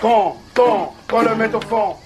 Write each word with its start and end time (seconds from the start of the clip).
Quand, 0.00 0.36
quand, 0.54 0.94
quand 1.08 1.22
le 1.22 1.34
met 1.34 1.52
au 1.54 1.60
fond. 1.60 1.96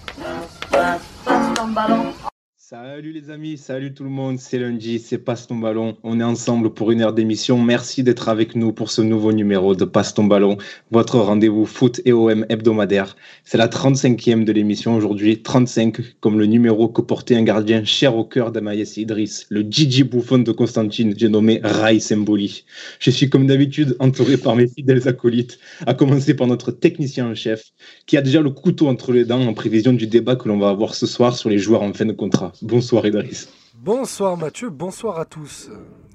Salut 2.72 3.12
les 3.12 3.29
amis, 3.29 3.58
salut 3.58 3.92
tout 3.92 4.02
le 4.02 4.08
monde, 4.08 4.38
c'est 4.38 4.58
lundi, 4.58 4.99
c'est 4.99 5.18
Passe 5.18 5.47
ton 5.47 5.57
ballon. 5.57 5.99
On 6.04 6.18
est 6.20 6.25
ensemble 6.25 6.72
pour 6.72 6.91
une 6.91 7.02
heure 7.02 7.13
d'émission. 7.13 7.60
Merci 7.60 8.02
d'être 8.02 8.30
avec 8.30 8.56
nous 8.56 8.72
pour 8.72 8.91
ce 8.91 9.02
nouveau 9.02 9.34
numéro 9.34 9.75
de 9.75 9.84
Passe 9.84 10.14
ton 10.14 10.25
ballon, 10.25 10.56
votre 10.90 11.18
rendez-vous 11.18 11.66
foot 11.66 12.00
et 12.06 12.14
OM 12.14 12.46
hebdomadaire. 12.48 13.14
C'est 13.45 13.58
la 13.58 13.68
35e 13.68 14.45
de 14.45 14.52
l'émission 14.52 14.96
aujourd'hui, 14.96 15.43
35 15.43 16.18
comme 16.20 16.38
le 16.38 16.46
numéro 16.46 16.88
que 16.88 17.02
portait 17.02 17.36
un 17.36 17.43
gardien 17.43 17.84
cher 17.84 18.16
au 18.16 18.24
cœur 18.24 18.52
d'Amaïs 18.52 18.96
Idriss, 18.96 19.45
le 19.50 19.61
Gigi 19.68 20.02
Bouffon 20.02 20.39
de 20.39 20.52
Constantine, 20.52 21.12
j'ai 21.14 21.29
nommé 21.29 21.61
Rai 21.62 22.00
Semboli. 22.00 22.64
Je 23.00 23.11
suis 23.11 23.29
comme 23.29 23.46
d'habitude 23.46 23.96
entouré 23.98 24.39
par 24.39 24.57
mes 24.57 24.66
fidèles 24.66 25.07
acolytes, 25.07 25.59
à 25.86 25.93
commencer 25.93 26.32
par 26.32 26.46
notre 26.46 26.70
technicien 26.70 27.27
en 27.27 27.34
chef, 27.34 27.64
qui 28.06 28.16
a 28.16 28.23
déjà 28.23 28.41
le 28.41 28.48
couteau 28.48 28.88
entre 28.88 29.12
les 29.12 29.27
dents 29.27 29.46
en 29.46 29.52
prévision 29.52 29.92
du 29.92 30.06
débat 30.06 30.36
que 30.36 30.48
l'on 30.48 30.59
va 30.59 30.70
avoir 30.70 30.95
ce 30.95 31.06
soir 31.06 31.36
sur 31.36 31.50
les 31.50 31.59
joueurs 31.59 31.82
en 31.82 31.92
fin 31.92 32.06
de 32.06 32.12
contrat. 32.12 32.54
Bonsoir 32.62 33.05
Idriss. 33.07 33.48
Bonsoir 33.75 34.37
Mathieu, 34.37 34.71
bonsoir 34.71 35.19
à 35.19 35.25
tous. 35.25 35.69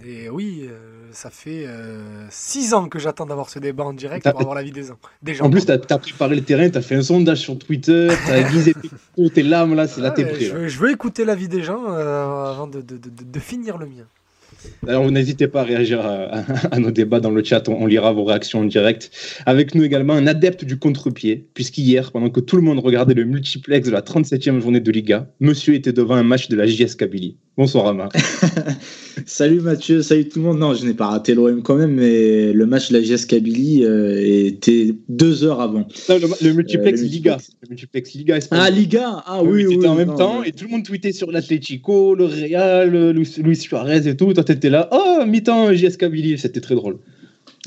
Et 0.06 0.30
oui, 0.30 0.62
euh, 0.70 1.10
ça 1.12 1.30
fait 1.30 1.66
euh, 1.68 2.26
six 2.30 2.74
ans 2.74 2.88
que 2.88 3.00
j'attends 3.00 3.26
d'avoir 3.26 3.50
ce 3.50 3.60
débat 3.60 3.84
en 3.84 3.94
direct 3.94 4.30
pour 4.30 4.40
avoir 4.40 4.56
l'avis 4.56 4.72
des, 4.72 4.86
des 5.22 5.34
gens. 5.34 5.46
En 5.46 5.50
plus, 5.50 5.66
tu 5.66 5.72
as, 5.72 5.78
préparé 5.78 6.36
le 6.36 6.44
terrain, 6.44 6.70
tu 6.70 6.78
as 6.78 6.82
fait 6.82 6.96
un 6.96 7.02
sondage 7.02 7.40
sur 7.40 7.60
Twitter, 7.60 8.08
tu 8.26 8.32
as 8.32 8.38
aiguisé 8.48 8.74
tes 9.34 9.44
larmes, 9.44 9.76
là, 9.76 9.88
c'est 9.88 10.00
là, 10.00 10.12
t'es 10.12 10.26
prêt. 10.26 10.46
Je, 10.46 10.68
je, 10.68 10.80
veux 10.80 10.92
écouter 10.92 11.26
l'avis 11.26 11.50
des 11.50 11.64
gens 11.64 11.84
euh, 11.90 12.52
avant 12.52 12.68
de, 12.68 12.82
de, 12.82 12.98
de, 12.98 13.10
de 13.10 13.40
finir 13.40 13.78
le 13.78 13.88
mien. 13.88 14.06
Alors, 14.88 15.10
n'hésitez 15.12 15.48
pas 15.48 15.62
à 15.62 15.64
réagir 15.64 16.02
à, 16.72 16.80
nos 16.80 16.92
débats 16.92 17.20
dans 17.20 17.32
le 17.32 17.44
chat, 17.44 17.68
on, 17.70 17.86
lira 17.86 18.12
vos 18.14 18.24
réactions 18.24 18.60
en 18.60 18.66
direct. 18.66 19.12
Avec 19.46 19.76
nous 19.76 19.84
également 19.84 20.14
un 20.14 20.28
adepte 20.28 20.66
du 20.66 20.78
contre-pied, 20.78 21.48
puisqu'hier, 21.54 22.12
pendant 22.12 22.30
que 22.30 22.40
tout 22.40 22.56
le 22.56 22.62
monde 22.62 22.80
regardait 22.80 23.14
le 23.14 23.26
multiplex 23.26 23.88
de 23.88 23.92
la 23.92 24.02
37e 24.02 24.60
journée 24.60 24.80
de 24.80 24.92
Liga, 24.92 25.30
monsieur 25.40 25.74
était 25.74 25.94
devant 25.94 26.16
un 26.16 26.24
match 26.24 26.50
de 26.50 26.56
la 26.56 26.66
JS 26.66 26.96
Kabylie. 26.98 27.38
Bonsoir 27.58 27.88
Amar. 27.88 28.10
salut 29.26 29.62
Mathieu, 29.62 30.04
salut 30.04 30.30
tout 30.30 30.38
le 30.38 30.46
monde. 30.46 30.60
Non, 30.60 30.76
je 30.76 30.86
n'ai 30.86 30.94
pas 30.94 31.08
raté 31.08 31.34
l'OM 31.34 31.64
quand 31.64 31.76
même, 31.76 31.96
mais 31.96 32.54
le 32.54 32.66
match 32.68 32.92
de 32.92 32.98
la 33.00 33.04
JS 33.04 33.26
Kabylie 33.26 33.84
euh, 33.84 34.46
était 34.46 34.94
deux 35.10 35.44
heures 35.44 35.60
avant. 35.60 35.88
le, 36.08 36.54
multiplex 36.54 37.02
euh, 37.02 37.06
Liga. 37.06 37.38
Le 37.64 37.70
multiplex 37.70 38.14
Liga 38.14 38.38
Ah, 38.52 38.70
Liga 38.70 39.24
Ah 39.26 39.42
oui, 39.44 39.66
oui. 39.66 39.88
en 39.88 39.96
même 39.96 40.14
temps 40.14 40.44
et 40.44 40.52
tout 40.52 40.66
le 40.66 40.70
monde 40.70 40.84
tweetait 40.84 41.14
sur 41.14 41.32
l'Atletico, 41.32 42.14
le 42.14 42.26
Real, 42.26 43.10
Luis 43.10 43.56
Suarez 43.56 44.08
et 44.08 44.16
tout. 44.16 44.32
Toi, 44.34 44.44
t'étais 44.44 44.70
là. 44.70 44.88
Oh, 44.92 45.26
mi-temps 45.26 45.74
JS 45.74 45.98
Kabylie. 45.98 46.38
C'était 46.38 46.62
très 46.62 46.76
drôle. 46.76 47.00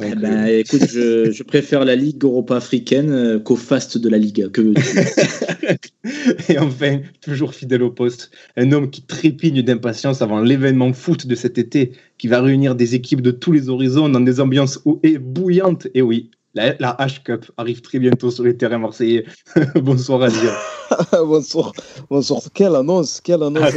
Eh 0.02 0.14
ben, 0.14 0.46
euh, 0.46 0.58
écoute, 0.58 0.86
je, 0.88 1.42
préfère 1.42 1.84
la 1.84 1.96
Ligue 1.96 2.22
Europa-Africaine 2.22 3.10
euh, 3.10 3.38
qu'au 3.38 3.56
faste 3.56 3.98
de 3.98 4.08
la 4.08 4.18
Liga. 4.18 4.48
Que 4.48 4.62
Et 6.48 6.58
enfin, 6.58 7.00
toujours 7.20 7.54
fidèle 7.54 7.82
au 7.82 7.90
poste, 7.90 8.30
un 8.56 8.72
homme 8.72 8.90
qui 8.90 9.02
trépigne 9.02 9.62
d'impatience 9.62 10.22
avant 10.22 10.40
l'événement 10.40 10.92
foot 10.92 11.26
de 11.26 11.34
cet 11.34 11.58
été, 11.58 11.92
qui 12.18 12.28
va 12.28 12.40
réunir 12.40 12.74
des 12.74 12.94
équipes 12.94 13.22
de 13.22 13.30
tous 13.30 13.52
les 13.52 13.68
horizons 13.68 14.08
dans 14.08 14.20
des 14.20 14.40
ambiances 14.40 14.80
et 15.02 15.18
bouillantes. 15.18 15.88
Et 15.94 16.02
oui, 16.02 16.30
la, 16.54 16.72
H-Cup 16.72 17.50
arrive 17.56 17.80
très 17.80 17.98
bientôt 17.98 18.30
sur 18.30 18.44
les 18.44 18.56
terrains 18.56 18.78
marseillais. 18.78 19.24
Bonsoir 19.76 20.22
Azir. 20.22 20.52
bonsoir. 21.12 21.72
Bonsoir. 22.08 22.42
Quelle 22.52 22.74
annonce, 22.74 23.20
quelle 23.20 23.42
annonce 23.42 23.74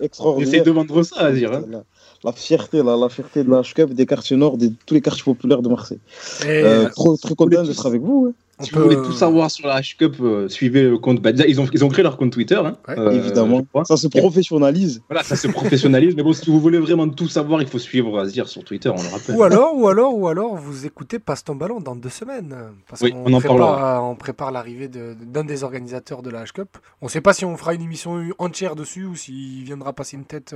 extraordinaire. 0.00 0.48
Essaye 0.48 0.62
de 0.62 0.70
vendre 0.70 1.02
ça, 1.04 1.26
Azir. 1.26 1.52
Hein 1.52 1.84
la 2.24 2.32
fierté, 2.32 2.82
la 2.82 3.08
fierté 3.08 3.44
de 3.44 3.50
la 3.50 3.62
HCUP, 3.62 3.94
des 3.94 4.06
quartiers 4.06 4.36
nord, 4.36 4.56
de 4.56 4.70
tous 4.86 4.94
les 4.94 5.00
quartiers 5.00 5.24
populaires 5.24 5.62
de 5.62 5.68
Marseille. 5.68 6.00
Euh, 6.44 6.88
trop, 6.90 7.16
très 7.16 7.34
content 7.34 7.62
d'être 7.62 7.86
avec 7.86 8.02
vous. 8.02 8.34
Si 8.60 8.70
vous 8.70 8.84
voulez 8.84 8.96
tout 8.96 9.12
savoir 9.12 9.50
sur 9.50 9.68
la 9.68 9.80
H-Cup, 9.80 10.16
euh, 10.20 10.48
suivez 10.48 10.84
le 10.84 10.96
compte. 10.96 11.20
Bah, 11.20 11.30
ils, 11.30 11.60
ont, 11.60 11.66
ils 11.74 11.84
ont 11.84 11.88
créé 11.88 12.02
leur 12.02 12.16
compte 12.16 12.32
Twitter. 12.32 12.54
Hein, 12.54 12.76
euh, 12.88 13.10
évidemment. 13.10 13.66
Ça 13.84 13.98
se 13.98 14.08
professionnalise. 14.08 15.02
Voilà, 15.10 15.22
ça 15.22 15.36
se 15.36 15.46
professionnalise. 15.48 16.16
mais 16.16 16.22
bon, 16.22 16.32
si 16.32 16.50
vous 16.50 16.58
voulez 16.58 16.78
vraiment 16.78 17.06
tout 17.08 17.28
savoir, 17.28 17.60
il 17.60 17.68
faut 17.68 17.78
suivre 17.78 18.18
Azir 18.18 18.48
sur 18.48 18.64
Twitter, 18.64 18.88
on 18.88 19.02
le 19.02 19.08
rappelle. 19.08 19.36
Ou 19.36 19.42
alors, 19.42 19.76
ou 19.76 19.88
alors, 19.88 20.16
ou 20.16 20.28
alors, 20.28 20.56
vous 20.56 20.86
écoutez 20.86 21.18
Passe 21.18 21.44
ton 21.44 21.54
ballon 21.54 21.80
dans 21.80 21.96
deux 21.96 22.08
semaines. 22.08 22.56
Parce 22.88 23.02
oui, 23.02 23.12
on, 23.14 23.32
en 23.32 23.40
prépare, 23.40 24.04
on 24.08 24.16
prépare 24.16 24.50
l'arrivée 24.52 24.88
d'un 24.88 25.44
des 25.44 25.62
organisateurs 25.62 26.22
de 26.22 26.30
la 26.30 26.44
H-Cup. 26.44 26.78
On 27.02 27.06
ne 27.06 27.10
sait 27.10 27.20
pas 27.20 27.34
si 27.34 27.44
on 27.44 27.56
fera 27.58 27.74
une 27.74 27.82
émission 27.82 28.22
entière 28.38 28.74
dessus 28.74 29.04
ou 29.04 29.16
s'il 29.16 29.64
viendra 29.64 29.92
passer 29.92 30.16
une 30.16 30.24
tête 30.24 30.54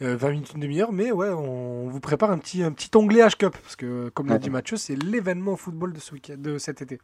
20 0.00 0.06
euh, 0.06 0.30
minutes, 0.30 0.52
une 0.54 0.60
demi-heure. 0.60 0.92
Mais 0.92 1.12
ouais, 1.12 1.28
on 1.28 1.88
vous 1.88 2.00
prépare 2.00 2.30
un 2.30 2.38
petit, 2.38 2.62
un 2.62 2.72
petit 2.72 2.90
onglet 2.94 3.20
H-Cup. 3.22 3.56
Parce 3.62 3.76
que, 3.76 4.10
comme 4.10 4.28
l'a 4.28 4.38
dit 4.38 4.50
Mathieu, 4.50 4.76
c'est 4.76 4.96
l'événement 4.96 5.56
football 5.56 5.92
de, 5.92 6.00
ce 6.00 6.14
de 6.36 6.58
cet 6.58 6.82
été. 6.82 6.98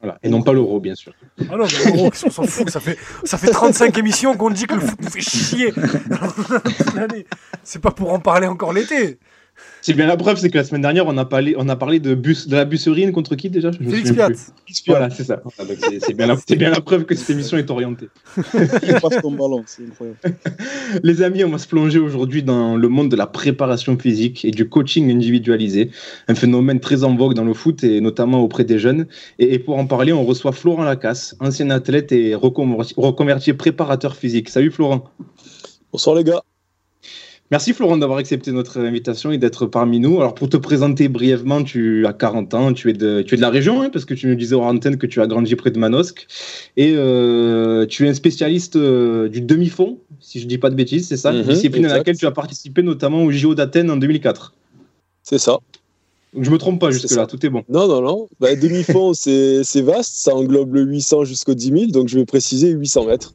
Voilà. 0.00 0.18
Et 0.22 0.28
non 0.28 0.42
pas 0.42 0.52
l'euro, 0.52 0.78
bien 0.78 0.94
sûr. 0.94 1.14
Ah 1.40 1.56
non, 1.56 1.64
l'euro, 1.64 2.10
on 2.24 2.30
s'en 2.30 2.44
fout. 2.44 2.68
Ça 2.68 2.80
fait, 2.80 2.98
ça 3.24 3.38
fait 3.38 3.50
35 3.50 3.96
émissions 3.98 4.36
qu'on 4.36 4.50
dit 4.50 4.66
que 4.66 4.74
le 4.74 4.80
foot 4.80 5.00
nous 5.00 5.08
fait 5.08 5.20
chier. 5.20 5.72
C'est 7.62 7.80
pas 7.80 7.90
pour 7.90 8.12
en 8.12 8.20
parler 8.20 8.46
encore 8.46 8.72
l'été. 8.72 9.18
C'est 9.86 9.94
bien 9.94 10.08
la 10.08 10.16
preuve, 10.16 10.36
c'est 10.36 10.50
que 10.50 10.58
la 10.58 10.64
semaine 10.64 10.82
dernière, 10.82 11.06
on 11.06 11.16
a 11.16 11.24
parlé, 11.24 11.54
on 11.56 11.68
a 11.68 11.76
parlé 11.76 12.00
de, 12.00 12.16
bus, 12.16 12.48
de 12.48 12.56
la 12.56 12.64
busserine 12.64 13.12
contre 13.12 13.36
qui 13.36 13.50
déjà? 13.50 13.70
Félix 13.70 14.10
Piat. 14.10 14.30
Voilà, 14.88 15.10
c'est 15.10 15.22
ça. 15.22 15.40
c'est 16.00 16.12
bien, 16.12 16.26
bien, 16.56 16.70
la 16.70 16.80
preuve 16.80 17.04
que 17.04 17.14
cette 17.14 17.30
émission 17.30 17.56
est 17.56 17.70
orientée. 17.70 18.08
passe 18.34 19.22
ton 19.22 19.30
ballon, 19.30 19.62
c'est 19.64 19.84
incroyable. 19.84 20.18
Les 21.04 21.22
amis, 21.22 21.44
on 21.44 21.50
va 21.50 21.58
se 21.58 21.68
plonger 21.68 22.00
aujourd'hui 22.00 22.42
dans 22.42 22.76
le 22.76 22.88
monde 22.88 23.12
de 23.12 23.14
la 23.14 23.28
préparation 23.28 23.96
physique 23.96 24.44
et 24.44 24.50
du 24.50 24.68
coaching 24.68 25.08
individualisé, 25.08 25.92
un 26.26 26.34
phénomène 26.34 26.80
très 26.80 27.04
en 27.04 27.14
vogue 27.14 27.34
dans 27.34 27.44
le 27.44 27.54
foot 27.54 27.84
et 27.84 28.00
notamment 28.00 28.40
auprès 28.40 28.64
des 28.64 28.80
jeunes. 28.80 29.06
Et, 29.38 29.60
pour 29.60 29.78
en 29.78 29.86
parler, 29.86 30.12
on 30.12 30.24
reçoit 30.24 30.50
Florent 30.50 30.82
Lacasse, 30.82 31.36
ancien 31.38 31.70
athlète 31.70 32.10
et 32.10 32.34
reconverti, 32.34 32.92
reconverti 32.96 33.52
préparateur 33.52 34.16
physique. 34.16 34.48
Salut 34.48 34.72
Florent. 34.72 35.04
Bonsoir 35.92 36.16
les 36.16 36.24
gars. 36.24 36.42
Merci 37.52 37.72
Florent 37.72 37.96
d'avoir 37.96 38.18
accepté 38.18 38.50
notre 38.50 38.80
invitation 38.80 39.30
et 39.30 39.38
d'être 39.38 39.66
parmi 39.66 40.00
nous. 40.00 40.18
Alors 40.20 40.34
pour 40.34 40.48
te 40.48 40.56
présenter 40.56 41.08
brièvement, 41.08 41.62
tu 41.62 42.04
as 42.04 42.12
40 42.12 42.54
ans, 42.54 42.72
tu 42.72 42.90
es 42.90 42.92
de, 42.92 43.22
tu 43.22 43.34
es 43.34 43.36
de 43.36 43.42
la 43.42 43.50
région, 43.50 43.82
hein, 43.82 43.90
parce 43.90 44.04
que 44.04 44.14
tu 44.14 44.26
nous 44.26 44.34
disais 44.34 44.56
en 44.56 44.64
antenne 44.64 44.96
que 44.96 45.06
tu 45.06 45.20
as 45.20 45.28
grandi 45.28 45.54
près 45.54 45.70
de 45.70 45.78
Manosque. 45.78 46.26
Et 46.76 46.94
euh, 46.96 47.86
tu 47.86 48.04
es 48.04 48.08
un 48.08 48.14
spécialiste 48.14 48.74
euh, 48.74 49.28
du 49.28 49.42
demi-fond, 49.42 49.98
si 50.18 50.40
je 50.40 50.44
ne 50.44 50.48
dis 50.48 50.58
pas 50.58 50.70
de 50.70 50.74
bêtises, 50.74 51.06
c'est 51.06 51.16
ça 51.16 51.32
mhm, 51.32 51.44
Discipline 51.44 51.86
à 51.86 51.98
laquelle 51.98 52.18
tu 52.18 52.26
as 52.26 52.32
participé 52.32 52.82
notamment 52.82 53.22
au 53.22 53.30
JO 53.30 53.54
d'Athènes 53.54 53.90
en 53.92 53.96
2004. 53.96 54.52
C'est 55.22 55.38
ça. 55.38 55.58
Donc 56.34 56.44
je 56.44 56.50
me 56.50 56.58
trompe 56.58 56.80
pas 56.80 56.90
jusque-là, 56.90 57.26
tout 57.26 57.44
est 57.46 57.48
bon. 57.48 57.62
Non, 57.68 57.86
non, 57.86 58.02
non. 58.02 58.26
Bah, 58.40 58.56
demi-fond, 58.56 59.12
c'est 59.14 59.82
vaste, 59.82 60.16
ça 60.16 60.34
englobe 60.34 60.74
le 60.74 60.82
800 60.82 61.24
jusqu'au 61.24 61.54
10 61.54 61.66
000, 61.66 61.86
donc 61.92 62.08
je 62.08 62.18
vais 62.18 62.26
préciser 62.26 62.70
800 62.70 63.06
mètres. 63.06 63.34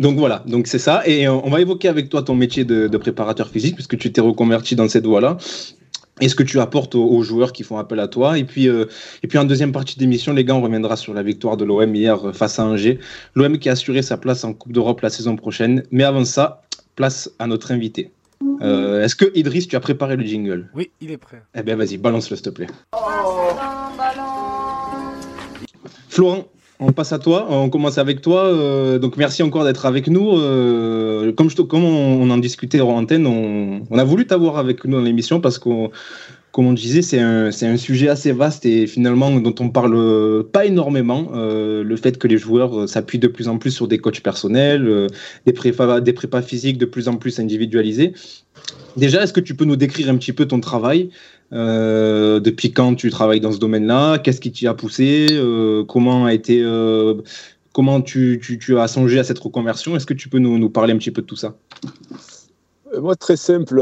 Donc 0.00 0.16
voilà, 0.16 0.42
donc 0.46 0.66
c'est 0.66 0.78
ça. 0.78 1.06
Et 1.06 1.28
on 1.28 1.50
va 1.50 1.60
évoquer 1.60 1.86
avec 1.86 2.08
toi 2.08 2.22
ton 2.22 2.34
métier 2.34 2.64
de, 2.64 2.96
préparateur 2.96 3.50
physique, 3.50 3.74
puisque 3.74 3.98
tu 3.98 4.10
t'es 4.10 4.22
reconverti 4.22 4.74
dans 4.74 4.88
cette 4.88 5.06
voie-là. 5.06 5.36
Et 6.22 6.28
ce 6.28 6.34
que 6.34 6.42
tu 6.42 6.58
apportes 6.58 6.94
aux, 6.94 7.22
joueurs 7.22 7.52
qui 7.52 7.64
font 7.64 7.76
appel 7.76 8.00
à 8.00 8.08
toi. 8.08 8.38
Et 8.38 8.44
puis, 8.44 8.68
euh, 8.68 8.86
et 9.22 9.26
puis 9.26 9.38
en 9.38 9.44
deuxième 9.44 9.72
partie 9.72 9.98
d'émission, 9.98 10.32
les 10.32 10.44
gars, 10.44 10.54
on 10.54 10.62
reviendra 10.62 10.96
sur 10.96 11.12
la 11.12 11.22
victoire 11.22 11.58
de 11.58 11.64
l'OM 11.64 11.94
hier 11.94 12.28
euh, 12.28 12.32
face 12.32 12.58
à 12.58 12.64
Angers. 12.64 12.98
L'OM 13.34 13.58
qui 13.58 13.68
a 13.68 13.72
assuré 13.72 14.00
sa 14.00 14.16
place 14.16 14.42
en 14.42 14.54
Coupe 14.54 14.72
d'Europe 14.72 15.00
la 15.02 15.10
saison 15.10 15.36
prochaine. 15.36 15.82
Mais 15.90 16.04
avant 16.04 16.24
ça, 16.24 16.62
place 16.96 17.30
à 17.38 17.46
notre 17.46 17.70
invité. 17.70 18.10
Euh, 18.62 19.04
est-ce 19.04 19.14
que 19.14 19.30
Idriss, 19.34 19.68
tu 19.68 19.76
as 19.76 19.80
préparé 19.80 20.16
le 20.16 20.24
jingle? 20.24 20.70
Oui, 20.74 20.90
il 21.02 21.10
est 21.10 21.18
prêt. 21.18 21.42
Eh 21.54 21.62
bien, 21.62 21.76
vas-y, 21.76 21.98
balance-le, 21.98 22.36
s'il 22.36 22.44
te 22.44 22.50
plaît. 22.50 22.66
Florent, 26.08 26.48
on 26.80 26.92
passe 26.92 27.12
à 27.12 27.18
toi. 27.18 27.46
On 27.50 27.68
commence 27.68 27.98
avec 27.98 28.20
toi. 28.22 28.44
Euh, 28.44 28.98
donc 28.98 29.16
merci 29.16 29.42
encore 29.42 29.64
d'être 29.64 29.86
avec 29.86 30.08
nous. 30.08 30.38
Euh, 30.38 31.32
comme, 31.32 31.84
on, 31.84 32.30
en 32.30 32.38
discutait 32.38 32.80
en 32.80 32.90
antenne, 32.90 33.26
on, 33.26 33.98
a 33.98 34.04
voulu 34.04 34.26
t'avoir 34.26 34.56
avec 34.58 34.84
nous 34.84 34.96
dans 34.96 35.02
l'émission 35.02 35.40
parce 35.40 35.58
qu'on 35.58 35.90
comme 36.52 36.66
on 36.66 36.72
disait, 36.72 37.02
c'est 37.02 37.20
un, 37.20 37.76
sujet 37.76 38.08
assez 38.08 38.32
vaste 38.32 38.66
et 38.66 38.88
finalement 38.88 39.30
dont 39.38 39.54
on 39.60 39.68
parle 39.68 40.42
pas 40.50 40.66
énormément. 40.66 41.30
Euh, 41.34 41.84
le 41.84 41.96
fait 41.96 42.18
que 42.18 42.26
les 42.26 42.38
joueurs 42.38 42.88
s'appuient 42.88 43.20
de 43.20 43.28
plus 43.28 43.46
en 43.46 43.56
plus 43.58 43.70
sur 43.70 43.86
des 43.86 43.98
coachs 43.98 44.20
personnels, 44.20 45.06
des, 45.46 45.52
des 45.52 46.12
prépas 46.12 46.42
physiques 46.42 46.76
de 46.76 46.86
plus 46.86 47.06
en 47.06 47.14
plus 47.18 47.38
individualisés. 47.38 48.14
Déjà, 48.96 49.22
est-ce 49.22 49.32
que 49.32 49.40
tu 49.40 49.54
peux 49.54 49.64
nous 49.64 49.76
décrire 49.76 50.10
un 50.10 50.16
petit 50.16 50.32
peu 50.32 50.46
ton 50.46 50.58
travail? 50.58 51.10
Euh, 51.52 52.40
depuis 52.40 52.72
quand 52.72 52.94
tu 52.94 53.10
travailles 53.10 53.40
dans 53.40 53.52
ce 53.52 53.58
domaine-là? 53.58 54.18
Qu'est-ce 54.18 54.40
qui 54.40 54.52
t'y 54.52 54.66
a 54.66 54.74
poussé? 54.74 55.28
Euh, 55.32 55.84
Comment 55.84 56.26
a 56.26 56.34
été 56.34 56.62
euh, 56.62 57.14
Comment 57.72 58.00
tu, 58.00 58.40
as 58.78 58.88
songé 58.88 59.18
à 59.18 59.24
cette 59.24 59.38
reconversion? 59.38 59.96
Est-ce 59.96 60.06
que 60.06 60.14
tu 60.14 60.28
peux 60.28 60.38
nous, 60.38 60.58
nous, 60.58 60.70
parler 60.70 60.92
un 60.92 60.98
petit 60.98 61.10
peu 61.10 61.22
de 61.22 61.26
tout 61.26 61.36
ça? 61.36 61.54
Moi, 63.00 63.14
très 63.14 63.36
simple. 63.36 63.80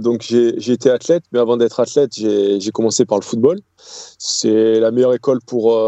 donc, 0.00 0.22
j'ai 0.22 0.72
été 0.72 0.90
athlète, 0.90 1.22
mais 1.32 1.38
avant 1.38 1.56
d'être 1.56 1.78
athlète, 1.78 2.12
j'ai 2.14 2.70
commencé 2.72 3.04
par 3.04 3.18
le 3.18 3.24
football. 3.24 3.60
C'est 3.76 4.80
la 4.80 4.90
meilleure 4.90 5.14
école 5.14 5.38
pour, 5.46 5.78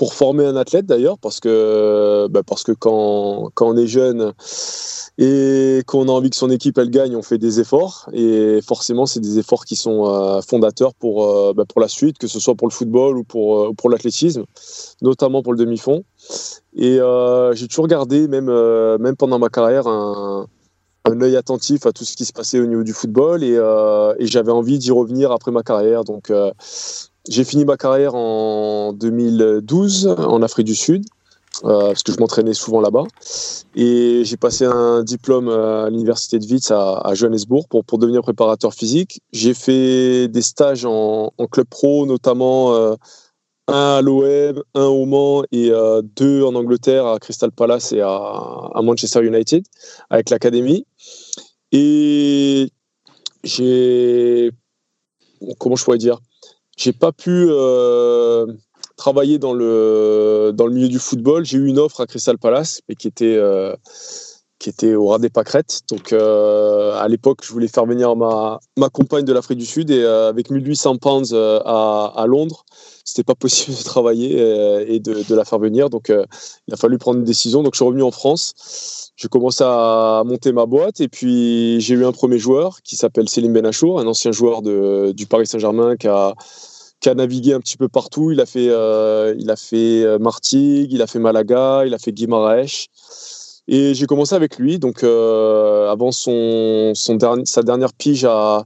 pour 0.00 0.14
former 0.14 0.46
un 0.46 0.56
athlète 0.56 0.86
d'ailleurs, 0.86 1.18
parce 1.18 1.40
que, 1.40 2.26
bah, 2.30 2.40
parce 2.42 2.64
que 2.64 2.72
quand, 2.72 3.50
quand 3.52 3.68
on 3.68 3.76
est 3.76 3.86
jeune 3.86 4.32
et 5.18 5.82
qu'on 5.86 6.08
a 6.08 6.10
envie 6.10 6.30
que 6.30 6.36
son 6.36 6.48
équipe 6.48 6.78
elle 6.78 6.88
gagne, 6.88 7.14
on 7.14 7.20
fait 7.20 7.36
des 7.36 7.60
efforts. 7.60 8.08
Et 8.14 8.60
forcément, 8.66 9.04
c'est 9.04 9.20
des 9.20 9.38
efforts 9.38 9.66
qui 9.66 9.76
sont 9.76 10.06
euh, 10.06 10.40
fondateurs 10.40 10.94
pour, 10.94 11.26
euh, 11.26 11.52
bah, 11.52 11.64
pour 11.68 11.82
la 11.82 11.88
suite, 11.88 12.16
que 12.16 12.28
ce 12.28 12.40
soit 12.40 12.54
pour 12.54 12.66
le 12.66 12.72
football 12.72 13.18
ou 13.18 13.24
pour, 13.24 13.60
euh, 13.60 13.72
pour 13.74 13.90
l'athlétisme, 13.90 14.44
notamment 15.02 15.42
pour 15.42 15.52
le 15.52 15.58
demi-fond. 15.58 16.02
Et 16.74 16.98
j'ai 17.52 17.68
toujours 17.68 17.86
gardé, 17.86 18.26
même, 18.26 18.50
même 19.00 19.16
pendant 19.16 19.38
ma 19.38 19.50
carrière, 19.50 19.86
un, 19.86 20.46
œil 21.20 21.36
attentif 21.36 21.84
à 21.84 21.92
tout 21.92 22.06
ce 22.06 22.16
qui 22.16 22.24
se 22.24 22.32
passait 22.32 22.58
au 22.58 22.64
niveau 22.64 22.84
du 22.84 22.94
football 22.94 23.44
et, 23.44 23.56
et 24.18 24.26
j'avais 24.26 24.52
envie 24.52 24.78
d'y 24.78 24.92
revenir 24.92 25.30
après 25.30 25.50
ma 25.50 25.62
carrière. 25.62 26.04
Donc 26.04 26.32
j'ai 27.30 27.44
fini 27.44 27.64
ma 27.64 27.76
carrière 27.76 28.16
en 28.16 28.92
2012 28.92 30.08
en 30.18 30.42
Afrique 30.42 30.66
du 30.66 30.74
Sud. 30.74 31.04
Euh, 31.64 31.88
parce 31.88 32.02
que 32.02 32.12
je 32.12 32.18
m'entraînais 32.18 32.54
souvent 32.54 32.80
là-bas. 32.80 33.04
Et 33.74 34.22
j'ai 34.24 34.36
passé 34.36 34.64
un 34.64 35.02
diplôme 35.02 35.48
à 35.48 35.90
l'université 35.90 36.38
de 36.38 36.46
Witz 36.46 36.70
à, 36.70 37.12
Johannesburg 37.12 37.66
pour, 37.68 37.84
pour 37.84 37.98
devenir 37.98 38.22
préparateur 38.22 38.72
physique. 38.72 39.20
J'ai 39.32 39.52
fait 39.52 40.28
des 40.28 40.42
stages 40.42 40.84
en, 40.86 41.32
club 41.50 41.66
pro, 41.68 42.06
notamment 42.06 42.74
euh, 42.74 42.94
un 43.68 43.98
à 43.98 44.00
l'OM, 44.00 44.62
un 44.74 44.86
au 44.86 45.04
Mans 45.06 45.42
et 45.52 45.70
euh, 45.70 46.02
deux 46.16 46.44
en 46.44 46.54
Angleterre 46.54 47.06
à 47.06 47.18
Crystal 47.18 47.50
Palace 47.50 47.92
et 47.92 48.00
à, 48.00 48.08
à 48.08 48.80
Manchester 48.82 49.22
United 49.22 49.64
avec 50.08 50.30
l'académie. 50.30 50.86
Et 51.72 52.70
j'ai. 53.44 54.50
Comment 55.58 55.76
je 55.76 55.84
pourrais 55.84 55.98
dire 55.98 56.20
J'ai 56.80 56.92
pas 56.92 57.12
pu 57.12 57.50
travailler 59.00 59.38
dans 59.38 59.54
le, 59.54 60.52
dans 60.54 60.66
le 60.66 60.72
milieu 60.72 60.88
du 60.88 60.98
football. 60.98 61.44
J'ai 61.44 61.56
eu 61.56 61.66
une 61.66 61.78
offre 61.78 62.00
à 62.00 62.06
Crystal 62.06 62.38
Palace, 62.38 62.82
mais 62.88 62.94
qui 62.94 63.08
était, 63.08 63.34
euh, 63.36 63.74
qui 64.58 64.68
était 64.68 64.94
au 64.94 65.06
ras 65.06 65.18
des 65.18 65.30
pâquerettes. 65.30 65.80
Donc, 65.90 66.12
euh, 66.12 66.92
à 67.00 67.08
l'époque, 67.08 67.38
je 67.42 67.50
voulais 67.50 67.66
faire 67.66 67.86
venir 67.86 68.14
ma, 68.14 68.60
ma 68.76 68.90
compagne 68.90 69.24
de 69.24 69.32
l'Afrique 69.32 69.58
du 69.58 69.64
Sud 69.64 69.90
et 69.90 70.02
euh, 70.02 70.28
avec 70.28 70.50
1800 70.50 70.98
pounds 70.98 71.34
à, 71.34 72.12
à 72.14 72.26
Londres, 72.26 72.64
c'était 73.04 73.24
pas 73.24 73.34
possible 73.34 73.76
de 73.76 73.82
travailler 73.82 74.38
et 74.86 75.00
de, 75.00 75.26
de, 75.26 75.34
la 75.34 75.44
faire 75.44 75.58
venir. 75.58 75.88
Donc, 75.88 76.12
il 76.68 76.74
a 76.74 76.76
fallu 76.76 76.98
prendre 76.98 77.18
une 77.18 77.24
décision. 77.24 77.62
Donc, 77.62 77.74
je 77.74 77.78
suis 77.78 77.86
revenu 77.86 78.02
en 78.02 78.10
France. 78.12 79.12
J'ai 79.16 79.28
commencé 79.28 79.64
à 79.66 80.22
monter 80.24 80.52
ma 80.52 80.66
boîte 80.66 81.00
et 81.00 81.08
puis 81.08 81.80
j'ai 81.80 81.94
eu 81.94 82.06
un 82.06 82.12
premier 82.12 82.38
joueur 82.38 82.80
qui 82.82 82.96
s'appelle 82.96 83.28
Céline 83.28 83.52
Benachour, 83.52 83.98
un 83.98 84.06
ancien 84.06 84.32
joueur 84.32 84.62
de, 84.62 85.12
du 85.12 85.26
Paris 85.26 85.46
Saint-Germain 85.46 85.96
qui 85.96 86.06
a 86.06 86.34
qui 87.00 87.08
a 87.08 87.14
navigué 87.14 87.54
un 87.54 87.60
petit 87.60 87.76
peu 87.76 87.88
partout. 87.88 88.30
Il 88.30 88.40
a 88.40 88.46
fait, 88.46 88.68
euh, 88.68 89.34
il 89.38 89.50
a 89.50 89.56
fait 89.56 90.04
euh, 90.04 90.18
Martigues, 90.18 90.92
il 90.92 91.02
a 91.02 91.06
fait 91.06 91.18
Malaga, 91.18 91.84
il 91.86 91.94
a 91.94 91.98
fait 91.98 92.12
Guimaraes. 92.12 92.86
Et 93.68 93.94
j'ai 93.94 94.06
commencé 94.06 94.34
avec 94.34 94.58
lui, 94.58 94.78
donc 94.78 95.04
euh, 95.04 95.88
avant 95.90 96.10
son, 96.10 96.92
son 96.94 97.14
dernier, 97.14 97.46
sa 97.46 97.62
dernière 97.62 97.92
pige 97.92 98.24
à, 98.24 98.64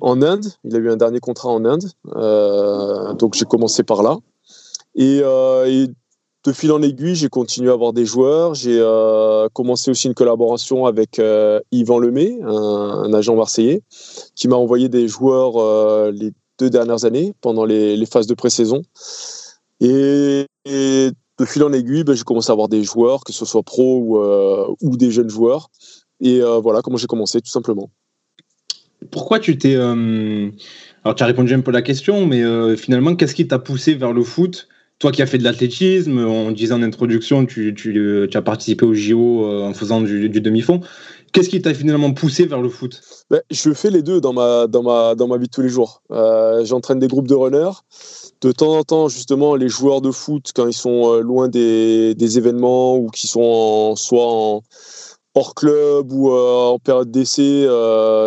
en 0.00 0.22
Inde. 0.22 0.46
Il 0.64 0.76
a 0.76 0.78
eu 0.78 0.90
un 0.90 0.96
dernier 0.96 1.18
contrat 1.20 1.50
en 1.50 1.64
Inde, 1.64 1.90
donc 3.18 3.34
j'ai 3.34 3.44
commencé 3.44 3.82
par 3.82 4.02
là. 4.02 4.16
Et, 4.94 5.20
de 6.44 6.52
fil 6.52 6.70
en 6.70 6.80
aiguille, 6.82 7.16
j'ai 7.16 7.28
continué 7.28 7.68
à 7.68 7.72
avoir 7.72 7.92
des 7.92 8.06
joueurs. 8.06 8.54
J'ai 8.54 8.80
commencé 9.54 9.90
aussi 9.90 10.06
une 10.06 10.14
collaboration 10.14 10.86
avec 10.86 11.20
Yvan 11.72 11.98
Lemay, 11.98 12.38
un, 12.44 13.12
agent 13.12 13.34
marseillais, 13.34 13.82
qui 14.36 14.46
m'a 14.46 14.56
envoyé 14.56 14.88
des 14.88 15.08
joueurs 15.08 16.12
deux 16.58 16.70
dernières 16.70 17.04
années, 17.04 17.34
pendant 17.40 17.64
les, 17.64 18.06
phases 18.06 18.26
de 18.26 18.34
pré-saison. 18.34 18.82
Et, 19.80 20.46
de 20.64 21.44
fil 21.44 21.62
en 21.62 21.72
aiguille, 21.72 22.04
ben, 22.04 22.14
j'ai 22.14 22.24
commencé 22.24 22.50
à 22.50 22.52
avoir 22.52 22.68
des 22.68 22.82
joueurs, 22.82 23.22
que 23.24 23.32
ce 23.32 23.44
soit 23.44 23.62
pro 23.62 24.00
ou, 24.00 24.18
euh, 24.18 24.66
ou 24.80 24.96
des 24.96 25.10
jeunes 25.10 25.30
joueurs. 25.30 25.70
Et 26.20 26.42
euh, 26.42 26.58
voilà 26.58 26.82
comment 26.82 26.96
j'ai 26.96 27.06
commencé, 27.06 27.40
tout 27.40 27.50
simplement. 27.50 27.90
Pourquoi 29.12 29.38
tu 29.38 29.56
t'es. 29.56 29.76
Euh, 29.76 30.50
alors, 31.04 31.14
tu 31.14 31.22
as 31.22 31.26
répondu 31.26 31.54
un 31.54 31.60
peu 31.60 31.70
à 31.70 31.74
la 31.74 31.82
question, 31.82 32.26
mais 32.26 32.42
finalement, 32.76 33.14
qu'est-ce 33.14 33.36
qui 33.36 33.46
t'a 33.46 33.60
poussé 33.60 33.94
vers 33.94 34.12
le 34.12 34.24
foot? 34.24 34.68
Toi 34.98 35.12
qui 35.12 35.22
as 35.22 35.26
fait 35.26 35.38
de 35.38 35.44
l'athlétisme, 35.44 36.18
en 36.18 36.50
disant 36.50 36.80
en 36.80 36.82
introduction, 36.82 37.46
tu, 37.46 37.72
tu, 37.72 38.28
as 38.34 38.42
participé 38.42 38.84
au 38.84 38.94
JO 38.94 39.48
en 39.48 39.72
faisant 39.72 40.00
du 40.00 40.28
demi-fond. 40.28 40.80
Qu'est-ce 41.32 41.48
qui 41.48 41.60
t'a 41.60 41.74
finalement 41.74 42.12
poussé 42.12 42.46
vers 42.46 42.60
le 42.60 42.68
foot? 42.68 43.00
Ben, 43.30 43.40
Je 43.50 43.72
fais 43.72 43.90
les 43.90 44.02
deux 44.02 44.20
dans 44.20 44.32
ma, 44.32 44.66
dans 44.66 44.82
ma, 44.82 45.14
dans 45.14 45.26
ma 45.26 45.36
vie 45.36 45.46
de 45.46 45.50
tous 45.50 45.62
les 45.62 45.68
jours. 45.68 46.02
Euh, 46.10 46.64
j'entraîne 46.64 46.98
des 46.98 47.08
groupes 47.08 47.28
de 47.28 47.34
runners. 47.34 47.70
De 48.40 48.52
temps 48.52 48.76
en 48.76 48.84
temps, 48.84 49.08
justement, 49.08 49.56
les 49.56 49.68
joueurs 49.68 50.00
de 50.00 50.10
foot, 50.10 50.52
quand 50.54 50.66
ils 50.66 50.72
sont 50.72 51.12
euh, 51.12 51.20
loin 51.20 51.48
des, 51.48 52.14
des 52.14 52.38
événements 52.38 52.96
ou 52.96 53.08
qui 53.08 53.26
sont 53.26 53.96
soit 53.96 54.26
en, 54.26 54.62
hors 55.34 55.54
club 55.54 56.12
ou 56.12 56.30
euh, 56.30 56.68
en 56.68 56.78
période 56.78 57.10
d'essai, 57.10 57.66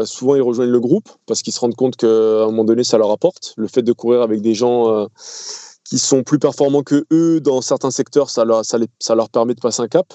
souvent 0.05 0.35
ils 0.35 0.41
rejoignent 0.41 0.71
le 0.71 0.79
groupe 0.79 1.09
parce 1.25 1.41
qu'ils 1.41 1.53
se 1.53 1.59
rendent 1.59 1.75
compte 1.75 1.95
qu'à 1.95 2.07
un 2.07 2.45
moment 2.47 2.65
donné, 2.65 2.83
ça 2.83 2.97
leur 2.97 3.11
apporte. 3.11 3.53
Le 3.57 3.67
fait 3.67 3.81
de 3.81 3.93
courir 3.93 4.21
avec 4.21 4.41
des 4.41 4.53
gens 4.53 5.07
qui 5.83 5.99
sont 5.99 6.23
plus 6.23 6.39
performants 6.39 6.83
que 6.83 7.05
eux 7.11 7.41
dans 7.41 7.61
certains 7.61 7.91
secteurs, 7.91 8.29
ça 8.29 8.45
leur, 8.45 8.63
ça, 8.63 8.77
ça 8.99 9.15
leur 9.15 9.29
permet 9.29 9.55
de 9.55 9.59
passer 9.59 9.81
un 9.81 9.87
cap. 9.87 10.07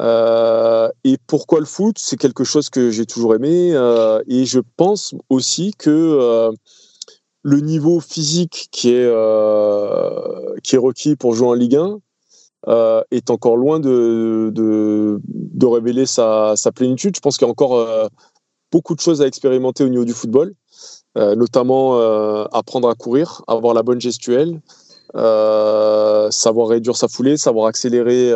Euh, 0.00 0.90
et 1.04 1.16
pourquoi 1.26 1.60
le 1.60 1.66
foot 1.66 1.96
C'est 1.98 2.16
quelque 2.16 2.44
chose 2.44 2.68
que 2.70 2.90
j'ai 2.90 3.06
toujours 3.06 3.34
aimé. 3.34 3.70
Euh, 3.72 4.22
et 4.26 4.44
je 4.44 4.60
pense 4.76 5.14
aussi 5.30 5.72
que 5.76 5.90
euh, 5.90 6.52
le 7.42 7.60
niveau 7.60 8.00
physique 8.00 8.68
qui 8.70 8.90
est, 8.90 9.10
qui 10.62 10.74
est 10.74 10.78
requis 10.78 11.16
pour 11.16 11.34
jouer 11.34 11.48
en 11.48 11.54
Ligue 11.54 11.76
1 11.76 11.98
est 13.10 13.30
encore 13.30 13.56
loin 13.56 13.80
de, 13.80 14.50
de, 14.54 15.20
de 15.24 15.66
révéler 15.66 16.04
sa, 16.04 16.54
sa, 16.56 16.72
plénitude. 16.72 17.16
Je 17.16 17.20
pense 17.20 17.38
qu'il 17.38 17.46
y 17.46 17.48
a 17.48 17.52
encore 17.52 18.10
beaucoup 18.70 18.94
de 18.94 19.00
choses 19.00 19.22
à 19.22 19.26
expérimenter 19.26 19.84
au 19.84 19.88
niveau 19.88 20.04
du 20.04 20.12
football, 20.12 20.52
notamment 21.16 21.98
apprendre 22.52 22.90
à 22.90 22.94
courir, 22.94 23.42
avoir 23.46 23.72
la 23.72 23.82
bonne 23.82 24.00
gestuelle, 24.00 24.60
savoir 25.14 26.68
réduire 26.68 26.96
sa 26.96 27.08
foulée, 27.08 27.36
savoir 27.36 27.66
accélérer 27.66 28.32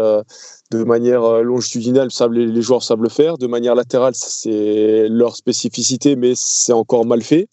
de 0.73 0.85
manière 0.85 1.23
euh, 1.23 1.43
longitudinale, 1.43 2.09
les, 2.31 2.63
joueurs 2.63 2.83
savent 2.83 3.03
le 3.03 3.09
faire. 3.09 3.39
De 3.39 3.47
manière 3.47 3.75
latérale, 3.75 4.15
c'est 4.15 5.09
leur 5.09 5.37
spécificité, 5.37 6.17
mais 6.17 6.33
c'est 6.35 6.73
encore 6.73 7.05
mal 7.05 7.23
fait. 7.23 7.49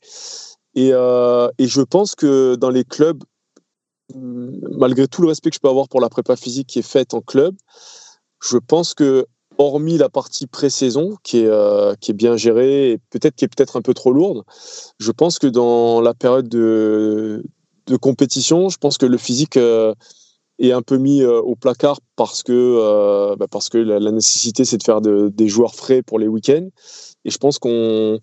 Et, 0.76 0.92
euh, 0.94 1.50
je 1.60 1.82
pense 1.82 2.16
que 2.16 2.56
dans 2.56 2.70
les 2.70 2.86
clubs, 2.86 3.24
malgré 4.16 5.08
tout 5.08 5.22
le 5.22 5.28
respect 5.28 5.50
que 5.50 5.56
je 5.56 5.60
peux 5.60 5.70
avoir 5.70 5.90
pour 5.90 6.02
la 6.02 6.10
prépa 6.10 6.36
physique 6.36 6.68
qui 6.68 6.80
est 6.80 6.90
faite 6.98 7.14
en 7.14 7.22
club, 7.22 7.56
je 8.42 8.58
pense 8.58 8.94
que 8.94 9.26
hormis 9.58 9.98
la 9.98 10.08
partie 10.08 10.48
pré-saison 10.48 11.18
qui 11.22 11.46
euh, 11.46 11.94
qui 12.00 12.12
est 12.12 12.14
bien 12.14 12.38
gérée 12.38 12.92
et 12.92 12.98
peut-être 13.10 13.36
qui 13.36 13.44
est 13.44 13.50
peut-être 13.50 13.76
un 13.76 13.82
peu 13.82 13.94
trop 13.94 14.14
lourde, 14.14 14.44
je 15.00 15.12
pense 15.12 15.38
que 15.38 15.48
dans 15.48 16.00
la 16.00 16.14
période 16.14 16.48
de, 16.48 17.44
de 17.90 17.98
compétition, 17.98 18.70
je 18.70 18.78
pense 18.78 18.98
que 18.98 19.06
le 19.06 19.18
physique 19.18 19.58
est 20.60 20.72
un 20.72 20.82
peu 20.82 20.98
mis 20.98 21.22
euh, 21.22 21.40
au 21.40 21.56
placard 21.56 22.00
parce 22.16 22.44
que, 22.44 22.52
euh, 22.54 23.36
bah 23.38 23.48
parce 23.50 23.70
que 23.70 23.78
la, 23.78 24.12
nécessité, 24.12 24.66
c'est 24.66 24.78
de 24.78 24.84
faire 24.84 25.02
des 25.02 25.48
joueurs 25.48 25.74
frais 25.74 26.02
pour 26.02 26.20
les 26.20 26.28
week-ends. 26.28 26.68
Et 27.26 27.30
je 27.30 27.38
pense 27.38 27.60
qu'on 27.60 28.20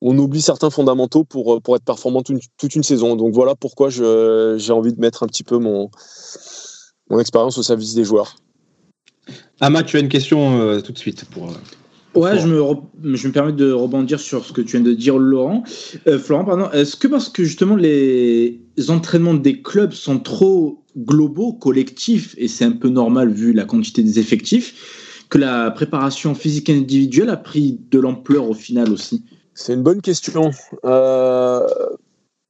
on 0.00 0.18
oublie 0.18 0.42
certains 0.42 0.70
fondamentaux 0.70 1.24
pour, 1.24 1.62
pour 1.62 1.76
être 1.76 1.84
performant 1.84 2.22
toute, 2.22 2.74
une 2.74 2.82
saison. 2.82 3.16
Donc 3.16 3.32
voilà 3.32 3.54
pourquoi 3.54 3.88
j'ai 3.88 4.72
envie 4.72 4.92
de 4.92 5.00
mettre 5.00 5.22
un 5.22 5.26
petit 5.26 5.44
peu 5.44 5.58
mon, 5.58 5.90
mon 7.08 7.18
expérience 7.20 7.56
au 7.56 7.62
service 7.62 7.94
des 7.94 8.04
joueurs. 8.04 8.36
Ama, 9.60 9.82
tu 9.84 9.96
as 9.96 10.00
une 10.00 10.08
question 10.08 10.60
euh, 10.60 10.80
tout 10.80 10.92
de 10.92 10.98
suite 10.98 11.24
pour. 11.26 11.48
Ouais, 12.14 12.38
je 12.38 12.46
me, 12.46 13.16
je 13.16 13.28
me 13.28 13.32
permets 13.32 13.52
de 13.52 13.72
rebondir 13.72 14.20
sur 14.20 14.44
ce 14.44 14.52
que 14.52 14.60
tu 14.60 14.76
viens 14.76 14.84
de 14.84 14.94
dire, 14.94 15.18
Laurent. 15.18 15.64
Florent, 16.18 16.44
pardon. 16.44 16.70
Est-ce 16.70 16.96
que 16.96 17.08
parce 17.08 17.28
que 17.28 17.44
justement 17.44 17.76
les 17.76 18.60
entraînements 18.88 19.34
des 19.34 19.62
clubs 19.62 19.92
sont 19.92 20.18
trop 20.18 20.84
globaux, 20.96 21.52
collectifs, 21.52 22.34
et 22.38 22.48
c'est 22.48 22.64
un 22.64 22.72
peu 22.72 22.88
normal 22.88 23.30
vu 23.30 23.52
la 23.52 23.64
quantité 23.64 24.02
des 24.02 24.18
effectifs, 24.18 25.24
que 25.28 25.38
la 25.38 25.70
préparation 25.70 26.34
physique 26.34 26.70
individuelle 26.70 27.30
a 27.30 27.36
pris 27.36 27.80
de 27.90 27.98
l'ampleur 27.98 28.48
au 28.48 28.54
final 28.54 28.92
aussi? 28.92 29.24
C'est 29.54 29.74
une 29.74 29.82
bonne 29.82 30.00
question. 30.00 30.50
Euh, 30.84 31.66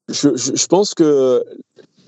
je, 0.09 0.67
pense 0.67 0.95
que, 0.95 1.45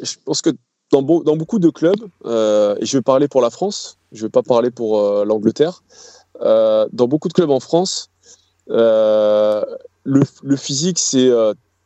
je 0.03 0.15
pense 0.25 0.43
que 0.43 0.51
dans, 0.91 1.03
dans 1.03 1.37
beaucoup 1.37 1.59
de 1.59 1.71
clubs, 1.71 2.09
euh, 2.25 2.77
et 2.81 2.87
je 2.87 2.97
vais 2.97 3.03
parler 3.03 3.29
pour 3.29 3.41
la 3.41 3.51
France, 3.51 3.99
je 4.13 4.23
ne 4.23 4.27
vais 4.27 4.31
pas 4.31 4.43
parler 4.43 4.71
pour 4.71 5.01
euh, 5.01 5.25
l'Angleterre, 5.25 5.83
dans 6.41 7.09
beaucoup 7.09 7.29
de 7.29 7.33
clubs 7.33 7.51
en 7.51 7.61
France, 7.61 8.11
le, 8.69 9.65
le, 10.05 10.57
physique, 10.57 10.99
c'est 10.99 11.31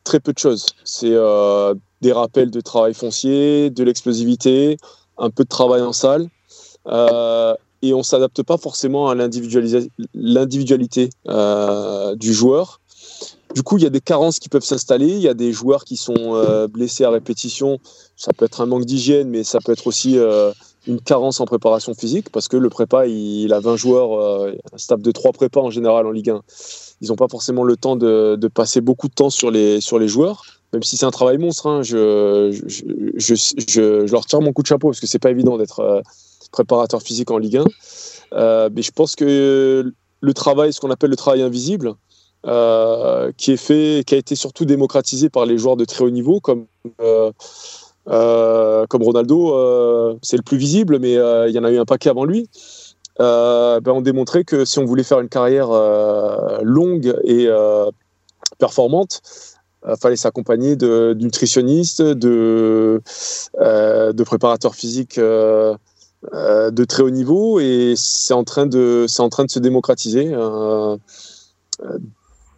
très 0.05 0.21
peu 0.21 0.33
de 0.33 0.39
choses. 0.39 0.67
C'est 0.85 1.17
des 2.01 2.13
rappels 2.13 2.51
de 2.51 2.61
travail 2.61 2.95
foncier, 2.95 3.71
de 3.71 3.85
l'explosivité, 3.85 4.79
un 5.19 5.31
peu 5.31 5.45
de 5.45 5.49
travail 5.49 5.83
en 5.83 5.93
salle. 5.93 6.29
Euh, 6.87 7.55
et 7.83 7.95
on 7.95 8.03
s'adapte 8.03 8.43
pas 8.43 8.59
forcément 8.59 9.09
à 9.09 9.15
l'individualité 9.15 11.11
euh, 11.29 12.15
du 12.17 12.33
joueur. 12.33 12.81
Du 13.55 13.63
coup, 13.63 13.79
il 13.79 13.83
y 13.83 13.87
a 13.87 13.91
des 13.91 14.01
carences 14.01 14.39
qui 14.39 14.49
peuvent 14.49 14.65
s'installer. 14.65 15.09
Il 15.09 15.21
y 15.21 15.29
a 15.29 15.35
des 15.35 15.53
joueurs 15.53 15.85
qui 15.85 15.97
sont 15.97 16.67
blessés 16.71 17.05
à 17.05 17.11
répétition. 17.11 17.79
Ça 18.17 18.33
peut 18.33 18.45
être 18.45 18.61
un 18.61 18.67
manque 18.67 18.85
d'hygiène, 18.85 19.29
mais 19.29 19.45
ça 19.45 19.59
peut 19.65 19.73
être 19.73 19.87
aussi 19.87 20.19
une 20.87 21.01
carence 21.01 21.41
en 21.41 21.47
préparation 21.47 21.95
physique 21.95 22.31
parce 22.31 22.49
que 22.49 22.57
le 22.57 22.69
prépa, 22.69 23.07
il, 23.07 23.53
a 23.53 23.61
20 23.61 23.77
joueurs, 23.77 24.53
un 24.73 24.79
staff 24.79 25.01
de 25.01 25.11
3 25.11 25.33
prépas 25.33 25.61
en 25.61 25.71
général 25.71 26.07
en 26.07 26.11
Ligue 26.11 26.31
1. 26.31 26.43
Ils 27.01 27.09
n'ont 27.09 27.17
pas 27.17 27.29
forcément 27.31 27.65
le 27.65 27.77
temps 27.77 27.97
de, 27.97 28.39
passer 28.55 28.81
beaucoup 28.81 29.09
de 29.09 29.15
temps 29.15 29.31
sur 29.31 29.51
les, 29.51 29.81
sur 29.81 29.99
les 29.99 30.09
joueurs 30.09 30.45
même 30.73 30.83
si 30.83 30.97
c'est 30.97 31.07
un 31.07 31.11
travail 31.11 31.39
monstre, 31.39 31.67
hein, 31.67 31.83
je, 31.83 32.53
je, 33.17 33.35
je, 33.69 34.11
leur 34.11 34.25
tire 34.25 34.41
mon 34.41 34.53
coup 34.53 34.63
de 34.63 34.69
chapeau 34.69 34.89
parce 34.89 35.01
que 35.01 35.07
c'est 35.07 35.19
pas 35.19 35.31
évident 35.31 35.59
d'être 35.59 35.81
euh, 35.81 36.01
préparateur 36.53 37.03
physique 37.03 37.31
en 37.31 37.39
Ligue 37.39 37.59
1. 37.59 37.65
Euh, 38.33 38.71
mais 38.75 38.83
je 38.83 38.93
pense 38.93 39.17
que 39.17 39.93
le 40.21 40.35
travail, 40.35 40.73
ce 40.73 40.81
qu'on 40.81 40.91
appelle 40.91 41.11
le 41.11 41.17
travail 41.17 41.43
invisible, 41.43 41.95
euh, 42.47 43.33
qui 43.37 43.53
est 43.53 43.57
fait, 43.57 44.03
qui 44.07 44.15
a 44.15 44.19
été 44.19 44.35
surtout 44.35 44.65
démocratisé 44.65 45.29
par 45.29 45.47
les 45.47 45.59
joueurs 45.59 45.77
de 45.77 45.85
très 45.85 46.05
haut 46.05 46.11
niveau, 46.11 46.41
comme 46.41 46.67
comme 48.89 49.03
Ronaldo, 49.03 50.19
c'est 50.23 50.37
le 50.37 50.43
plus 50.43 50.57
visible, 50.57 50.99
mais 50.99 51.13
il 51.13 51.53
y 51.55 51.59
en 51.59 51.65
a 51.65 51.71
eu 51.71 51.79
un 51.79 51.85
paquet 51.85 52.09
avant 52.11 52.25
lui. 52.25 52.49
Ben, 53.19 53.81
on 53.87 54.01
démontrait 54.01 54.45
que 54.45 54.65
si 54.65 54.79
on 54.79 54.85
voulait 54.85 55.05
faire 55.05 55.21
une 55.21 55.29
carrière 55.29 55.69
longue 56.63 57.15
et 57.25 57.49
performante, 58.59 59.21
il 59.85 59.91
euh, 59.91 59.97
fallait 59.97 60.17
s'accompagner 60.17 60.77
de, 60.77 61.17
nutritionnistes, 61.19 62.03
de, 62.03 63.01
euh, 63.61 64.13
de 64.13 64.25
préparateurs 64.25 64.75
physiques 64.75 65.19
euh, 65.19 65.75
de 66.23 66.85
très 66.85 67.03
haut 67.03 67.11
niveau 67.11 67.61
et 67.61 67.95
c'est 67.97 68.35
en 68.35 68.45
train 68.45 68.67
de 68.67 69.07
c'est 69.09 69.23
en 69.23 69.31
train 69.31 69.47
de 69.47 69.51
se 69.51 69.59
démocratiser 69.59 70.35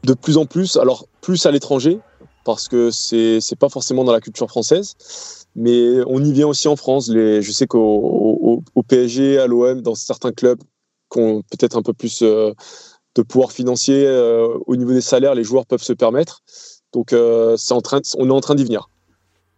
de 0.04 0.14
plus 0.14 0.37
en 0.37 0.47
plus 0.47 0.76
alors 0.76 1.06
plus 1.21 1.47
à 1.47 1.50
l'étranger 1.50 1.99
parce 2.44 2.68
que 2.68 2.90
c'est 2.90 3.40
c'est 3.40 3.59
pas 3.59 3.68
forcément 3.68 4.04
dans 4.04 4.12
la 4.12 4.21
culture 4.21 4.49
française 4.49 4.97
mais 5.54 6.00
on 6.06 6.25
y 6.25 6.32
vient 6.32 6.49
aussi 6.49 6.66
en 6.66 6.76
France. 6.76 7.11
Je 7.12 7.50
sais 7.52 7.66
qu'au 7.66 8.62
au, 8.75 8.82
PSG 8.82 9.38
à 9.38 9.47
l'OM 9.47 9.82
dans 9.82 9.94
certains 9.94 10.32
clubs 10.32 10.61
qui 11.11 11.18
ont 11.18 11.42
peut-être 11.42 11.76
un 11.76 11.82
peu 11.82 11.92
plus 11.92 12.23
de 12.23 13.23
pouvoir 13.23 13.52
financier 13.52 14.09
au 14.66 14.76
niveau 14.76 14.92
des 14.92 15.02
salaires 15.02 15.35
les 15.35 15.44
joueurs 15.44 15.66
peuvent 15.66 15.82
se 15.82 15.92
permettre. 15.92 16.42
Donc, 16.92 17.12
euh, 17.12 17.56
en 17.71 17.80
train 17.80 18.00
on 18.18 18.28
est 18.28 18.32
en 18.32 18.40
train 18.40 18.54
d'y 18.54 18.64
venir. 18.64 18.88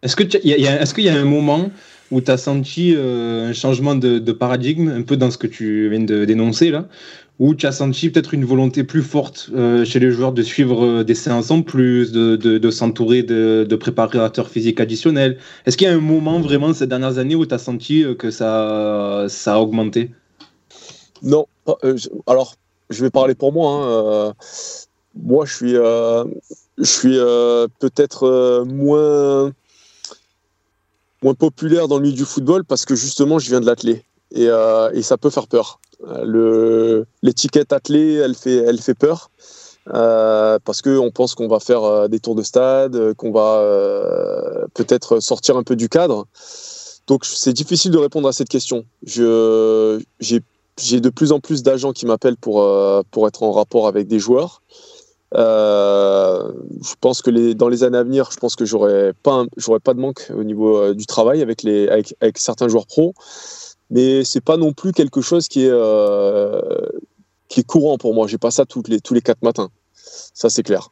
Est-ce 0.01 0.15
qu'il 0.15 0.29
y, 0.43 0.49
y, 0.49 1.09
a 1.09 1.15
un 1.15 1.25
moment 1.25 1.71
où 2.11 2.21
tu 2.21 2.31
as 2.31 2.37
senti 2.37 2.93
euh, 2.95 3.49
un 3.49 3.53
changement 3.53 3.95
de, 3.95 4.31
paradigme, 4.31 4.89
un 4.89 5.01
peu 5.01 5.17
dans 5.17 5.31
ce 5.31 5.37
que 5.37 5.47
tu 5.47 5.89
viens 5.89 6.01
de 6.01 6.25
dénoncer 6.25 6.69
là, 6.69 6.87
as 7.63 7.71
senti 7.71 8.09
peut-être 8.09 8.33
une 8.33 8.45
volonté 8.45 8.83
plus 8.83 9.01
forte 9.01 9.49
euh, 9.53 9.83
chez 9.85 9.99
les 9.99 10.11
joueurs 10.11 10.31
de 10.31 10.41
suivre 10.41 11.03
des 11.03 11.15
séances 11.15 11.51
en 11.51 11.61
plus, 11.61 12.11
de, 12.11 12.35
de, 12.35 12.71
s'entourer 12.71 13.23
de, 13.23 13.65
de, 13.67 13.75
préparateurs 13.75 14.49
physiques 14.49 14.79
additionnels? 14.79 15.37
Est-ce 15.65 15.77
qu'il 15.77 15.87
y 15.87 15.89
a 15.89 15.93
un 15.93 15.99
moment 15.99 16.39
vraiment 16.39 16.73
ces 16.73 16.87
dernières 16.87 17.17
années 17.17 17.35
où 17.35 17.45
tu 17.45 17.53
as 17.53 17.59
senti 17.59 18.05
que 18.17 18.31
ça, 18.31 19.25
ça 19.27 19.55
a 19.55 19.59
augmenté? 19.59 20.11
Non. 21.21 21.45
alors, 22.27 22.55
je 22.89 23.03
vais 23.03 23.09
parler 23.09 23.35
pour 23.35 23.51
moi. 23.51 24.29
Hein, 24.29 24.33
moi, 25.15 25.45
je 25.45 25.53
suis 25.53 25.75
je 26.77 26.83
suis 26.83 27.17
euh, 27.17 27.67
peut-être 27.79 28.23
euh, 28.23 28.65
moins, 28.65 29.51
moins 31.21 31.33
populaire 31.33 31.87
dans 31.87 31.97
le 31.97 32.03
milieu 32.03 32.15
du 32.15 32.25
football 32.25 32.65
parce 32.65 32.85
que 32.85 32.95
justement, 32.95 33.39
je 33.39 33.49
viens 33.49 33.61
de 33.61 33.65
l'athlé. 33.65 34.03
Et, 34.35 34.47
euh, 34.49 34.91
et, 34.93 35.01
ça 35.01 35.17
peut 35.17 35.29
faire 35.29 35.47
peur. 35.47 35.79
L'étiquette 37.23 37.73
athlé, 37.73 38.15
elle 38.15 38.35
fait, 38.35 38.57
elle 38.57 38.79
fait 38.79 38.93
peur. 38.93 39.31
parce 39.85 40.81
qu'on 40.81 41.11
pense 41.11 41.35
qu'on 41.35 41.47
va 41.47 41.59
faire 41.59 42.09
des 42.09 42.19
tours 42.19 42.35
de 42.35 42.43
stade, 42.43 43.13
qu'on 43.13 43.31
va 43.31 43.63
peut-être 44.73 45.19
sortir 45.19 45.57
un 45.57 45.63
peu 45.63 45.75
du 45.75 45.89
cadre. 45.89 46.27
Donc 47.07 47.23
c'est 47.23 47.53
difficile 47.53 47.91
de 47.91 47.97
répondre 47.97 48.27
à 48.27 48.33
cette 48.33 48.49
question. 48.49 48.85
J'ai 49.03 49.29
de 50.99 51.09
plus 51.09 51.31
en 51.31 51.39
plus 51.39 51.63
d'agents 51.63 51.93
qui 51.93 52.05
m'appellent 52.05 52.37
pour, 52.37 52.67
pour 53.11 53.27
être 53.27 53.43
en 53.43 53.51
rapport 53.51 53.87
avec 53.87 54.07
des 54.07 54.19
joueurs. 54.19 54.61
Euh, 55.35 56.51
je 56.81 56.93
pense 57.01 57.21
que 57.21 57.29
les, 57.29 57.55
dans 57.55 57.67
les 57.67 57.83
années 57.83 57.97
à 57.97 58.03
venir, 58.03 58.29
je 58.31 58.37
pense 58.37 58.55
que 58.55 58.65
j'aurai 58.65 59.11
pas, 59.23 59.45
pas 59.83 59.93
de 59.93 59.99
manque 59.99 60.31
au 60.35 60.43
niveau 60.43 60.77
euh, 60.77 60.93
du 60.93 61.05
travail 61.05 61.41
avec, 61.41 61.63
les, 61.63 61.87
avec, 61.89 62.15
avec, 62.21 62.37
certains 62.37 62.67
joueurs 62.67 62.87
pros, 62.87 63.13
mais 63.89 64.23
c'est 64.23 64.41
pas 64.41 64.57
non 64.57 64.73
plus 64.73 64.91
quelque 64.91 65.21
chose 65.21 65.47
qui 65.47 65.63
est, 65.63 65.71
euh, 65.71 66.61
qui 67.47 67.61
est 67.61 67.63
courant 67.63 67.97
pour 67.97 68.13
moi. 68.13 68.27
J'ai 68.27 68.37
pas 68.37 68.51
ça 68.51 68.65
toutes 68.65 68.87
les, 68.87 68.99
tous 68.99 69.13
les 69.13 69.21
quatre 69.21 69.41
matins. 69.41 69.69
Ça, 69.93 70.49
c'est 70.49 70.63
clair. 70.63 70.91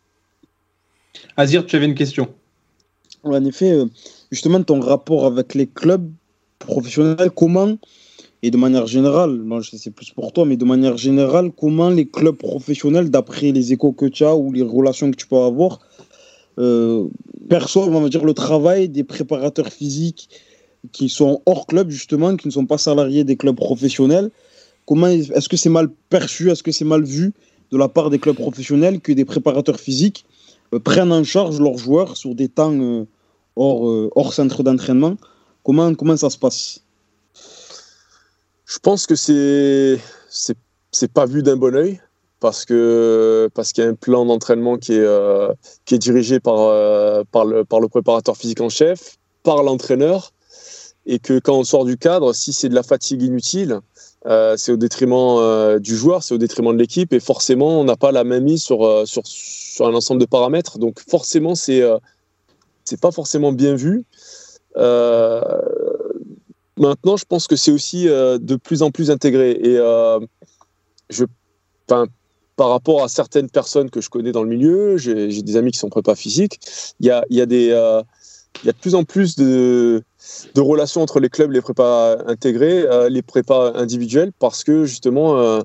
Azir, 1.37 1.65
tu 1.65 1.75
avais 1.75 1.85
une 1.85 1.95
question. 1.95 2.33
En 3.23 3.43
effet, 3.45 3.79
justement, 4.31 4.61
ton 4.63 4.79
rapport 4.79 5.25
avec 5.25 5.53
les 5.53 5.67
clubs 5.67 6.11
professionnels, 6.59 7.31
comment 7.31 7.77
et 8.45 8.51
de 8.51 8.57
manière 8.57 8.87
générale, 8.87 9.31
moi 9.31 9.61
je 9.61 9.77
sais 9.77 9.89
plus 9.89 10.11
pour 10.11 10.33
toi, 10.33 10.45
mais 10.45 10.57
de 10.57 10.65
manière 10.65 10.97
générale, 10.97 11.49
comment 11.57 11.89
les 11.89 12.05
clubs 12.05 12.35
professionnels, 12.35 13.09
d'après 13.09 13.53
les 13.53 13.71
échos 13.71 13.93
que 13.93 14.05
tu 14.05 14.25
as 14.25 14.35
ou 14.35 14.51
les 14.51 14.61
relations 14.61 15.09
que 15.09 15.15
tu 15.15 15.27
peux 15.27 15.37
avoir, 15.37 15.79
euh, 16.59 17.07
perçoivent, 17.47 17.95
on 17.95 18.01
va 18.01 18.09
dire, 18.09 18.25
le 18.25 18.33
travail 18.33 18.89
des 18.89 19.05
préparateurs 19.05 19.69
physiques 19.69 20.29
qui 20.91 21.09
sont 21.09 21.41
hors 21.45 21.65
club, 21.67 21.89
justement, 21.89 22.35
qui 22.35 22.47
ne 22.47 22.53
sont 22.53 22.65
pas 22.65 22.77
salariés 22.77 23.23
des 23.23 23.37
clubs 23.37 23.55
professionnels. 23.55 24.29
Comment 24.85 25.07
est-ce 25.07 25.47
que 25.47 25.57
c'est 25.57 25.69
mal 25.69 25.89
perçu, 26.09 26.51
est-ce 26.51 26.63
que 26.63 26.71
c'est 26.71 26.85
mal 26.85 27.03
vu 27.03 27.33
de 27.71 27.77
la 27.77 27.87
part 27.87 28.09
des 28.09 28.19
clubs 28.19 28.35
professionnels 28.35 28.99
que 28.99 29.13
des 29.13 29.25
préparateurs 29.25 29.79
physiques 29.79 30.25
euh, 30.73 30.79
prennent 30.79 31.13
en 31.13 31.23
charge 31.23 31.59
leurs 31.59 31.77
joueurs 31.77 32.17
sur 32.17 32.35
des 32.35 32.49
temps 32.49 32.73
euh, 32.73 33.05
hors, 33.55 34.09
hors 34.15 34.33
centre 34.33 34.61
d'entraînement? 34.63 35.15
Comment, 35.63 35.95
comment 35.95 36.17
ça 36.17 36.29
se 36.29 36.37
passe? 36.37 36.83
Je 38.65 38.79
pense 38.79 39.05
que 39.05 39.15
c'est 39.15 39.99
c'est 40.93 41.11
pas 41.11 41.25
vu 41.25 41.43
d'un 41.43 41.57
bon 41.57 41.75
oeil 41.75 41.99
parce 42.39 42.65
que 42.65 43.49
parce 43.53 43.71
qu'il 43.71 43.83
y 43.83 43.87
a 43.87 43.89
un 43.89 43.95
plan 43.95 44.25
d'entraînement 44.25 44.77
qui 44.77 44.93
est 44.93 44.99
euh, 44.99 45.53
qui 45.85 45.95
est 45.95 45.99
dirigé 45.99 46.39
par 46.39 46.59
euh, 46.59 47.23
par 47.31 47.45
le 47.45 47.63
par 47.63 47.79
le 47.79 47.87
préparateur 47.87 48.35
physique 48.35 48.61
en 48.61 48.69
chef, 48.69 49.17
par 49.43 49.63
l'entraîneur 49.63 50.31
et 51.05 51.19
que 51.19 51.39
quand 51.39 51.57
on 51.57 51.63
sort 51.63 51.85
du 51.85 51.97
cadre, 51.97 52.33
si 52.33 52.53
c'est 52.53 52.69
de 52.69 52.75
la 52.75 52.83
fatigue 52.83 53.21
inutile, 53.21 53.79
euh, 54.25 54.55
c'est 54.57 54.71
au 54.71 54.77
détriment 54.77 55.79
du 55.79 55.95
joueur, 55.95 56.23
c'est 56.23 56.33
au 56.33 56.37
détriment 56.37 56.73
de 56.73 56.79
l'équipe 56.79 57.11
et 57.13 57.19
forcément 57.19 57.81
on 57.81 57.83
n'a 57.83 57.97
pas 57.97 58.11
la 58.11 58.23
même 58.23 58.45
mise 58.45 58.63
sur 58.63 59.07
sur 59.07 59.21
sur 59.25 59.87
un 59.87 59.93
ensemble 59.93 60.21
de 60.21 60.25
paramètres 60.25 60.79
donc 60.79 60.99
forcément 61.09 61.55
c'est 61.55 61.83
c'est 62.85 62.99
pas 62.99 63.11
forcément 63.11 63.51
bien 63.51 63.75
vu. 63.75 64.05
Maintenant, 66.77 67.17
je 67.17 67.25
pense 67.25 67.47
que 67.47 67.55
c'est 67.55 67.71
aussi 67.71 68.09
euh, 68.09 68.37
de 68.39 68.55
plus 68.55 68.81
en 68.81 68.91
plus 68.91 69.11
intégré. 69.11 69.51
Et 69.51 69.77
euh, 69.77 70.19
je, 71.09 71.25
par 71.85 72.69
rapport 72.69 73.03
à 73.03 73.09
certaines 73.09 73.49
personnes 73.49 73.89
que 73.89 74.01
je 74.01 74.09
connais 74.09 74.31
dans 74.31 74.43
le 74.43 74.49
milieu, 74.49 74.97
j'ai 74.97 75.41
des 75.41 75.57
amis 75.57 75.71
qui 75.71 75.77
sont 75.77 75.89
prépa 75.89 76.15
physique, 76.15 76.59
il 76.99 77.07
y 77.07 77.11
a, 77.11 77.23
y, 77.29 77.41
a 77.41 77.45
des, 77.45 77.69
euh, 77.69 78.01
y 78.63 78.69
a 78.69 78.71
de 78.71 78.77
plus 78.77 78.95
en 78.95 79.03
plus 79.03 79.35
de, 79.35 80.03
de, 80.55 80.61
relations 80.61 81.01
entre 81.01 81.19
les 81.19 81.29
clubs, 81.29 81.51
les 81.51 81.61
prépas 81.61 82.17
intégrés, 82.27 82.85
les 83.09 83.21
prépas 83.21 83.73
individuels, 83.75 84.31
parce 84.37 84.63
que 84.63 84.85
justement, 84.85 85.61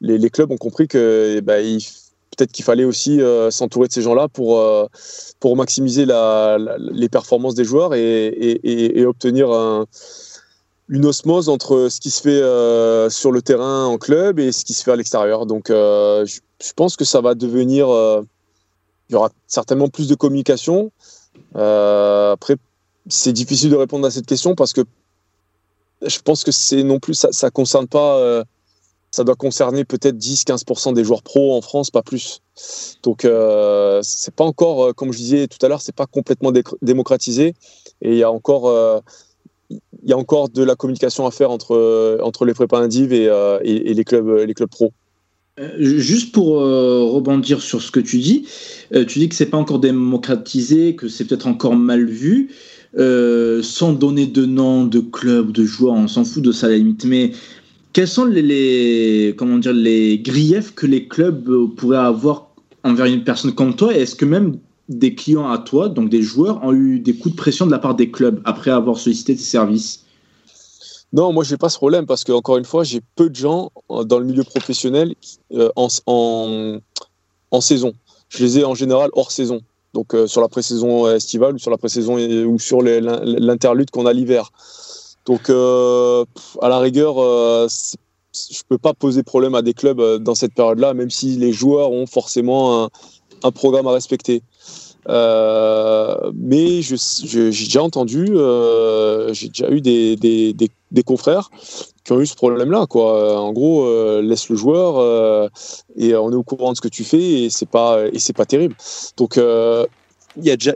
les, 0.00 0.18
les, 0.18 0.30
clubs 0.30 0.50
ont 0.50 0.56
compris 0.56 0.88
que 0.88 1.34
eh 1.36 1.40
ben, 1.40 1.78
peut-être 2.36 2.52
qu'il 2.52 2.64
fallait 2.64 2.84
aussi 2.84 3.20
s'entourer 3.50 3.88
de 3.88 3.92
ces 3.92 4.02
gens-là 4.02 4.28
pour, 4.28 4.62
pour 5.40 5.56
maximiser 5.56 6.06
les 6.06 7.08
performances 7.08 7.54
des 7.54 7.64
joueurs 7.64 7.94
et, 7.94 9.04
obtenir 9.06 9.50
un 9.52 9.86
une 10.88 11.04
osmose 11.04 11.48
entre 11.48 11.88
ce 11.90 12.00
qui 12.00 12.10
se 12.10 12.22
fait 12.22 12.42
euh, 12.42 13.10
sur 13.10 13.30
le 13.30 13.42
terrain 13.42 13.84
en 13.84 13.98
club 13.98 14.38
et 14.38 14.52
ce 14.52 14.64
qui 14.64 14.72
se 14.74 14.82
fait 14.82 14.92
à 14.92 14.96
l'extérieur. 14.96 15.46
Donc 15.46 15.70
euh, 15.70 16.24
je, 16.26 16.72
pense 16.74 16.96
que 16.96 17.04
ça 17.04 17.20
va 17.20 17.34
devenir... 17.34 17.90
Euh, 17.90 18.22
il 19.10 19.14
y 19.14 19.16
aura 19.16 19.30
certainement 19.46 19.88
plus 19.88 20.06
de 20.06 20.14
communication. 20.14 20.92
après, 21.54 22.56
c'est 23.08 23.32
difficile 23.32 23.70
de 23.70 23.76
répondre 23.76 24.06
à 24.06 24.10
cette 24.10 24.26
question 24.26 24.54
parce 24.54 24.72
que 24.72 24.82
je 26.06 26.18
pense 26.20 26.44
que 26.44 26.52
c'est 26.52 26.82
non 26.82 27.00
plus... 27.00 27.14
Ça 27.14 27.46
ne 27.46 27.50
concerne 27.50 27.88
pas... 27.88 28.44
ça 29.10 29.24
doit 29.24 29.34
concerner 29.34 29.84
peut-être 29.84 30.16
10-15% 30.16 30.94
des 30.94 31.04
joueurs 31.04 31.22
pros 31.22 31.56
en 31.56 31.60
France, 31.60 31.90
pas 31.90 32.02
plus. 32.02 32.40
Donc 33.02 33.22
c'est 33.22 34.34
pas 34.34 34.44
encore, 34.44 34.94
comme 34.94 35.12
je 35.12 35.18
disais 35.18 35.48
tout 35.48 35.64
à 35.64 35.68
l'heure, 35.68 35.82
c'est 35.82 35.94
pas 35.94 36.06
complètement 36.06 36.52
démocratisé. 36.82 37.54
Et 38.00 38.12
il 38.12 38.18
y 38.18 38.22
a 38.22 38.30
encore 38.30 39.02
il 39.70 40.08
y 40.08 40.12
a 40.12 40.16
encore 40.16 40.48
de 40.48 40.62
la 40.62 40.76
communication 40.76 41.26
à 41.26 41.30
faire 41.30 41.50
entre, 41.50 41.74
euh, 41.74 42.18
entre 42.22 42.44
les 42.44 42.54
prépas 42.54 42.78
indiv 42.78 43.12
et, 43.12 43.28
euh, 43.28 43.58
et, 43.62 43.92
les, 43.94 44.04
clubs, 44.04 44.28
les 44.28 44.54
clubs 44.54 44.68
pro. 44.68 44.92
Euh, 45.58 45.70
juste 45.78 46.32
pour 46.32 46.58
rebondir 46.58 47.60
sur 47.60 47.82
ce 47.82 47.90
que 47.90 48.00
tu 48.00 48.18
dis, 48.18 48.46
tu 49.06 49.18
dis 49.18 49.28
que 49.28 49.34
c'est 49.34 49.46
pas 49.46 49.58
encore 49.58 49.80
démocratisé, 49.80 50.94
que 50.94 51.08
c'est 51.08 51.24
peut-être 51.24 51.46
encore 51.46 51.74
mal 51.74 52.06
vu. 52.06 52.50
Sans 52.96 53.92
donner 53.92 54.26
de 54.26 54.44
nom 54.44 54.84
de 54.84 55.00
club, 55.00 55.52
de 55.52 55.64
joueurs, 55.64 55.94
on 55.94 56.08
s'en 56.08 56.24
fout 56.24 56.42
de 56.42 56.52
ça 56.52 56.66
à 56.66 56.70
la 56.70 56.76
limite. 56.76 57.04
Mais 57.04 57.32
quels 57.92 58.08
sont 58.08 58.24
les, 58.24 59.34
comment 59.36 59.58
dire, 59.58 59.72
les 59.72 60.18
griefs 60.18 60.74
que 60.74 60.86
les 60.86 61.08
clubs 61.08 61.74
pourraient 61.76 61.98
avoir 61.98 62.48
envers 62.84 63.06
une 63.06 63.24
personne 63.24 63.52
comme 63.52 63.74
toi? 63.74 63.94
Est-ce 63.94 64.14
que 64.14 64.24
même 64.24 64.58
des 64.88 65.14
clients 65.14 65.50
à 65.50 65.58
toi, 65.58 65.88
donc 65.88 66.08
des 66.08 66.22
joueurs, 66.22 66.62
ont 66.64 66.72
eu 66.72 66.98
des 67.00 67.14
coups 67.14 67.34
de 67.34 67.40
pression 67.40 67.66
de 67.66 67.70
la 67.70 67.78
part 67.78 67.94
des 67.94 68.10
clubs 68.10 68.40
après 68.44 68.70
avoir 68.70 68.98
sollicité 68.98 69.36
tes 69.36 69.42
services? 69.42 70.04
Non, 71.12 71.32
moi, 71.32 71.42
j'ai 71.42 71.56
pas 71.56 71.68
ce 71.68 71.76
problème 71.76 72.06
parce 72.06 72.24
que, 72.24 72.32
encore 72.32 72.58
une 72.58 72.64
fois, 72.64 72.84
j'ai 72.84 73.00
peu 73.16 73.30
de 73.30 73.36
gens 73.36 73.72
euh, 73.90 74.04
dans 74.04 74.18
le 74.18 74.26
milieu 74.26 74.44
professionnel 74.44 75.14
euh, 75.52 75.70
en, 75.74 75.88
en, 77.50 77.60
saison. 77.60 77.94
Je 78.28 78.44
les 78.44 78.58
ai 78.58 78.64
en 78.64 78.74
général 78.74 79.10
hors 79.14 79.32
saison. 79.32 79.62
Donc, 79.94 80.14
euh, 80.14 80.26
sur 80.26 80.40
la 80.40 80.48
pré-saison 80.48 81.08
estivale 81.08 81.54
ou 81.54 81.58
sur 81.58 81.70
la 81.70 81.78
pré-saison 81.78 82.16
ou 82.18 82.58
sur 82.58 82.82
l'interlude 82.82 83.90
qu'on 83.90 84.06
a 84.06 84.12
l'hiver. 84.12 84.50
Donc, 85.28 85.50
euh, 85.50 86.24
à 86.62 86.68
la 86.68 86.78
rigueur, 86.78 87.18
euh, 87.18 87.68
je 88.32 88.62
peux 88.68 88.78
pas 88.78 88.94
poser 88.94 89.22
problème 89.22 89.54
à 89.54 89.62
des 89.62 89.74
clubs 89.74 90.00
euh, 90.00 90.18
dans 90.18 90.34
cette 90.34 90.54
période-là, 90.54 90.94
même 90.94 91.10
si 91.10 91.36
les 91.36 91.52
joueurs 91.52 91.92
ont 91.92 92.06
forcément 92.06 92.88
un, 93.42 93.50
programme 93.52 93.86
à 93.86 93.92
respecter. 93.92 94.42
Euh, 95.08 96.32
mais 96.34 96.82
j'ai 96.82 97.50
déjà 97.50 97.82
entendu, 97.82 98.26
euh, 98.30 99.32
j'ai 99.32 99.48
déjà 99.48 99.70
eu 99.70 99.80
des, 99.80 100.16
des, 100.90 101.02
confrères 101.02 101.50
qui 102.04 102.12
ont 102.12 102.20
eu 102.20 102.26
ce 102.26 102.34
problème-là. 102.34 102.86
Quoi. 102.86 103.40
En 103.40 103.52
gros, 103.52 103.86
euh, 103.86 104.22
laisse 104.22 104.48
le 104.48 104.56
joueur 104.56 104.98
euh, 104.98 105.48
et 105.96 106.14
on 106.14 106.30
est 106.32 106.36
au 106.36 106.42
courant 106.42 106.72
de 106.72 106.76
ce 106.76 106.80
que 106.80 106.88
tu 106.88 107.04
fais 107.04 107.44
et 107.44 107.50
c'est 107.50 107.68
pas 107.68 108.06
et 108.12 108.18
c'est 108.18 108.32
pas 108.32 108.46
terrible. 108.46 108.76
Donc 109.16 109.36
il 109.36 110.44
y 110.44 110.50
a 110.50 110.56
déjà 110.56 110.74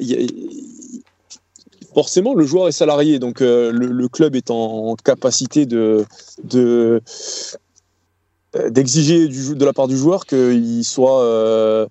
forcément 1.94 2.34
le 2.34 2.46
joueur 2.46 2.68
est 2.68 2.72
salarié, 2.72 3.18
donc 3.18 3.40
le, 3.40 4.08
club 4.08 4.34
est 4.34 4.50
en, 4.50 4.96
capacité 4.96 5.66
de, 5.66 6.04
de 6.42 7.02
d'exiger 8.70 9.28
de 9.28 9.64
la 9.64 9.72
part 9.72 9.88
du 9.88 9.96
joueur 9.96 10.26
qu'il 10.26 10.84
soit 10.84 11.22
euh, 11.22 11.86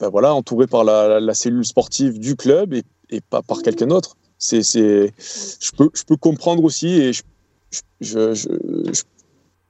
ben 0.00 0.08
voilà, 0.08 0.34
entouré 0.34 0.66
par 0.66 0.84
la, 0.84 1.34
cellule 1.34 1.64
sportive 1.64 2.18
du 2.18 2.36
club 2.36 2.74
et, 2.74 2.82
et 3.10 3.20
pas 3.20 3.42
par 3.42 3.62
quelqu'un 3.62 3.86
d'autre. 3.86 4.16
C'est, 4.38 4.62
c'est, 4.62 5.14
je, 5.18 5.70
peux, 5.72 5.88
je 5.94 6.04
peux 6.04 6.16
comprendre 6.16 6.62
aussi 6.64 6.88
et 6.88 7.12
je, 7.12 7.22
je, 8.00 8.34
je, 8.34 8.48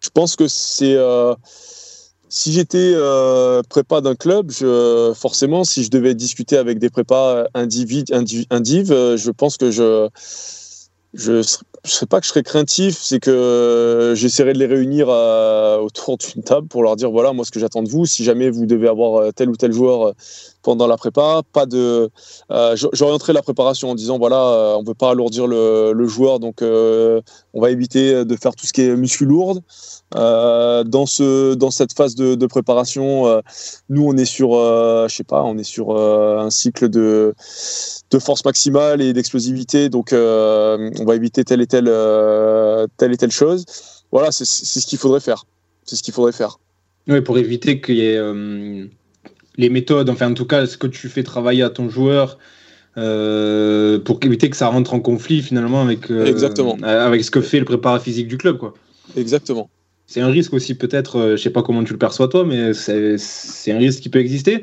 je 0.01 0.11
pense 0.13 0.37
que 0.37 0.49
c'est. 0.49 0.95
Euh, 0.95 1.35
si 2.29 2.53
j'étais 2.53 2.93
euh, 2.95 3.63
prépa 3.69 4.01
d'un 4.01 4.17
club, 4.17 4.51
je, 4.51 5.13
forcément, 5.15 5.63
si 5.63 5.85
je 5.85 5.91
devais 5.91 6.15
discuter 6.15 6.57
avec 6.57 6.79
des 6.79 6.91
prépas 6.91 7.47
indiv, 7.55 8.05
indiv 8.51 8.89
je 8.89 9.31
pense 9.31 9.57
que 9.57 9.71
je 9.71 10.09
je 11.15 11.43
sais 11.43 12.07
pas 12.07 12.21
que 12.21 12.27
je 12.27 12.31
serais 12.31 12.43
craintif, 12.43 12.99
c'est 13.01 13.21
que 13.21 14.13
j'essaierai 14.17 14.53
de 14.53 14.59
les 14.59 14.67
réunir 14.67 15.09
autour 15.83 16.19
d'une 16.19 16.43
table 16.43 16.69
pour 16.69 16.83
leur 16.83 16.97
dire 16.97 17.11
voilà 17.11 17.33
moi 17.33 17.45
ce 17.45 17.51
que 17.51 17.61
j'attends 17.61 17.83
de 17.83 17.89
vous. 17.89 18.07
Si 18.07 18.25
jamais 18.25 18.51
vous 18.51 18.67
devez 18.67 18.89
avoir 18.89 19.21
euh, 19.21 19.31
tel 19.33 19.49
ou 19.49 19.57
tel 19.57 19.73
joueur 19.73 20.09
euh, 20.09 20.13
pendant 20.67 20.89
la 20.89 20.97
prépa, 20.97 21.43
pas 21.53 21.65
de. 21.65 22.11
Euh, 22.51 22.77
J'orienterai 22.93 23.33
la 23.33 23.43
préparation 23.43 23.91
en 23.91 23.95
disant 23.95 24.19
voilà 24.19 24.43
euh, 24.43 24.75
on 24.75 24.83
ne 24.83 24.89
veut 24.89 24.95
pas 24.95 25.11
alourdir 25.11 25.47
le, 25.47 26.07
joueur 26.09 26.41
donc 26.41 26.61
euh, 26.61 27.21
on 27.55 27.61
va 27.61 27.71
éviter 27.71 28.25
de 28.25 28.37
faire 28.37 28.53
tout 28.57 28.67
ce 28.67 28.73
qui 28.73 28.83
est 28.83 28.97
muscu 28.97 29.27
lourde. 29.27 29.63
Dans 30.13 31.07
ce 31.07 31.55
dans 31.55 31.71
cette 31.71 31.93
phase 31.93 32.17
de, 32.17 32.47
préparation, 32.47 33.41
nous 33.89 34.05
on 34.09 34.17
est 34.17 34.25
sur 34.25 34.51
je 35.09 35.15
sais 35.15 35.25
pas, 35.25 35.45
on 35.45 35.57
est 35.57 35.71
sur 35.77 35.97
un 35.97 36.51
cycle 36.51 36.89
de 36.89 37.33
de 38.11 38.19
force 38.19 38.45
maximale 38.45 39.01
et 39.03 39.13
d'explosivité. 39.13 39.89
Donc, 39.89 40.09
on 40.13 41.05
va 41.07 41.15
éviter 41.15 41.45
telle 41.45 41.61
et 41.61 41.69
telle, 41.69 41.93
telle 42.97 43.13
et 43.13 43.17
telle 43.17 43.31
chose. 43.31 43.65
Voilà, 44.11 44.33
c'est 44.33 44.45
ce 44.45 44.87
qu'il 44.87 44.99
faudrait 44.99 45.21
faire. 45.21 45.45
C'est 45.85 45.95
ce 45.95 46.03
qu'il 46.03 46.15
faudrait 46.15 46.33
faire. 46.33 46.59
Oui, 47.07 47.21
pour 47.21 47.39
éviter 47.39 47.81
qu'il 47.81 47.99
y 47.99 48.07
ait 48.07 48.19
les 49.59 49.69
méthodes, 49.69 50.11
enfin, 50.11 50.31
en 50.31 50.35
tout 50.35 50.47
cas, 50.47 50.67
ce 50.67 50.77
que 50.77 50.87
tu 50.87 51.09
fais 51.09 51.23
travailler 51.23 51.63
à 51.63 51.71
ton 51.71 51.89
joueur. 51.89 52.39
Euh, 52.99 53.99
pour 53.99 54.19
éviter 54.23 54.49
que 54.49 54.57
ça 54.57 54.69
rentre 54.69 54.95
en 54.95 55.01
conflit 55.01 55.43
finalement 55.43 55.83
avec, 55.83 56.11
Exactement. 56.11 56.79
avec 56.83 57.23
ce 57.25 57.31
que 57.31 57.43
fait 57.43 57.59
le 57.59 57.67
préparat 57.67 58.01
physique 58.01 58.27
du 58.27 58.39
club. 58.39 58.57
Quoi. 58.57 58.73
Exactement. 59.19 59.69
C'est 60.07 60.23
un 60.23 60.29
risque 60.29 60.55
aussi 60.55 60.75
peut-être, 60.75 61.33
je 61.33 61.37
sais 61.37 61.51
pas 61.51 61.63
comment 61.63 61.85
tu 61.85 61.93
le 61.93 61.99
perçois 61.99 62.29
toi, 62.29 62.47
mais 62.47 62.73
c'est 62.73 63.73
un 63.73 63.77
risque 63.77 64.01
qui 64.01 64.09
peut 64.09 64.21
exister. 64.21 64.63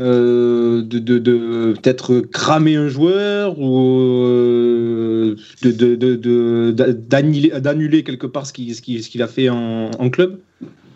Euh, 0.00 0.82
de, 0.82 0.98
de, 0.98 1.18
de 1.18 1.74
peut-être 1.74 2.18
cramer 2.18 2.74
un 2.74 2.88
joueur 2.88 3.60
ou 3.60 4.24
euh, 4.24 5.36
d'annuler 5.62 7.50
de, 7.50 8.00
quelque 8.00 8.26
part 8.26 8.44
ce 8.44 8.52
qu'il 8.52 8.74
ce 8.74 8.82
qu 8.82 9.22
a 9.22 9.28
fait 9.28 9.48
en, 9.50 9.92
en 9.92 10.10
club? 10.10 10.40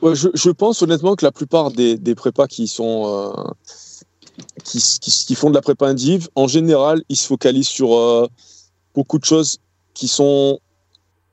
Je, 0.03 0.51
pense 0.51 0.83
honnêtement 0.83 1.17
que 1.17 1.25
la 1.25 1.33
plupart 1.33 1.71
des, 1.71 1.97
prépas 2.15 2.45
euh, 2.45 3.33
qui, 4.65 5.35
font 5.35 5.51
de 5.51 5.55
la 5.55 5.63
prépa 5.63 5.87
indiv, 5.87 6.29
en 6.35 6.47
général, 6.47 7.03
ils 7.09 7.17
se 7.17 7.27
focalisent 7.27 7.69
sur 7.69 7.97
euh, 7.97 8.27
beaucoup 8.95 9.19
de 9.19 9.25
choses 9.25 9.59
qui 9.95 10.09
sont 10.09 10.61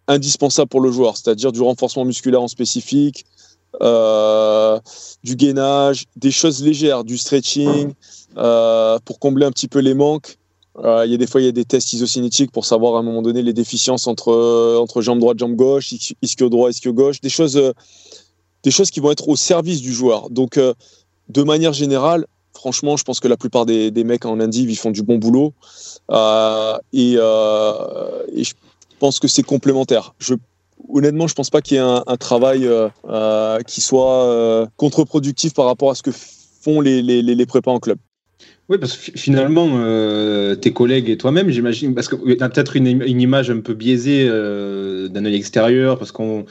indispensables 0.07 0.69
pour 0.69 0.81
le 0.81 0.91
joueur, 0.91 1.17
c'est-à-dire 1.17 1.51
du 1.51 1.61
renforcement 1.61 2.05
musculaire 2.05 2.41
en 2.41 2.47
spécifique, 2.47 3.25
euh, 3.81 4.79
du 5.23 5.35
gainage, 5.35 6.05
des 6.15 6.31
choses 6.31 6.63
légères, 6.63 7.03
du 7.03 7.17
stretching, 7.17 7.93
pour 8.35 9.19
combler 9.19 9.45
un 9.45 9.51
petit 9.51 9.67
peu 9.67 9.79
les 9.79 9.93
manques. 9.93 10.37
Il 10.77 11.09
y 11.09 11.13
a 11.13 11.17
des 11.17 11.27
fois, 11.27 11.41
il 11.41 11.45
y 11.45 11.47
a 11.47 11.53
des 11.53 11.65
tests 11.65 11.93
isocinétiques 11.93 12.51
pour 12.51 12.65
savoir 12.65 12.95
à 12.95 12.99
un 12.99 13.03
moment 13.03 13.21
donné 13.21 13.41
les 13.41 13.53
déficiences 13.53 14.07
entre, 14.07 14.77
entre 14.77 15.01
jambe 15.01 15.19
droite, 15.19 15.39
jambe 15.39 15.55
gauche, 15.55 15.93
ischio 16.21 16.49
droit, 16.49 16.69
ischio 16.69 16.93
gauche, 16.93 17.21
des 17.21 17.29
choses, 17.29 17.59
des 18.65 18.71
choses 18.71 18.91
qui 18.91 18.99
vont 18.99 19.11
être 19.11 19.29
au 19.29 19.37
service 19.37 19.81
du 19.81 19.93
joueur. 19.93 20.29
Donc, 20.29 20.59
de 21.29 21.43
manière 21.43 21.71
générale, 21.71 22.25
franchement, 22.53 22.97
je 22.97 23.03
pense 23.03 23.19
que 23.19 23.27
la 23.27 23.37
plupart 23.37 23.65
des, 23.65 24.03
mecs 24.03 24.25
en 24.25 24.39
Indiv, 24.39 24.69
ils 24.69 24.75
font 24.75 24.91
du 24.91 25.03
bon 25.03 25.17
boulot. 25.17 25.53
Euh, 26.11 26.77
et, 26.93 27.15
euh, 27.17 28.23
et, 28.33 28.43
je 28.43 28.53
pense 28.99 29.19
que 29.19 29.27
c'est 29.27 29.43
complémentaire. 29.43 30.15
Je 30.19 30.35
honnêtement, 30.89 31.27
je 31.27 31.33
pense 31.33 31.49
pas 31.49 31.61
qu'il 31.61 31.77
y 31.77 31.79
ait 31.79 31.83
un, 31.83 32.17
travail 32.17 32.65
euh, 32.65 32.89
euh, 33.09 33.59
qui 33.61 33.81
soit 33.81 34.25
euh, 34.25 34.65
contre-productif 34.77 35.53
par 35.53 35.65
rapport 35.65 35.91
à 35.91 35.95
ce 35.95 36.03
que 36.03 36.11
font 36.11 36.81
les, 36.81 37.01
les, 37.01 37.45
prépas 37.45 37.71
en 37.71 37.79
club. 37.79 37.97
Oui, 38.67 38.77
parce 38.79 38.97
que 38.97 39.17
finalement, 39.17 39.69
euh, 39.75 40.55
tes 40.55 40.73
collègues 40.73 41.09
et 41.09 41.17
toi-même, 41.17 41.49
j'imagine, 41.49 41.93
parce 41.93 42.07
que 42.07 42.15
tu 42.15 42.43
as 42.43 42.49
peut-être 42.49 42.75
une, 42.75 42.87
image 43.21 43.51
un 43.51 43.59
peu 43.59 43.73
biaisée 43.73 44.25
euh, 44.27 45.07
d'un 45.07 45.25
œil 45.25 45.35
extérieur, 45.35 45.99
parce 45.99 46.11
qu'on 46.11 46.45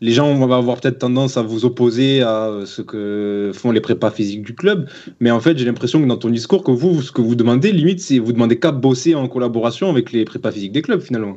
les 0.00 0.12
gens 0.12 0.32
vont 0.34 0.52
avoir 0.52 0.80
peut-être 0.80 0.98
tendance 0.98 1.36
à 1.36 1.42
vous 1.42 1.64
opposer 1.64 2.22
à 2.22 2.60
ce 2.66 2.82
que 2.82 3.50
font 3.54 3.72
les 3.72 3.80
prépas 3.80 4.10
physiques 4.10 4.42
du 4.42 4.54
club, 4.54 4.88
mais 5.20 5.30
en 5.30 5.40
fait, 5.40 5.58
j'ai 5.58 5.64
l'impression 5.64 6.00
que 6.00 6.06
dans 6.06 6.16
ton 6.16 6.30
discours, 6.30 6.62
que 6.62 6.70
vous, 6.70 7.02
ce 7.02 7.10
que 7.10 7.20
vous 7.20 7.34
demandez, 7.34 7.72
limite, 7.72 8.00
c'est 8.00 8.18
vous 8.18 8.32
demandez 8.32 8.58
qu'à 8.58 8.70
bosser 8.70 9.14
en 9.14 9.28
collaboration 9.28 9.90
avec 9.90 10.12
les 10.12 10.24
prépas 10.24 10.52
physiques 10.52 10.72
des 10.72 10.82
clubs, 10.82 11.00
finalement. 11.00 11.36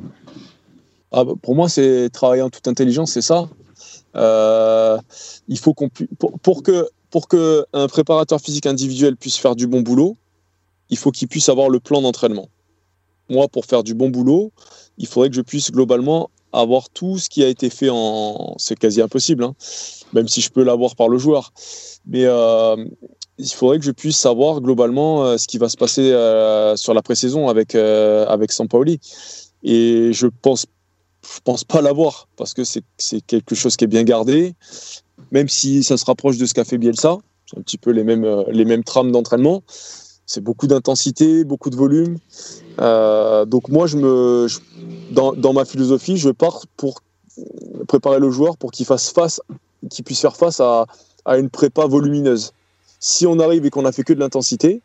Ah, 1.10 1.24
bah, 1.24 1.32
pour 1.42 1.54
moi, 1.54 1.68
c'est 1.68 2.08
travailler 2.10 2.42
en 2.42 2.50
toute 2.50 2.68
intelligence, 2.68 3.12
c'est 3.12 3.22
ça. 3.22 3.48
Euh, 4.14 4.98
il 5.48 5.58
faut 5.58 5.74
qu'on 5.74 5.88
pour, 6.18 6.38
pour, 6.38 6.62
que 6.62 6.88
pour 7.10 7.28
que 7.28 7.64
un 7.72 7.88
préparateur 7.88 8.40
physique 8.40 8.66
individuel 8.66 9.16
puisse 9.16 9.36
faire 9.36 9.56
du 9.56 9.66
bon 9.66 9.80
boulot, 9.80 10.16
il 10.88 10.98
faut 10.98 11.10
qu'il 11.10 11.28
puisse 11.28 11.48
avoir 11.48 11.68
le 11.68 11.80
plan 11.80 12.00
d'entraînement. 12.00 12.48
Moi, 13.28 13.48
pour 13.48 13.64
faire 13.64 13.82
du 13.82 13.94
bon 13.94 14.10
boulot, 14.10 14.52
il 14.98 15.06
faudrait 15.06 15.30
que 15.30 15.36
je 15.36 15.40
puisse 15.40 15.70
globalement 15.72 16.30
avoir 16.52 16.90
tout 16.90 17.18
ce 17.18 17.28
qui 17.28 17.42
a 17.42 17.48
été 17.48 17.70
fait 17.70 17.88
en. 17.90 18.54
C'est 18.58 18.78
quasi 18.78 19.00
impossible, 19.00 19.44
hein, 19.44 19.54
même 20.12 20.28
si 20.28 20.40
je 20.40 20.50
peux 20.50 20.62
l'avoir 20.62 20.96
par 20.96 21.08
le 21.08 21.18
joueur. 21.18 21.52
Mais 22.06 22.24
euh, 22.24 22.76
il 23.38 23.48
faudrait 23.50 23.78
que 23.78 23.84
je 23.84 23.90
puisse 23.90 24.16
savoir 24.16 24.60
globalement 24.60 25.24
euh, 25.24 25.38
ce 25.38 25.46
qui 25.46 25.58
va 25.58 25.68
se 25.68 25.76
passer 25.76 26.12
euh, 26.12 26.76
sur 26.76 26.94
la 26.94 27.02
pré-saison 27.02 27.48
avec, 27.48 27.74
avec 27.74 28.52
Sampaoli. 28.52 29.00
Et 29.62 30.12
je 30.12 30.26
pense 30.26 30.66
je 31.24 31.38
pense 31.44 31.62
pas 31.62 31.80
l'avoir 31.80 32.26
parce 32.36 32.52
que 32.52 32.62
c'est 32.64 33.20
quelque 33.20 33.54
chose 33.54 33.76
qui 33.76 33.84
est 33.84 33.88
bien 33.88 34.02
gardé, 34.02 34.54
même 35.30 35.48
si 35.48 35.84
ça 35.84 35.96
se 35.96 36.04
rapproche 36.04 36.36
de 36.36 36.46
ce 36.46 36.52
qu'a 36.52 36.64
fait 36.64 36.78
Bielsa. 36.78 37.18
C'est 37.46 37.58
un 37.58 37.62
petit 37.62 37.78
peu 37.78 37.92
les 37.92 38.02
mêmes, 38.02 38.44
les 38.48 38.64
mêmes 38.64 38.82
trames 38.82 39.12
d'entraînement. 39.12 39.62
C'est 40.32 40.40
beaucoup 40.40 40.66
d'intensité, 40.66 41.44
beaucoup 41.44 41.68
de 41.68 41.76
volume. 41.76 42.16
Euh, 42.80 43.44
donc 43.44 43.68
moi, 43.68 43.86
je 43.86 43.98
me, 43.98 44.46
dans, 45.10 45.52
ma 45.52 45.66
philosophie, 45.66 46.16
je 46.16 46.30
pars 46.30 46.62
pour 46.78 47.02
préparer 47.86 48.18
le 48.18 48.30
joueur 48.30 48.56
pour 48.56 48.70
qu'il 48.70 48.86
fasse 48.86 49.10
face, 49.10 49.42
qu'il 49.90 50.06
puisse 50.06 50.22
faire 50.22 50.34
face 50.34 50.58
à, 50.58 50.86
à 51.26 51.36
une 51.36 51.50
prépa 51.50 51.84
volumineuse. 51.84 52.54
Si 52.98 53.26
on 53.26 53.38
arrive 53.40 53.66
et 53.66 53.70
qu'on 53.70 53.84
a 53.84 53.92
fait 53.92 54.04
que 54.04 54.14
de 54.14 54.20
l'intensité, 54.20 54.80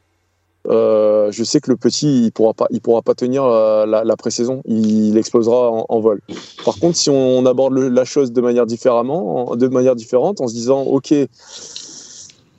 euh, 0.68 1.32
je 1.32 1.46
sais 1.46 1.62
que 1.62 1.72
le 1.72 1.78
petit, 1.78 2.26
il 2.26 2.32
pourra 2.34 2.54
pas, 2.54 2.68
il 2.72 2.82
pourra 2.82 3.02
pas 3.02 3.16
tenir 3.16 3.46
euh, 3.46 3.86
la, 3.86 4.04
la 4.04 4.18
pré-saison. 4.18 4.62
Il, 4.66 5.18
explosera 5.18 5.72
en, 5.88 6.00
vol. 6.02 6.20
Par 6.66 6.78
contre, 6.78 6.98
si 6.98 7.10
on, 7.10 7.46
aborde 7.46 7.74
la 7.78 8.04
chose 8.04 8.34
de 8.34 8.42
manière 8.42 8.66
différemment, 8.66 9.56
de 9.56 9.68
manière 9.70 9.96
différente, 9.96 10.42
en 10.42 10.48
se 10.50 10.54
disant, 10.54 10.82
ok, 10.82 11.14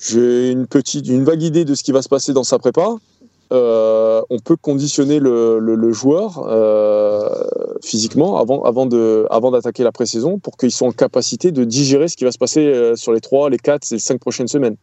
j'ai 0.00 0.50
une 0.50 0.66
petite, 0.66 1.08
une 1.08 1.24
vague 1.24 1.42
idée 1.42 1.64
de 1.64 1.74
ce 1.74 1.82
qui 1.82 1.92
va 1.92 2.02
se 2.02 2.08
passer 2.08 2.32
dans 2.32 2.44
sa 2.44 2.58
prépa. 2.58 2.96
Euh, 3.50 4.20
on 4.28 4.38
peut 4.38 4.56
conditionner 4.56 5.20
le, 5.20 5.58
le, 5.58 5.74
le 5.74 5.92
joueur 5.92 6.46
euh, 6.46 7.30
physiquement 7.82 8.37
avant, 8.38 8.62
avant 8.64 8.84
de, 8.84 9.26
avant 9.30 9.50
d'attaquer 9.50 9.82
la 9.82 9.92
pré-saison 9.92 10.38
pour 10.38 10.58
qu'ils 10.58 10.70
soient 10.70 10.88
en 10.88 10.92
capacité 10.92 11.50
de 11.50 11.64
digérer 11.64 12.08
ce 12.08 12.16
qui 12.16 12.24
va 12.24 12.32
se 12.32 12.37
passer 12.37 12.66
euh, 12.66 12.94
sur 12.94 13.12
les 13.12 13.20
3, 13.20 13.48
les 13.48 13.56
4, 13.56 13.90
les 13.90 13.98
5 13.98 14.20
prochaines 14.20 14.48
semaines. 14.48 14.76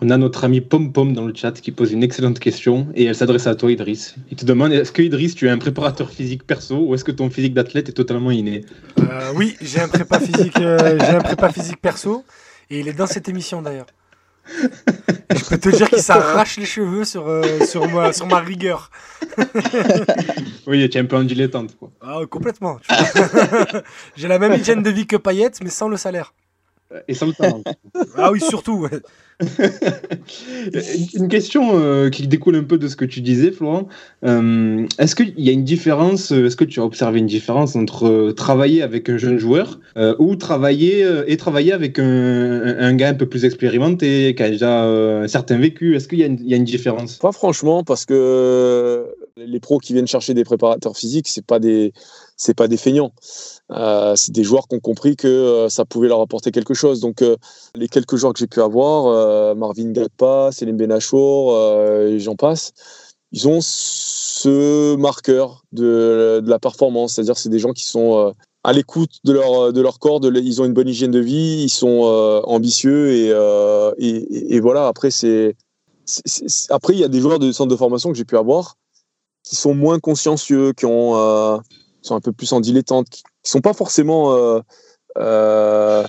On 0.00 0.10
a 0.10 0.16
notre 0.16 0.44
ami 0.44 0.60
Pom 0.60 0.92
Pom 0.92 1.12
dans 1.12 1.26
le 1.26 1.34
chat 1.34 1.60
qui 1.60 1.72
pose 1.72 1.90
une 1.90 2.04
excellente 2.04 2.38
question 2.38 2.86
et 2.94 3.04
elle 3.06 3.16
s'adresse 3.16 3.48
à 3.48 3.56
toi, 3.56 3.72
Idriss. 3.72 4.14
Il 4.30 4.36
te 4.36 4.44
demande 4.44 4.72
est-ce 4.72 4.92
que 4.92 5.02
Idriss, 5.02 5.34
tu 5.34 5.48
es 5.48 5.50
un 5.50 5.58
préparateur 5.58 6.10
physique 6.10 6.46
perso 6.46 6.76
ou 6.78 6.94
est-ce 6.94 7.04
que 7.04 7.10
ton 7.10 7.28
physique 7.28 7.54
d'athlète 7.54 7.88
est 7.88 7.92
totalement 7.92 8.30
inné? 8.30 8.64
Euh, 9.00 9.32
oui, 9.34 9.56
j'ai 9.60 9.80
un 9.80 9.88
prépa 9.88 10.20
physique, 10.20 10.56
euh, 10.60 10.96
j'ai 11.00 11.16
un 11.16 11.20
prépa 11.20 11.50
physique 11.50 11.80
perso 11.82 12.24
et 12.70 12.80
il 12.80 12.88
est 12.88 12.92
dans 12.92 13.06
cette 13.06 13.28
émission 13.28 13.62
d'ailleurs. 13.62 13.86
Je 14.50 15.44
peux 15.48 15.58
te 15.58 15.68
dire 15.68 15.88
qu'il 15.88 16.02
s'arrache 16.02 16.56
les 16.56 16.64
cheveux 16.64 17.04
sur, 17.04 17.28
euh, 17.28 17.64
sur, 17.66 17.86
ma, 17.88 18.12
sur 18.12 18.26
ma 18.26 18.40
rigueur. 18.40 18.90
Oui, 20.66 20.88
tu 20.88 20.98
es 20.98 21.00
un 21.00 21.04
peu 21.04 21.16
en 21.16 21.22
dilettante. 21.24 21.76
Quoi. 21.76 21.90
Ah, 22.00 22.20
complètement. 22.28 22.78
j'ai 24.16 24.28
la 24.28 24.38
même 24.38 24.54
hygiène 24.54 24.82
de 24.82 24.90
vie 24.90 25.06
que 25.06 25.16
Payet, 25.16 25.50
mais 25.62 25.70
sans 25.70 25.88
le 25.88 25.96
salaire. 25.96 26.34
Et 27.06 27.14
sans 27.14 27.26
le 27.26 27.32
talent. 27.34 27.62
Ah 28.16 28.30
oui, 28.30 28.40
surtout. 28.40 28.80
ouais. 28.80 29.00
Une 31.14 31.28
question 31.28 31.70
euh, 31.74 32.10
qui 32.10 32.26
découle 32.26 32.56
un 32.56 32.64
peu 32.64 32.76
de 32.76 32.88
ce 32.88 32.96
que 32.96 33.04
tu 33.04 33.20
disais, 33.20 33.52
Florent. 33.52 33.86
Euh, 34.24 34.84
est-ce 34.98 35.14
qu'il 35.14 35.32
y 35.38 35.48
a 35.48 35.52
une 35.52 35.62
différence, 35.64 36.32
euh, 36.32 36.46
est-ce 36.46 36.56
que 36.56 36.64
tu 36.64 36.80
as 36.80 36.84
observé 36.84 37.20
une 37.20 37.26
différence 37.26 37.76
entre 37.76 38.08
euh, 38.08 38.32
travailler 38.32 38.82
avec 38.82 39.08
un 39.08 39.16
jeune 39.16 39.38
joueur 39.38 39.78
euh, 39.96 40.16
ou 40.18 40.34
travailler 40.34 41.04
euh, 41.04 41.22
et 41.28 41.36
travailler 41.36 41.72
avec 41.72 42.00
un, 42.00 42.94
gars 42.94 43.10
un 43.10 43.14
peu 43.14 43.26
plus 43.26 43.44
expérimenté, 43.44 44.34
qui 44.34 44.42
a 44.42 44.50
déjà 44.50 44.84
euh, 44.84 45.24
un 45.24 45.28
certain 45.28 45.58
vécu? 45.58 45.94
Est-ce 45.94 46.08
qu'il 46.08 46.18
y, 46.18 46.22
y 46.22 46.54
a 46.54 46.56
une 46.56 46.64
différence? 46.64 47.18
Pas 47.18 47.32
franchement, 47.32 47.84
parce 47.84 48.06
que 48.06 49.06
les 49.36 49.60
pros 49.60 49.78
qui 49.78 49.92
viennent 49.92 50.08
chercher 50.08 50.34
des 50.34 50.44
préparateurs 50.44 50.96
physiques, 50.96 51.28
c'est 51.28 51.44
pas 51.44 51.60
des, 51.60 51.92
c'est 52.38 52.54
pas 52.54 52.68
des 52.68 52.76
feignants. 52.76 53.12
Euh, 53.72 54.14
c'est 54.16 54.32
des 54.32 54.44
joueurs 54.44 54.68
qui 54.68 54.76
ont 54.76 54.80
compris 54.80 55.16
que 55.16 55.26
euh, 55.26 55.68
ça 55.68 55.84
pouvait 55.84 56.08
leur 56.08 56.20
apporter 56.20 56.52
quelque 56.52 56.72
chose. 56.72 57.00
Donc, 57.00 57.20
euh, 57.20 57.36
les 57.74 57.88
quelques 57.88 58.16
joueurs 58.16 58.32
que 58.32 58.38
j'ai 58.38 58.46
pu 58.46 58.62
avoir, 58.62 59.54
Marvin 59.56 59.90
Gagpa, 59.90 60.50
Selim 60.52 60.76
Benachour, 60.76 61.54
et 62.06 62.18
j'en 62.20 62.36
passe, 62.36 62.72
ils 63.32 63.46
ont 63.48 63.58
ce 63.60 64.94
marqueur 64.96 65.64
de, 65.72 66.42
la 66.46 66.58
performance. 66.58 67.14
C'est-à-dire, 67.14 67.36
c'est 67.36 67.50
des 67.50 67.58
gens 67.58 67.72
qui 67.72 67.84
sont 67.84 68.32
à 68.64 68.72
l'écoute 68.72 69.10
de 69.24 69.32
leur, 69.32 69.98
corps, 69.98 70.20
ils 70.22 70.62
ont 70.62 70.64
une 70.64 70.72
bonne 70.72 70.88
hygiène 70.88 71.10
de 71.10 71.18
vie, 71.18 71.62
ils 71.64 71.68
sont 71.68 72.02
ambitieux 72.44 73.10
et, 73.10 73.34
et, 73.98 74.60
voilà. 74.60 74.86
Après, 74.86 75.10
c'est, 75.10 75.56
après, 76.70 76.94
il 76.94 77.00
y 77.00 77.04
a 77.04 77.08
des 77.08 77.20
joueurs 77.20 77.40
de 77.40 77.50
centre 77.50 77.70
de 77.70 77.76
formation 77.76 78.10
que 78.10 78.16
j'ai 78.16 78.24
pu 78.24 78.36
avoir 78.36 78.76
qui 79.44 79.56
sont 79.56 79.74
moins 79.74 79.98
consciencieux, 79.98 80.74
qui 80.74 80.84
ont, 80.84 81.14
sont 82.08 82.16
un 82.16 82.20
peu 82.20 82.32
plus 82.32 82.52
en 82.52 82.60
dilettante, 82.60 83.08
qui, 83.08 83.22
qui 83.22 83.50
sont 83.50 83.60
pas 83.60 83.74
forcément, 83.74 84.34
euh, 84.34 84.60
euh, 85.18 86.02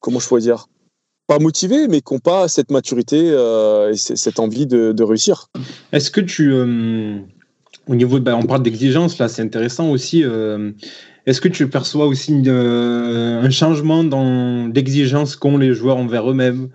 comment 0.00 0.20
je 0.20 0.28
pourrais 0.28 0.40
dire, 0.40 0.66
pas 1.26 1.38
motivés, 1.38 1.88
mais 1.88 2.00
qui 2.00 2.14
n'ont 2.14 2.20
pas 2.20 2.48
cette 2.48 2.70
maturité 2.70 3.30
euh, 3.30 3.92
et 3.92 3.96
cette 3.96 4.38
envie 4.38 4.66
de, 4.66 5.02
réussir. 5.02 5.48
Est-ce 5.92 6.10
que 6.10 6.20
tu, 6.20 6.52
au 6.52 7.94
niveau, 7.94 8.18
de, 8.18 8.24
bah, 8.24 8.36
on 8.36 8.46
parle 8.46 8.62
d'exigence 8.62 9.18
là, 9.18 9.28
c'est 9.28 9.42
intéressant 9.42 9.90
aussi. 9.90 10.22
Est-ce 11.26 11.40
que 11.40 11.48
tu 11.48 11.68
perçois 11.68 12.06
aussi 12.06 12.32
un 12.46 13.50
changement 13.50 14.04
dans 14.04 14.70
l'exigence 14.72 15.34
qu'ont 15.34 15.58
les 15.58 15.74
joueurs 15.74 15.96
envers 15.96 16.30
eux-mêmes? 16.30 16.68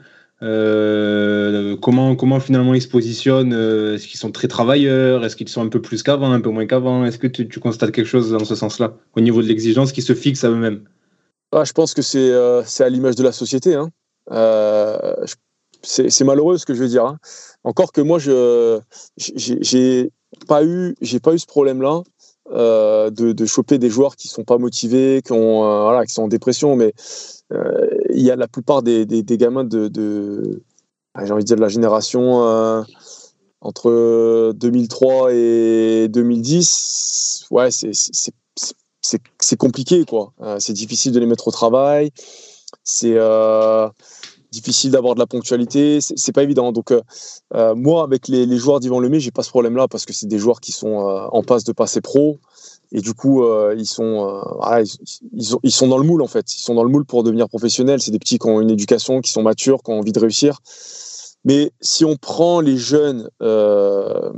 Euh, 0.43 1.77
comment, 1.77 2.39
finalement 2.39 2.73
ils 2.73 2.81
se 2.81 2.87
positionnent 2.87 3.53
euh, 3.53 3.95
Est-ce 3.95 4.07
qu'ils 4.07 4.19
sont 4.19 4.31
très 4.31 4.47
travailleurs 4.47 5.23
Est-ce 5.23 5.35
qu'ils 5.35 5.49
sont 5.49 5.61
un 5.61 5.67
peu 5.67 5.81
plus 5.81 6.01
qu'avant, 6.01 6.31
un 6.31 6.41
peu 6.41 6.49
moins 6.49 6.65
qu'avant 6.65 7.05
Est-ce 7.05 7.19
que 7.19 7.27
tu, 7.27 7.47
constates 7.59 7.91
quelque 7.91 8.07
chose 8.07 8.31
dans 8.31 8.45
ce 8.45 8.55
sens-là, 8.55 8.93
au 9.15 9.21
niveau 9.21 9.41
de 9.41 9.47
l'exigence 9.47 9.91
qui 9.91 10.01
se 10.01 10.15
fixe 10.15 10.43
à 10.43 10.49
eux-mêmes? 10.49 10.83
Ah, 11.51 11.63
je 11.63 11.73
pense 11.73 11.93
que 11.93 12.01
c'est 12.01 12.31
euh, 12.31 12.63
à 12.79 12.89
l'image 12.89 13.15
de 13.15 13.23
la 13.23 13.31
société. 13.31 13.75
Hein. 13.75 13.89
C'est 15.83 16.23
malheureux 16.23 16.57
ce 16.57 16.65
que 16.65 16.73
je 16.73 16.81
veux 16.81 16.89
dire. 16.89 17.05
hein. 17.05 17.17
Encore 17.63 17.91
que 17.91 18.01
moi, 18.01 18.17
je 18.17 18.79
j'ai 19.17 20.09
pas 20.47 20.63
eu 20.63 20.95
ce 21.05 21.45
problème-là 21.45 22.01
de, 22.49 23.45
choper 23.45 23.77
des 23.77 23.89
joueurs 23.89 24.15
qui 24.15 24.27
sont 24.27 24.43
pas 24.43 24.57
motivés, 24.57 25.21
qui 25.23 25.33
ont 25.33 26.01
qui 26.05 26.13
sont 26.13 26.23
en 26.23 26.27
dépression. 26.27 26.75
Mais 26.75 26.93
il 28.09 28.21
y 28.21 28.31
a 28.31 28.35
la 28.35 28.47
plupart 28.47 28.81
des, 28.83 29.05
gamins 29.37 29.63
de, 29.63 29.87
de 29.87 30.61
ah, 31.13 31.25
j'ai 31.25 31.33
envie 31.33 31.43
de 31.43 31.47
dire 31.47 31.57
de 31.57 31.61
la 31.61 31.67
génération 31.67 32.43
euh, 32.43 32.83
entre 33.59 34.53
2003 34.53 35.33
et 35.33 36.07
2010. 36.09 37.47
Ouais, 37.51 37.69
c'est 37.71 39.57
compliqué 39.57 40.05
quoi. 40.05 40.33
Euh, 40.41 40.57
c'est 40.59 40.73
difficile 40.73 41.11
de 41.11 41.19
les 41.19 41.25
mettre 41.25 41.49
au 41.49 41.51
travail. 41.51 42.11
C'est 42.83 43.15
euh, 43.15 43.89
difficile 44.51 44.91
d'avoir 44.91 45.15
de 45.15 45.19
la 45.19 45.27
ponctualité. 45.27 45.99
C'est 46.01 46.31
pas 46.31 46.43
évident. 46.43 46.71
Donc 46.71 46.91
euh, 46.91 47.01
euh, 47.55 47.73
moi 47.73 48.03
avec 48.03 48.27
les, 48.27 48.57
joueurs 48.57 48.79
d'Yvan 48.79 48.99
Lemay, 48.99 49.19
j'ai 49.19 49.31
pas 49.31 49.43
ce 49.43 49.49
problème-là 49.49 49.87
parce 49.87 50.05
que 50.05 50.13
c'est 50.13 50.27
des 50.27 50.37
joueurs 50.37 50.59
qui 50.59 50.71
sont 50.71 51.09
euh, 51.09 51.27
en 51.31 51.43
passe 51.43 51.63
de 51.63 51.71
passer 51.71 52.01
pro 52.01 52.39
et 52.91 53.01
du 53.01 53.13
coup 53.13 53.43
euh, 53.43 53.75
ils 53.77 53.85
sont 53.85 54.27
euh, 54.27 54.83
ils, 55.33 55.89
dans 55.89 55.97
le 55.97 56.03
moule 56.03 56.21
en 56.21 56.27
fait. 56.27 56.53
Ils 56.55 56.59
sont 56.59 56.75
dans 56.75 56.83
le 56.83 56.89
moule 56.89 57.05
pour 57.05 57.23
devenir 57.23 57.47
professionnels. 57.47 58.01
C'est 58.01 58.11
des 58.11 58.19
petits 58.19 58.37
qui 58.37 58.47
ont 58.47 58.59
une 58.59 58.69
éducation, 58.69 59.21
qui 59.21 59.31
sont 59.31 59.43
matures, 59.43 59.81
qui 59.83 59.91
ont 59.91 59.99
envie 59.99 60.11
de 60.11 60.19
réussir. 60.19 60.59
Mais 61.45 61.71
si 61.79 62.05
on 62.05 62.17
prend 62.17 62.59
les 62.59 62.77
jeunes 62.77 63.29
euh, 63.41 64.31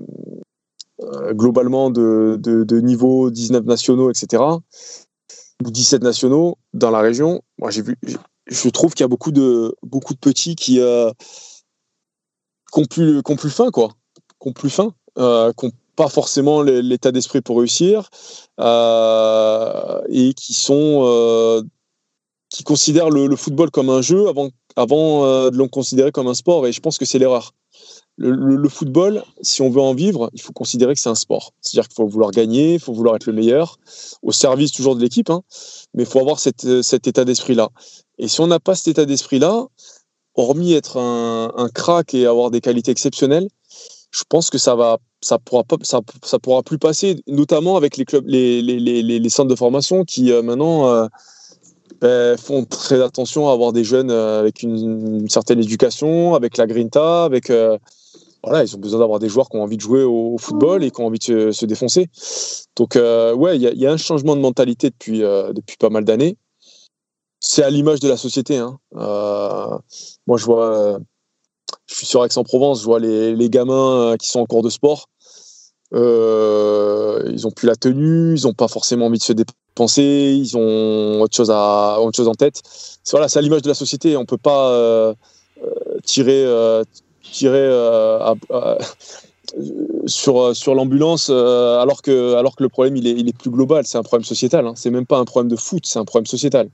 globalement 1.31 1.89
de, 1.89 2.37
de, 2.39 2.79
niveau 2.79 3.29
19 3.29 3.65
nationaux, 3.65 4.09
etc., 4.09 4.41
ou 5.65 5.71
17 5.71 6.03
nationaux 6.03 6.57
dans 6.73 6.91
la 6.91 6.99
région, 6.99 7.41
moi 7.57 7.71
j'ai 7.71 7.81
vu, 7.81 7.97
je 8.47 8.69
trouve 8.69 8.93
qu'il 8.93 9.03
y 9.03 9.05
a 9.05 9.09
beaucoup 9.09 9.31
de, 9.31 9.75
beaucoup 9.83 10.13
de 10.13 10.19
petits 10.19 10.55
qui, 10.55 10.79
ont 10.81 12.85
plus, 12.85 13.21
plus 13.21 13.49
faim, 13.49 13.69
quoi, 13.71 13.89
plus 14.55 14.69
faim, 14.69 14.93
pas 15.95 16.09
forcément 16.09 16.61
l'état 16.61 17.11
d'esprit 17.11 17.41
pour 17.41 17.57
réussir, 17.59 18.09
euh, 18.59 20.01
et 20.09 20.33
qui 20.33 20.53
sont, 20.53 21.01
euh, 21.03 21.61
qui 22.49 22.63
considèrent 22.63 23.09
le, 23.09 23.35
football 23.35 23.71
comme 23.71 23.89
un 23.89 24.01
jeu 24.01 24.27
avant, 24.27 24.49
avant 24.75 25.25
euh, 25.25 25.49
de 25.49 25.57
le 25.57 25.67
considérer 25.67 26.11
comme 26.11 26.27
un 26.27 26.33
sport, 26.33 26.67
et 26.67 26.71
je 26.71 26.79
pense 26.79 26.97
que 26.97 27.05
c'est 27.05 27.19
l'erreur 27.19 27.53
le, 28.17 28.31
le- 28.31 28.69
football, 28.69 29.23
si 29.41 29.61
on 29.61 29.69
veut 29.69 29.81
en 29.81 29.93
vivre, 29.93 30.29
il 30.33 30.41
faut 30.41 30.53
considérer 30.53 30.93
que 30.93 30.99
c'est 30.99 31.09
un 31.09 31.15
sport. 31.15 31.53
C'est-à-dire 31.61 31.87
qu'il 31.87 31.95
faut 31.95 32.07
vouloir 32.07 32.31
gagner, 32.31 32.75
il 32.75 32.79
faut 32.79 32.93
vouloir 32.93 33.15
être 33.15 33.25
le 33.25 33.33
meilleur, 33.33 33.77
au 34.21 34.31
service 34.31 34.71
toujours 34.71 34.95
de 34.95 35.01
l'équipe, 35.01 35.29
hein, 35.29 35.41
mais 35.93 36.03
il 36.03 36.05
faut 36.09 36.19
avoir 36.19 36.39
cette, 36.39 36.81
cet 36.83 37.07
état 37.07 37.25
d'esprit-là. 37.25 37.69
Et 38.19 38.27
si 38.27 38.39
on 38.41 38.47
n'a 38.47 38.59
pas 38.59 38.75
cet 38.75 38.89
état 38.89 39.05
d'esprit-là, 39.05 39.65
hormis 40.35 40.73
être 40.73 40.97
un, 40.97 41.51
un 41.55 41.69
crack 41.69 42.13
et 42.13 42.25
avoir 42.25 42.51
des 42.51 42.61
qualités 42.61 42.91
exceptionnelles, 42.91 43.47
je 44.11 44.23
pense 44.29 44.49
que 44.49 44.57
ça 44.59 44.75
va, 44.75 44.99
ça 45.23 45.39
pourra 45.39 45.63
pas, 45.63 45.77
ça, 45.83 46.01
ça 46.23 46.39
pourra 46.39 46.63
plus 46.63 46.77
passer, 46.77 47.21
notamment 47.27 47.77
avec 47.77 47.97
les 47.97 48.05
clubs, 48.05 48.25
les, 48.27 49.29
centres 49.29 49.49
de 49.49 49.55
formation 49.55 50.03
qui 50.03 50.31
euh, 50.31 50.41
maintenant 50.41 50.87
euh, 50.89 51.07
ben, 52.01 52.37
font 52.37 52.65
très 52.65 53.01
attention 53.01 53.49
à 53.49 53.53
avoir 53.53 53.71
des 53.71 53.83
jeunes 53.83 54.11
euh, 54.11 54.39
avec 54.39 54.61
une, 54.61 55.27
certaine 55.29 55.59
éducation, 55.59 56.35
avec 56.35 56.57
la 56.57 56.67
grinta, 56.67 57.23
avec 57.23 57.51
voilà, 58.43 58.65
ils 58.65 58.75
ont 58.75 58.79
besoin 58.79 58.99
d'avoir 58.99 59.19
des 59.19 59.29
joueurs 59.29 59.47
qui 59.47 59.55
ont 59.55 59.63
envie 59.63 59.77
de 59.77 59.81
jouer 59.81 60.03
au, 60.03 60.37
football 60.37 60.83
et 60.83 60.91
qui 60.91 60.99
ont 60.99 61.05
envie 61.05 61.19
de 61.19 61.51
se, 61.51 61.65
défoncer. 61.65 62.09
Donc, 62.75 62.95
ouais, 62.95 63.55
il 63.55 63.61
y, 63.61 63.87
a- 63.87 63.91
un 63.91 63.97
changement 63.97 64.35
de 64.35 64.41
mentalité 64.41 64.89
depuis, 64.89 65.19
depuis 65.19 65.77
pas 65.77 65.89
mal 65.89 66.03
d'années. 66.03 66.35
C'est 67.39 67.63
à 67.63 67.69
l'image 67.69 68.01
de 68.01 68.09
la 68.09 68.17
société. 68.17 68.57
hein. 68.57 68.79
Moi, 68.91 70.37
je 70.37 70.43
vois, 70.43 70.99
je 71.85 71.95
suis 71.95 72.05
sur 72.05 72.25
Aix-en-Provence, 72.25 72.81
je 72.81 72.85
vois 72.85 72.99
les, 72.99 73.49
gamins 73.49 74.15
qui 74.19 74.27
sont 74.27 74.39
en 74.39 74.45
cours 74.45 74.63
de 74.63 74.69
sport. 74.69 75.09
Euh, 75.93 77.29
ils 77.31 77.45
ont 77.45 77.51
plus 77.51 77.67
la 77.67 77.75
tenue, 77.75 78.35
ils 78.35 78.43
n'ont 78.43 78.53
pas 78.53 78.67
forcément 78.67 79.05
envie 79.07 79.19
de 79.19 79.23
se 79.23 79.33
dépenser, 79.33 80.35
ils 80.35 80.57
ont 80.57 81.21
autre 81.21 81.35
chose, 81.35 81.51
à, 81.51 81.99
autre 81.99 82.15
chose 82.15 82.27
en 82.27 82.33
tête. 82.33 82.61
C'est 82.65 83.11
voilà, 83.11 83.27
à 83.33 83.41
l'image 83.41 83.61
de 83.61 83.67
la 83.67 83.75
société. 83.75 84.17
On 84.17 84.25
peut 84.25 84.37
pas 84.37 84.69
euh, 84.69 85.13
euh, 85.63 85.99
tirer, 86.03 86.45
tirer 87.21 87.69
sur, 90.07 90.55
sur 90.55 90.75
l'ambulance 90.75 91.29
alors, 91.29 92.01
que, 92.01 92.35
alors 92.35 92.55
que 92.55 92.63
le 92.63 92.69
problème 92.69 92.97
il 92.97 93.07
est, 93.07 93.11
il 93.11 93.29
est 93.29 93.37
plus 93.37 93.51
global. 93.51 93.85
C'est 93.85 93.97
un 93.97 94.03
problème 94.03 94.25
sociétal. 94.25 94.65
Hein. 94.65 94.73
C'est 94.75 94.89
même 94.89 95.05
pas 95.05 95.19
un 95.19 95.25
problème 95.25 95.49
de 95.49 95.55
foot, 95.55 95.85
c'est 95.85 95.99
un 95.99 96.05
problème 96.05 96.27
sociétal. 96.27 96.69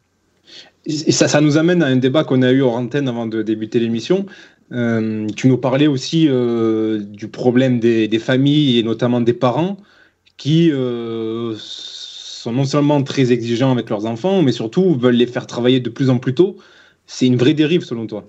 Et 0.85 1.11
ça, 1.11 1.27
ça 1.27 1.41
nous 1.41 1.57
amène 1.57 1.83
à 1.83 1.87
un 1.87 1.97
débat 1.97 2.23
qu'on 2.23 2.41
a 2.41 2.51
eu 2.51 2.61
hors 2.61 2.75
antenne 2.75 3.07
avant 3.07 3.27
de 3.27 3.43
débuter 3.43 3.79
l'émission. 3.79 4.25
Euh, 4.71 5.27
tu 5.35 5.47
nous 5.47 5.57
parlais 5.57 5.87
aussi 5.87 6.27
euh, 6.27 6.99
du 6.99 7.27
problème 7.27 7.79
des, 7.79 8.19
familles 8.19 8.77
et 8.77 8.83
notamment 8.83 9.19
des 9.21 9.33
parents 9.33 9.77
qui 10.37 10.71
euh, 10.71 11.55
sont 11.57 12.51
non 12.51 12.65
seulement 12.65 13.01
très 13.03 13.31
exigeants 13.31 13.71
avec 13.71 13.89
leurs 13.89 14.05
enfants, 14.05 14.41
mais 14.41 14.51
surtout 14.51 14.95
veulent 14.95 15.15
les 15.15 15.27
faire 15.27 15.47
travailler 15.47 15.79
de 15.79 15.89
plus 15.89 16.09
en 16.09 16.19
plus 16.19 16.35
tôt. 16.35 16.57
C'est 17.07 17.25
une 17.25 17.37
vraie 17.37 17.55
dérive 17.55 17.83
selon 17.83 18.05
toi. 18.05 18.25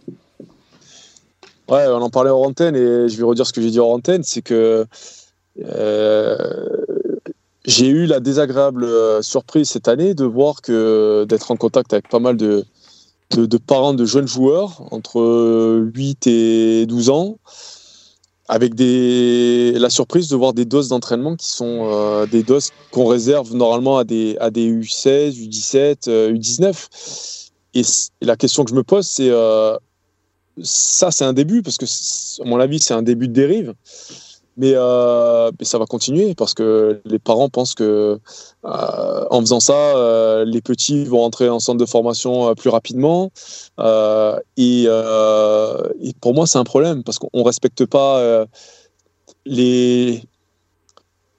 Ouais, 1.68 1.86
on 1.86 2.02
en 2.02 2.10
parlait 2.10 2.30
hors 2.30 2.42
antenne 2.42 2.74
et 2.74 3.08
je 3.08 3.16
vais 3.16 3.22
redire 3.22 3.46
ce 3.46 3.52
que 3.52 3.60
j'ai 3.60 3.70
dit 3.70 3.78
hors 3.78 3.92
antenne, 3.92 4.22
c'est 4.24 4.42
que 4.42 4.86
j'ai 7.66 7.86
eu 7.86 8.06
la 8.06 8.18
désagréable 8.18 8.88
surprise 9.22 9.68
cette 9.68 9.86
année 9.86 10.14
de 10.14 10.24
voir 10.24 10.62
que 10.62 11.26
d'être 11.28 11.50
en 11.50 11.56
contact 11.56 11.92
avec 11.92 12.08
pas 12.08 12.18
mal 12.18 12.36
de, 12.36 12.64
de, 13.36 13.56
parents 13.56 13.94
de 13.94 14.04
jeunes 14.04 14.28
joueurs 14.28 14.82
entre 14.92 15.82
8 15.94 16.26
et 16.26 16.86
12 16.86 17.10
ans 17.10 17.38
avec 18.48 18.74
des, 18.74 19.72
la 19.76 19.90
surprise 19.90 20.28
de 20.28 20.34
voir 20.34 20.52
des 20.52 20.64
doses 20.64 20.88
d'entraînement 20.88 21.36
qui 21.36 21.48
sont 21.48 21.88
euh, 21.92 22.26
des 22.26 22.42
doses 22.42 22.70
qu'on 22.90 23.06
réserve 23.06 23.54
normalement 23.54 23.96
à 23.98 24.04
des, 24.04 24.36
à 24.40 24.50
des 24.50 24.68
U16, 24.68 25.36
U17, 25.36 26.32
U19. 26.32 26.88
Et, 27.74 27.82
et 27.82 28.24
la 28.24 28.36
question 28.36 28.64
que 28.64 28.70
je 28.70 28.74
me 28.74 28.82
pose, 28.82 29.06
c'est 29.06 29.30
euh, 29.30 29.76
ça, 30.62 31.10
c'est 31.10 31.24
un 31.24 31.32
début, 31.32 31.62
parce 31.62 31.78
que, 31.78 31.86
à 32.42 32.44
mon 32.44 32.58
avis, 32.58 32.80
c'est 32.80 32.94
un 32.94 33.02
début 33.02 33.28
de 33.28 33.32
dérive. 33.32 33.74
Mais, 34.60 34.74
euh, 34.74 35.50
mais, 35.58 35.64
ça 35.64 35.78
va 35.78 35.86
continuer 35.86 36.34
parce 36.34 36.52
que 36.52 37.00
les 37.06 37.18
parents 37.18 37.48
pensent 37.48 37.74
que 37.74 38.20
euh, 38.66 39.26
en 39.30 39.40
faisant 39.40 39.58
ça, 39.58 39.72
euh, 39.72 40.44
les 40.44 40.60
petits 40.60 41.04
vont 41.04 41.20
rentrer 41.20 41.48
en 41.48 41.60
centre 41.60 41.78
de 41.78 41.86
formation 41.86 42.54
plus 42.54 42.68
rapidement. 42.68 43.30
Et, 44.58 44.84
et, 44.84 46.12
pour 46.20 46.34
moi, 46.34 46.46
c'est 46.46 46.58
un 46.58 46.64
problème 46.64 47.02
parce 47.04 47.18
qu'on 47.18 47.42
respecte 47.42 47.86
pas 47.86 48.44
les 49.46 50.22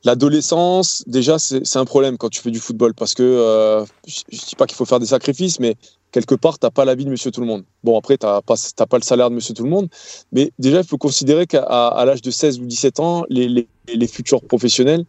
l'adolescence. 0.04 1.04
Déjà, 1.08 1.40
c'est 1.40 1.78
un 1.78 1.86
problème 1.86 2.18
quand 2.18 2.30
tu 2.30 2.42
fais 2.42 2.52
du 2.52 2.60
football 2.60 2.94
parce 2.94 3.14
que 3.14 3.86
je, 4.08 4.22
je 4.32 4.46
dis 4.46 4.56
pas 4.56 4.66
qu'il 4.66 4.76
faut 4.76 4.86
faire 4.86 5.00
des 5.00 5.08
sacrifices, 5.08 5.60
mais 5.60 5.76
quelque 6.12 6.36
part, 6.36 6.60
tu 6.60 6.66
n'as 6.66 6.72
pas 6.72 6.86
l'avis 6.86 7.06
de 7.06 7.10
monsieur 7.10 7.32
tout 7.32 7.42
le 7.42 7.48
monde. 7.48 7.64
Bon, 7.84 7.98
après, 7.98 8.18
tu 8.18 8.26
n'as 8.26 8.42
pas, 8.42 8.56
pas, 8.56 8.98
le 8.98 9.04
salaire 9.04 9.30
de 9.30 9.36
monsieur 9.36 9.54
tout 9.54 9.64
le 9.64 9.70
monde, 9.70 9.90
mais 10.32 10.52
déjà, 10.60 10.80
il 10.80 10.86
faut 10.86 10.98
considérer 10.98 11.48
qu'à 11.48 12.04
l'âge 12.06 12.22
de 12.22 12.32
16 12.32 12.60
ou 12.60 12.66
17 12.66 13.00
ans, 13.00 13.26
les, 13.30 13.48
les, 13.48 13.68
les 13.94 14.08
futurs 14.08 14.42
professionnels 14.42 15.06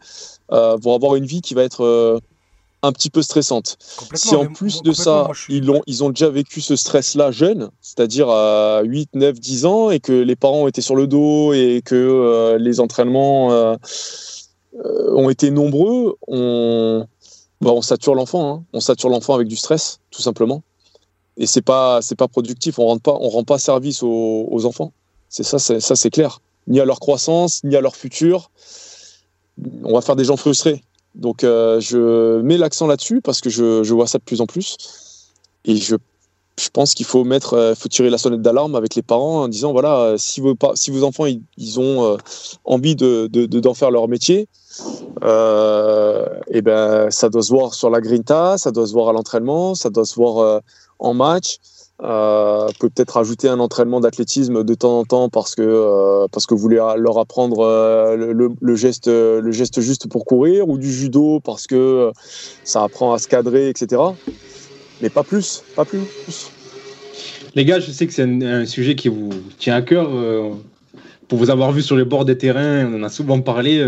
euh, 0.53 0.77
vont 0.81 0.95
avoir 0.95 1.17
une 1.17 1.27
vie 1.27 1.41
qui 1.41 1.55
va 1.55 1.63
être 1.63 1.85
euh, 1.85 2.19
un 2.83 2.93
petit 2.93 3.11
peu 3.11 3.23
stressante. 3.23 3.77
Si 4.15 4.35
en 4.35 4.47
plus 4.47 4.83
de 4.83 4.93
ça, 4.93 5.29
suis... 5.35 5.57
ils, 5.57 5.71
ont, 5.71 5.83
ils 5.87 6.03
ont 6.03 6.11
déjà 6.11 6.31
vécu 6.31 6.61
ce 6.61 6.77
stress-là 6.77 7.31
jeune, 7.31 7.71
c'est-à-dire 7.81 8.29
à 8.29 8.83
8, 8.83 9.11
9, 9.15 9.39
10 9.39 9.67
ans, 9.67 9.91
et 9.91 10.01
que 10.01 10.13
les 10.13 10.37
parents 10.37 10.67
étaient 10.69 10.81
sur 10.81 10.97
le 10.97 11.07
dos 11.07 11.53
et 11.53 11.83
que 11.85 11.95
euh, 11.95 12.59
les 12.59 12.81
entraînements 12.81 13.53
euh, 13.53 13.77
ont 14.75 15.31
été 15.31 15.51
nombreux, 15.51 16.17
on, 16.27 17.07
bah, 17.61 17.71
on 17.73 17.83
sature 17.83 18.15
l'enfant. 18.15 18.55
Hein. 18.55 18.65
On 18.73 18.81
sature 18.81 19.09
l'enfant 19.09 19.35
avec 19.35 19.49
du 19.49 19.57
stress, 19.57 20.01
tout 20.11 20.23
simplement 20.23 20.63
et 21.37 21.47
c'est 21.47 21.63
pas 21.63 22.01
c'est 22.03 22.15
pas 22.17 22.29
productif. 22.29 22.79
On 22.79 22.87
rend 22.87 22.99
pas 22.99 23.17
on 23.21 23.29
rend 23.29 23.45
pas 23.45 23.59
service 23.59 24.03
aux, 24.03 24.65
enfants. 24.65 24.93
C'est 25.29 25.43
ça, 25.45 25.59
c'est 25.59 25.81
ça 25.81 25.97
c'est 25.97 26.11
clair. 26.11 26.41
Ni 26.67 26.81
à 26.81 26.85
leur 26.85 27.01
croissance, 27.01 27.65
ni 27.65 27.75
à 27.77 27.81
leur 27.81 27.97
futur. 27.97 28.51
On 29.85 29.95
va 29.95 30.01
faire 30.01 30.17
des 30.17 30.25
gens 30.25 30.37
frustrés. 30.37 30.83
Donc 31.15 31.45
euh, 31.45 31.81
je 31.81 32.41
mets 32.43 32.57
l'accent 32.57 32.87
là-dessus 32.87 33.21
parce 33.21 33.41
que 33.41 33.51
je, 33.51 33.83
je, 33.83 33.95
vois 33.95 34.07
ça 34.07 34.19
de 34.19 34.25
plus 34.25 34.41
en 34.41 34.47
plus. 34.47 34.77
Et 35.65 35.77
je, 35.77 35.97
je 36.59 36.69
pense 36.71 36.95
qu'il 36.95 37.07
faut 37.07 37.25
mettre, 37.25 37.55
euh, 37.55 37.75
faut 37.75 37.89
tirer 37.89 38.11
la 38.11 38.19
sonnette 38.19 38.43
d'alarme 38.43 38.75
avec 38.75 38.95
les 38.95 39.03
parents 39.03 39.43
en 39.43 39.49
disant 39.49 39.73
voilà, 39.73 39.99
euh, 40.01 40.17
si 40.19 40.41
vos, 40.41 40.55
enfants 41.03 41.27
ils, 41.27 41.81
ont 41.81 42.17
envie 42.65 42.95
de, 42.97 43.27
de, 43.27 43.47
d'en 43.47 43.75
faire 43.75 43.91
leur 43.91 44.09
métier, 44.09 44.49
euh, 45.23 46.27
et 46.49 46.63
ben 46.63 47.11
ça 47.11 47.29
doit 47.29 47.43
se 47.43 47.51
voir 47.51 47.75
sur 47.75 47.91
la 47.91 48.01
grinta, 48.01 48.59
ça 48.59 48.71
doit 48.71 48.87
se 48.87 48.93
voir 48.93 49.09
à 49.09 49.13
l'entraînement, 49.13 49.75
ça 49.75 49.91
doit 49.91 50.05
se 50.05 50.15
voir 50.15 50.61
en 50.99 51.15
match. 51.15 51.59
Euh, 52.03 52.67
peut-être 52.81 53.17
ajouter 53.17 53.49
un 53.49 53.61
entraînement 53.61 54.01
d'athlétisme 54.01 54.65
de 54.65 54.75
temps 54.75 54.99
en 54.99 55.05
temps 55.05 55.29
parce 55.29 55.55
que 55.55 55.63
euh, 55.63 56.27
parce 56.33 56.47
que 56.47 56.55
vous 56.55 56.61
voulez 56.61 56.83
leur 56.97 57.19
apprendre 57.19 57.61
euh, 57.61 58.17
le, 58.17 58.75
geste 58.75 59.07
le 59.07 59.53
geste 59.53 59.81
juste 59.81 60.09
pour 60.09 60.25
courir 60.25 60.69
ou 60.69 60.79
du 60.79 60.91
judo 60.91 61.39
parce 61.39 61.69
que 61.69 62.11
ça 62.65 62.83
apprend 62.83 63.13
à 63.13 63.19
se 63.19 63.29
cadrer 63.29 63.69
etc 63.69 64.03
mais 65.03 65.11
pas 65.11 65.23
plus 65.23 65.63
pas 65.77 65.85
plus 65.85 66.01
les 67.55 67.65
gars 67.65 67.81
je 67.81 67.91
sais 67.91 68.07
que 68.07 68.13
c'est 68.13 68.23
un, 68.23 68.41
un, 68.43 68.65
sujet 68.65 68.95
qui 68.95 69.09
vous 69.09 69.31
tient 69.59 69.77
à 69.77 69.83
cœur 69.83 70.11
pour 71.29 71.39
vous 71.39 71.51
avoir 71.51 71.73
vu 71.73 71.83
sur 71.83 71.97
les 71.97 72.05
bords 72.05 72.25
des 72.25 72.39
terrains 72.39 72.87
on 72.87 73.01
en 73.01 73.03
a 73.03 73.09
souvent 73.09 73.41
parlé 73.41 73.85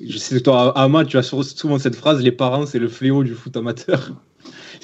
je 0.00 0.18
sais 0.18 0.36
que 0.36 0.40
toi 0.42 0.78
Ama 0.78 1.04
tu 1.04 1.16
as 1.18 1.22
souvent 1.22 1.78
cette 1.78 1.96
phrase 1.96 2.22
les 2.22 2.32
parents 2.32 2.66
c'est 2.66 2.78
le 2.78 2.88
fléau 2.88 3.24
du 3.24 3.34
foot 3.34 3.56
amateur 3.56 4.12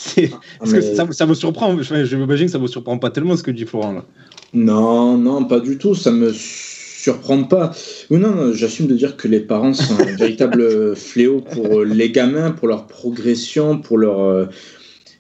parce 0.59 0.73
mais... 0.73 0.81
que 0.81 0.95
ça, 0.95 1.07
ça, 1.11 1.27
me 1.27 1.35
surprend. 1.35 1.77
Je 1.83 2.17
m'imagine 2.17 2.47
que 2.47 2.53
ça 2.53 2.59
me 2.59 2.67
surprend 2.67 2.99
pas 2.99 3.11
tellement 3.11 3.37
ce 3.37 3.43
que 3.43 3.51
dit 3.51 3.65
Florent 3.65 3.93
là. 3.93 4.05
Non, 4.53 5.17
non, 5.17 5.45
pas 5.45 5.61
du 5.61 5.79
tout. 5.79 5.95
Ça 5.95 6.11
me 6.11 6.33
surprend 6.33 7.45
pas. 7.45 7.73
Non, 8.11 8.19
non 8.19 8.53
j'assume 8.53 8.87
de 8.87 8.95
dire 8.95 9.17
que 9.17 9.29
les 9.29 9.41
parents 9.41 9.75
sont 9.75 10.01
un 10.01 10.05
véritable 10.17 10.97
fléau 10.97 11.41
pour 11.41 11.83
les 11.83 12.11
gamins, 12.11 12.51
pour 12.51 12.69
leur 12.69 12.87
progression, 12.87 13.79
pour 13.79 13.99
leur 13.99 14.21
euh, 14.21 14.47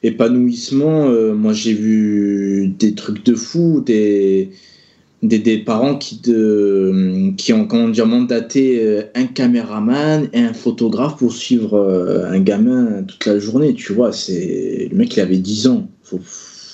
épanouissement. 0.02 1.08
Euh, 1.08 1.34
moi, 1.34 1.52
j'ai 1.52 1.74
vu 1.74 2.68
des 2.78 2.94
trucs 2.94 3.24
de 3.24 3.34
fou, 3.34 3.82
des 3.84 4.50
des, 5.22 5.58
parents 5.58 5.96
qui, 5.96 6.18
de, 6.20 7.32
qui 7.36 7.52
ont 7.52 7.66
comment 7.66 7.88
dire, 7.88 8.06
mandaté 8.06 8.80
euh, 8.82 9.02
un 9.14 9.26
caméraman 9.26 10.28
et 10.32 10.40
un 10.40 10.54
photographe 10.54 11.18
pour 11.18 11.32
suivre 11.32 11.74
euh, 11.74 12.30
un 12.30 12.40
gamin 12.40 13.02
toute 13.02 13.26
la 13.26 13.38
journée. 13.38 13.74
Tu 13.74 13.92
vois, 13.92 14.12
c'est 14.12 14.88
le 14.90 14.96
mec, 14.96 15.14
il 15.16 15.20
avait 15.20 15.36
10 15.36 15.66
ans. 15.68 15.88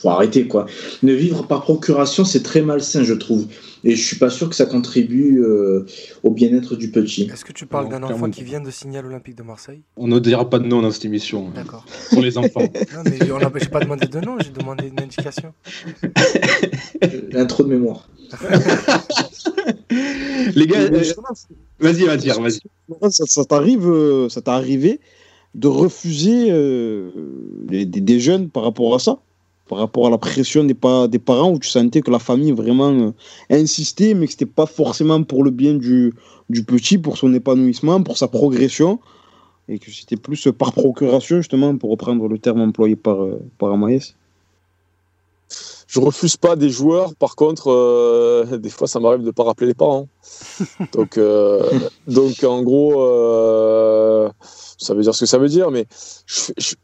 Faut 0.07 0.13
arrêter, 0.13 0.47
quoi. 0.47 0.67
Ne 1.03 1.13
vivre 1.13 1.47
par 1.47 1.63
procuration, 1.63 2.25
c'est 2.25 2.43
très 2.43 2.63
malsain, 2.63 3.03
je 3.03 3.15
trouve. 3.15 3.47
Et 3.85 3.95
je 3.95 4.05
suis 4.05 4.17
pas 4.17 4.31
sûr 4.31 4.49
que 4.49 4.55
ça 4.55 4.67
contribue 4.67 5.41
euh, 5.41 5.87
au 6.23 6.31
bien-être 6.31 6.77
du 6.77 6.91
petit. 6.91 7.29
Est-ce 7.33 7.45
que 7.45 7.53
tu 7.53 7.67
parles 7.67 7.89
d'un 7.89 8.03
enfant 8.03 8.31
qui 8.31 8.43
vient 8.43 8.61
de 8.61 8.71
Signal 8.71 9.07
Olympique 9.07 9.37
de 9.37 9.43
Marseille? 9.43 9.83
On 9.97 10.07
ne 10.07 10.19
dira 10.19 10.49
pas 10.49 10.59
de 10.59 10.67
nom 10.67 10.83
dans 10.83 10.91
cette 10.91 11.05
émission. 11.05 11.51
D'accord. 11.55 11.85
Pour 12.11 12.23
les 12.23 12.39
enfants. 12.39 12.61
non, 12.95 13.03
mais 13.05 13.31
on 13.31 13.39
n'a 13.39 13.51
pas 13.51 13.81
demandé 13.81 14.07
de 14.07 14.21
nom, 14.21 14.39
j'ai 14.41 14.51
demandé 14.51 14.89
une 14.89 15.01
indication. 15.01 15.53
L'intro 17.31 17.65
de 17.65 17.69
mémoire. 17.69 18.09
les 20.55 20.67
gars, 20.67 20.81
euh, 20.81 21.03
vas-y, 21.79 22.05
vas-y, 22.05 22.29
vas-y. 22.29 22.61
Ça, 23.11 23.25
ça 23.27 23.45
t'arrive, 23.45 23.89
euh, 23.89 24.29
ça 24.29 24.41
t'est 24.41 24.51
arrivé 24.51 25.01
de 25.57 25.69
refuser 25.69 26.51
euh, 26.51 27.11
des, 27.63 27.87
des, 27.87 28.21
jeunes 28.21 28.51
par 28.51 28.63
rapport 28.63 28.95
à 28.95 28.99
ça, 28.99 29.19
par 29.69 29.79
rapport 29.79 30.07
à 30.07 30.11
la 30.11 30.19
pression 30.19 30.65
des, 30.65 30.75
pa 30.75 31.09
des 31.09 31.19
parents 31.19 31.51
où 31.53 31.59
tu 31.59 31.69
sentais 31.69 32.01
que 32.01 32.11
la 32.11 32.19
famille 32.19 32.53
vraiment 32.53 32.93
euh, 32.93 33.13
insistait, 33.51 34.15
mais 34.15 34.27
que 34.27 34.33
c'était 34.33 34.47
pas 34.47 34.67
forcément 34.67 35.23
pour 35.23 35.43
le 35.43 35.51
bien 35.51 35.75
du, 35.75 36.13
petit, 36.67 36.99
pour 36.99 37.19
son 37.19 37.35
épanouissement, 37.35 38.03
pour 38.03 38.17
sa 38.17 38.29
progression, 38.29 39.01
et 39.69 39.79
que 39.79 39.91
c'était 39.91 40.17
plus 40.17 40.49
par 40.57 40.73
procuration 40.73 41.39
justement, 41.39 41.77
pour 41.77 41.91
reprendre 41.91 42.29
le 42.29 42.39
terme 42.39 42.61
employé 42.61 42.95
par 42.95 43.19
par 43.59 43.73
Amaïs 43.73 44.15
je 45.97 46.01
refuse 46.01 46.37
pas 46.37 46.57
des 46.57 46.69
joueurs. 46.69 47.15
Par 47.15 47.37
contre, 47.37 47.71
euh, 47.71 48.59
des 48.59 48.69
fois, 48.69 48.87
ça 48.87 49.01
m'arrive 49.01 49.23
de 49.23 49.31
pas 49.31 49.45
rappeler 49.45 49.69
les 49.69 49.75
parents. 49.75 50.09
donc, 50.93 51.17
euh, 51.17 51.63
donc, 52.07 52.45
en 52.45 52.63
gros, 52.63 53.01
euh, 53.01 54.29
ça 54.79 54.93
veut 54.93 55.03
dire 55.03 55.15
ce 55.15 55.21
que 55.21 55.27
ça 55.27 55.39
veut 55.39 55.49
dire, 55.49 55.71
mais 55.71 55.87
je, 56.27 56.53
je, 56.59 56.75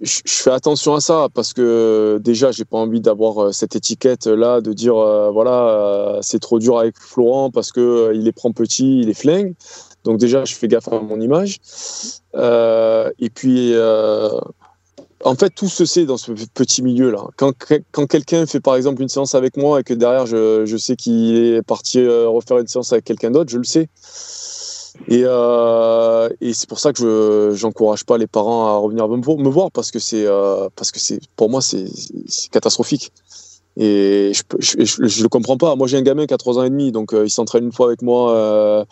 je, 0.00 0.20
fais 0.24 0.50
attention 0.50 0.94
à 0.94 1.00
ça 1.00 1.28
parce 1.34 1.52
que 1.52 2.18
déjà, 2.24 2.50
j'ai 2.50 2.64
pas 2.64 2.78
envie 2.78 3.02
d'avoir 3.02 3.52
cette 3.52 3.76
étiquette 3.76 4.26
là 4.26 4.62
de 4.62 4.72
dire 4.72 4.94
voilà, 5.32 6.18
c'est 6.22 6.38
trop 6.38 6.58
dur 6.58 6.78
avec 6.78 6.96
Florent 6.98 7.50
parce 7.50 7.72
que 7.72 8.12
il 8.14 8.22
les 8.22 8.32
prend 8.32 8.52
petits, 8.52 9.00
il 9.00 9.08
les 9.08 9.14
flingue. 9.14 9.54
Donc 10.04 10.18
déjà, 10.18 10.46
je 10.46 10.54
fais 10.54 10.66
gaffe 10.66 10.88
à 10.88 10.98
mon 11.00 11.20
image. 11.20 11.58
et 12.34 13.30
puis 13.30 13.74
en 15.24 15.34
fait, 15.34 15.50
tout 15.50 15.68
se 15.68 15.84
sait 15.84 16.04
dans 16.04 16.16
ce 16.16 16.32
petit 16.54 16.82
milieu-là. 16.82 17.26
Quand, 17.36 17.52
quelqu'un 18.06 18.46
fait 18.46 18.60
par 18.60 18.76
exemple 18.76 19.02
une 19.02 19.08
séance 19.08 19.34
avec 19.34 19.56
moi 19.56 19.80
et 19.80 19.82
que 19.84 19.94
derrière 19.94 20.26
je, 20.26 20.64
je 20.66 20.76
sais 20.76 20.96
qu'il 20.96 21.36
est 21.36 21.62
parti 21.62 22.00
euh, 22.00 22.28
refaire 22.28 22.58
une 22.58 22.66
séance 22.66 22.92
avec 22.92 23.04
quelqu'un 23.04 23.30
d'autre, 23.30 23.50
je 23.50 23.58
le 23.58 23.64
sais. 23.64 23.88
Et, 25.08 25.22
euh, 25.24 26.28
et 26.40 26.52
c'est 26.52 26.68
pour 26.68 26.78
ça 26.78 26.92
que 26.92 27.52
je 27.54 27.66
n'encourage 27.66 28.04
pas 28.04 28.18
les 28.18 28.26
parents 28.26 28.66
à 28.66 28.76
revenir 28.76 29.08
me 29.08 29.48
voir 29.48 29.70
parce 29.70 29.90
que 29.90 29.98
euh, 30.14 30.68
parce 30.76 30.92
que 30.92 31.00
c'est 31.00 31.20
pour 31.36 31.48
moi 31.48 31.60
c'est 31.62 31.86
catastrophique. 32.50 33.12
Et 33.76 34.32
je, 34.34 34.42
je, 34.58 34.84
je, 34.84 35.06
je, 35.06 35.22
le 35.22 35.28
comprends 35.28 35.56
pas. 35.56 35.76
Moi, 35.76 35.86
j'ai 35.86 35.96
un 35.96 36.02
gamin 36.02 36.26
qui 36.26 36.34
a 36.34 36.36
3 36.36 36.58
ans 36.58 36.64
et 36.64 36.70
demi, 36.70 36.92
donc 36.92 37.14
euh, 37.14 37.24
il 37.24 37.30
s'entraîne 37.30 37.64
une 37.64 37.72
fois 37.72 37.86
avec 37.86 38.02
moi. 38.02 38.36
Euh, 38.36 38.84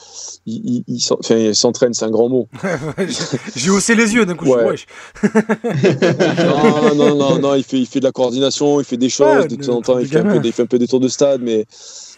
il, 0.47 0.85
il, 0.89 1.01
enfin, 1.11 1.37
il 1.37 1.55
s'entraîne, 1.55 1.93
c'est 1.93 2.07
un 2.07 2.11
grand 2.11 2.31
mot. 2.31 2.49
j'ai 3.57 3.71
haussé 3.71 3.95
les 3.95 4.15
yeux 4.15 4.25
d'un 4.25 4.37
coup. 4.37 4.47
Ouais. 4.47 4.77
non, 6.95 6.95
non, 6.95 7.15
non, 7.15 7.39
non, 7.39 7.55
il 7.57 7.63
fait, 7.65 7.79
il 7.79 7.87
fait 7.87 8.01
de 8.01 8.07
la 8.07 8.13
coordination, 8.13 8.81
il 8.81 8.85
fait 8.85 8.97
des 8.97 9.11
choses. 9.11 9.43
Ouais, 9.43 9.49
de 9.49 9.57
temps 9.57 9.77
en 9.77 9.83
temps, 9.83 9.99
il 9.99 10.07
fait, 10.07 10.21
un 10.21 10.25
peu, 10.25 10.41
il 10.43 10.53
fait 10.53 10.63
un 10.63 10.67
peu 10.67 10.79
des 10.79 10.89
tours 10.89 11.01
de 11.01 11.09
stade, 11.09 11.43
mais 11.43 11.67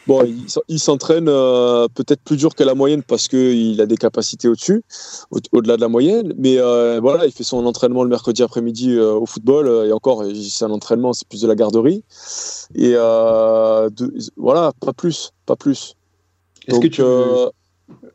Bon, 0.06 0.24
il, 0.24 0.46
il 0.68 0.80
s'entraîne 0.80 1.28
euh, 1.28 1.86
peut-être 1.94 2.22
plus 2.22 2.36
dur 2.36 2.54
que 2.54 2.64
la 2.64 2.74
moyenne 2.74 3.02
parce 3.02 3.28
qu'il 3.28 3.80
a 3.80 3.86
des 3.86 3.96
capacités 3.96 4.48
au-dessus, 4.48 4.82
au-delà 5.30 5.76
de 5.76 5.80
la 5.80 5.88
moyenne. 5.88 6.34
Mais 6.36 6.58
euh, 6.58 6.98
voilà, 7.00 7.26
il 7.26 7.32
fait 7.32 7.44
son 7.44 7.64
entraînement 7.66 8.02
le 8.02 8.08
mercredi 8.08 8.42
après-midi 8.42 8.94
euh, 8.94 9.12
au 9.12 9.26
football. 9.26 9.86
et 9.86 9.92
encore, 9.92 10.24
c'est 10.34 10.64
un 10.64 10.70
entraînement, 10.70 11.12
c'est 11.12 11.28
plus 11.28 11.42
de 11.42 11.48
la 11.48 11.54
garderie. 11.54 12.04
Et 12.74 12.92
de, 12.92 14.18
voilà, 14.36 14.72
pas 14.80 14.92
plus, 14.92 15.30
pas 15.46 15.56
plus. 15.56 15.94
Est-ce 16.66 16.80
que 16.80 16.88
tu 16.88 17.02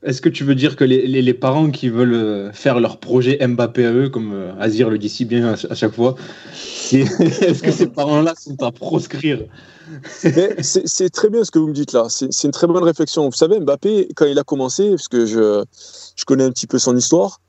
Est-ce 0.03 0.21
que 0.21 0.29
tu 0.29 0.43
veux 0.43 0.55
dire 0.55 0.75
que 0.75 0.83
les, 0.83 1.07
les- 1.07 1.33
parents 1.33 1.69
qui 1.71 1.89
veulent 1.89 2.13
euh, 2.13 2.51
faire 2.53 2.79
leur 2.79 2.99
projet 2.99 3.37
Mbappé 3.45 3.85
à 3.85 3.91
eux, 3.93 4.09
comme 4.09 4.31
euh, 4.33 4.51
Azir 4.59 4.89
le 4.89 4.97
dit 4.97 5.09
si 5.09 5.25
bien 5.25 5.47
à, 5.53 5.57
ch- 5.57 5.71
à 5.71 5.75
chaque 5.75 5.93
fois, 5.93 6.15
est-ce 6.91 7.61
que 7.61 7.71
ces 7.71 7.87
parents-là 7.87 8.33
sont 8.37 8.61
à 8.63 8.71
proscrire 8.71 9.43
Mais 10.23 10.55
c'est 10.61 11.09
très 11.09 11.29
bien 11.29 11.43
ce 11.43 11.51
que 11.51 11.59
vous 11.59 11.67
me 11.67 11.73
dites 11.73 11.93
là. 11.93 12.07
C'est 12.09 12.43
une 12.43 12.51
très 12.51 12.67
bonne 12.67 12.83
réflexion. 12.83 13.25
Vous 13.25 13.35
savez, 13.35 13.59
Mbappé, 13.59 14.09
quand 14.15 14.25
il 14.25 14.37
a 14.39 14.43
commencé, 14.43 14.89
parce 14.91 15.07
que 15.07 15.25
je, 15.25 15.63
je 16.15 16.25
connais 16.25 16.43
un 16.43 16.51
petit 16.51 16.67
peu 16.67 16.77
son 16.79 16.95
histoire, 16.95 17.39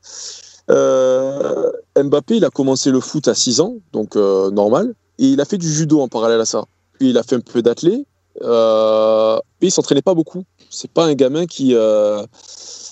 euh, 0.71 1.71
Mbappé, 1.97 2.37
il 2.37 2.45
a 2.45 2.51
commencé 2.51 2.91
le 2.91 3.01
foot 3.01 3.29
à 3.29 3.35
6 3.35 3.61
ans, 3.61 3.77
donc 3.93 4.17
normal, 4.17 4.95
et 5.19 5.27
il 5.27 5.41
a 5.41 5.45
fait 5.45 5.59
du 5.59 5.71
judo 5.71 6.01
en 6.01 6.09
parallèle 6.09 6.41
à 6.41 6.45
ça. 6.45 6.65
Puis 6.99 7.11
il 7.11 7.19
a 7.19 7.23
fait 7.23 7.37
un 7.37 7.41
peu 7.41 7.63
d'athlé, 7.63 8.05
euh, 8.43 9.39
et 9.61 9.67
il 9.67 9.71
s'entraînait 9.71 10.03
pas 10.03 10.15
beaucoup. 10.15 10.45
C'est 10.71 10.91
pas 10.91 11.05
un 11.05 11.15
gamin 11.15 11.47
qui. 11.47 11.75
euh, 11.75 12.25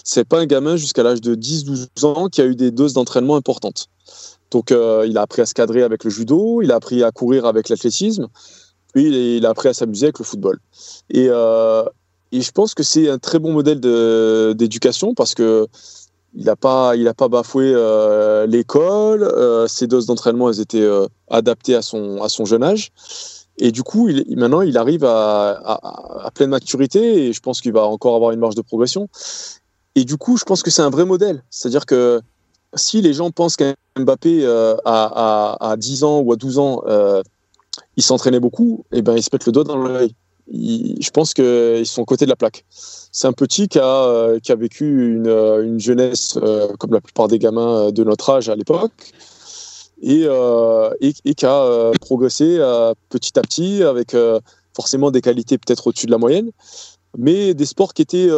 c'est 0.04 0.24
pas 0.24 0.38
un 0.38 0.46
gamin 0.46 0.76
jusqu'à 0.76 1.02
l'âge 1.02 1.20
de 1.20 1.34
10-12 1.34 2.04
ans 2.04 2.28
qui 2.28 2.40
a 2.40 2.44
eu 2.44 2.54
des 2.54 2.70
doses 2.70 2.92
d'entraînement 2.92 3.36
importantes. 3.36 3.86
Donc 4.50 4.70
euh, 4.70 5.04
il 5.08 5.18
a 5.18 5.22
appris 5.22 5.42
à 5.42 5.46
se 5.46 5.54
cadrer 5.54 5.82
avec 5.82 6.04
le 6.04 6.10
judo, 6.10 6.62
il 6.62 6.70
a 6.70 6.76
appris 6.76 7.02
à 7.02 7.10
courir 7.10 7.46
avec 7.46 7.68
l'athlétisme, 7.68 8.28
puis 8.94 9.36
il, 9.36 9.44
a 9.44 9.50
appris 9.50 9.68
à 9.68 9.74
s'amuser 9.74 10.06
avec 10.06 10.18
le 10.20 10.24
football. 10.24 10.58
Et, 11.10 11.26
euh, 11.28 11.84
je 12.32 12.50
pense 12.50 12.74
que 12.74 12.82
c'est 12.82 13.08
un 13.08 13.18
très 13.18 13.38
bon 13.38 13.52
modèle 13.52 13.80
d'éducation 13.80 15.14
parce 15.14 15.34
que 15.34 15.66
il 16.36 16.44
n'a 16.44 16.56
pas, 16.56 16.92
pas 17.16 17.28
bafoué 17.28 17.72
euh, 17.74 18.46
l'école, 18.46 19.22
euh, 19.22 19.66
ses 19.66 19.86
doses 19.86 20.06
d'entraînement 20.06 20.50
elles 20.50 20.60
étaient 20.60 20.82
euh, 20.82 21.06
adaptées 21.30 21.74
à 21.74 21.82
son, 21.82 22.22
à 22.22 22.28
son 22.28 22.44
jeune 22.44 22.62
âge. 22.62 22.92
Et 23.58 23.72
du 23.72 23.82
coup, 23.82 24.08
maintenant, 24.36 24.60
il 24.60 24.76
arrive 24.76 25.04
à, 25.04 26.30
pleine 26.34 26.50
maturité 26.50 27.26
et 27.26 27.32
je 27.32 27.40
pense 27.40 27.60
qu'il 27.60 27.72
va 27.72 27.86
encore 27.86 28.14
avoir 28.14 28.32
une 28.32 28.40
marge 28.40 28.54
de 28.54 28.62
progression. 28.62 29.08
Et 29.94 30.04
du 30.04 30.18
coup, 30.18 30.36
je 30.36 30.44
pense 30.44 30.62
que 30.62 30.70
c'est 30.70 30.82
un 30.82 30.90
vrai 30.90 31.06
modèle. 31.06 31.42
C'est-à-dire 31.48 31.86
que 31.86 32.20
si 32.74 33.00
les 33.00 33.14
gens 33.14 33.30
pensent 33.30 33.56
qu'un 33.56 33.74
Mbappé 33.98 34.44
euh, 34.44 34.76
à, 34.84 35.56
à, 35.60 35.70
à 35.70 35.76
10 35.76 36.04
ans 36.04 36.20
ou 36.20 36.32
à 36.32 36.36
12 36.36 36.58
ans, 36.58 36.82
euh, 36.86 37.22
il 37.96 38.02
s'entraînait 38.02 38.40
beaucoup, 38.40 38.84
et 38.92 39.00
ben, 39.00 39.16
ils 39.16 39.22
se 39.22 39.30
mettent 39.32 39.46
le 39.46 39.52
doigt 39.52 39.64
dans 39.64 39.78
l'œil. 39.78 40.12
Je 40.52 41.10
pense 41.10 41.32
qu'ils 41.32 41.86
sont 41.86 42.02
aux 42.02 42.04
côtés 42.04 42.26
de 42.26 42.30
la 42.30 42.36
plaque. 42.36 42.66
C'est 42.68 43.26
un 43.26 43.32
petit 43.32 43.68
qui 43.68 43.78
a, 43.78 44.04
euh, 44.04 44.38
vécu 44.58 45.14
une, 45.14 45.28
une 45.28 45.80
jeunesse 45.80 46.38
comme 46.78 46.92
la 46.92 47.00
plupart 47.00 47.28
des 47.28 47.38
gamins 47.38 47.90
de 47.90 48.04
notre 48.04 48.30
âge 48.30 48.50
à 48.50 48.54
l'époque 48.54 49.14
et, 50.02 50.24
euh, 50.26 50.90
et, 51.00 51.34
qui 51.34 51.46
a 51.46 51.62
euh, 51.62 51.92
progressé 52.00 52.56
euh, 52.58 52.92
petit 53.08 53.38
à 53.38 53.42
petit 53.42 53.82
avec 53.82 54.16
forcément 54.74 55.10
des 55.10 55.20
qualités 55.20 55.58
peut-être 55.58 55.86
au-dessus 55.86 56.06
de 56.06 56.10
la 56.10 56.18
moyenne, 56.18 56.50
mais 57.16 57.54
des 57.54 57.64
sports 57.64 57.94
qui 57.94 58.02
étaient 58.02 58.28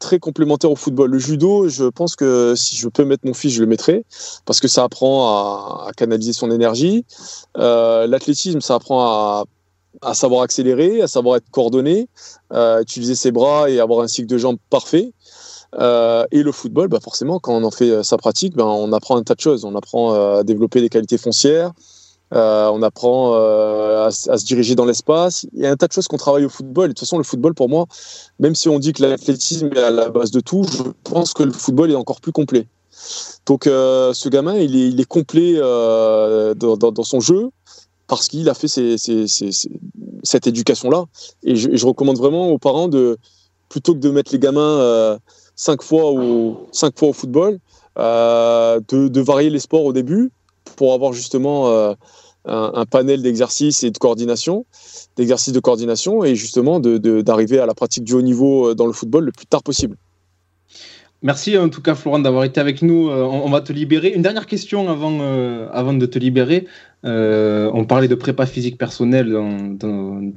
très 0.00 0.18
complémentaires 0.18 0.72
au 0.72 0.76
football. 0.76 1.10
Le 1.10 1.18
judo, 1.18 1.68
je 1.68 1.84
pense 1.84 2.16
que 2.16 2.54
si 2.56 2.76
je 2.76 2.88
peux 2.88 3.04
mettre 3.04 3.26
mon 3.26 3.34
fils, 3.34 3.52
je 3.52 3.60
le 3.60 3.66
mettrai 3.66 4.04
parce 4.44 4.58
que 4.58 4.66
ça 4.66 4.82
apprend 4.82 5.86
à, 5.86 5.92
canaliser 5.96 6.32
son 6.32 6.50
énergie. 6.50 7.04
L'athlétisme, 7.54 8.60
ça 8.60 8.74
apprend 8.74 9.04
à, 9.04 9.44
à 10.02 10.14
savoir 10.14 10.42
accélérer, 10.42 11.00
à 11.00 11.06
savoir 11.06 11.36
être 11.36 11.48
coordonné, 11.52 12.08
utiliser 12.52 13.14
ses 13.14 13.30
bras 13.30 13.70
et 13.70 13.78
avoir 13.78 14.00
un 14.00 14.08
cycle 14.08 14.26
de 14.26 14.38
jambes 14.38 14.58
parfait. 14.70 15.12
Euh, 15.78 16.24
et 16.30 16.42
le 16.42 16.52
football, 16.52 16.88
bah 16.88 17.00
forcément, 17.02 17.38
quand 17.38 17.54
on 17.54 17.64
en 17.64 17.70
fait 17.70 17.90
euh, 17.90 18.02
sa 18.02 18.16
pratique, 18.16 18.54
ben 18.54 18.64
on 18.64 18.92
apprend 18.92 19.16
un 19.16 19.22
tas 19.22 19.34
de 19.34 19.40
choses. 19.40 19.64
On 19.64 19.74
apprend 19.74 20.14
euh, 20.14 20.40
à 20.40 20.44
développer 20.44 20.80
des 20.80 20.88
qualités 20.88 21.18
foncières, 21.18 21.72
on 22.32 22.82
apprend 22.82 23.34
à, 23.34 24.10
se 24.10 24.44
diriger 24.44 24.74
dans 24.74 24.84
l'espace. 24.84 25.46
Il 25.52 25.62
y 25.62 25.66
a 25.66 25.70
un 25.70 25.76
tas 25.76 25.86
de 25.86 25.92
choses 25.92 26.08
qu'on 26.08 26.16
travaille 26.16 26.44
au 26.44 26.48
football. 26.48 26.86
Et 26.86 26.88
de 26.88 26.92
toute 26.94 27.00
façon, 27.00 27.18
le 27.18 27.24
football, 27.24 27.54
pour 27.54 27.68
moi, 27.68 27.86
même 28.40 28.56
si 28.56 28.68
on 28.68 28.80
dit 28.80 28.92
que 28.92 29.02
l'athlétisme 29.02 29.70
est 29.72 29.78
à 29.78 29.90
la 29.90 30.08
base 30.08 30.32
de 30.32 30.40
tout, 30.40 30.64
je 30.64 30.82
pense 31.04 31.32
que 31.32 31.44
le 31.44 31.52
football 31.52 31.92
est 31.92 31.94
encore 31.94 32.20
plus 32.20 32.32
complet. 32.32 32.66
Donc, 33.46 33.64
ce 33.66 34.28
gamin, 34.28 34.56
il 34.56 35.00
est, 35.00 35.04
complet 35.04 35.60
dans, 35.60 37.04
son 37.04 37.20
jeu 37.20 37.50
parce 38.08 38.26
qu'il 38.26 38.48
a 38.48 38.54
fait 38.54 38.66
cette 38.66 40.46
éducation-là. 40.48 41.04
Et 41.44 41.54
je, 41.54 41.68
je 41.72 41.86
recommande 41.86 42.18
vraiment 42.18 42.48
aux 42.48 42.58
parents 42.58 42.88
de, 42.88 43.16
plutôt 43.68 43.94
que 43.94 44.00
de 44.00 44.10
mettre 44.10 44.32
les 44.32 44.40
gamins 44.40 45.20
cinq, 45.56 45.82
fois 45.82 46.10
au, 46.10 46.68
cinq 46.72 46.98
fois 46.98 47.08
au 47.08 47.12
football, 47.12 47.58
euh, 47.98 48.80
de, 48.88 49.08
de 49.08 49.20
varier 49.20 49.50
les 49.50 49.60
sports 49.60 49.84
au 49.84 49.92
début 49.92 50.30
pour 50.76 50.94
avoir 50.94 51.12
justement 51.12 51.68
euh, 51.68 51.94
un, 52.44 52.84
panel 52.86 53.22
d'exercices 53.22 53.84
et 53.84 53.90
de 53.90 53.98
coordination, 53.98 54.66
d'exercices 55.16 55.52
de 55.52 55.60
coordination 55.60 56.24
et 56.24 56.34
justement 56.34 56.80
d'arriver 56.80 57.60
à 57.60 57.66
la 57.66 57.74
pratique 57.74 58.04
du 58.04 58.14
haut 58.14 58.22
niveau 58.22 58.70
euh, 58.70 58.74
dans 58.74 58.86
le 58.86 58.92
football 58.92 59.24
le 59.24 59.32
plus 59.32 59.46
tard 59.46 59.62
possible. 59.62 59.96
Merci 61.22 61.56
en 61.56 61.68
tout 61.68 61.80
cas 61.80 61.94
Florent 61.94 62.18
d'avoir 62.18 62.44
été 62.44 62.60
avec 62.60 62.82
nous. 62.82 63.08
On, 63.08 63.48
va 63.48 63.62
te 63.62 63.72
libérer. 63.72 64.08
Une 64.08 64.20
dernière 64.20 64.44
question 64.44 64.90
avant, 64.90 65.20
avant 65.72 65.94
de 65.94 66.04
te 66.04 66.18
libérer. 66.18 66.66
On 67.02 67.86
parlait 67.88 68.08
de 68.08 68.14
prépa 68.14 68.44
physique 68.44 68.76
personnelle 68.76 69.34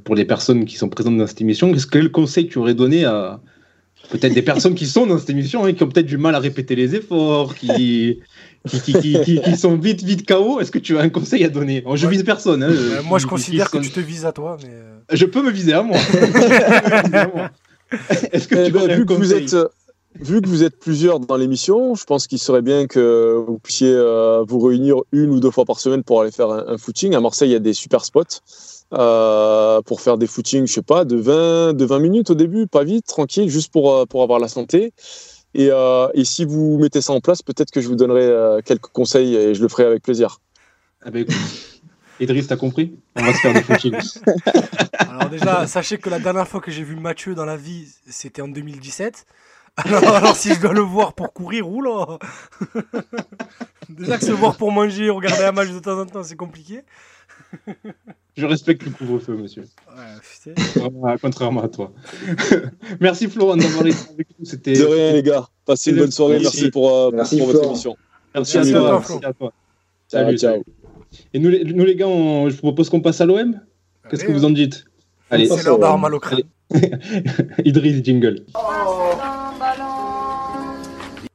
pour 0.04 0.14
les 0.14 0.24
personnes 0.24 0.64
qui 0.64 0.76
sont 0.76 0.88
présentes 0.88 1.18
dans 1.18 1.26
cette 1.26 1.42
émission. 1.42 1.70
Quel 1.92 2.10
conseil 2.10 2.48
tu 2.48 2.56
aurais 2.56 2.72
donné 2.72 3.04
à 3.04 3.38
peut-être 4.10 4.34
des 4.34 4.42
personnes 4.42 4.74
qui 4.74 4.86
sont 4.86 5.06
dans 5.06 5.18
cette 5.18 5.30
émission 5.30 5.66
et 5.66 5.74
qui 5.74 5.82
ont 5.82 5.88
peut-être 5.88 6.06
du 6.06 6.16
mal 6.18 6.34
à 6.34 6.38
répéter 6.38 6.74
les 6.76 6.94
efforts, 6.94 7.54
qui, 7.54 8.20
qui, 8.68 8.80
qui, 8.80 8.92
qui- 8.94 9.20
qui- 9.22 9.40
qui 9.40 9.56
sont 9.56 9.76
vite 9.76 10.02
vite 10.02 10.26
KO 10.26 10.60
Est-ce 10.60 10.70
que 10.70 10.78
tu 10.78 10.96
as 10.98 11.00
un 11.02 11.08
conseil 11.08 11.44
à 11.44 11.48
donner? 11.48 11.84
Je 11.94 12.06
vise 12.06 12.22
personne. 12.24 12.62
hein, 12.62 12.70
Euh, 12.70 13.02
moi, 13.02 13.18
je 13.18 13.26
considère 13.26 13.70
que 13.70 13.78
tu 13.78 13.90
te 13.90 14.00
vises 14.00 14.24
à 14.24 14.32
toi, 14.32 14.56
mais. 14.62 14.70
euh, 14.70 14.98
Je 15.12 15.24
peux 15.26 15.42
me 15.42 15.50
viser 15.50 15.72
à 15.74 15.82
moi. 15.82 15.96
Est-ce 18.32 18.48
que 18.48 18.54
Eh 18.56 18.66
tu 18.66 18.72
ben, 18.72 18.82
aurais 18.82 18.92
un 18.92 18.96
vu, 18.96 19.06
que 19.06 19.12
vous 19.14 19.32
êtes, 19.32 19.54
euh, 19.54 19.66
vu 20.20 20.40
que 20.42 20.48
vous 20.48 20.62
êtes 20.62 20.78
plusieurs 20.78 21.20
dans 21.20 21.36
l'émission, 21.36 21.94
je 21.94 22.04
pense 22.04 22.26
qu'il 22.26 22.38
serait 22.38 22.60
bien 22.62 22.86
que 22.86 23.42
vous 23.46 23.58
puissiez 23.58 23.92
euh, 23.92 24.44
vous 24.46 24.58
réunir 24.60 24.96
une 25.12 25.30
ou 25.30 25.40
deux 25.40 25.50
fois 25.50 25.64
par 25.64 25.80
semaine 25.80 26.02
pour 26.02 26.20
aller 26.20 26.30
faire 26.30 26.50
un, 26.50 26.64
un 26.68 26.76
footing. 26.78 27.14
À 27.14 27.20
Marseille, 27.20 27.48
il 27.50 27.52
y 27.52 27.56
a 27.56 27.60
des 27.60 27.72
super 27.72 28.04
spots 28.04 28.22
euh, 28.94 29.82
pour 29.82 30.00
faire 30.00 30.18
des 30.18 30.26
footings, 30.26 30.66
je 30.66 30.72
sais 30.72 30.82
pas, 30.82 31.04
de 31.04 31.16
20, 31.16 31.74
de 31.74 31.84
20 31.84 31.98
minutes 31.98 32.30
au 32.30 32.34
début, 32.34 32.66
pas 32.66 32.84
vite, 32.84 33.06
tranquille, 33.06 33.48
juste 33.48 33.72
pour, 33.72 33.92
euh, 33.92 34.06
pour 34.06 34.22
avoir 34.22 34.38
la 34.38 34.48
santé. 34.48 34.92
Et, 35.54 35.68
euh, 35.70 36.08
et 36.14 36.24
si 36.24 36.44
vous 36.44 36.78
mettez 36.78 37.00
ça 37.00 37.12
en 37.12 37.20
place, 37.20 37.42
peut-être 37.42 37.70
que 37.70 37.80
je 37.80 37.88
vous 37.88 37.96
donnerai 37.96 38.24
euh, 38.24 38.60
quelques 38.64 38.88
conseils 38.88 39.34
et 39.34 39.54
je 39.54 39.62
le 39.62 39.68
ferai 39.68 39.84
avec 39.84 40.02
plaisir. 40.02 40.40
Ah 41.02 41.10
ben, 41.10 41.22
écoute, 41.22 41.36
Idriss, 42.20 42.48
t'as 42.48 42.56
compris? 42.56 42.98
On 43.16 43.22
va 43.22 43.32
se 43.32 43.38
faire 43.38 43.54
des 43.54 43.62
footings. 43.62 44.20
Alors 44.98 45.30
déjà, 45.30 45.66
sachez 45.66 45.98
que 45.98 46.10
la 46.10 46.18
dernière 46.18 46.46
fois 46.46 46.60
que 46.60 46.70
j'ai 46.70 46.82
vu 46.82 46.96
Mathieu 46.96 47.34
dans 47.34 47.44
la 47.44 47.56
vie, 47.56 47.86
c'était 48.08 48.42
en 48.42 48.48
2017. 48.48 49.26
Alors, 49.76 50.16
alors 50.16 50.34
si 50.34 50.52
je 50.52 50.60
dois 50.60 50.72
le 50.72 50.80
voir 50.80 51.12
pour 51.12 51.32
courir, 51.32 51.68
oula 51.68 52.18
Déjà 53.88 54.18
que 54.18 54.24
se 54.24 54.32
voir 54.32 54.56
pour 54.56 54.72
manger, 54.72 55.08
regarder 55.08 55.44
un 55.44 55.52
match 55.52 55.68
de 55.68 55.78
temps 55.78 56.00
en 56.00 56.04
temps, 56.04 56.24
c'est 56.24 56.34
compliqué. 56.34 56.82
Je 58.38 58.46
respecte 58.46 58.84
le 58.84 58.90
couvre-feu, 58.92 59.36
monsieur. 59.36 59.62
Ouais, 59.62 60.54
putain. 60.54 60.88
Contrairement 61.20 61.62
à- 61.62 61.64
à 61.64 61.68
toi. 61.68 61.92
Merci 63.00 63.26
Florent 63.26 63.56
d'avoir 63.56 63.84
été 63.84 63.96
avec 64.14 64.28
nous. 64.38 64.44
C'était. 64.44 64.74
De 64.74 64.84
rien, 64.84 65.12
les 65.12 65.22
gars. 65.24 65.48
Passez 65.66 65.90
une 65.90 65.96
bonne 65.98 66.12
soirée. 66.12 66.38
Merci. 66.40 66.56
Merci 66.58 66.70
pour, 66.70 66.96
euh, 66.96 67.10
Merci, 67.12 67.36
pour 67.38 67.46
votre 67.48 67.64
émission. 67.64 67.96
Merci 68.34 68.56
à 68.58 68.60
Merci 68.60 68.74
à 68.74 68.78
toi. 68.78 68.92
Merci 68.92 69.24
à 69.24 69.32
toi. 69.32 69.52
Ciao, 70.10 70.24
Salut, 70.24 70.38
ciao. 70.38 70.62
Et 71.34 71.38
nous, 71.40 71.48
les, 71.50 71.64
nous, 71.64 71.84
les 71.84 71.96
gars, 71.96 72.06
on- 72.06 72.48
je 72.48 72.54
vous 72.54 72.60
propose 72.60 72.88
qu'on 72.88 73.00
passe 73.00 73.20
à 73.20 73.26
l'OM. 73.26 73.60
Qu'est-ce 74.08 74.24
que 74.24 74.32
vous 74.32 74.44
en 74.44 74.50
dites 74.50 74.84
Allez, 75.30 75.46
C'est 75.48 75.64
l'heure 75.64 75.80
au 75.80 76.18
crâne. 76.20 76.42
Idriss 77.64 78.04
jingle. 78.04 78.44
J'ai 78.46 78.52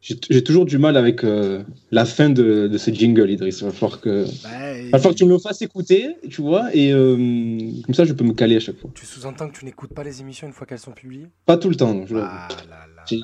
j'ai 0.04 0.44
toujours 0.44 0.66
du 0.66 0.78
mal 0.78 0.98
avec 0.98 1.24
euh, 1.24 1.64
la 1.92 2.04
fin 2.04 2.30
de, 2.30 2.68
de 2.68 2.78
ce 2.78 2.92
jingle, 2.92 3.30
Idriss. 3.32 3.62
Il 3.62 3.66
va 3.66 3.72
falloir 3.72 4.02
que, 4.02 4.26
Ouais, 4.26 4.86
il 4.86 4.92
va 4.92 4.98
falloir 4.98 5.14
que 5.14 5.20
tu 5.20 5.26
me 5.26 5.30
le 5.32 5.40
fasses 5.40 5.62
écouter, 5.62 6.18
tu 6.30 6.42
vois, 6.42 6.76
et 6.76 6.92
euh, 6.92 7.16
comme 7.86 7.96
ça, 7.96 8.04
je 8.04 8.12
peux 8.12 8.26
me 8.26 8.34
caler 8.34 8.58
à 8.58 8.60
chaque 8.60 8.78
fois. 8.78 8.90
Tu 8.94 9.06
sous-entends 9.06 9.48
que 9.50 9.58
tu 9.58 9.64
n'écoutes 9.64 9.94
pas 9.94 10.04
les 10.04 10.20
émissions 10.20 10.46
une 10.48 10.54
fois 10.54 10.68
qu'elles 10.68 10.80
sont 10.80 10.92
publiées? 10.92 11.28
Pas 11.46 11.56
tout 11.56 11.70
le 11.70 11.76
temps, 11.76 11.94
non. 11.94 12.06
Ah. 12.18 12.50
J'ai 13.08 13.22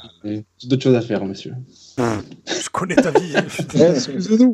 d'autres 0.65 0.84
choses 0.84 0.96
à 0.96 1.02
faire, 1.02 1.26
monsieur. 1.26 1.54
Je 1.98 2.70
connais 2.72 2.96
ta 2.96 3.12
vie. 3.12 3.34
Excuse-nous. 3.36 4.54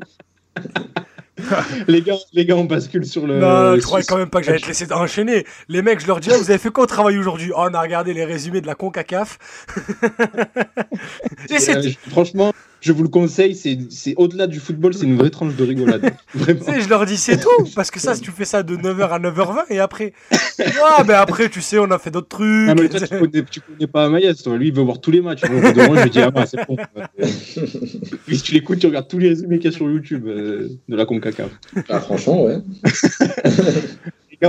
les, 1.88 2.02
gars, 2.02 2.16
les 2.34 2.46
gars, 2.46 2.56
on 2.56 2.64
bascule 2.64 3.06
sur 3.06 3.28
le. 3.28 3.40
Non, 3.40 3.76
je 3.76 3.82
croyais 3.82 4.06
quand 4.06 4.18
même 4.18 4.30
pas 4.30 4.40
que 4.40 4.46
j'allais 4.46 4.60
te 4.60 4.68
laisser 4.68 4.92
enchaîner. 4.94 5.46
Les 5.68 5.82
mecs, 5.82 6.00
je 6.00 6.08
leur 6.08 6.20
dis, 6.20 6.30
Ah, 6.32 6.38
vous 6.38 6.50
avez 6.50 6.60
fait 6.60 6.70
quoi 6.70 6.86
au 6.86 6.88
travail 6.88 7.18
aujourd'hui? 7.18 7.52
Oh, 7.54 7.66
on 7.70 7.74
a 7.74 7.82
regardé 7.82 8.14
les 8.14 8.26
résumés 8.26 8.62
de 8.62 8.68
la 8.68 8.76
CONCACAF. 8.76 9.38
Et 11.50 11.70
Euh, 11.70 11.92
franchement, 12.10 12.54
je 12.82 12.92
vous 12.92 13.04
le 13.04 13.10
conseille, 13.10 13.56
c'est 13.56 13.78
c'est 13.90 14.14
au-delà 14.18 14.48
du 14.48 14.60
football, 14.60 14.94
c'est 14.94 15.06
une 15.06 15.18
vraie 15.18 15.30
tranche 15.30 15.56
de 15.56 15.64
rigolade. 15.64 16.14
Vraiment. 16.34 16.80
Je 16.80 16.88
leur 16.88 17.06
dis 17.06 17.18
c'est 17.18 17.38
tout, 17.38 17.70
parce 17.76 17.92
que 17.92 18.00
ça, 18.00 18.16
si 18.16 18.22
tu 18.22 18.32
fais 18.32 18.46
ça 18.46 18.64
de 18.64 18.76
9h 18.76 19.10
à 19.10 19.20
9h20, 19.20 19.64
et 19.70 19.80
après, 19.80 20.14
ah, 20.84 21.04
ben 21.04 21.16
après, 21.16 21.50
tu 21.50 21.62
sais, 21.62 21.80
on 21.80 21.90
a 21.92 22.00
fait 22.00 22.12
d'autres 22.12 22.28
trucs. 22.28 22.70
Ah, 22.70 22.76
mais 22.76 22.90
toi, 22.90 23.00
tu 23.00 23.08
connais, 23.08 23.44
tu 23.44 23.62
connais 23.62 23.88
pas 23.88 24.06
Amaïs. 24.06 24.46
Lui, 24.48 24.68
il 24.68 24.74
veut 24.74 24.84
voir 24.84 25.00
tous 25.00 25.12
les 25.12 25.22
matchs. 25.22 25.44
Moment, 25.50 25.96
je 25.96 26.04
lui 26.04 26.10
dis, 26.10 26.22
ah, 26.22 26.32
bah, 26.32 26.46
c'est 26.46 26.66
bon. 26.68 26.78
Puis, 28.26 28.38
si 28.38 28.44
tu 28.44 28.54
l'écoutes, 28.54 28.80
tu 28.80 28.88
regardes 28.88 29.08
tous 29.08 29.20
les 29.20 29.30
résumés 29.30 29.58
qu'il 29.60 29.72
y 29.72 29.74
a 29.74 29.78
sur 29.78 29.90
YouTube 29.90 30.28
euh, 30.28 30.70
de 30.88 30.96
la 30.96 31.06
CONCACAF. 31.06 31.50
Ah, 31.90 32.00
franchement, 32.00 32.44
ouais. 32.44 32.58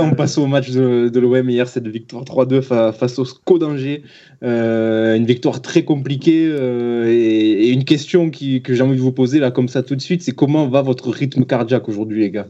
On 0.01 0.11
passe 0.11 0.37
au 0.37 0.47
match 0.47 0.71
de, 0.71 1.19
l'OM 1.19 1.49
hier, 1.49 1.67
cette 1.67 1.87
victoire 1.87 2.23
3-2 2.23 2.61
face 2.61 3.19
au 3.19 3.25
SCO 3.25 3.57
d'Angers. 3.57 4.03
Euh, 4.43 5.15
une 5.15 5.25
victoire 5.25 5.61
très 5.61 5.83
compliquée. 5.83 6.47
euh, 6.49 7.05
et, 7.07 7.69
une 7.69 7.85
question 7.85 8.29
que 8.29 8.73
j'ai 8.73 8.81
envie 8.81 8.95
de 8.95 9.01
vous 9.01 9.11
poser 9.11 9.39
là, 9.39 9.51
comme 9.51 9.67
ça 9.67 9.83
tout 9.83 9.95
de 9.95 10.01
suite, 10.01 10.21
c'est 10.21 10.33
comment 10.33 10.67
va 10.67 10.81
votre 10.81 11.09
rythme 11.09 11.45
cardiaque 11.45 11.89
aujourd'hui, 11.89 12.21
les 12.21 12.31
gars? 12.31 12.47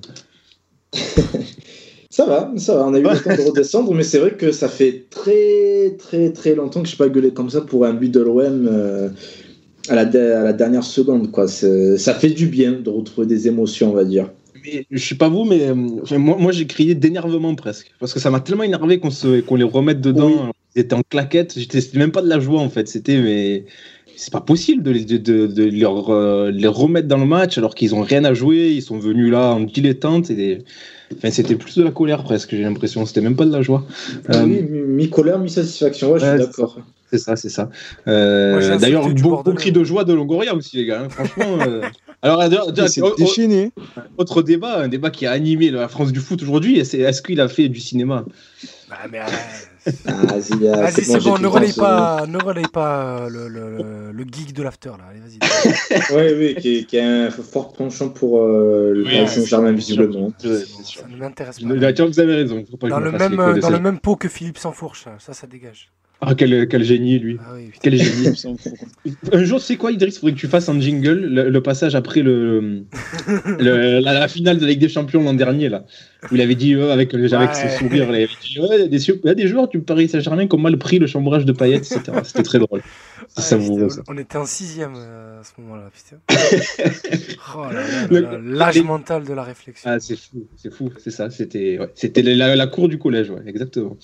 Ça 2.09 2.25
va, 2.25 2.51
ça 2.57 2.73
va. 2.73 2.87
On 2.87 2.95
a 2.95 2.99
eu 2.99 3.03
le 3.03 3.09
temps 3.09 3.35
de 3.35 3.47
redescendre, 3.47 3.93
mais 3.93 4.01
c'est 4.01 4.17
vrai 4.17 4.31
que 4.31 4.51
ça 4.51 4.69
fait 4.69 5.05
très, 5.11 5.95
très, 5.99 6.31
très 6.31 6.55
longtemps 6.55 6.81
que 6.81 6.87
je 6.87 6.93
n'ai 6.93 6.97
pas 6.97 7.09
gueulé 7.09 7.31
comme 7.31 7.51
ça 7.51 7.61
pour 7.61 7.85
un 7.85 7.93
but 7.93 8.11
de 8.11 8.21
l'OM 8.21 8.67
euh, 8.71 9.09
à, 9.87 9.93
la 9.93 10.01
à 10.01 10.43
la 10.43 10.53
dernière 10.53 10.83
seconde. 10.83 11.29
Quoi. 11.29 11.47
Ça 11.47 12.13
fait 12.15 12.29
du 12.29 12.47
bien 12.47 12.71
de 12.71 12.89
retrouver 12.89 13.27
des 13.27 13.47
émotions, 13.47 13.91
on 13.91 13.93
va 13.93 14.03
dire. 14.03 14.31
Mais 14.65 14.85
je 14.91 15.05
sais 15.05 15.15
pas 15.15 15.29
vous, 15.29 15.43
mais 15.45 15.61
euh, 15.67 15.75
enfin, 16.03 16.17
moi, 16.17 16.37
moi 16.39 16.51
j'ai 16.51 16.67
crié 16.67 16.95
d'énervement 16.95 17.53
presque. 17.55 17.91
Parce 17.99 18.13
que 18.13 18.19
ça 18.19 18.29
m'a 18.29 18.39
tellement 18.39 18.63
énervé 18.63 18.99
qu'on 18.99 19.55
les 19.55 19.63
remette 19.63 20.01
dedans. 20.01 20.29
Oui. 20.47 20.51
Ils 20.75 20.81
étaient 20.81 20.93
en 20.95 21.01
claquette. 21.07 21.53
J'étais- 21.57 21.81
C'était 21.81 21.97
même 21.99 22.11
pas 22.11 22.21
de 22.21 22.29
la 22.29 22.39
joie 22.39 22.59
en 22.61 22.69
fait. 22.69 22.87
C'était 22.87 23.19
mais 23.19 23.65
c'est 24.15 24.31
pas 24.33 24.41
possible 24.41 24.81
de, 24.83 24.91
les- 24.91 25.05
de, 25.05 25.17
de, 25.17 25.47
de 25.47 25.63
leur, 25.79 26.09
euh, 26.09 26.49
les 26.51 26.67
remettre 26.67 27.07
dans 27.07 27.17
le 27.17 27.25
match 27.25 27.57
alors 27.57 27.75
qu'ils 27.75 27.93
ont 27.95 28.01
rien 28.01 28.23
à 28.25 28.33
jouer. 28.33 28.71
Ils 28.73 28.81
sont 28.81 28.97
venus 28.99 29.31
là 29.31 29.53
en 29.53 29.59
dilettante. 29.61 30.29
Et 30.31 30.35
des- 30.35 30.57
enfin, 31.15 31.29
c'était 31.31 31.55
plus 31.55 31.75
de 31.77 31.83
la 31.83 31.91
colère 31.91 32.23
presque. 32.23 32.51
J'ai 32.51 32.61
l'impression. 32.63 33.05
C'était 33.05 33.21
même 33.21 33.35
pas 33.35 33.45
de 33.45 33.51
la 33.51 33.61
joie. 33.61 33.85
Euh, 34.31 34.43
Oui, 34.43 34.61
mi- 34.69 34.81
mi-colère, 34.81 35.39
mi-satisfaction. 35.39 36.11
Ouais, 36.13 36.19
je 36.19 36.25
suis 36.27 36.37
d'accord. 36.37 36.77
C'est 37.09 37.19
ça, 37.19 37.35
c'est 37.37 37.49
ça. 37.49 37.69
Euh, 38.07 38.77
D'ailleurs, 38.79 39.07
du 39.13 39.21
beau, 39.21 39.29
Bordelais. 39.29 39.53
beau 39.55 39.57
cri 39.59 39.71
de 39.71 39.83
joie 39.85 40.03
de 40.03 40.13
Longoria 40.13 40.53
aussi, 40.53 40.75
les 40.77 40.85
gars. 40.85 41.03
hein, 41.03 41.09
franchement. 41.09 41.57
euh. 42.25 42.37
Alors, 42.39 42.71
C'est 42.87 43.01
déchaîné. 43.17 43.71
autre 44.17 44.41
débat, 44.41 44.79
un 44.81 44.87
débat 44.87 45.09
qui 45.09 45.25
a 45.25 45.31
animé 45.31 45.69
la 45.71 45.87
France 45.87 46.11
du 46.11 46.19
foot 46.19 46.41
aujourd'hui, 46.41 46.83
c'est 46.85 46.99
est-ce 46.99 47.21
qu'il 47.21 47.39
a 47.41 47.47
fait 47.47 47.69
du 47.69 47.79
cinéma? 47.79 48.25
Bah, 48.89 48.95
mais, 49.11 49.19
euh, 49.19 49.23
Ah, 50.05 50.11
Vas-y, 50.25 50.67
ah, 50.67 50.81
Vas-y, 50.81 51.03
c'est 51.03 51.19
bon, 51.19 51.37
ne 51.37 51.47
relaye 51.47 51.71
pas, 51.73 52.25
ne 52.27 52.37
relaye 52.37 52.67
pas 52.67 53.19
euh, 53.21 53.29
le, 53.29 53.47
le, 53.47 53.77
le, 53.77 54.11
le 54.11 54.23
geek 54.29 54.51
de 54.53 54.63
l'after 54.63 54.89
là. 54.89 55.05
Allez, 55.09 55.19
vas-y. 55.19 55.39
c'est- 55.87 56.13
Oui, 56.15 56.33
oui, 56.55 56.61
qui, 56.61 56.85
qui 56.85 56.99
a 56.99 57.25
un 57.27 57.29
fort 57.29 57.71
penchant 57.73 58.09
pour 58.09 58.41
euh, 58.41 58.91
le 58.93 59.03
Paris 59.03 59.19
ouais, 59.19 59.27
Saint-Germain, 59.27 59.71
visiblement. 59.71 60.33
Ouais, 60.43 60.63
sûr. 60.83 61.01
ça 61.03 61.07
ne 61.07 61.15
m'intéresse 61.17 61.59
pas. 61.59 61.93
tiens, 61.93 62.05
vous 62.05 62.19
avez 62.19 62.35
raison. 62.35 62.65
Faut 62.69 62.77
pas 62.77 62.87
que 62.87 62.91
Dans 62.91 62.99
le 62.99 63.11
même, 63.11 63.35
dans 63.59 63.69
le 63.69 63.79
même 63.79 63.99
pot 63.99 64.15
que 64.15 64.27
Philippe 64.27 64.57
Sansfourche, 64.57 65.03
ça, 65.05 65.11
ça, 65.19 65.33
ça 65.33 65.47
dégage. 65.47 65.89
Ah, 66.19 66.33
quel, 66.35 66.67
quel 66.67 66.83
génie, 66.83 67.19
lui. 67.19 67.37
Ah 67.39 67.51
oui. 67.55 67.69
Quel 67.81 67.95
génie. 67.95 68.35
Il. 69.05 69.13
Un 69.31 69.43
jour, 69.43 69.61
c'est 69.61 69.75
quoi, 69.77 69.91
Idriss 69.91 70.17
Faudrait 70.17 70.33
que 70.33 70.39
tu 70.39 70.47
fasses 70.47 70.67
un 70.67 70.79
jingle, 70.79 71.13
le, 71.19 71.49
le 71.51 71.61
passage 71.61 71.93
après 71.93 72.23
le, 72.23 72.81
le- 73.59 73.99
la, 73.99 74.13
la 74.13 74.27
finale 74.27 74.57
de 74.57 74.63
la 74.63 74.69
Ligue 74.69 74.79
des 74.79 74.89
Champions 74.89 75.21
l'an 75.21 75.35
dernier, 75.35 75.69
là. 75.69 75.85
Où 76.31 76.35
il 76.35 76.41
avait 76.41 76.55
dit, 76.55 76.73
euh, 76.73 76.91
avec, 76.91 77.13
avec 77.13 77.55
ce 77.55 77.69
sourire, 77.77 78.11
là, 78.11 78.19
il 78.19 78.23
avait 78.23 78.33
dit, 78.41 78.59
ouais, 78.59 78.67
il 78.77 78.79
y 78.79 78.83
a 78.83 78.87
des, 78.87 78.97
il 79.09 79.21
y 79.25 79.29
a 79.29 79.35
des 79.35 79.47
joueurs 79.47 79.67
du 79.67 79.79
Paris 79.81 80.09
Saint-Germain 80.09 80.47
qui 80.47 80.55
ont 80.55 80.59
mal 80.59 80.77
pris 80.79 80.97
le 80.97 81.05
chambrage 81.05 81.45
de 81.45 81.51
paillettes, 81.51 81.85
etc. 81.91 82.17
C'était 82.23 82.41
très 82.43 82.57
drôle. 82.57 82.81
Ça. 83.35 83.57
on 84.07 84.17
était 84.17 84.37
en 84.37 84.45
sixième 84.47 84.93
euh, 84.95 85.39
à 85.39 85.43
ce 85.43 85.51
moment-là, 85.61 85.91
putain. 85.93 86.17
oh 87.55 87.63
là 87.65 87.73
là, 87.73 88.07
Le- 88.09 88.19
là 88.21 88.31
là, 88.31 88.39
l'âge 88.43 88.81
mental 88.81 89.23
de 89.23 89.33
la 89.33 89.43
réflexion. 89.43 89.89
Ah, 89.91 89.99
c'est 89.99 90.17
fou, 90.17 90.47
c'est 90.55 90.73
fou, 90.73 90.89
c'est 90.97 91.11
ça. 91.11 91.29
C'était 91.29 91.77
ouais, 91.79 91.89
c'était 91.93 92.23
la, 92.23 92.55
la 92.55 92.67
cour 92.67 92.89
du 92.89 92.97
collège, 92.97 93.29
ouais, 93.29 93.41
exactement. 93.45 93.97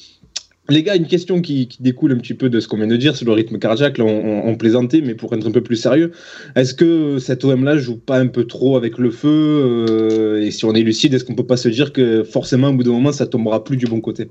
Les 0.70 0.82
gars, 0.82 0.95
une 0.95 1.07
question 1.07 1.41
qui, 1.41 1.68
qui 1.68 1.84
découle 1.84 2.14
un 2.14 2.18
petit 2.18 2.34
peu 2.34 2.49
de 2.49 2.61
ce 2.61 2.70
qu'on 2.70 2.78
vient 2.78 2.88
de 2.88 2.95
dire 2.95 3.18
sur 3.18 3.26
le 3.26 3.34
rythme 3.34 3.59
cardiaque. 3.59 3.97
Là, 3.97 4.05
on, 4.05 4.09
on- 4.09 4.47
on 4.47 4.55
plaisantait, 4.55 5.01
mais 5.01 5.14
pour 5.14 5.34
être 5.34 5.45
un 5.45 5.51
peu 5.51 5.61
plus 5.61 5.76
sérieux, 5.76 6.11
est-ce 6.55 6.74
que 6.74 7.20
cet 7.20 7.43
OM-là 7.43 7.78
joue 7.78 7.97
pas 7.97 8.18
un 8.18 8.28
peu 8.28 8.45
trop 8.45 8.78
avec 8.78 8.97
le 8.97 9.11
feu 9.11 9.28
euh, 9.28 10.41
Et 10.41 10.51
si 10.51 10.64
on 10.64 10.74
est 10.74 10.82
lucide, 10.84 11.14
est-ce 11.14 11.26
qu'on 11.26 11.36
peut 11.36 11.45
pas 11.45 11.57
se 11.57 11.68
dire 11.68 11.91
que 11.91 12.24
forcément, 12.24 12.70
au 12.70 12.74
bout 12.74 12.84
d'un 12.84 12.91
moment, 12.91 13.11
ça 13.11 13.28
tombera 13.28 13.64
plus 13.66 13.76
du 13.76 13.88
bon 13.88 13.99
côté? 13.99 14.30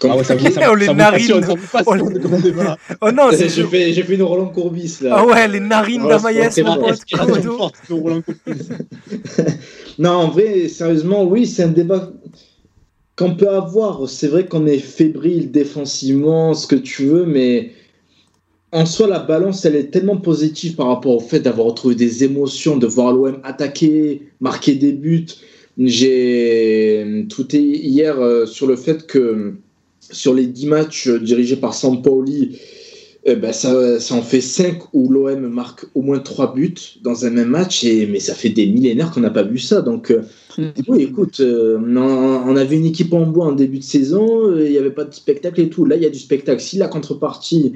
Comme- 0.00 0.12
Ah 0.12 0.16
ouais, 0.16 0.22
ça 0.24 0.36
vous, 0.36 0.48
ça, 0.48 0.60
Oh, 0.70 0.74
les 0.76 0.86
ça 0.86 0.94
narines. 0.94 1.42
ça 1.42 1.82
Oh. 1.86 1.94
Oh 3.02 3.10
non, 3.10 3.30
c'est 3.32 3.48
J'ai 3.48 3.64
fait, 3.64 3.92
j'ai 3.92 4.02
fait 4.04 4.14
une 4.14 4.22
Roland 4.22 4.46
Courbis 4.46 4.98
là. 5.00 5.16
Ah 5.18 5.26
ouais, 5.26 5.48
les 5.48 5.58
narines 5.58 6.02
Ouais, 6.02 6.10
d'Amaïs, 6.10 6.50
c'est 6.54 6.62
mon 6.62 6.76
pote. 6.76 7.00
Forte 7.44 7.74
Roland 7.90 8.22
Courbis. 8.22 8.62
Non, 9.98 10.10
en 10.10 10.28
vrai, 10.28 10.68
sérieusement, 10.68 11.24
oui, 11.24 11.44
c'est 11.44 11.64
un 11.64 11.68
débat 11.68 12.12
qu'on 13.18 13.34
peut 13.34 13.48
avoir. 13.48 14.08
C'est 14.08 14.28
vrai 14.28 14.46
qu'on 14.46 14.66
est 14.66 14.78
fébrile 14.78 15.50
défensivement, 15.50 16.54
ce 16.54 16.66
que 16.68 16.76
tu 16.76 17.06
veux, 17.06 17.26
mais 17.26 17.72
en 18.70 18.86
soi, 18.86 19.08
la 19.08 19.18
balance, 19.18 19.64
elle 19.64 19.74
est 19.76 19.90
tellement 19.90 20.18
positive 20.18 20.76
par 20.76 20.86
rapport 20.86 21.16
au 21.16 21.20
fait 21.20 21.40
d'avoir 21.40 21.66
retrouvé 21.66 21.94
des 21.94 22.22
émotions, 22.22 22.76
de 22.76 22.86
voir 22.86 23.12
l'OM 23.12 23.40
attaquer, 23.42 24.22
marquer 24.40 24.74
des 24.74 24.92
buts. 24.92 25.26
J'ai 25.78 27.26
tout 27.28 27.54
hier 27.54 28.20
euh, 28.20 28.46
sur 28.46 28.66
le 28.66 28.76
fait 28.76 29.06
que 29.06 29.54
sur 30.00 30.34
les 30.34 30.46
10 30.46 30.66
matchs 30.66 31.08
dirigés 31.08 31.56
par 31.56 31.74
Sampaoli, 31.74 32.58
eh 33.28 33.36
ben, 33.36 33.52
ça, 33.52 34.00
ça 34.00 34.14
en 34.14 34.22
fait 34.22 34.40
5 34.40 34.78
où 34.94 35.08
l'OM 35.10 35.46
marque 35.48 35.86
au 35.94 36.02
moins 36.02 36.18
3 36.18 36.54
buts 36.54 36.74
dans 37.02 37.24
un 37.26 37.30
même 37.30 37.48
match, 37.48 37.84
et, 37.84 38.06
mais 38.06 38.20
ça 38.20 38.34
fait 38.34 38.48
des 38.50 38.66
millénaires 38.66 39.10
qu'on 39.10 39.20
n'a 39.20 39.30
pas 39.30 39.42
vu 39.42 39.58
ça. 39.58 39.82
Donc, 39.82 40.10
euh, 40.10 40.22
oui, 40.88 41.02
écoute, 41.02 41.40
euh, 41.40 41.78
on, 41.78 41.98
on 42.52 42.56
avait 42.56 42.76
une 42.76 42.86
équipe 42.86 43.12
en 43.12 43.26
bois 43.26 43.46
en 43.46 43.52
début 43.52 43.78
de 43.78 43.84
saison, 43.84 44.56
il 44.56 44.70
n'y 44.70 44.78
avait 44.78 44.90
pas 44.90 45.04
de 45.04 45.14
spectacle 45.14 45.60
et 45.60 45.68
tout. 45.68 45.84
Là, 45.84 45.96
il 45.96 46.02
y 46.02 46.06
a 46.06 46.10
du 46.10 46.18
spectacle. 46.18 46.60
Si 46.60 46.78
la 46.78 46.88
contrepartie, 46.88 47.74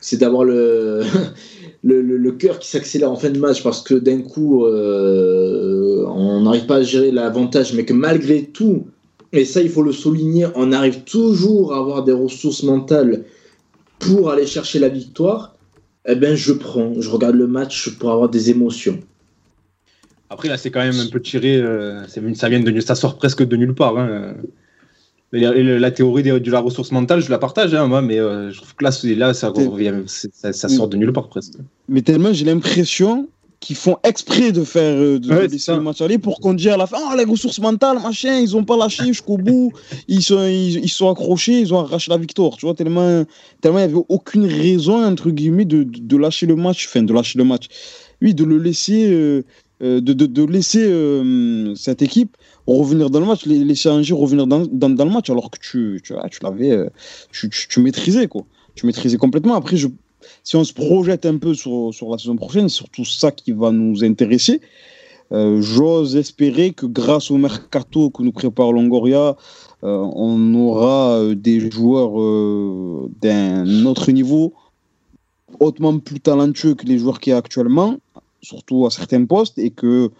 c'est 0.00 0.18
d'avoir 0.18 0.44
le, 0.44 1.00
le, 1.82 2.02
le- 2.02 2.16
le 2.18 2.32
cœur 2.32 2.58
qui 2.58 2.68
s'accélère 2.68 3.10
en 3.12 3.16
fin 3.16 3.30
de 3.30 3.38
match 3.38 3.62
parce 3.62 3.82
que 3.82 3.94
d'un 3.94 4.20
coup, 4.22 4.64
euh, 4.66 6.04
on 6.06 6.42
n'arrive 6.42 6.66
pas 6.66 6.76
à 6.76 6.82
gérer 6.82 7.10
l'avantage, 7.10 7.72
mais 7.74 7.84
que 7.84 7.92
malgré 7.94 8.44
tout, 8.44 8.86
et 9.32 9.44
ça, 9.44 9.60
il 9.62 9.68
faut 9.68 9.82
le 9.82 9.92
souligner, 9.92 10.46
on 10.54 10.72
arrive 10.72 11.00
toujours 11.04 11.74
à 11.74 11.78
avoir 11.78 12.04
des 12.04 12.12
ressources 12.12 12.62
mentales 12.62 13.24
pour 13.98 14.30
aller 14.30 14.46
chercher 14.46 14.78
la 14.78 14.88
victoire. 14.88 15.56
Eh 16.06 16.14
ben, 16.14 16.34
je 16.34 16.52
prends, 16.52 16.94
je 17.00 17.08
regarde 17.10 17.34
le 17.36 17.46
match 17.46 17.90
pour 17.98 18.10
avoir 18.10 18.28
des 18.28 18.50
émotions. 18.50 18.98
Après, 20.30 20.48
là, 20.48 20.56
c'est 20.56 20.70
quand 20.70 20.80
même 20.80 20.98
un 20.98 21.08
peu 21.10 21.20
tiré. 21.20 21.56
euh, 21.56 22.06
ça, 22.34 22.48
vient 22.48 22.60
de, 22.60 22.80
ça 22.80 22.94
sort 22.94 23.16
presque 23.18 23.42
de 23.46 23.56
nulle 23.56 23.74
part. 23.74 23.98
hein. 23.98 24.34
La, 25.32 25.52
la- 25.52 25.78
la 25.78 25.90
théorie 25.90 26.22
de, 26.22 26.38
de 26.38 26.50
la 26.50 26.60
ressource 26.60 26.90
mentale, 26.90 27.20
je 27.20 27.30
la 27.30 27.38
partage, 27.38 27.74
hein, 27.74 27.86
moi, 27.86 28.00
mais 28.00 28.18
euh, 28.18 28.50
je 28.50 28.56
trouve 28.58 28.74
que 28.74 28.84
là, 28.84 28.90
ça, 29.34 29.48
revient, 29.50 29.92
ça 30.06 30.68
sort 30.68 30.88
de 30.88 30.96
nulle 30.96 31.12
part 31.12 31.28
presque. 31.28 31.54
Mais 31.88 32.00
tellement 32.00 32.32
j'ai 32.32 32.46
l'impression 32.46 33.28
qu'ils 33.60 33.76
font 33.76 33.96
exprès 34.04 34.52
de 34.52 34.62
faire 34.64 34.94
euh, 34.96 35.18
de 35.18 35.28
Ouais, 35.30 35.36
de 35.36 35.42
c'est 35.48 35.52
laisser 35.52 35.58
ça. 35.72 35.76
le 35.76 35.80
match 35.82 36.00
aller 36.00 36.18
pour 36.18 36.38
qu'on 36.40 36.54
dise 36.54 36.68
à 36.68 36.76
la 36.76 36.86
fin 36.86 36.98
oh 37.10 37.16
les 37.16 37.24
ressources 37.24 37.58
mentales 37.58 37.98
machin 38.00 38.38
ils 38.38 38.56
ont 38.56 38.64
pas 38.64 38.76
lâché 38.76 39.06
jusqu'au 39.06 39.36
bout. 39.36 39.72
Ils 40.08 40.22
sont 40.22 40.44
ils, 40.46 40.76
ils 40.84 40.88
sont 40.88 41.10
accrochés 41.10 41.60
ils 41.60 41.74
ont 41.74 41.80
arraché 41.80 42.10
la 42.10 42.18
victoire. 42.18 42.56
Tu 42.56 42.66
vois 42.66 42.74
tellement 42.74 43.24
tellement 43.60 43.78
il 43.78 43.82
y 43.82 43.84
avait 43.84 44.04
aucune 44.08 44.46
raison 44.46 45.04
entre 45.04 45.30
guillemets 45.30 45.64
de, 45.64 45.82
de, 45.82 45.98
de 46.00 46.16
lâcher 46.16 46.46
le 46.46 46.54
match 46.56 46.86
enfin 46.88 47.02
de 47.02 47.12
lâcher 47.12 47.38
le 47.38 47.44
match. 47.44 47.66
Oui 48.22 48.32
de 48.34 48.44
le 48.44 48.58
laisser 48.58 49.10
euh, 49.10 49.42
euh, 49.82 50.00
de, 50.00 50.12
de, 50.12 50.44
laisser 50.44 50.84
euh, 50.88 51.74
cette 51.76 52.02
équipe 52.02 52.36
revenir 52.66 53.10
dans 53.10 53.20
le 53.20 53.26
match 53.26 53.44
les- 53.46 53.64
laisser 53.64 53.88
Angers 53.88 54.14
revenir 54.14 54.46
dans, 54.46 54.60
dans, 54.66 54.90
dans 54.90 55.04
le 55.04 55.10
match 55.10 55.30
alors 55.30 55.50
que 55.50 55.58
tu 55.60 56.00
tu, 56.04 56.12
vois, 56.12 56.28
tu 56.28 56.38
l'avais 56.42 56.76
tu, 57.32 57.48
tu, 57.50 57.66
tu 57.68 57.80
maîtrisais 57.80 58.26
quoi. 58.28 58.44
Tu 58.76 58.86
maîtrisais 58.86 59.16
complètement. 59.16 59.54
Après 59.54 59.76
je 59.76 59.88
si 60.44 60.56
on 60.56 60.64
se 60.64 60.72
projette 60.72 61.26
un 61.26 61.38
peu 61.38 61.54
sur, 61.54 61.92
sur 61.92 62.10
la 62.10 62.18
saison 62.18 62.36
prochaine, 62.36 62.68
c'est 62.68 62.76
surtout 62.76 63.04
ça 63.04 63.30
qui 63.30 63.52
va 63.52 63.70
nous 63.70 64.04
intéresser. 64.04 64.60
Euh, 65.32 65.60
J'ose 65.60 66.16
espérer 66.16 66.72
que 66.72 66.86
grâce 66.86 67.30
au 67.30 67.36
mercato 67.36 68.10
que 68.10 68.22
nous 68.22 68.32
prépare 68.32 68.72
Longoria, 68.72 69.36
euh, 69.84 70.08
on 70.14 70.54
aura 70.54 71.18
euh, 71.18 71.34
des 71.34 71.70
joueurs 71.70 72.12
d'un 73.20 73.84
autre 73.84 74.10
niveau, 74.10 74.54
hautement 75.60 75.98
plus 75.98 76.20
talentueux 76.20 76.74
que 76.74 76.86
les 76.86 76.98
joueurs 76.98 77.20
qu'il 77.20 77.32
y 77.32 77.34
a 77.34 77.36
actuellement, 77.36 77.96
surtout 78.42 78.86
à 78.86 78.90
certains 78.90 79.24
postes, 79.26 79.58
et 79.58 79.70
que 79.70 80.10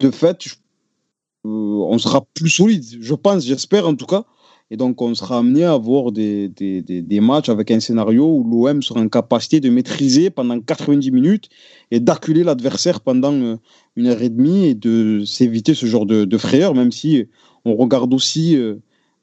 de 0.00 0.10
fait, 0.10 0.38
on 1.44 1.98
sera 1.98 2.24
plus 2.34 2.50
solide. 2.50 2.84
Je 3.00 3.14
pense, 3.14 3.44
j'espère 3.44 3.86
en 3.86 3.94
tout 3.94 4.06
cas. 4.06 4.24
Et 4.72 4.78
donc, 4.78 5.02
on 5.02 5.14
sera 5.14 5.36
amené 5.36 5.64
à 5.64 5.74
avoir 5.74 6.12
des, 6.12 6.48
des, 6.48 6.80
des, 6.80 7.20
matchs 7.20 7.50
avec 7.50 7.70
un 7.70 7.78
scénario 7.78 8.24
où 8.26 8.42
l'OM 8.42 8.82
sera 8.82 9.00
en 9.00 9.08
capacité 9.10 9.60
de 9.60 9.68
maîtriser 9.68 10.30
pendant 10.30 10.58
90 10.58 11.10
minutes 11.10 11.50
et 11.90 12.00
d'acculer 12.00 12.42
l'adversaire 12.42 13.02
pendant 13.02 13.34
euh, 13.34 13.56
une 13.96 14.06
heure 14.06 14.22
et 14.22 14.30
demie 14.30 14.68
et 14.68 14.74
de 14.74 15.24
s'éviter 15.26 15.74
ce 15.74 15.84
genre 15.84 16.06
de, 16.06 16.38
frayeur, 16.38 16.74
même 16.74 16.90
si 16.90 17.26
on 17.66 17.76
regarde 17.76 18.14
aussi 18.14 18.56
euh, 18.56 18.76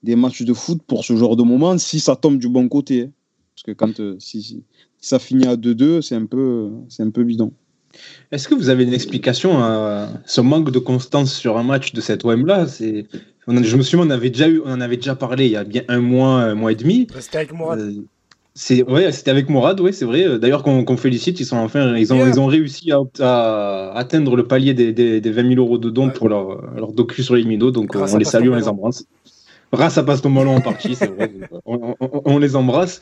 des 0.03 0.15
matchs 0.15 0.43
de 0.43 0.53
foot 0.53 0.83
pour 0.85 1.03
ce 1.03 1.15
genre 1.15 1.35
de 1.35 1.41
moment, 1.41 1.79
si 1.79 1.99
ça 1.99 2.15
tombe 2.15 2.37
du 2.37 2.47
bon 2.47 2.69
côté. 2.69 3.05
hein. 3.05 3.11
Parce 3.55 3.63
que 3.63 3.71
quand 3.71 3.99
euh, 3.99 4.17
si, 4.19 4.63
ça 5.01 5.17
finit 5.17 5.47
à 5.47 5.55
2-2, 5.55 6.03
c'est 6.03 6.13
un, 6.13 6.25
un 6.25 7.09
peu 7.09 7.23
bidon. 7.23 7.51
Est-ce 8.31 8.47
que 8.47 8.55
vous 8.55 8.69
avez 8.69 8.83
une 8.83 8.93
explication 8.93 9.59
à 9.63 10.09
ce 10.25 10.41
manque 10.41 10.71
de 10.71 10.79
constance 10.79 11.33
sur 11.33 11.57
un 11.57 11.63
match 11.63 11.93
de 11.93 12.01
cette 12.01 12.23
OM-là 12.25 12.67
C'est- 12.67 13.05
on 13.47 13.57
a- 13.57 13.63
Je 13.63 13.75
me 13.75 13.81
souviens, 13.81 14.05
on, 14.05 14.09
avait 14.11 14.29
déjà 14.29 14.47
eu, 14.47 14.61
on 14.65 14.71
en 14.73 14.81
avait 14.81 14.97
déjà 14.97 15.15
parlé 15.15 15.45
il 15.47 15.51
y 15.51 15.55
a 15.57 15.63
bien 15.63 15.81
un 15.87 15.99
mois, 15.99 16.41
un 16.41 16.55
mois 16.55 16.71
et 16.71 16.75
demi. 16.75 17.07
C'était 17.19 17.37
avec 17.39 17.53
Mourad. 17.53 17.79
Euh, 17.79 17.91
C'est 18.55 18.83
ouais, 18.83 19.11
c'était 19.13 19.31
avec 19.31 19.47
Mourad, 19.49 19.79
ouais, 19.79 19.91
c'est 19.93 20.03
vrai. 20.05 20.37
D'ailleurs, 20.37 20.63
qu'on 20.63 20.83
qu'on 20.83 20.97
félicite, 20.97 21.39
ils 21.39 21.45
sont 21.45 21.55
enfin, 21.57 21.95
ils 21.95 22.11
ont, 22.11 22.17
Yeah. 22.17 22.27
ils 22.29 22.39
ont 22.41 22.45
réussi 22.47 22.91
à, 22.91 22.99
à 23.21 23.97
atteindre 23.97 24.35
le 24.35 24.43
palier 24.45 24.73
des, 24.73 24.91
des, 24.91 25.21
des 25.21 25.31
20 25.31 25.47
000 25.53 25.61
euros 25.61 25.77
de 25.77 25.89
dons 25.89 26.07
Ouais. 26.07 26.13
pour 26.13 26.27
leur, 26.29 26.61
leur 26.75 26.91
docu 26.91 27.23
sur 27.23 27.35
les 27.35 27.43
minots. 27.45 27.71
Donc, 27.71 27.87
Grâce 27.91 28.13
on 28.13 28.17
les 28.17 28.25
salue, 28.25 28.49
on 28.49 28.55
les 28.55 28.67
embrasse. 28.67 29.05
Grâce 29.71 29.97
à 29.99 30.03
Paston 30.03 30.31
Ballon 30.31 30.55
en 30.57 30.61
partie, 30.61 30.95
c'est 30.95 31.07
vrai. 31.15 31.31
On, 31.65 31.95
on- 32.01 32.21
on 32.25 32.37
les 32.39 32.55
embrasse. 32.55 32.99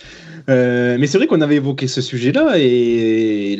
Euh, 0.49 0.97
mais 0.99 1.07
c'est 1.07 1.17
vrai 1.17 1.25
qu'on 1.25 1.41
avait 1.41 1.55
évoqué 1.55 1.87
ce 1.87 2.01
sujet-là 2.01 2.55
et 2.59 3.57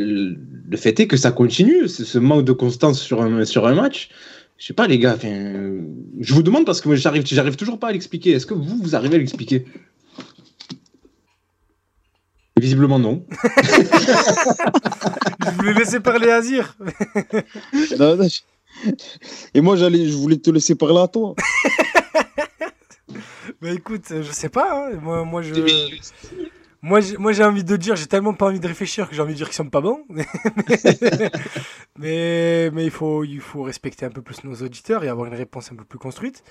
le, 0.69 0.77
fait 0.77 0.99
est 0.99 1.07
que 1.07 1.17
ça 1.17 1.31
continue, 1.31 1.87
ce, 1.87 2.03
ce 2.05 2.17
manque 2.19 2.45
de 2.45 2.51
constance 2.53 3.01
sur 3.01 3.21
un, 3.21 3.45
sur 3.45 3.65
un 3.67 3.75
match. 3.75 4.09
Je 4.57 4.65
sais 4.65 4.73
pas, 4.73 4.87
les 4.87 4.97
gars. 4.99 5.17
euh, 5.23 5.81
je 6.19 6.33
vous 6.33 6.41
demande 6.43 6.65
parce 6.65 6.81
que 6.81 6.87
moi, 6.87 6.95
j'arrive, 6.97 7.23
j'arrive 7.25 7.55
toujours 7.55 7.79
pas 7.79 7.89
à 7.89 7.91
l'expliquer. 7.91 8.31
Est-ce 8.31 8.45
que 8.45 8.53
vous, 8.55 8.77
vous 8.81 8.95
arrivez 8.95 9.15
à 9.15 9.19
l'expliquer? 9.19 9.65
Visiblement 12.59 12.97
non. 12.97 13.23
Je 15.45 15.51
voulais 15.51 15.73
laisser 15.75 15.99
parler 15.99 16.29
Azir. 16.31 16.75
Non, 17.99 18.15
non, 18.17 18.27
je- 18.27 18.41
Et 19.53 19.61
moi, 19.61 19.75
j'allais, 19.75 20.07
je 20.07 20.13
voulais 20.15 20.37
te 20.37 20.49
laisser 20.49 20.73
parler 20.75 20.99
à 20.99 21.07
toi. 21.07 21.35
Bah 23.61 23.71
écoute, 23.71 24.03
je 24.09 24.31
sais 24.31 24.49
pas. 24.49 24.89
hein. 24.91 24.99
Moi, 25.01 25.23
moi, 25.23 25.41
je. 25.41 25.53
Moi, 26.81 27.01
j'ai, 27.01 27.17
moi, 27.17 27.31
j'ai 27.31 27.43
envie 27.43 27.63
de 27.63 27.75
dire, 27.75 27.95
j'ai 27.95 28.05
tellement 28.05 28.33
pas 28.33 28.47
envie 28.47 28.59
de 28.59 28.67
réfléchir 28.67 29.09
que 29.09 29.15
j'ai 29.15 29.21
envie 29.21 29.33
de 29.33 29.37
dire 29.37 29.47
qu'ils 29.47 29.55
sont 29.55 29.69
pas 29.69 29.81
bons. 29.81 30.05
mais, 31.97 32.69
mais 32.71 32.85
il 32.85 32.91
faut, 32.91 33.23
il 33.23 33.39
faut 33.39 33.63
respecter 33.63 34.05
un 34.05 34.09
peu 34.09 34.21
plus 34.21 34.43
nos 34.43 34.55
auditeurs 34.55 35.03
et 35.03 35.09
avoir 35.09 35.27
une 35.27 35.33
réponse 35.33 35.71
un 35.71 35.75
peu 35.75 35.85
plus 35.85 35.99
construite. 35.99 36.43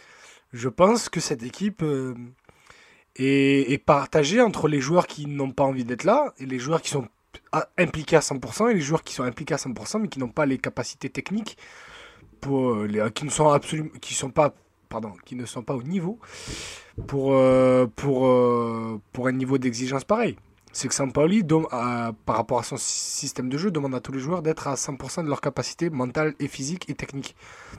Je 0.52 0.68
pense 0.68 1.08
que 1.08 1.20
cette 1.20 1.42
équipe 1.42 1.82
euh, 1.82 2.14
est, 3.16 3.84
partagée 3.84 4.40
entre 4.40 4.68
les 4.68 4.80
joueurs 4.80 5.06
qui 5.06 5.26
n'ont 5.26 5.50
pas 5.50 5.64
envie 5.64 5.84
d'être 5.84 6.04
là 6.04 6.34
et 6.38 6.46
les 6.46 6.58
joueurs 6.58 6.82
qui 6.82 6.90
sont 6.90 7.08
impliqués 7.76 8.16
à 8.16 8.20
100% 8.20 8.70
et 8.70 8.74
les 8.74 8.80
joueurs 8.80 9.02
qui 9.02 9.14
sont 9.14 9.22
impliqués 9.22 9.54
à 9.54 9.58
100% 9.58 10.00
mais 10.00 10.08
qui 10.08 10.18
n'ont 10.18 10.28
pas 10.28 10.46
les 10.46 10.58
capacités 10.58 11.10
techniques 11.10 11.56
pour 12.40 12.70
euh, 12.72 12.86
les, 12.86 13.10
qui 13.12 13.24
ne 13.24 13.30
sont 13.30 13.48
absolument, 13.48 13.90
qui 14.00 14.14
sont 14.14 14.30
pas, 14.30 14.54
pardon, 14.88 15.12
qui 15.24 15.34
ne 15.36 15.44
sont 15.46 15.62
pas 15.62 15.74
au 15.74 15.82
niveau 15.82 16.18
pour, 17.06 17.32
euh, 17.34 17.86
pour, 17.96 18.26
euh, 18.26 19.00
pour 19.12 19.26
un 19.28 19.32
niveau 19.32 19.58
d'exigence 19.58 20.04
pareil. 20.04 20.36
C'est 20.72 20.88
que 20.88 20.94
Sampaoli, 20.94 21.42
dem- 21.42 21.66
à- 21.70 22.12
par 22.26 22.36
rapport 22.36 22.58
à 22.58 22.62
son 22.62 22.76
système 22.76 23.48
de 23.48 23.56
jeu, 23.56 23.70
demande 23.70 23.94
à 23.94 24.00
tous 24.00 24.12
les 24.12 24.18
joueurs 24.18 24.42
d'être 24.42 24.68
à 24.68 24.76
100% 24.76 25.22
de 25.24 25.28
leur 25.28 25.40
capacité 25.40 25.88
mentale 25.88 26.34
et 26.38 26.48
physique 26.48 26.90
et 26.90 26.94
technique 26.94 27.34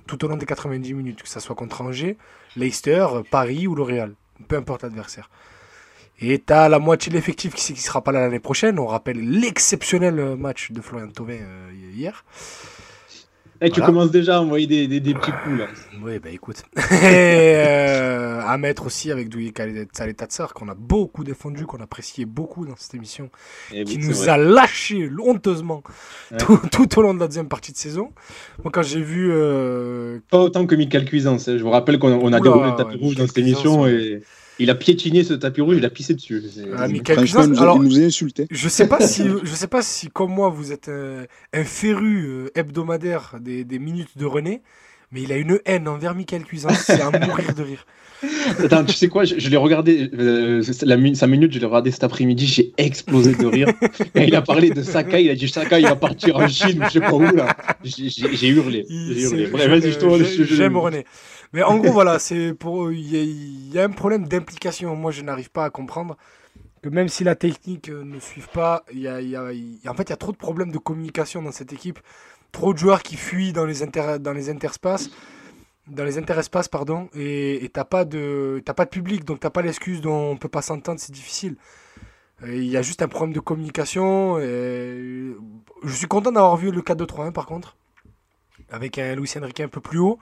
tout 0.07 0.23
au 0.25 0.27
long 0.27 0.35
des 0.37 0.47
90 0.47 0.93
minutes, 0.95 1.21
que 1.21 1.29
ce 1.29 1.39
soit 1.39 1.55
contre 1.55 1.81
Angers, 1.81 2.17
Leicester, 2.55 3.05
Paris 3.29 3.67
ou 3.67 3.75
le 3.75 3.83
Real, 3.83 4.15
peu 4.47 4.55
importe 4.57 4.81
l'adversaire. 4.81 5.29
Et 6.19 6.39
tu 6.39 6.51
as 6.51 6.67
la 6.69 6.79
moitié 6.79 7.11
de 7.11 7.15
l'effectif 7.15 7.53
qui 7.53 7.73
ne 7.73 7.77
sera 7.77 8.03
pas 8.03 8.11
là 8.11 8.21
l'année 8.21 8.39
prochaine. 8.39 8.79
On 8.79 8.87
rappelle 8.87 9.19
l'exceptionnel 9.19 10.35
match 10.35 10.71
de 10.71 10.81
Florian 10.81 11.09
Thauvin 11.09 11.33
euh, 11.39 11.71
hier. 11.93 12.25
Eh, 13.61 13.69
tu 13.69 13.79
Voilà. 13.79 13.85
commences 13.87 14.11
déjà 14.11 14.37
à 14.37 14.41
envoyer 14.41 14.67
des, 14.67 14.87
des, 14.87 14.99
des 14.99 15.13
petits 15.15 15.31
coups 15.31 15.59
là. 15.59 15.67
Oui, 16.03 16.19
bah 16.19 16.29
écoute. 16.31 16.63
Et 16.75 16.81
euh, 17.55 18.39
à 18.45 18.57
mettre 18.57 18.85
aussi 18.85 19.11
avec 19.11 19.29
Douye 19.29 19.51
Saletatsar, 19.93 20.53
qu'on 20.53 20.67
a 20.69 20.75
beaucoup 20.75 21.23
défendu, 21.23 21.65
qu'on 21.65 21.79
appréciait 21.79 22.25
beaucoup 22.25 22.65
dans 22.65 22.75
cette 22.77 22.93
émission, 22.93 23.29
Eh 23.73 23.83
qui 23.83 23.97
nous 23.97 24.13
vrai. 24.13 24.29
a 24.29 24.37
lâché 24.37 25.09
honteusement 25.23 25.81
Ouais. 26.31 26.37
tout, 26.37 26.59
tout 26.71 26.99
au 26.99 27.01
long 27.01 27.13
de 27.13 27.19
la 27.19 27.27
deuxième 27.27 27.47
partie 27.47 27.71
de 27.71 27.77
saison. 27.77 28.11
Moi, 28.63 28.71
quand 28.71 28.83
j'ai 28.83 29.01
vu. 29.01 29.29
euh, 29.31 30.19
Pas 30.29 30.39
autant 30.39 30.65
que 30.67 30.75
Michael 30.75 31.05
Cuisance. 31.05 31.47
hein. 31.47 31.57
Je 31.57 31.63
vous 31.63 31.69
rappelle 31.71 31.97
qu'on 31.99 32.11
a, 32.33 32.39
Oula, 32.39 32.39
déroulé 32.39 32.69
le 32.71 32.75
tapis 32.75 32.95
ouais, 32.95 33.01
rouge 33.01 33.15
dans 33.15 33.25
cette 33.27 33.37
émission 33.39 33.87
et 33.87 34.21
il 34.59 34.69
a 34.69 34.75
piétiné 34.75 35.23
ce 35.23 35.33
tapis 35.33 35.61
rouge, 35.61 35.77
il 35.77 35.85
a 35.85 35.89
pissé 35.89 36.13
dessus. 36.13 36.41
Ah, 36.77 36.87
nous, 36.87 37.01
a, 37.37 37.61
alors, 37.61 37.77
il 37.77 37.89
nous 37.89 37.99
a 37.99 38.03
insultés. 38.03 38.47
Je 38.49 38.69
sais 38.69 38.87
pas 38.87 38.99
si, 38.99 39.23
je 39.43 39.53
sais 39.53 39.67
pas 39.67 39.81
si 39.81 40.07
comme 40.09 40.31
moi 40.33 40.49
vous 40.49 40.71
êtes 40.71 40.89
un, 40.89 41.23
un 41.53 41.63
féru 41.63 42.25
euh, 42.27 42.49
hebdomadaire 42.55 43.35
des, 43.39 43.63
des 43.63 43.79
minutes 43.79 44.17
de 44.17 44.25
René, 44.25 44.61
mais 45.11 45.21
il 45.21 45.31
a 45.31 45.37
une 45.37 45.59
haine 45.65 45.87
envers 45.87 46.15
Michael 46.15 46.43
Cuisance, 46.43 46.79
c'est 46.85 47.01
à 47.01 47.11
mourir 47.11 47.53
de 47.55 47.63
rire. 47.63 47.85
Attends, 48.63 48.83
tu 48.83 48.93
sais 48.95 49.09
quoi, 49.09 49.25
je, 49.25 49.35
je 49.37 49.47
l'ai 49.49 49.57
regardé, 49.57 50.09
euh, 50.17 50.63
c'est 50.63 50.81
la 50.87 50.97
mi- 50.97 51.15
cinq 51.15 51.27
minutes, 51.27 51.53
je 51.53 51.59
l'ai 51.59 51.67
regardé 51.67 51.91
cet 51.91 52.03
après-midi, 52.03 52.47
j'ai 52.47 52.73
explosé 52.77 53.35
de 53.35 53.45
rire. 53.45 53.67
Et 54.15 54.23
il 54.23 54.35
a 54.35 54.41
parlé 54.41 54.71
de 54.71 54.81
Sakai, 54.81 55.23
il 55.25 55.29
a 55.29 55.35
dit 55.35 55.47
Sakai, 55.47 55.81
il 55.81 55.87
va 55.87 55.95
partir 55.95 56.35
en 56.37 56.47
Chine, 56.47 56.81
je 56.85 56.93
sais 56.93 56.99
pas 56.99 57.13
où 57.13 57.21
là. 57.21 57.55
J'ai 57.83 58.47
hurlé. 58.47 58.85
J'ai 58.89 59.21
hurlé. 59.21 59.45
Bref, 59.47 59.69
vas-y, 59.69 59.91
euh, 60.03 60.23
je- 60.23 60.43
J'aime 60.55 60.77
René. 60.77 61.05
Mais 61.53 61.63
en 61.63 61.77
gros, 61.77 61.91
voilà, 61.93 62.19
c'est 62.19 62.53
pour 62.53 62.91
il 62.91 63.07
y, 63.09 63.17
a- 63.17 63.23
il 63.23 63.73
y 63.73 63.79
a 63.79 63.83
un 63.85 63.89
problème 63.89 64.27
d'implication. 64.27 64.95
Moi, 64.95 65.11
je 65.11 65.21
n'arrive 65.21 65.49
pas 65.51 65.65
à 65.65 65.69
comprendre 65.69 66.17
que 66.83 66.89
même 66.89 67.09
si 67.09 67.23
la 67.25 67.35
technique 67.35 67.89
euh, 67.89 68.03
ne 68.05 68.19
suive 68.19 68.49
pas, 68.49 68.85
il 68.93 68.99
y 68.99 69.07
a, 69.07 69.21
il 69.21 69.29
y 69.29 69.35
a- 69.37 69.53
il 69.53 69.83
y 69.83 69.87
a- 69.87 69.91
en 69.91 69.95
fait, 69.95 70.03
il 70.05 70.11
y 70.11 70.13
a 70.13 70.17
trop 70.17 70.31
de 70.33 70.37
problèmes 70.37 70.71
de 70.71 70.77
communication 70.79 71.41
dans 71.43 71.51
cette 71.53 71.73
équipe. 71.73 71.99
Trop 72.51 72.73
de 72.73 72.79
joueurs 72.79 73.03
qui 73.03 73.17
fuient 73.17 73.53
dans 73.53 73.65
les 73.65 73.83
inter, 73.83 74.17
dans 74.19 74.33
les 74.33 74.49
interspaces, 74.49 75.09
dans 75.87 76.03
les 76.05 76.17
interespaces, 76.19 76.67
pardon, 76.69 77.09
et 77.15 77.69
t'as 77.73 77.85
pas 77.85 78.05
de 78.05 78.61
t'as 78.65 78.73
pas 78.73 78.85
de 78.85 78.89
public, 78.91 79.25
donc 79.25 79.39
t'as 79.41 79.49
pas 79.51 79.61
l'excuse 79.63 80.01
dont 80.01 80.31
on 80.31 80.37
peut 80.37 80.49
pas 80.49 80.61
s'entendre, 80.63 80.99
c'est 80.99 81.13
difficile. 81.13 81.57
Il 82.45 82.65
y 82.65 82.77
a 82.77 82.81
juste 82.83 83.01
un 83.01 83.07
problème 83.07 83.33
de 83.33 83.39
communication. 83.39 84.39
et 84.39 85.33
Je 85.83 85.93
suis 85.93 86.07
content 86.07 86.31
d'avoir 86.31 86.57
vu 86.57 86.71
le 86.71 86.81
4-2-3-1 86.81 87.31
par 87.31 87.45
contre 87.47 87.77
avec 88.69 88.97
un 88.97 89.15
Luis 89.15 89.31
Enrique 89.37 89.61
un 89.61 89.67
peu 89.69 89.81
plus 89.81 89.99
haut, 89.99 90.19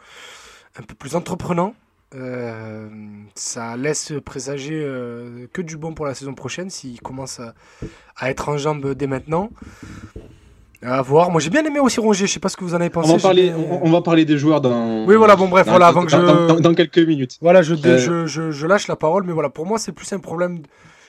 un 0.78 0.84
peu 0.84 0.96
plus 0.96 1.16
entreprenant. 1.16 1.74
Euh, 2.14 2.88
ça 3.34 3.76
laisse 3.76 4.14
présager 4.24 4.80
euh, 4.84 5.48
que 5.52 5.62
du 5.62 5.76
bon 5.76 5.94
pour 5.94 6.06
la 6.06 6.14
saison 6.14 6.34
prochaine 6.34 6.70
s'il 6.70 7.02
commence 7.02 7.40
à, 7.40 7.54
à 8.16 8.30
être 8.30 8.48
en 8.50 8.58
jambes 8.58 8.94
dès 8.94 9.08
maintenant. 9.08 9.50
À 10.82 11.02
voir. 11.02 11.32
Moi 11.32 11.42
j'ai 11.42 11.50
bien 11.50 11.66
aimé 11.66 11.80
aussi 11.80 12.00
Rongier, 12.00 12.28
je 12.28 12.34
sais 12.34 12.40
pas 12.40 12.48
ce 12.50 12.56
que 12.58 12.64
vous 12.64 12.74
en 12.76 12.78
avez 12.78 12.88
On 12.96 13.02
pensé. 13.02 13.12
va, 13.14 13.18
j'ai 13.18 13.22
parler, 13.24 13.54
on, 13.56 13.86
on 13.88 13.92
va 13.92 14.02
parler 14.02 14.24
des 14.24 14.38
joueurs 14.38 14.62
dans. 14.62 15.06
Oui, 15.06 15.16
voilà, 15.16 15.36
bon, 15.36 15.48
bref, 15.48 15.66
dans- 15.66 15.72
voilà, 15.72 15.88
avant 15.88 16.06
que 16.06 16.12
je- 16.12 16.60
dans- 16.62 16.74
quelques 16.76 17.00
minutes. 17.00 17.38
Voilà, 17.42 17.64
je, 17.64 17.74
Euh, 17.74 17.98
je, 17.98 18.26
je, 18.28 18.52
je 18.52 18.68
lâche 18.68 18.88
la 18.88 18.96
parole, 18.96 19.24
mais 19.26 19.34
voilà, 19.34 19.50
pour 19.50 19.66
moi 19.66 19.80
c'est 19.80 19.92
plus 19.94 20.12
un 20.14 20.20
problème. 20.20 20.60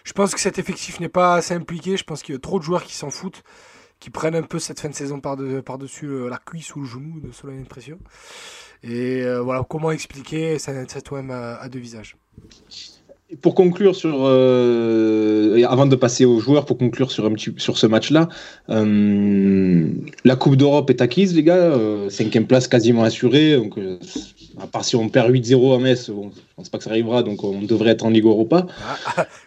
Je 0.04 0.12
pense 0.12 0.34
que 0.34 0.40
cet 0.40 0.58
effectif 0.58 0.98
n'est 0.98 1.10
pas 1.10 1.34
assez 1.34 1.52
impliqué, 1.52 1.96
je 1.98 2.04
pense 2.04 2.22
qu'il 2.22 2.34
y 2.34 2.38
a 2.38 2.40
trop 2.40 2.58
de 2.58 2.64
joueurs 2.64 2.84
qui 2.84 2.94
s'en 2.94 3.10
foutent, 3.10 3.42
qui 3.98 4.10
prennent 4.10 4.34
un 4.36 4.42
peu 4.42 4.58
cette 4.58 4.80
fin 4.80 4.88
de 4.88 4.94
saison 4.94 5.20
par-de- 5.20 5.60
par-dessus 5.60 6.06
euh, 6.06 6.28
la 6.28 6.38
cuisse 6.38 6.74
ou 6.76 6.80
le 6.80 6.86
genou 6.86 7.20
de 7.20 7.32
Solène 7.32 7.60
Impression. 7.60 7.98
Et 8.82 9.22
euh, 9.22 9.40
voilà, 9.40 9.64
comment 9.68 9.90
expliquer 9.90 10.58
cet 10.58 10.90
cet 10.90 11.10
OM 11.12 11.30
à 11.30 11.68
deux 11.68 11.78
visages? 11.80 12.16
Pour 13.42 13.56
conclure 13.56 13.96
sur, 13.96 14.18
euh, 14.20 15.60
avant 15.68 15.86
de 15.86 15.96
passer 15.96 16.24
aux 16.24 16.38
joueurs, 16.38 16.64
pour 16.64 16.78
conclure 16.78 17.10
sur 17.10 17.26
un 17.26 17.32
petit, 17.32 17.52
sur 17.56 17.76
ce 17.76 17.88
match-là, 17.88 18.28
euh, 18.70 19.88
la 20.24 20.36
Coupe 20.36 20.54
d'Europe 20.54 20.90
est 20.90 21.00
acquise, 21.00 21.34
les 21.34 21.42
gars. 21.42 21.56
euh, 21.56 22.08
cinquième 22.08 22.46
place 22.46 22.68
quasiment 22.68 23.02
assurée. 23.02 23.56
Donc, 23.56 23.80
à 24.62 24.68
part 24.68 24.84
si 24.84 24.94
on 24.94 25.08
perd 25.08 25.32
8-0 25.32 25.74
à 25.74 25.78
Metz, 25.80 26.08
bon, 26.08 26.30
je 26.32 26.40
pense 26.54 26.68
pas 26.68 26.78
que 26.78 26.84
ça 26.84 26.90
arrivera. 26.90 27.24
Donc, 27.24 27.42
on 27.42 27.62
devrait 27.62 27.90
être 27.90 28.04
en 28.04 28.10
Ligue 28.10 28.26
Europa. 28.26 28.68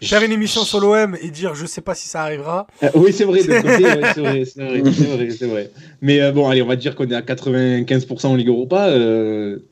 Faire 0.02 0.22
une 0.24 0.32
émission 0.32 0.62
sur 0.62 0.80
l'OM 0.80 1.16
et 1.22 1.30
dire 1.30 1.54
je 1.54 1.64
sais 1.64 1.80
pas 1.80 1.94
si 1.94 2.06
ça 2.06 2.20
arrivera. 2.20 2.66
Euh, 2.82 2.90
oui, 2.96 3.14
c'est 3.14 3.24
vrai, 3.24 3.40
c'est 3.40 3.60
vrai, 3.60 3.78
c'est 4.14 4.20
vrai, 4.20 4.44
c'est 4.44 4.60
vrai, 5.06 5.30
c'est 5.30 5.46
vrai. 5.46 5.70
Mais 6.02 6.30
bon, 6.32 6.50
allez, 6.50 6.60
on 6.60 6.66
va 6.66 6.76
dire 6.76 6.94
qu'on 6.94 7.08
est 7.08 7.14
à 7.14 7.22
95% 7.22 8.26
en 8.26 8.34
Ligue 8.34 8.48
Europa. 8.48 8.90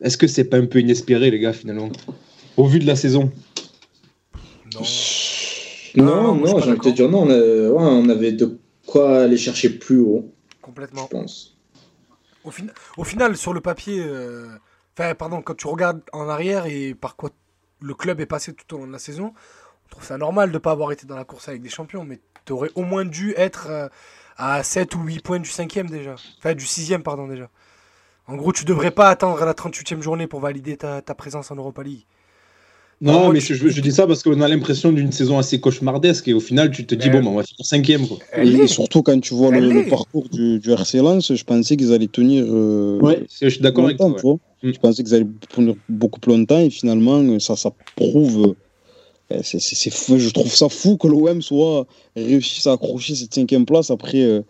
Est-ce 0.00 0.16
que 0.16 0.26
c'est 0.26 0.44
pas 0.44 0.56
un 0.56 0.64
peu 0.64 0.80
inespéré, 0.80 1.30
les 1.30 1.40
gars, 1.40 1.52
finalement, 1.52 1.90
au 2.56 2.64
vu 2.64 2.78
de 2.78 2.86
la 2.86 2.96
saison? 2.96 3.30
Non. 4.74 4.80
Non, 5.96 6.44
je 6.44 6.46
j'ai 6.46 6.70
envie 6.70 6.78
de 6.78 6.82
te 6.84 6.88
dire 6.90 7.08
non. 7.08 7.22
On, 7.22 7.30
a- 7.30 7.34
ouais, 7.70 7.72
on 8.04 8.08
avait 8.08 8.32
de 8.32 8.58
quoi 8.86 9.20
aller 9.22 9.36
chercher 9.36 9.70
plus 9.78 9.98
haut, 10.00 10.32
je 10.50 10.56
Complètement. 10.62 11.06
pense. 11.06 11.56
Au, 12.44 12.50
fin- 12.50 12.66
au 12.96 13.04
final, 13.04 13.36
sur 13.36 13.52
le 13.52 13.60
papier, 13.60 14.02
euh, 14.06 14.46
enfin, 14.96 15.14
pardon, 15.14 15.42
quand 15.42 15.54
tu 15.54 15.66
regardes 15.66 16.02
en 16.12 16.28
arrière 16.28 16.66
et 16.66 16.94
par 16.94 17.16
quoi 17.16 17.30
le 17.80 17.94
club 17.94 18.20
est 18.20 18.26
passé 18.26 18.52
tout 18.54 18.74
au 18.74 18.78
long 18.78 18.86
de 18.86 18.92
la 18.92 18.98
saison, 18.98 19.32
on 19.86 19.88
trouve 19.90 20.04
ça 20.04 20.18
normal 20.18 20.50
de 20.50 20.54
ne 20.54 20.58
pas 20.58 20.72
avoir 20.72 20.92
été 20.92 21.06
dans 21.06 21.16
la 21.16 21.24
course 21.24 21.48
avec 21.48 21.62
des 21.62 21.68
champions, 21.68 22.04
mais 22.04 22.20
tu 22.44 22.52
aurais 22.52 22.70
au 22.74 22.82
moins 22.82 23.04
dû 23.04 23.34
être 23.36 23.66
euh, 23.70 23.88
à 24.36 24.62
7 24.62 24.94
ou 24.94 25.02
8 25.02 25.20
points 25.22 25.40
du 25.40 25.48
5 25.50 25.86
déjà. 25.90 26.14
Enfin, 26.38 26.54
du 26.54 26.66
6 26.66 26.92
pardon, 27.02 27.26
déjà. 27.26 27.48
En 28.26 28.36
gros, 28.36 28.52
tu 28.52 28.64
devrais 28.66 28.90
pas 28.90 29.08
attendre 29.08 29.42
la 29.44 29.54
38e 29.54 30.02
journée 30.02 30.26
pour 30.26 30.40
valider 30.40 30.76
ta, 30.76 31.00
ta 31.00 31.14
présence 31.14 31.50
en 31.50 31.56
Europa 31.56 31.82
League. 31.82 32.04
Non, 33.00 33.30
mais 33.32 33.38
tu- 33.40 33.54
je, 33.54 33.68
je 33.68 33.80
dis 33.80 33.92
ça 33.92 34.06
parce 34.08 34.22
qu'on 34.24 34.40
a 34.40 34.48
l'impression 34.48 34.90
d'une 34.90 35.12
saison 35.12 35.38
assez 35.38 35.60
cauchemardesque 35.60 36.26
et 36.26 36.34
au 36.34 36.40
final, 36.40 36.70
tu 36.72 36.84
te 36.84 36.96
dis, 36.96 37.08
Ben, 37.08 37.20
bon, 37.20 37.26
ben, 37.26 37.32
on 37.32 37.36
va 37.36 37.42
finir 37.44 37.64
cinquième. 37.64 38.06
Quoi. 38.08 38.18
Et 38.42 38.66
surtout 38.66 39.02
quand 39.02 39.20
tu 39.20 39.34
vois 39.34 39.52
le, 39.52 39.88
parcours 39.88 40.28
du, 40.28 40.58
du 40.58 40.70
RC 40.72 40.98
Lens, 40.98 41.32
je 41.32 41.44
pensais 41.44 41.76
qu'ils 41.76 41.92
allaient 41.92 42.08
tenir. 42.08 42.44
euh, 42.48 42.98
Ouais, 43.00 43.24
je 43.40 43.48
suis 43.48 43.60
d'accord 43.60 43.84
avec 43.84 43.98
toi. 43.98 44.08
ouais. 44.08 44.38
Mm. 44.64 44.72
Je 44.74 44.78
pensais 44.80 45.04
qu'ils 45.04 45.14
allaient 45.14 45.26
tenir 45.48 45.74
beaucoup 45.88 46.18
plus 46.18 46.32
longtemps 46.36 46.58
et 46.58 46.70
finalement, 46.70 47.18
euh, 47.22 47.38
ça, 47.38 47.54
ça 47.54 47.70
prouve. 47.94 48.54
euh, 49.30 49.40
c'est- 49.42 49.60
c'est- 49.60 49.76
c'est 49.76 49.90
fou. 49.90 50.18
Je 50.18 50.30
trouve 50.30 50.52
ça 50.52 50.68
fou 50.68 50.96
que 50.96 51.06
l'OM 51.06 51.40
soit 51.42 51.86
réussisse 52.16 52.66
à 52.66 52.72
accrocher 52.72 53.14
cette 53.14 53.32
cinquième 53.34 53.64
place 53.66 53.90
après 53.92 54.22
euh, 54.22 54.40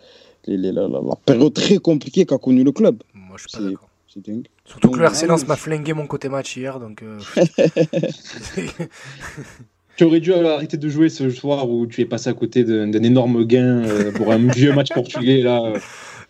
les- 0.46 0.57
les- 0.57 0.72
la, 0.72 0.82
la- 0.88 1.01
la 1.07 1.16
période 1.26 1.53
très 1.53 1.76
compliquée 1.78 2.24
qu'a 2.24 2.38
connue 2.38 2.64
le 2.64 2.72
club. 2.72 3.03
Moi, 3.12 3.36
je 3.36 3.42
suis 3.49 3.59
pas 3.59 3.59
C'est- 3.64 3.70
d'accord. 3.72 3.88
Dingue. 4.27 4.47
Surtout 4.64 4.91
que 4.91 4.99
le 4.99 5.05
RC 5.07 5.27
Lens 5.27 5.47
m'a 5.47 5.57
flingué 5.57 5.93
mon 5.95 6.07
côté 6.07 6.29
match 6.29 6.57
hier, 6.57 6.79
donc. 6.81 7.03
euh, 7.03 7.19
Tu 9.97 10.05
aurais 10.05 10.21
dû 10.21 10.33
arrêter 10.33 10.77
de 10.77 10.89
jouer 10.89 11.09
ce 11.09 11.29
soir 11.31 11.69
où 11.69 11.87
tu 11.89 12.01
es 12.03 12.05
passé 12.05 12.31
à 12.31 12.33
côté 12.33 12.62
d'un 12.62 12.93
énorme 13.03 13.45
gain 13.45 13.83
euh, 13.85 14.12
pour 14.12 14.31
un 14.31 14.39
vieux 14.47 14.73
match 14.73 14.91
portugais 14.95 15.43
là. 15.43 15.61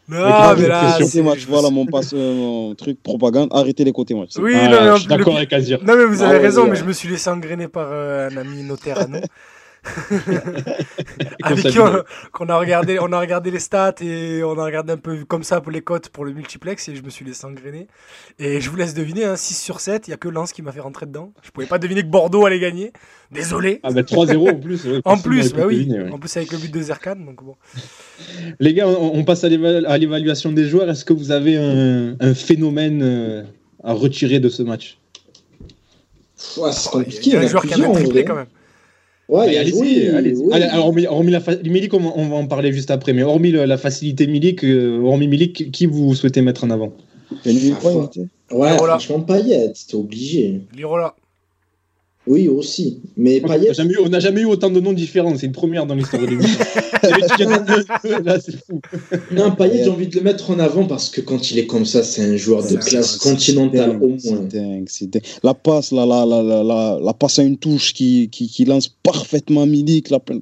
Non, 0.09 0.57
mais 0.59 0.69
là, 0.69 0.97
c'est- 1.03 1.21
match, 1.23 1.45
voilà 1.47 1.69
mon, 1.69 1.85
passe, 1.85 2.15
euh, 2.15 2.35
mon 2.35 2.75
truc 2.75 3.03
propagande. 3.03 3.51
Arrêtez 3.53 3.85
les 3.85 3.93
côtés 3.93 4.15
match. 4.15 4.31
Oui, 4.39 4.55
Ah, 4.57 4.69
non, 4.69 4.81
mais 4.81 4.91
je 4.97 5.01
suis 5.03 5.09
le- 5.11 5.17
d'accord 5.19 5.37
avec 5.37 5.53
Azir. 5.53 5.81
Non, 5.85 5.97
mais 5.99 6.07
vous 6.07 6.23
avez 6.23 6.37
Ah 6.37 6.39
ouais, 6.39 6.43
raison, 6.47 6.63
ouais. 6.65 6.71
mais 6.71 6.77
je 6.77 6.85
me 6.85 6.93
suis 6.95 7.11
laissé 7.11 7.29
engrainer 7.29 7.69
par 7.69 7.89
euh, 7.93 8.31
un 8.31 8.37
ami 8.39 8.63
notaire 8.63 9.01
à 9.01 9.07
nous. 9.07 9.21
Avec 11.43 11.65
qu'on 11.65 11.71
qui 11.71 11.79
on, 12.41 12.49
a 12.49 12.59
regardé, 12.59 12.99
on 13.01 13.13
a 13.13 13.21
regardé 13.21 13.51
les 13.51 13.59
stats 13.59 13.95
et 14.01 14.43
on 14.43 14.59
a 14.59 14.65
regardé 14.65 14.93
un 14.93 14.97
peu 14.97 15.25
comme 15.25 15.43
ça 15.43 15.61
pour 15.61 15.73
les 15.73 15.81
cotes 15.83 16.09
pour 16.09 16.25
le 16.25 16.33
multiplex 16.33 16.89
et 16.89 16.97
je 16.97 17.03
me 17.03 17.11
suis 17.11 17.25
laissé 17.25 17.45
engrainer. 17.47 17.87
Et 18.39 18.61
je 18.61 18.71
vous 18.71 18.77
laisse 18.77 18.95
deviner, 18.95 19.25
hein, 19.25 19.37
6 19.37 19.55
sur 19.55 19.81
7, 19.81 20.09
il 20.09 20.11
y 20.11 20.15
a 20.15 20.17
que 20.17 20.29
Lens 20.29 20.53
qui 20.53 20.63
m'a 20.63 20.73
fait 20.73 20.81
rentrer 20.81 21.07
dedans. 21.07 21.33
Je 21.43 21.51
pouvais 21.51 21.67
pas 21.67 21.79
deviner 21.79 22.03
que 22.03 22.09
Bordeaux 22.09 22.45
allait 22.47 22.61
gagner. 22.61 22.93
Désolé. 23.31 23.81
Ah 23.83 23.91
bah 23.91 24.03
3-0 24.03 24.51
en 24.51 24.55
plus. 24.59 24.85
ouais, 24.87 25.01
En 25.05 25.19
plus, 25.19 25.53
bah 25.53 25.65
oui. 25.67 25.77
deviner, 25.87 26.05
ouais. 26.05 26.11
En 26.11 26.19
plus 26.19 26.35
avec 26.37 26.51
le 26.53 26.59
but 26.59 26.73
de 26.73 26.81
Zerkan, 26.83 27.17
donc 27.17 27.43
bon. 27.45 27.57
Les 28.61 28.75
gars, 28.75 28.89
on, 28.89 29.13
on 29.19 29.25
passe 29.25 29.45
à 29.45 29.49
l'éva- 29.49 29.87
à 29.87 29.99
l'évaluation 29.99 30.53
des 30.53 30.67
joueurs. 30.67 30.89
Est-ce 30.91 31.05
que 31.05 31.13
vous 31.13 31.31
avez 31.31 31.57
un, 31.57 32.17
un 32.21 32.35
phénomène 32.35 33.03
euh, 33.03 33.43
à 33.85 33.93
retirer 33.93 34.41
de 34.41 34.49
ce 34.49 34.63
match? 34.63 34.99
Ouais, 36.57 36.73
c'est 36.73 36.89
Il 36.89 36.91
compliqué. 36.93 37.31
y 37.31 37.37
a 37.37 37.43
il 37.43 37.43
y 37.43 37.45
en 37.45 37.47
un 37.47 37.51
joueur 37.51 37.63
qui 37.67 37.75
a 37.75 37.79
même 37.79 37.91
en 37.91 37.95
triplé 37.95 38.25
quand 38.25 38.35
même. 38.37 38.47
Ouais, 39.29 39.47
il 39.49 39.53
y 39.53 39.57
a 39.57 39.61
allez-y, 39.61 39.75
oui, 39.79 40.09
allez-y. 40.09 40.37
oui. 40.37 40.49
Allez, 40.53 40.65
alors, 40.65 40.87
hormis, 40.87 41.07
hormis 41.07 41.31
la 41.33 41.41
fa- 41.41 41.57
Milik, 41.57 41.93
on, 41.93 42.01
on 42.17 42.29
va 42.29 42.37
en 42.37 42.47
parler 42.47 42.73
juste 42.73 42.91
après, 42.91 43.13
mais 43.13 43.23
hormis 43.23 43.51
le- 43.51 43.67
la 43.67 43.77
facilité 43.77 44.27
Milik, 44.27 44.65
euh, 44.65 45.01
hormis 45.03 45.29
Milik, 45.29 45.71
qui- 45.71 45.87
vous 45.87 46.15
souhaitez 46.15 46.41
mettre 46.41 46.65
en 46.65 46.71
avant? 46.71 46.93
Ah. 47.45 47.47
Ouais, 48.51 48.77
Voilà. 48.79 48.99
franchement, 48.99 49.21
Payet, 49.21 49.73
c'était 49.75 49.97
obligé. 49.97 50.63
Lirola. 50.75 51.15
Oui, 52.29 52.47
aussi. 52.49 53.01
Mais 53.17 53.41
On 53.43 53.49
Payet, 53.49 53.69
n'a 53.69 53.73
jamais, 53.73 53.95
eu- 53.95 53.99
on 54.05 54.09
n'a 54.09 54.21
jamais 54.21 54.41
eu 54.43 54.45
autant 54.45 54.71
de 54.71 54.81
noms 54.81 54.93
différents, 54.93 55.37
c'est 55.37 55.47
une 55.47 55.53
première 55.53 55.87
dans 55.87 55.95
l'histoire 55.95 56.23
de 56.23 56.29
l'émission. 56.29 56.59
Là, 58.25 58.39
c'est 58.41 58.57
fou. 58.65 58.81
non, 59.31 59.53
Payet, 59.55 59.85
j'ai 59.85 59.91
envie 59.91 60.09
de 60.09 60.17
le 60.17 60.23
mettre 60.23 60.51
en 60.51 60.59
avant 60.59 60.85
parce 60.87 61.09
que 61.11 61.21
quand 61.21 61.51
il 61.51 61.59
est 61.59 61.67
comme 61.67 61.85
ça, 61.85 62.03
c'est 62.03 62.23
un 62.23 62.37
joueur 62.37 62.63
de 62.63 62.77
classe 62.77 63.17
continentale 63.17 63.99
au 64.03 64.09
moins. 64.09 64.41
dingue, 64.43 64.87
c'est 64.89 65.09
dingue. 65.11 65.23
La 65.43 65.55
passe, 65.55 65.93
la, 65.93 66.05
la, 66.07 66.25
la, 66.27 66.43
la, 66.43 66.63
la, 66.63 66.99
la 67.03 67.15
passe 67.15 67.39
à 67.39 67.43
une 67.43 67.57
touche 67.59 67.93
qui, 67.95 68.29
lance 68.67 68.89
parfaitement 68.89 69.67
Milik. 69.67 70.11
La... 70.11 70.19
Non, 70.29 70.41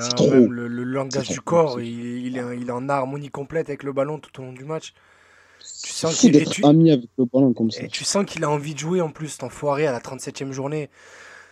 C'est 0.00 0.14
trop. 0.14 0.30
même 0.30 0.52
le, 0.52 0.68
langage 0.84 1.28
du 1.28 1.40
corps, 1.40 1.76
c'est- 1.78 1.86
il, 1.86 2.26
il 2.26 2.36
est, 2.36 2.42
il 2.60 2.68
est 2.68 2.72
en 2.72 2.88
harmonie 2.88 3.28
complète 3.28 3.68
avec 3.68 3.82
le 3.82 3.92
ballon 3.92 4.18
tout 4.18 4.40
au 4.40 4.44
long 4.44 4.52
du 4.52 4.64
match. 4.64 4.92
Tu 5.82 5.92
sens 5.92 6.18
qu'il 6.18 6.44
tu, 6.48 6.64
ami 6.64 6.90
avec 6.90 7.08
le 7.18 7.24
ballon 7.24 7.52
comme 7.52 7.70
ça. 7.70 7.82
et 7.82 7.88
tu 7.88 8.04
sens 8.04 8.24
qu'il 8.24 8.42
a 8.44 8.50
envie 8.50 8.74
de 8.74 8.78
jouer 8.78 9.00
en 9.00 9.10
plus, 9.10 9.28
cet 9.28 9.44
enfoiré 9.44 9.86
à 9.86 9.92
la 9.92 10.00
37e 10.00 10.50
journée. 10.50 10.90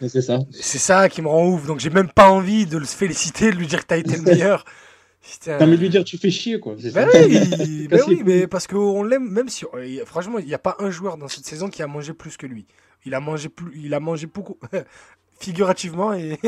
C'est 0.01 0.21
ça. 0.21 0.41
C'est 0.51 0.79
ça 0.79 1.09
qui 1.09 1.23
me 1.23 1.29
rend 1.29 1.47
ouf. 1.47 1.67
Donc 1.67 1.81
j'ai 1.81 1.91
même 1.91 2.11
pas 2.11 2.31
envie 2.31 2.67
de 2.67 2.77
le 2.77 2.85
féliciter, 2.85 3.51
de 3.51 3.57
lui 3.57 3.67
dire 3.67 3.81
que 3.81 3.87
t'as 3.87 3.99
été 3.99 4.17
le 4.17 4.23
meilleur. 4.23 4.65
Putain. 5.23 5.59
T'as 5.59 5.65
envie 5.65 5.77
de 5.77 5.83
lui 5.83 5.89
dire, 5.89 6.05
tu 6.05 6.19
fais 6.19 6.31
chier, 6.31 6.61
quoi. 6.61 6.77
Ben 6.77 6.91
ça. 6.93 7.09
oui, 7.27 7.89
ben 7.91 8.01
oui, 8.07 8.23
mais 8.25 8.47
parce 8.47 8.67
qu'on 8.67 9.03
l'aime, 9.03 9.29
même 9.29 9.49
si 9.49 9.65
euh, 9.75 10.05
franchement, 10.05 10.39
il 10.39 10.47
n'y 10.47 10.55
a 10.55 10.59
pas 10.59 10.77
un 10.79 10.91
joueur 10.91 11.17
dans 11.17 11.29
cette 11.29 11.47
saison 11.47 11.69
qui 11.69 11.83
a 11.83 11.87
mangé 11.87 12.13
plus 12.13 12.37
que 12.37 12.47
lui. 12.47 12.67
Il 13.05 13.15
a 13.15 13.21
mangé 13.21 13.49
plus, 13.49 13.73
il 13.77 13.95
a 13.95 14.01
mangé 14.01 14.27
beaucoup, 14.27 14.59
figurativement 15.39 16.13
et 16.15 16.39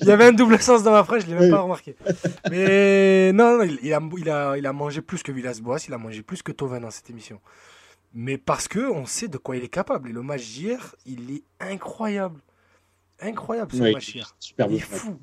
il 0.00 0.04
y 0.06 0.10
avait 0.10 0.26
un 0.26 0.32
double 0.32 0.60
sens 0.60 0.82
dans 0.82 0.92
ma 0.92 1.04
phrase, 1.04 1.24
je 1.24 1.28
l'ai 1.28 1.38
même 1.38 1.50
pas 1.50 1.60
remarqué. 1.60 1.96
Mais 2.50 3.32
non, 3.32 3.58
non, 3.58 3.64
il, 3.64 3.92
a, 3.92 4.00
il 4.18 4.30
a, 4.30 4.56
il 4.58 4.66
a 4.66 4.72
mangé 4.72 5.00
plus 5.00 5.22
que 5.22 5.32
Villas-Boas, 5.32 5.78
il 5.88 5.94
a 5.94 5.98
mangé 5.98 6.22
plus 6.22 6.42
que 6.42 6.52
Tovin 6.52 6.80
dans 6.80 6.90
cette 6.90 7.10
émission. 7.10 7.40
Mais 8.14 8.38
parce 8.38 8.68
que 8.68 8.90
on 8.90 9.06
sait 9.06 9.28
de 9.28 9.36
quoi 9.36 9.56
il 9.56 9.64
est 9.64 9.68
capable. 9.68 10.08
Et 10.10 10.12
le 10.12 10.22
match 10.22 10.44
d'hier, 10.44 10.94
il 11.06 11.30
est 11.30 11.42
incroyable, 11.60 12.40
incroyable 13.20 13.72
ce 13.72 13.82
Oui, 13.82 13.92
match. 13.92 14.16
Il 14.16 14.74
est 14.74 14.78
fou. 14.78 15.18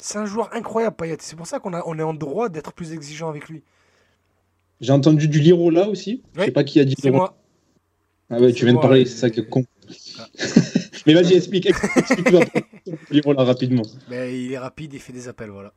C'est 0.00 0.18
un 0.18 0.26
joueur 0.26 0.50
incroyable, 0.52 0.96
Payet. 0.96 1.18
C'est 1.20 1.36
pour 1.36 1.46
ça 1.46 1.60
qu'on 1.60 1.72
on 1.74 1.98
est 1.98 2.02
en 2.02 2.14
droit 2.14 2.48
d'être 2.48 2.72
plus 2.72 2.92
exigeant 2.92 3.28
avec 3.28 3.48
lui. 3.48 3.62
J'ai 4.80 4.92
entendu 4.92 5.28
du 5.28 5.38
Liro 5.38 5.70
là 5.70 5.88
aussi. 5.88 6.22
Je 6.34 6.40
Oui, 6.40 6.46
sais 6.46 6.52
pas 6.52 6.64
qui 6.64 6.80
a 6.80 6.84
dit 6.84 6.96
C'est 6.98 7.10
moi. 7.10 7.36
Ah 8.30 8.38
ouais, 8.40 8.52
tu 8.52 8.64
viens 8.64 8.74
de 8.74 8.80
parler, 8.80 9.04
c'est 9.04 9.18
ça 9.18 9.42
con. 9.42 9.64
Mais 11.06 11.14
vas-y, 11.14 11.34
explique, 11.34 11.68
là 11.68 13.44
rapidement. 13.44 13.82
Mais 14.08 14.38
il 14.44 14.52
est 14.52 14.58
rapide, 14.58 14.94
il 14.94 15.00
fait 15.00 15.12
des 15.12 15.28
appels, 15.28 15.50
voilà. 15.50 15.72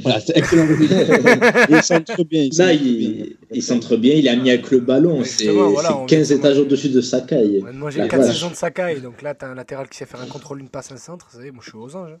Voilà, 0.00 0.20
c'est 0.20 0.36
excellent. 0.36 0.66
il 1.68 1.82
centre 1.82 2.24
bien. 2.24 2.42
Il 2.44 2.48
Là, 2.56 2.72
centre 2.72 2.76
bien. 2.78 3.26
il, 3.50 3.62
centre 3.62 3.96
bien, 3.96 4.14
il 4.14 4.28
a 4.28 4.36
mis 4.36 4.48
avec 4.50 4.70
le 4.70 4.80
ballon. 4.80 5.22
C'est 5.22 5.48
voilà, 5.48 5.88
c'est 5.90 5.94
on 5.94 6.06
15 6.06 6.28
vient 6.28 6.36
de 6.36 6.40
étages 6.40 6.58
au-dessus 6.58 6.88
de 6.88 7.00
Sakai. 7.02 7.62
Manger 7.74 7.98
La 7.98 8.08
4 8.08 8.22
vache. 8.22 8.32
saisons 8.34 8.50
de 8.50 8.54
Sakai, 8.54 9.00
donc 9.00 9.20
là, 9.20 9.34
t'as 9.34 9.48
un 9.48 9.54
latéral 9.54 9.88
qui 9.88 9.98
sait 9.98 10.06
faire 10.06 10.20
un 10.22 10.26
contrôle, 10.26 10.60
une 10.60 10.70
passe, 10.70 10.90
un 10.92 10.96
centre. 10.96 11.28
Vous 11.30 11.36
savez, 11.38 11.50
moi, 11.50 11.62
je 11.62 11.68
suis 11.70 11.78
aux 11.78 11.94
anges. 11.94 12.12
hein. 12.12 12.20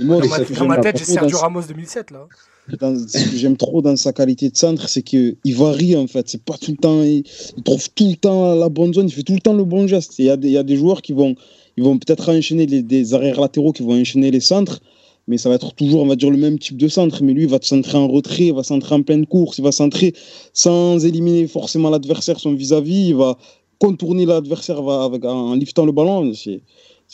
Moi, 0.00 0.20
Dans 0.20 0.28
ma, 0.28 0.38
dans 0.40 0.66
ma 0.66 0.78
tête, 0.78 0.98
j'ai 0.98 1.04
Sergio 1.04 1.38
Ramos 1.38 1.62
2007, 1.62 2.10
là. 2.10 2.26
Ce 2.68 3.30
que 3.30 3.36
j'aime 3.36 3.56
trop 3.56 3.82
dans 3.82 3.96
sa 3.96 4.12
qualité 4.12 4.48
de 4.48 4.56
centre, 4.56 4.88
c'est 4.88 5.02
qu'il 5.02 5.36
varie 5.46 5.96
en 5.96 6.06
fait. 6.06 6.28
C'est 6.28 6.42
pas 6.42 6.56
tout 6.56 6.70
le 6.70 6.76
temps, 6.76 7.02
il, 7.02 7.24
trouve 7.64 7.88
tout 7.90 8.08
le 8.08 8.16
temps 8.16 8.54
la 8.54 8.68
bonne 8.68 8.94
zone, 8.94 9.08
il 9.08 9.12
fait 9.12 9.22
tout 9.22 9.34
le 9.34 9.40
temps 9.40 9.52
le 9.52 9.64
bon 9.64 9.86
geste. 9.86 10.18
Il 10.18 10.24
y 10.24 10.30
a 10.30 10.36
des, 10.36 10.76
joueurs 10.76 11.02
qui 11.02 11.12
vont, 11.12 11.34
ils 11.76 11.84
vont 11.84 11.98
peut-être 11.98 12.32
enchaîner 12.32 12.66
des 12.66 13.14
arrières 13.14 13.40
latéraux 13.40 13.72
qui 13.72 13.82
vont 13.82 14.00
enchaîner 14.00 14.30
les 14.30 14.40
centres, 14.40 14.80
mais 15.28 15.38
ça 15.38 15.48
va 15.48 15.56
être 15.56 15.74
toujours, 15.74 16.02
on 16.02 16.06
va 16.06 16.16
dire, 16.16 16.30
le 16.30 16.36
même 16.36 16.58
type 16.58 16.76
de 16.76 16.88
centre. 16.88 17.22
Mais 17.22 17.32
lui, 17.32 17.42
il 17.42 17.48
va 17.48 17.58
te 17.58 17.66
centrer 17.66 17.98
en 17.98 18.08
retrait, 18.08 18.46
il 18.46 18.54
va 18.54 18.62
centrer 18.62 18.94
en 18.94 19.02
pleine 19.02 19.26
course, 19.26 19.58
il 19.58 19.64
va 19.64 19.72
centrer 19.72 20.14
sans 20.52 21.04
éliminer 21.04 21.46
forcément 21.46 21.90
l'adversaire, 21.90 22.40
son 22.40 22.54
vis-à-vis, 22.54 23.08
il 23.08 23.14
va 23.14 23.36
contourner 23.78 24.24
l'adversaire 24.24 24.82
en, 24.82 25.54
liftant 25.54 25.84
le 25.84 25.92
ballon. 25.92 26.32
C'est 26.34 26.60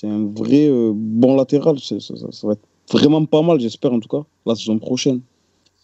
un 0.07 0.27
vrai 0.27 0.69
euh, 0.69 0.93
bon 0.95 1.35
latéral. 1.35 1.79
Ça 1.81 1.95
va 2.45 2.53
être 2.53 2.63
vraiment 2.93 3.25
pas 3.25 3.43
mal, 3.43 3.61
j'espère 3.61 3.93
en 3.93 4.01
tout 4.01 4.09
cas, 4.09 4.25
la 4.47 4.55
saison 4.55 4.79
prochaine. 4.79 5.21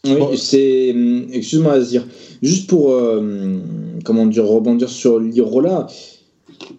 Oui, 0.04 0.36
c'est. 0.38 0.92
hum, 0.92 1.26
Excuse-moi, 1.32 1.72
Azir. 1.72 2.06
Juste 2.42 2.68
pour. 2.68 2.92
euh, 2.92 3.58
comment 4.04 4.26
dire, 4.26 4.46
rebondir 4.46 4.88
sur 4.88 5.18
l'Irola. 5.18 5.86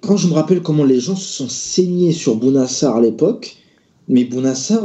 Quand 0.02 0.18
je 0.18 0.28
me 0.28 0.34
rappelle 0.34 0.62
comment 0.62 0.86
les 0.86 1.00
gens 1.00 1.16
se 1.16 1.28
sont 1.44 1.50
saignés 1.50 2.12
sur 2.14 2.36
Bounassar 2.36 2.96
à 2.98 3.02
l'époque, 3.02 3.58
mais 4.08 4.24
Bounassar, 4.24 4.84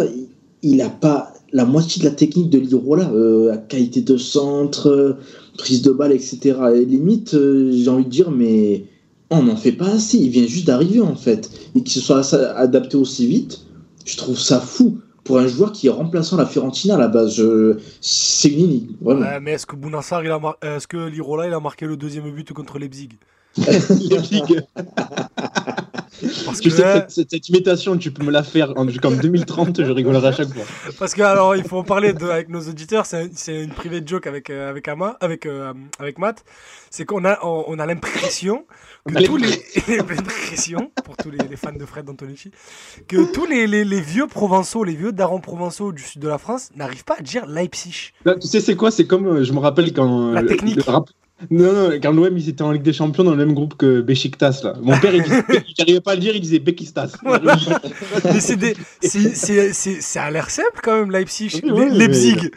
il- 0.63 0.77
n'a 0.77 0.91
pas 0.91 1.33
la 1.53 1.65
moitié 1.65 2.01
de 2.03 2.09
la 2.09 2.15
technique 2.15 2.51
de 2.51 2.59
l'Irola. 2.59 3.11
Euh, 3.15 3.49
la 3.49 3.57
qualité 3.59 4.01
de 4.01 4.17
centre, 4.17 5.19
prise 5.59 5.83
de 5.83 5.91
balle, 5.93 6.13
etc. 6.13 6.57
Et 6.75 6.85
limite, 6.85 7.35
euh, 7.35 7.71
j'ai 7.73 7.89
envie 7.89 8.05
de 8.05 8.11
dire, 8.11 8.31
mais 8.31 8.85
on 9.31 9.43
n'en 9.45 9.57
fait 9.57 9.73
pas 9.73 9.89
assez. 9.91 10.19
Il 10.19 10.31
vient 10.31 10.47
juste 10.47 10.67
d'arriver, 10.67 11.01
en 11.01 11.17
fait. 11.17 11.51
Et 11.77 11.83
qu'il 11.83 11.93
se 11.93 12.01
soit 12.01 12.35
adapté 12.35 12.97
aussi 12.97 13.27
vite, 13.27 13.61
je 14.05 14.17
trouve 14.17 14.39
ça 14.39 14.61
fou. 14.61 14.99
Pour 15.25 15.39
un 15.39 15.47
joueur 15.47 15.73
qui 15.73 15.87
est 15.87 15.91
remplaçant 15.91 16.37
la 16.37 16.47
Fiorentina 16.47 16.97
à 16.97 16.99
la 16.99 17.09
base, 17.09 17.35
je... 17.35 17.79
c'est 18.01 18.49
une 18.49 18.61
énigme, 18.65 18.95
vraiment. 19.01 19.21
Ouais, 19.21 19.41
mais 19.41 19.53
est-ce 19.53 19.67
que 19.67 19.77
Bounassar, 19.77 20.25
il 20.25 20.31
a 20.31 20.39
mar- 20.39 20.57
est-ce 20.63 20.87
que 20.89 21.09
Lirola, 21.09 21.47
il 21.47 21.53
a 21.53 21.61
marqué 21.61 21.87
le 21.87 21.97
deuxième 21.97 22.31
but 22.31 22.53
contre 22.53 22.79
Leipzig? 22.79 23.11
Leipzig. 23.57 24.43
Parce 26.45 26.61
que, 26.61 26.71
cette, 26.71 27.49
imitation, 27.49 27.97
tu 27.97 28.11
peux 28.13 28.25
me 28.25 28.31
la 28.31 28.43
faire 28.43 28.73
en, 28.77 28.87
comme 29.01 29.17
2030, 29.17 29.85
je 29.85 29.91
rigolerai 29.91 30.29
à 30.29 30.33
chaque 30.33 30.53
fois. 30.53 30.65
Parce 30.99 31.15
que 31.15 31.23
alors 31.23 31.57
il 31.57 31.65
faut 31.65 31.79
en 31.79 31.85
parler 31.85 32.13
de, 32.13 32.27
avec 32.27 32.49
nos 32.49 32.61
auditeurs, 32.69 33.07
c'est 33.07 33.25
un- 33.25 33.29
c'est 33.35 33.63
une 33.65 33.71
private 33.71 34.07
joke 34.09 34.27
avec 34.27 34.51
euh, 34.51 34.71
avec 34.71 34.87
Ama, 34.89 35.17
avec 35.21 35.47
euh, 35.47 35.73
avec 35.99 36.19
Matt, 36.19 36.45
c'est 36.91 37.05
qu'on 37.05 37.25
a 37.25 37.39
on, 37.43 37.65
on 37.69 37.79
a 37.79 37.87
l'impression 37.87 38.65
que 39.07 39.23
tous 39.25 39.37
les 39.89 39.97
l'impression 39.97 40.91
pour 41.05 41.17
tous 41.17 41.31
les, 41.31 41.39
les 41.49 41.57
fans 41.57 41.73
de 41.73 41.85
Fred 41.87 42.09
Antonici 42.09 42.51
que 43.09 43.33
tous 43.33 43.47
les, 43.47 43.67
les, 43.67 43.85
les 43.85 44.01
vieux 44.01 44.27
provençaux, 44.27 44.85
les 44.85 44.95
vieux 44.95 45.13
darons 45.13 45.41
provençaux 45.41 45.93
du 45.93 46.03
sud 46.03 46.21
de 46.23 46.29
la 46.29 46.39
France 46.39 46.71
n'arrivent 46.77 47.05
pas 47.05 47.17
à 47.19 47.23
dire 47.23 47.47
Leipzig. 47.47 48.13
Là, 48.25 48.35
tu 48.37 48.47
sais, 48.47 48.61
c'est 48.61 48.77
quoi? 48.77 48.91
C'est 48.91 49.07
comme, 49.07 49.27
euh, 49.27 49.45
je 49.45 49.53
me 49.53 49.59
rappelle 49.59 49.93
quand. 49.93 50.33
La 50.33 50.43
technique. 50.43 50.77
le 50.77 50.83
rap- 50.83 51.11
Non, 51.51 51.73
non, 51.73 51.91
quand 52.03 52.13
l'OM 52.13 52.37
ils 52.37 52.49
étaient 52.49 52.63
en 52.63 52.71
Ligue 52.73 52.83
des 52.83 52.93
Champions 52.93 53.25
dans 53.25 53.33
le 53.33 53.37
même 53.37 53.55
groupe 53.55 53.75
que 53.77 54.01
Besiktas 54.01 54.61
là. 54.65 54.75
Mon 54.83 54.97
père 54.99 55.15
il 55.15 55.23
n'arrivait 55.79 56.01
pas 56.05 56.13
à 56.13 56.15
le 56.15 56.21
dire, 56.21 56.35
il 56.35 56.41
disait 56.41 56.59
Bekistas. 56.59 57.13
Mais 58.25 58.41
c'est 58.41 60.19
a 60.19 60.31
l'air 60.31 60.51
simple 60.51 60.81
quand 60.83 60.97
même 60.99 61.11
Leipzig, 61.11 61.51
Oui, 61.63 61.69
Le- 61.69 61.75
oui, 61.75 61.91
Leipzig. 61.99 62.51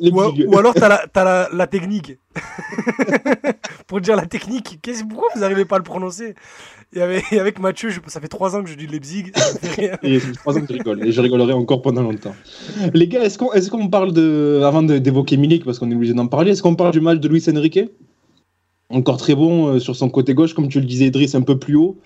Les 0.00 0.10
Ou, 0.10 0.32
ou 0.48 0.58
alors 0.58 0.74
t'as 0.74 0.88
la, 0.88 1.04
t'as 1.12 1.22
la, 1.22 1.48
la 1.52 1.66
technique. 1.68 2.18
Pour 3.86 4.00
dire 4.00 4.16
la 4.16 4.26
technique, 4.26 4.80
pourquoi 5.08 5.28
vous 5.34 5.40
n'arrivez 5.40 5.64
pas 5.64 5.76
à 5.76 5.78
le 5.78 5.84
prononcer? 5.84 6.34
Et 6.92 7.00
avec, 7.00 7.24
et 7.32 7.38
avec 7.38 7.60
Mathieu, 7.60 7.90
je- 7.90 8.00
ça 8.08 8.20
fait 8.20 8.26
trois 8.28 8.56
ans 8.56 8.64
que 8.64 8.68
je 8.70 8.74
dis 8.74 8.88
Leipzig. 8.88 9.26
Et 10.02 10.18
ça 10.18 10.26
fait 10.26 10.32
trois 10.34 10.56
ans 10.56 10.60
que 10.62 10.66
je 10.68 10.72
rigole, 10.78 11.06
et 11.06 11.12
je 11.12 11.20
rigolerai 11.20 11.52
encore 11.52 11.80
pendant 11.80 12.02
longtemps. 12.02 12.34
Les 12.92 13.06
gars, 13.06 13.22
est-ce 13.22 13.38
qu'on 13.38 13.52
est 13.52 13.68
qu'on 13.70 13.88
parle 13.88 14.12
de. 14.12 14.62
Avant 14.64 14.82
d'évoquer 14.82 15.36
Milik, 15.36 15.64
parce 15.64 15.78
qu'on 15.78 15.90
est 15.90 15.94
obligé 15.94 16.12
d'en 16.14 16.26
parler, 16.26 16.50
est-ce 16.52 16.62
qu'on 16.62 16.74
parle 16.74 16.90
du 16.92 17.00
match 17.00 17.20
de 17.20 17.28
Luis 17.28 17.44
Enrique? 17.48 17.78
Encore 18.90 19.16
très 19.16 19.34
bon 19.34 19.68
euh, 19.68 19.78
sur 19.78 19.96
son 19.96 20.08
côté 20.10 20.34
gauche, 20.34 20.54
comme 20.54 20.68
tu 20.68 20.78
le 20.80 20.86
disais, 20.86 21.06
Idriss, 21.06 21.34
un 21.34 21.42
peu 21.42 21.58
plus 21.58 21.74
haut, 21.76 21.96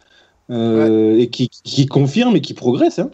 euh, 0.50 1.18
et 1.18 1.28
qui, 1.28 1.48
qui 1.48 1.86
confirme 1.86 2.36
et 2.36 2.40
qui 2.40 2.54
progresse. 2.54 2.98
Hein 2.98 3.10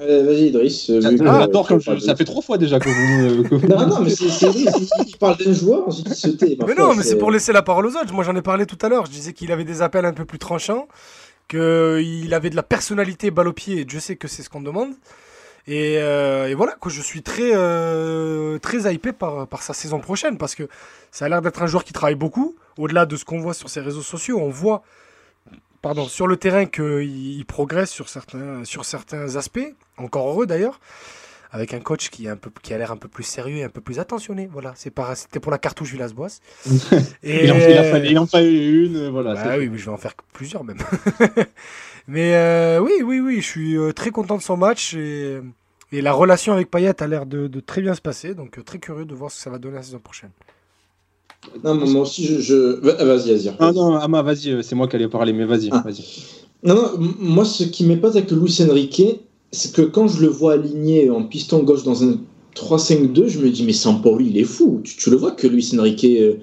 Euh, 0.00 0.24
Vas-y, 0.24 0.48
Idriss. 0.48 0.90
euh, 0.90 1.00
que- 1.00 1.24
Ah, 1.24 1.46
comme 1.68 1.78
tu 1.78 1.84
parles 1.84 2.00
je- 2.00 2.04
ça 2.04 2.16
fait 2.16 2.24
trois 2.24 2.42
fois 2.42 2.58
déjà 2.58 2.80
que 2.80 2.88
vous. 2.88 3.44
que 3.44 3.54
vous- 3.54 3.68
Non, 3.68 3.86
non, 3.86 4.00
mais 4.00 4.10
c'est 4.10 4.28
c'est 4.28 4.48
Idriss. 4.50 4.74
il- 4.98 5.04
Il 5.10 5.16
parle 5.18 5.36
d'un 5.38 5.52
joueur, 5.52 5.86
ensuite 5.86 6.08
il 6.08 6.14
se 6.16 6.28
tait. 6.30 6.58
Mais 6.66 6.74
non, 6.74 6.94
mais 6.96 7.04
c'est 7.04 7.16
pour 7.16 7.30
laisser 7.30 7.52
la 7.52 7.62
parole 7.62 7.86
aux 7.86 7.90
autres. 7.96 8.12
Moi, 8.12 8.24
j'en 8.24 8.34
ai 8.34 8.42
parlé 8.42 8.66
tout 8.66 8.78
à 8.84 8.88
l'heure. 8.88 9.06
Je 9.06 9.12
disais 9.12 9.32
qu'il 9.32 9.52
avait 9.52 9.64
des 9.64 9.82
appels 9.82 10.04
un 10.04 10.12
peu 10.12 10.24
plus 10.24 10.40
tranchants, 10.40 10.88
qu'il 11.48 12.34
avait 12.34 12.50
de 12.50 12.56
la 12.56 12.64
personnalité 12.64 13.30
balle 13.30 13.46
au 13.48 13.52
pied, 13.52 13.80
et 13.80 13.84
Dieu 13.84 14.00
sait 14.00 14.16
que 14.16 14.26
c'est 14.26 14.42
ce 14.42 14.50
qu'on 14.50 14.62
demande. 14.62 14.90
Et, 15.66 15.98
euh, 15.98 16.48
et 16.48 16.54
voilà, 16.54 16.76
que 16.80 16.90
je 16.90 17.00
suis 17.00 17.22
très, 17.22 17.52
euh, 17.54 18.58
très 18.58 18.92
hypé 18.92 19.12
par, 19.12 19.46
par 19.46 19.62
sa 19.62 19.72
saison 19.72 19.98
prochaine, 19.98 20.36
parce 20.36 20.54
que 20.54 20.68
ça 21.10 21.24
a 21.24 21.28
l'air 21.28 21.40
d'être 21.40 21.62
un 21.62 21.66
joueur 21.66 21.84
qui 21.84 21.92
travaille 21.92 22.14
beaucoup. 22.16 22.54
Au-delà 22.76 23.06
de 23.06 23.16
ce 23.16 23.24
qu'on 23.24 23.38
voit 23.38 23.54
sur 23.54 23.70
ses 23.70 23.80
réseaux 23.80 24.02
sociaux, 24.02 24.38
on 24.40 24.50
voit 24.50 24.82
pardon, 25.84 26.08
sur 26.08 26.26
le 26.26 26.38
terrain 26.38 26.64
qu'il 26.64 27.36
il 27.38 27.44
progresse 27.44 27.90
sur 27.90 28.08
certains, 28.08 28.64
sur 28.64 28.84
certains 28.84 29.36
aspects. 29.36 29.74
Encore 29.98 30.28
heureux 30.28 30.46
d'ailleurs. 30.46 30.80
Avec 31.50 31.72
un 31.72 31.78
coach 31.78 32.10
qui, 32.10 32.26
est 32.26 32.28
un 32.30 32.36
peu, 32.36 32.50
qui 32.62 32.74
a 32.74 32.78
l'air 32.78 32.90
un 32.90 32.96
peu 32.96 33.06
plus 33.06 33.22
sérieux 33.22 33.58
et 33.58 33.62
un 33.62 33.68
peu 33.68 33.80
plus 33.80 34.00
attentionné. 34.00 34.48
Voilà, 34.50 34.72
c'était 34.74 35.38
pour 35.38 35.52
la 35.52 35.58
cartouche 35.58 35.92
Villas-Boas. 35.92 36.40
Et 37.22 37.44
Il 37.44 37.52
en, 37.52 37.56
il, 37.56 37.78
a 37.78 37.84
fallu, 37.84 38.08
il 38.08 38.18
en 38.18 38.26
fallait 38.26 38.66
une, 38.66 39.08
voilà. 39.08 39.34
bah 39.34 39.54
oui, 39.56 39.68
mais 39.68 39.78
je 39.78 39.84
vais 39.84 39.92
en 39.92 39.96
faire 39.96 40.14
plusieurs 40.32 40.64
même. 40.64 40.78
mais 42.06 42.34
euh, 42.36 42.80
oui, 42.80 42.92
oui, 43.04 43.20
oui, 43.20 43.36
je 43.40 43.46
suis 43.46 43.76
euh, 43.78 43.92
très 43.92 44.10
content 44.10 44.36
de 44.36 44.42
son 44.42 44.56
match 44.56 44.94
et, 44.94 45.38
et 45.92 46.00
la 46.02 46.12
relation 46.12 46.52
avec 46.52 46.70
Payet 46.70 47.02
a 47.02 47.06
l'air 47.06 47.26
de, 47.26 47.46
de 47.46 47.60
très 47.60 47.80
bien 47.82 47.94
se 47.94 48.00
passer. 48.00 48.34
Donc 48.34 48.58
euh, 48.58 48.62
très 48.62 48.78
curieux 48.78 49.04
de 49.06 49.14
voir 49.14 49.30
ce 49.30 49.36
que 49.36 49.42
ça 49.42 49.50
va 49.50 49.58
donner 49.58 49.76
la 49.76 49.82
saison 49.82 49.98
prochaine. 50.00 50.30
Non, 51.62 51.74
mais 51.74 51.86
moi 51.86 52.02
aussi, 52.02 52.24
je. 52.26 52.40
je... 52.40 52.54
Va- 52.80 53.04
Vas-y, 53.04 53.30
vas-y. 53.34 53.54
Ah 53.58 53.70
non, 53.72 53.94
Ama, 53.96 54.22
vas-y, 54.22 54.50
euh, 54.50 54.62
c'est 54.62 54.74
moi 54.74 54.88
qui 54.88 54.96
allais 54.96 55.08
parler, 55.08 55.32
mais 55.32 55.44
vas-y, 55.44 55.68
Ah. 55.72 55.82
vas-y. 55.84 56.04
Non, 56.62 56.74
non, 56.74 56.90
moi, 57.18 57.44
ce 57.44 57.64
qui 57.64 57.84
m'épate 57.84 58.16
avec 58.16 58.30
Luis 58.30 58.58
Enrique, 58.62 59.02
c'est 59.52 59.72
que 59.74 59.82
quand 59.82 60.08
je 60.08 60.22
le 60.22 60.28
vois 60.28 60.54
aligné 60.54 61.10
en 61.10 61.22
piston 61.24 61.62
gauche 61.62 61.82
dans 61.84 62.02
un 62.02 62.18
3-5-2, 62.54 63.28
je 63.28 63.38
me 63.40 63.50
dis, 63.50 63.64
mais 63.64 63.72
Sampaoli, 63.74 64.30
il 64.30 64.38
est 64.38 64.44
fou. 64.44 64.80
Tu, 64.84 64.96
tu 64.96 65.10
le 65.10 65.16
vois 65.16 65.32
que 65.32 65.46
Luis 65.46 65.70
Enrique 65.78 66.04
euh, 66.04 66.36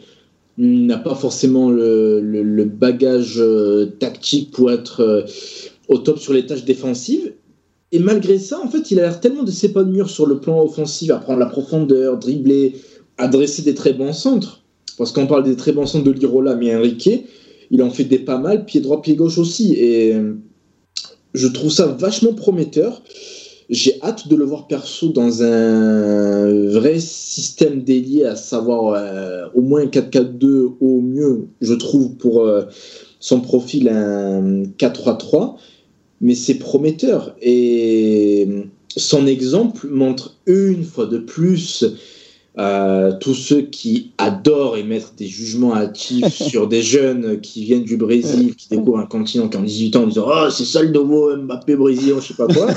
n'a 0.61 0.97
pas 0.97 1.15
forcément 1.15 1.71
le, 1.71 2.63
bagage 2.65 3.35
euh, 3.39 3.87
tactique 3.99 4.51
pour 4.51 4.71
être 4.71 5.01
euh, 5.01 5.23
au 5.87 5.97
top 5.97 6.19
sur 6.19 6.33
les 6.33 6.45
tâches 6.45 6.65
défensives. 6.65 7.33
Et 7.91 7.99
malgré 7.99 8.37
ça, 8.37 8.61
en 8.63 8.69
fait, 8.69 8.91
il 8.91 8.99
a 8.99 9.03
l'air 9.03 9.19
tellement 9.19 9.43
de 9.43 9.51
s'épanouir 9.51 10.09
sur 10.09 10.27
le 10.27 10.39
plan 10.39 10.63
offensif, 10.63 11.09
à 11.09 11.17
prendre 11.17 11.39
la 11.39 11.47
profondeur, 11.47 12.17
dribbler, 12.17 12.75
adresser 13.17 13.63
des 13.63 13.73
très 13.73 13.93
bons 13.93 14.13
centres. 14.13 14.61
Parce 14.97 15.11
qu'on 15.11 15.25
parle 15.25 15.43
des 15.43 15.55
très 15.55 15.71
bons 15.71 15.87
centres 15.87 16.05
de 16.05 16.11
Lirola, 16.11 16.55
mais 16.55 16.75
Enrique, 16.75 17.09
il 17.71 17.81
en 17.81 17.89
fait 17.89 18.03
des 18.03 18.19
pas 18.19 18.37
mal, 18.37 18.65
pied 18.65 18.81
droit, 18.81 19.01
pied 19.01 19.15
gauche 19.15 19.39
aussi. 19.39 19.73
Et 19.73 20.13
euh, 20.13 20.35
je 21.33 21.47
trouve 21.47 21.71
ça 21.71 21.87
vachement 21.87 22.33
prometteur. 22.33 23.01
J'ai 23.71 24.01
hâte 24.01 24.27
de 24.27 24.35
le 24.35 24.43
voir 24.43 24.67
perso 24.67 25.07
dans 25.07 25.43
un 25.43 26.67
vrai 26.71 26.99
système 26.99 27.83
délié, 27.83 28.25
à 28.25 28.35
savoir 28.35 28.93
euh, 28.93 29.47
au 29.55 29.61
moins 29.61 29.85
4-4-2 29.85 30.73
au 30.81 30.99
mieux, 30.99 31.47
je 31.61 31.73
trouve, 31.73 32.15
pour 32.17 32.41
euh, 32.41 32.63
son 33.21 33.39
profil 33.39 33.87
un 33.87 34.63
4-3-3. 34.77 35.55
Mais 36.19 36.35
c'est 36.35 36.55
prometteur. 36.55 37.33
Et 37.41 38.45
son 38.97 39.25
exemple 39.25 39.87
montre 39.87 40.37
une 40.47 40.83
fois 40.83 41.05
de 41.05 41.17
plus 41.17 41.85
euh, 42.57 43.13
tous 43.19 43.33
ceux 43.33 43.61
qui 43.61 44.11
adorent 44.17 44.75
émettre 44.75 45.13
des 45.17 45.27
jugements 45.27 45.73
hâtifs 45.73 46.33
sur 46.49 46.67
des 46.67 46.81
jeunes 46.81 47.39
qui 47.39 47.63
viennent 47.63 47.83
du 47.83 47.95
Brésil, 47.95 48.55
qui 48.55 48.67
découvrent 48.67 48.99
un 48.99 49.05
continent 49.05 49.47
qui 49.47 49.57
ont 49.57 49.63
18 49.63 49.95
ans 49.95 50.03
en 50.03 50.07
disant 50.07 50.25
Oh, 50.27 50.49
c'est 50.49 50.65
ça 50.65 50.81
le 50.81 50.89
nouveau 50.89 51.35
Mbappé 51.35 51.75
brésilien, 51.75 52.15
je 52.19 52.27
sais 52.27 52.33
pas 52.33 52.47
quoi. 52.47 52.67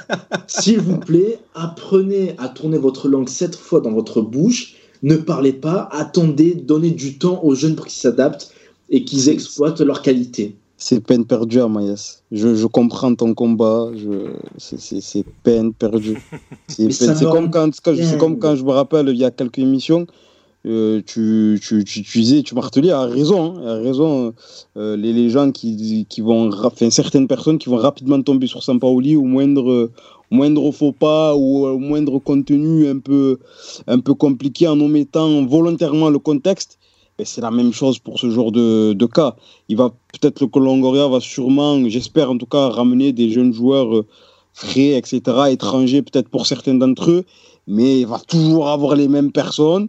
S'il 0.46 0.80
vous 0.80 0.98
plaît, 0.98 1.38
apprenez 1.54 2.34
à 2.38 2.48
tourner 2.48 2.78
votre 2.78 3.08
langue 3.08 3.28
sept 3.28 3.56
fois 3.56 3.80
dans 3.80 3.92
votre 3.92 4.20
bouche. 4.20 4.76
Ne 5.02 5.16
parlez 5.16 5.52
pas, 5.52 5.88
attendez, 5.90 6.54
donnez 6.54 6.92
du 6.92 7.18
temps 7.18 7.42
aux 7.42 7.54
jeunes 7.54 7.74
pour 7.74 7.86
qu'ils 7.86 8.00
s'adaptent 8.00 8.52
et 8.88 9.04
qu'ils 9.04 9.28
exploitent 9.28 9.80
leurs 9.80 10.02
qualités. 10.02 10.56
C'est 10.76 11.00
peine 11.00 11.24
perdue, 11.24 11.60
Amaïs. 11.60 12.22
Je, 12.32 12.54
je 12.56 12.66
comprends 12.66 13.14
ton 13.14 13.32
combat. 13.32 13.88
Je... 13.96 14.32
c'est- 14.58 15.24
peine 15.42 15.72
perdue. 15.72 16.18
C'est 16.68 17.24
comme, 17.30 17.50
quand, 17.50 17.70
quand- 17.82 17.94
c'est 17.96 18.18
comme 18.18 18.38
quand 18.38 18.56
je 18.56 18.64
me 18.64 18.70
rappelle, 18.72 19.08
il 19.08 19.16
y 19.16 19.24
a 19.24 19.30
quelques 19.30 19.58
émissions, 19.58 20.06
euh, 20.66 21.00
tu, 21.06 21.60
tu, 21.62 21.84
tu, 21.84 22.02
tu 22.02 22.18
disais, 22.20 22.42
tu 22.42 22.54
martelais, 22.54 22.90
à 22.90 23.02
raison, 23.04 23.56
hein, 23.58 23.66
à 23.66 23.74
raison, 23.76 24.32
euh, 24.76 24.96
les, 24.96 25.12
les 25.12 25.28
gens 25.30 25.52
qui, 25.52 26.06
qui 26.08 26.20
vont, 26.22 26.50
enfin, 26.64 26.90
certaines 26.90 27.28
personnes 27.28 27.58
qui 27.58 27.68
vont 27.68 27.76
rapidement 27.76 28.20
tomber 28.22 28.46
sur 28.46 28.62
Sampaoli 28.62 29.14
au 29.14 29.22
moindre, 29.24 29.90
au 30.30 30.34
moindre 30.34 30.70
faux 30.72 30.92
pas 30.92 31.36
ou 31.36 31.66
au 31.66 31.78
moindre 31.78 32.18
contenu 32.18 32.88
un 32.88 32.98
peu, 32.98 33.38
un 33.86 34.00
peu 34.00 34.14
compliqué 34.14 34.66
en 34.66 34.80
omettant 34.80 35.44
volontairement 35.46 36.10
le 36.10 36.18
contexte. 36.18 36.78
Et 37.18 37.24
c'est 37.24 37.40
la 37.40 37.50
même 37.50 37.72
chose 37.72 37.98
pour 37.98 38.18
ce 38.18 38.28
genre 38.30 38.50
de, 38.50 39.06
cas. 39.06 39.36
Il 39.68 39.76
va 39.76 39.90
peut-être 39.90 40.46
que 40.46 40.58
Longoria 40.58 41.06
va 41.06 41.20
sûrement, 41.20 41.88
j'espère 41.88 42.30
en 42.30 42.38
tout 42.38 42.46
cas, 42.46 42.68
ramener 42.68 43.12
des 43.12 43.30
jeunes 43.30 43.52
joueurs 43.52 43.94
euh, 43.94 44.06
frais, 44.52 44.96
etc., 44.96 45.20
étrangers 45.50 46.02
peut-être 46.02 46.28
pour 46.28 46.46
certains 46.46 46.74
d'entre 46.74 47.10
eux, 47.10 47.24
mais 47.66 48.00
il 48.00 48.06
va 48.06 48.18
toujours 48.18 48.68
avoir 48.68 48.96
les 48.96 49.08
mêmes 49.08 49.30
personnes 49.30 49.88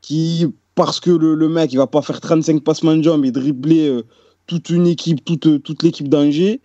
qui, 0.00 0.46
parce 0.74 0.98
que 0.98 1.10
le, 1.10 1.34
le 1.34 1.48
mec, 1.48 1.72
il 1.72 1.76
va 1.76 1.86
pas 1.86 2.02
faire 2.02 2.20
35 2.20 2.62
passements 2.62 2.96
de 2.96 3.02
jambes 3.02 3.24
et 3.24 3.30
dribbler 3.30 3.86
euh, 3.88 4.02
toute 4.46 4.70
une 4.70 4.86
équipe, 4.86 5.24
toute, 5.24 5.62
toute 5.62 5.82
l'équipe 5.84 6.08
d'Angers, 6.08 6.60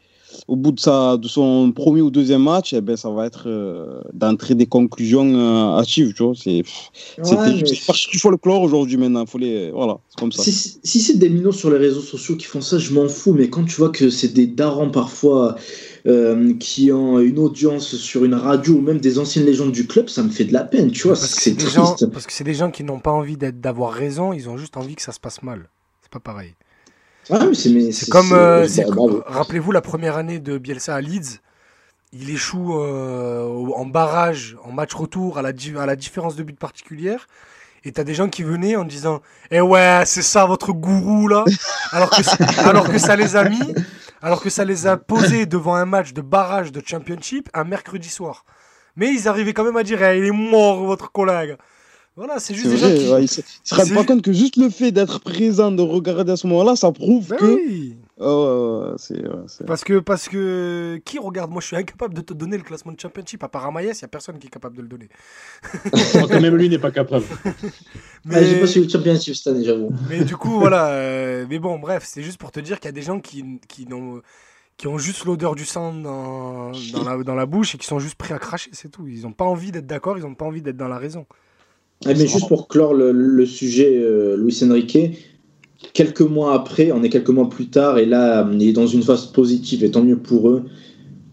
au 0.48 0.56
bout 0.56 0.72
de, 0.72 0.80
sa, 0.80 1.18
de 1.18 1.28
son 1.28 1.72
premier 1.72 2.02
ou 2.02 2.12
deuxième 2.12 2.44
match, 2.44 2.74
eh 2.74 2.82
ben, 2.82 2.96
ça 2.96 3.10
va 3.10 3.26
être 3.26 3.44
euh, 3.48 4.02
d'entrer 4.14 4.56
des 4.56 4.66
conclusions 4.68 5.26
euh, 5.34 5.80
hâtives, 5.80 6.14
tu 6.14 6.24
vois. 6.24 6.34
C'est, 6.36 6.64
Ouais, 7.18 7.64
qu'il 7.64 8.20
faut 8.20 8.30
le 8.32 8.38
clore 8.38 8.62
aujourd'hui 8.62 8.98
maintenant. 8.98 9.26
Faut 9.26 9.38
les, 9.38 9.72
voilà, 9.72 9.98
c'est 10.10 10.20
comme 10.20 10.32
ça. 10.32 10.44
Si, 10.44 10.80
si 10.84 11.00
c'est 11.02 11.18
des 11.18 11.30
minots 11.30 11.52
sur 11.52 11.70
les 11.72 11.78
réseaux 11.78 12.02
sociaux 12.02 12.36
qui 12.36 12.46
font 12.46 12.62
ça, 12.62 12.78
je 12.78 12.94
m'en 12.94 13.08
fous, 13.08 13.34
mais 13.34 13.50
quand 13.50 13.64
tu 13.66 13.76
vois 13.76 13.90
que 13.90 14.10
c'est 14.10 14.34
des 14.34 14.48
darons 14.48 14.90
parfois 14.92 15.56
euh, 16.08 16.54
qui 16.60 16.92
ont 16.92 17.20
une 17.20 17.40
audience 17.40 17.96
sur 17.96 18.24
une 18.26 18.34
radio 18.36 18.76
ou 18.76 18.82
même 18.82 19.00
des 19.00 19.20
anciennes 19.20 19.46
légendes 19.46 19.72
du 19.72 19.86
club, 19.88 20.10
ça 20.10 20.24
me 20.24 20.30
fait 20.30 20.46
de 20.46 20.54
la 20.54 20.64
peine, 20.64 20.92
tu 20.92 21.04
vois, 21.08 21.14
Parce 21.18 21.36
que 21.36 21.42
c'est 21.42 21.52
des 21.52 21.68
gens- 21.68 21.94
triste. 21.96 22.12
parce 22.12 22.26
que 22.26 22.34
c'est 22.34 22.44
des 22.44 22.54
gens 22.54 22.72
qui 22.72 22.84
n'ont 22.84 23.00
pas 23.00 23.12
envie 23.12 23.38
d'avoir 23.38 23.92
raison, 23.94 24.32
ils 24.34 24.48
ont 24.50 24.58
juste 24.58 24.78
envie 24.78 24.96
que 24.96 25.02
ça 25.02 25.12
se 25.12 25.20
passe 25.20 25.44
mal. 25.44 25.70
C'est 26.02 26.12
pas 26.12 26.20
pareil. 26.20 26.54
Ah, 27.32 27.40
c'est 27.92 28.10
comme, 28.10 28.32
euh, 28.34 28.68
bah, 28.84 29.24
rappelez-vous 29.28 29.72
la 29.72 29.82
première 29.82 30.18
année 30.18 30.40
de 30.40 30.58
Bielsa 30.58 30.96
à 30.96 31.02
Leeds, 31.02 31.40
il 32.12 32.30
échoue 32.32 32.80
euh, 32.80 33.44
en 33.76 33.86
barrage, 33.86 34.58
en 34.64 34.72
match 34.72 34.94
retour 34.94 35.38
à 35.38 35.42
la, 35.42 35.52
di- 35.52 35.76
à 35.78 35.86
la 35.86 35.96
différence 35.96 36.36
de 36.36 36.44
but 36.44 36.58
particulière. 36.58 37.28
Et 37.86 37.92
t'as 37.94 38.04
des 38.04 38.14
gens 38.14 38.28
qui 38.28 38.44
venaient 38.44 38.76
en 38.76 38.84
disant 38.84 39.22
Eh 39.52 39.62
ouais, 39.62 40.02
c'est 40.06 40.22
ça 40.24 40.46
votre 40.46 40.74
gourou 40.74 41.28
là 41.30 41.46
alors 41.92 42.10
que, 42.10 42.22
c'est- 42.24 42.60
alors 42.60 42.90
que 42.90 42.98
ça 42.98 43.16
les 43.16 43.36
a 43.38 43.48
mis, 43.48 43.74
alors 44.22 44.42
que 44.42 44.50
ça 44.50 44.66
les 44.66 44.86
a 44.88 44.98
posés 44.98 45.46
devant 45.46 45.76
un 45.76 45.86
match 45.86 46.12
de 46.14 46.22
barrage 46.22 46.72
de 46.74 46.82
championship 46.86 47.48
un 47.54 47.64
mercredi 47.64 48.10
soir. 48.10 48.44
Mais 48.98 49.14
ils 49.14 49.28
arrivaient 49.30 49.54
quand 49.54 49.64
même 49.64 49.78
à 49.78 49.84
dire 49.84 50.04
Eh, 50.04 50.18
Il 50.18 50.26
est 50.26 50.32
mort 50.32 50.84
votre 50.84 51.12
collègue. 51.12 51.56
Voilà, 52.16 52.40
c'est 52.40 52.54
juste 52.54 52.68
C'est 52.68 52.76
des 52.76 52.82
vrai, 52.82 52.96
gens 52.98 53.04
qui. 53.04 53.12
ouais, 53.14 53.24
ils 53.24 53.28
se 53.30 53.76
rendent 53.76 53.94
pas 53.94 54.04
compte 54.04 54.22
que 54.22 54.34
juste 54.34 54.58
le 54.58 54.70
fait 54.70 54.92
d'être 54.92 55.20
présent, 55.22 55.72
de 55.72 55.82
regarder 55.82 56.34
à 56.34 56.36
ce 56.38 56.48
moment-là, 56.48 56.76
ça 56.76 56.92
prouve 56.92 57.30
Ben 57.30 57.38
que. 57.38 57.46
oui. 57.56 57.96
Ah 58.22 58.26
ouais, 58.26 58.34
ouais, 58.44 58.90
ouais, 59.30 59.44
c'est, 59.48 59.66
Parce 59.66 59.86
que, 59.86 60.00
parce 60.00 60.28
que 60.28 61.00
qui 61.06 61.18
regarde? 61.20 61.50
Moi, 61.52 61.62
je 61.62 61.68
suis 61.68 61.78
incapable 61.78 62.14
de 62.14 62.20
te 62.20 62.34
donner 62.34 62.58
le 62.58 62.64
classement 62.64 62.92
de 62.92 63.00
championship. 63.00 63.42
À 63.42 63.48
part 63.48 63.66
Amaïs, 63.66 63.98
il 64.02 64.04
n'y 64.04 64.06
a 64.06 64.10
personne 64.10 64.38
qui 64.38 64.48
est 64.48 64.50
capable 64.50 64.76
de 64.76 64.82
le 64.82 64.90
donner. 64.90 65.08
Quand 66.14 66.42
même, 66.42 66.56
lui 66.58 66.68
n'est 66.68 66.80
pas 66.80 66.92
capable. 66.92 67.24
Mais, 68.26 68.36
Ah, 68.36 68.44
J'ai 68.44 68.60
pas 68.60 68.68
suivi 68.68 68.88
le 68.88 68.92
championship 68.92 69.36
cette 69.36 69.48
année, 69.48 69.64
j'avoue. 69.64 69.92
mais 70.10 70.26
du 70.26 70.36
coup, 70.36 70.60
voilà. 70.60 70.90
euh, 70.90 71.46
mais 71.50 71.60
bon, 71.60 71.80
bref, 71.80 72.04
c'est 72.06 72.22
juste 72.24 72.38
pour 72.40 72.52
te 72.52 72.60
dire 72.60 72.80
qu'il 72.82 72.88
y 72.88 72.90
a 72.90 72.94
des 72.94 73.02
gens 73.04 73.22
qui, 73.22 73.46
qui, 73.70 73.86
n'ont- 73.86 74.22
qui 74.76 74.88
ont 74.88 74.98
juste 74.98 75.24
l'odeur 75.24 75.56
du 75.56 75.64
sang 75.64 75.94
dans, 75.94 76.72
dans, 76.92 77.04
la, 77.06 77.24
dans 77.24 77.36
la 77.36 77.46
bouche 77.46 77.76
et 77.76 77.78
qui 77.78 77.88
sont 77.88 78.00
juste 78.00 78.16
prêts 78.16 78.34
à 78.34 78.40
cracher, 78.40 78.70
c'est 78.74 78.90
tout. 78.92 79.08
Ils 79.08 79.22
n'ont 79.22 79.32
pas 79.32 79.46
envie 79.46 79.72
d'être 79.72 79.88
d'accord, 79.88 80.18
ils 80.18 80.24
n'ont 80.26 80.36
pas 80.36 80.46
envie 80.46 80.62
d'être 80.62 80.76
dans 80.78 80.90
la 80.90 80.98
raison. 80.98 81.26
Ah, 82.06 82.14
mais 82.14 82.28
juste 82.28 82.48
pour 82.48 82.68
clore 82.68 82.94
le, 82.94 83.12
le 83.12 83.46
sujet, 83.46 84.00
euh, 84.02 84.38
Luis 84.38 84.64
Enrique, 84.64 84.98
quelques 85.94 86.22
mois 86.22 86.54
après, 86.54 86.92
on 86.92 87.04
est 87.04 87.10
quelques 87.10 87.30
mois 87.30 87.50
plus 87.50 87.68
tard, 87.68 87.98
et 87.98 88.06
là, 88.06 88.50
il 88.54 88.68
est 88.68 88.74
dans 88.74 88.88
une 88.88 89.04
phase 89.04 89.28
positive, 89.28 89.84
et 89.84 89.92
tant 89.92 90.04
mieux 90.04 90.18
pour 90.18 90.50
eux. 90.50 90.64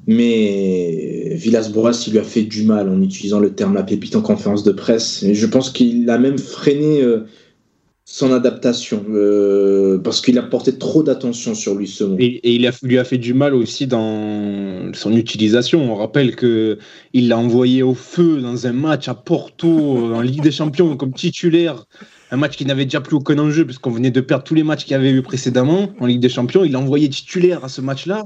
Mais 0.09 1.33
Villas-Boas, 1.35 2.05
il 2.07 2.13
lui 2.13 2.19
a 2.21 2.25
fait 2.25 2.43
du 2.43 2.63
mal 2.63 2.89
en 2.89 3.01
utilisant 3.03 3.41
le 3.41 3.51
terme 3.51 3.75
la 3.75 3.83
pépite 3.83 4.15
en 4.15 4.23
conférence 4.23 4.63
de 4.63 4.71
presse. 4.71 5.25
Et 5.25 5.35
je 5.35 5.47
pense 5.47 5.71
qu'il 5.71 6.09
a 6.11 6.19
même 6.19 6.39
freiné 6.39 7.03
euh, 7.03 7.27
son 8.09 8.33
adaptation, 8.33 9.05
euh, 9.11 9.99
parce 9.99 10.21
qu'il 10.21 10.39
a 10.39 10.43
porté 10.43 10.79
trop 10.79 11.03
d'attention 11.03 11.57
sur 11.57 11.75
lui 11.75 11.89
ce 11.89 12.05
mot. 12.05 12.17
Et, 12.21 12.41
il 12.55 12.71
lui 12.83 12.99
a 12.99 13.05
fait 13.05 13.19
du 13.19 13.35
mal 13.35 13.53
aussi 13.53 13.89
dans 13.89 14.93
son 14.95 15.13
utilisation. 15.13 15.93
On 15.93 15.97
rappelle 15.97 16.37
que 16.37 16.79
il 17.13 17.27
l'a 17.27 17.37
envoyé 17.37 17.83
au 17.83 17.95
feu 17.95 18.41
dans 18.41 18.69
un 18.69 18.73
match 18.73 19.09
à 19.09 19.15
Porto 19.15 19.69
en 20.15 20.21
Ligue 20.21 20.41
des 20.41 20.53
Champions 20.53 20.97
comme 20.97 21.13
titulaire. 21.13 21.85
Un 22.31 22.37
match 22.37 22.57
qui 22.57 22.65
n'avait 22.65 22.85
déjà 22.85 23.01
plus 23.01 23.17
aucun 23.17 23.39
enjeu 23.41 23.65
puisqu'on 23.65 23.91
venait 23.91 24.13
de 24.13 24.21
perdre 24.21 24.45
tous 24.45 24.55
les 24.55 24.63
matchs 24.63 24.85
qu'il 24.85 24.95
avait 24.95 25.11
eu 25.11 25.23
précédemment 25.23 25.91
en 25.99 26.07
Ligue 26.07 26.21
des 26.21 26.29
Champions. 26.29 26.63
Il 26.63 26.73
l'a 26.73 26.79
envoyé 26.79 27.09
titulaire 27.09 27.65
à 27.65 27.69
ce 27.69 27.81
match-là. 27.81 28.23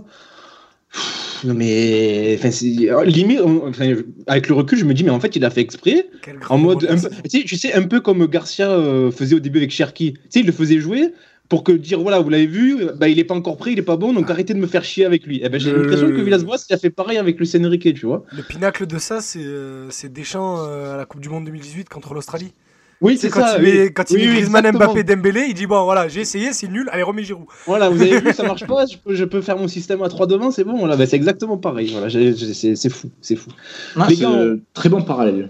Non 1.45 1.55
mais 1.55 2.37
enfin, 2.39 2.51
c'est- 2.51 2.67
limite, 3.05 3.41
on- 3.43 3.69
enfin, 3.69 3.95
avec 4.27 4.49
le 4.49 4.55
recul, 4.55 4.79
je 4.79 4.85
me 4.85 4.95
dis 4.95 5.05
mais 5.05 5.11
en 5.11 5.21
fait 5.21 5.37
il 5.37 5.45
a 5.45 5.51
fait 5.51 5.61
exprès, 5.61 6.07
Quel 6.23 6.39
en 6.49 6.59
mode 6.59 6.85
un 6.89 6.97
moment. 6.97 7.09
peu, 7.09 7.29
tu 7.29 7.39
sais, 7.41 7.45
tu 7.45 7.57
sais 7.57 7.73
un 7.73 7.83
peu 7.83 8.01
comme 8.01 8.27
Garcia 8.27 8.71
euh, 8.71 9.11
faisait 9.11 9.35
au 9.35 9.41
début 9.41 9.59
avec 9.59 9.71
Cherki. 9.71 10.13
Tu 10.15 10.21
sais, 10.31 10.41
il 10.41 10.47
le 10.47 10.53
faisait 10.53 10.79
jouer 10.79 11.13
pour 11.49 11.65
que 11.65 11.73
dire 11.73 12.01
voilà 12.01 12.21
vous 12.21 12.29
l'avez 12.31 12.47
vu, 12.47 12.77
bah 12.97 13.09
il 13.09 13.19
est 13.19 13.25
pas 13.25 13.35
encore 13.35 13.57
prêt, 13.57 13.73
il 13.73 13.79
est 13.79 13.83
pas 13.83 13.97
bon, 13.97 14.13
donc 14.13 14.31
arrêtez 14.31 14.55
de 14.55 14.59
me 14.61 14.67
faire 14.69 14.85
chier 14.85 15.05
avec 15.05 15.27
lui. 15.27 15.41
Eh 15.43 15.49
ben 15.49 15.59
j'ai 15.59 15.73
Le- 15.73 15.83
l'impression 15.83 16.09
que 16.09 16.21
Villas-Boas 16.21 16.59
il 16.69 16.75
a 16.75 16.79
fait 16.79 16.91
pareil 16.91 17.19
avec 17.19 17.39
Luis 17.39 17.51
Enrique, 17.57 17.93
tu 17.95 18.07
vois. 18.07 18.25
Le 18.37 18.43
pinacle 18.43 18.87
de 18.87 18.99
ça, 18.99 19.21
c'est 19.21 19.41
euh, 19.43 19.89
c'est 19.91 20.13
Deschamps 20.13 20.59
euh, 20.65 20.95
à 20.95 20.97
la 20.97 21.07
Coupe 21.07 21.21
du 21.21 21.29
Monde 21.29 21.45
2018 21.47 21.89
contre 21.89 22.15
l'Australie. 22.15 22.53
Oui 23.01 23.17
C'est 23.19 23.31
quand 23.31 23.41
il 23.59 23.63
met, 23.63 23.93
quand 23.93 24.11
il 24.11 24.17
Oui, 24.17 24.27
met 24.27 24.33
Griezmann. 24.35 24.73
Mbappé, 24.73 25.05
Dembélé, 25.05 25.47
il 25.49 25.55
dit 25.55 25.67
bon 25.67 25.85
voilà, 25.85 26.09
j'ai 26.09 26.21
essayé, 26.21 26.53
c'est 26.53 26.69
nul, 26.69 26.89
allez 26.93 27.03
remets 27.03 27.23
Giroud. 27.25 27.47
Voilà, 27.67 27.89
vous 27.89 28.01
avez 28.03 28.21
vu, 28.21 28.33
ça 28.35 28.43
marche 28.47 28.67
pas, 28.67 28.85
je 28.87 28.97
peux, 28.99 29.15
je 29.15 29.25
peux 29.25 29.41
faire 29.41 29.57
mon 29.57 29.69
système 29.69 30.03
à 30.03 30.09
3 30.09 30.27
devant, 30.27 30.51
c'est 30.51 30.65
bon. 30.65 30.77
Voilà, 30.79 30.97
bah, 30.97 31.07
c'est 31.07 31.17
exactement 31.17 31.57
pareil. 31.57 31.89
Voilà, 31.93 32.09
c'est 32.11 32.89
fou, 32.91 33.11
c'est 33.23 33.37
fou. 33.37 33.51
Ah, 33.97 34.07
Les 34.11 34.17
gars, 34.17 34.45
très 34.75 34.89
bon 34.91 35.01
parallèle. 35.03 35.49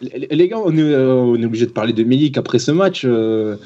Les, 0.00 0.28
les 0.30 0.48
gars, 0.48 0.58
on 0.64 0.76
est, 0.76 0.80
euh, 0.80 1.12
on 1.14 1.36
est 1.40 1.44
obligé 1.44 1.66
de 1.66 1.70
parler 1.72 1.92
de 1.92 2.02
Milik 2.04 2.36
après 2.38 2.58
ce 2.60 2.70
match. 2.72 3.02
euh, 3.04 3.56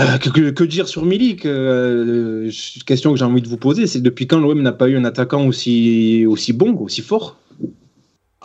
euh, 0.00 0.18
que, 0.18 0.28
que- 0.30 0.50
que 0.50 0.64
dire 0.64 0.88
sur 0.88 1.04
Milik 1.04 1.46
euh, 1.46 2.50
Question 2.84 3.12
que 3.12 3.18
j'ai 3.18 3.24
envie 3.24 3.42
de 3.42 3.46
vous 3.48 3.56
poser, 3.56 3.86
c'est 3.86 4.00
depuis 4.00 4.26
quand 4.26 4.40
l'OM 4.40 4.60
n'a 4.60 4.72
pas 4.72 4.88
eu 4.88 4.96
un 4.96 5.04
attaquant 5.04 5.46
aussi, 5.46 6.24
aussi 6.26 6.52
bon, 6.52 6.74
aussi 6.78 7.00
fort? 7.02 7.36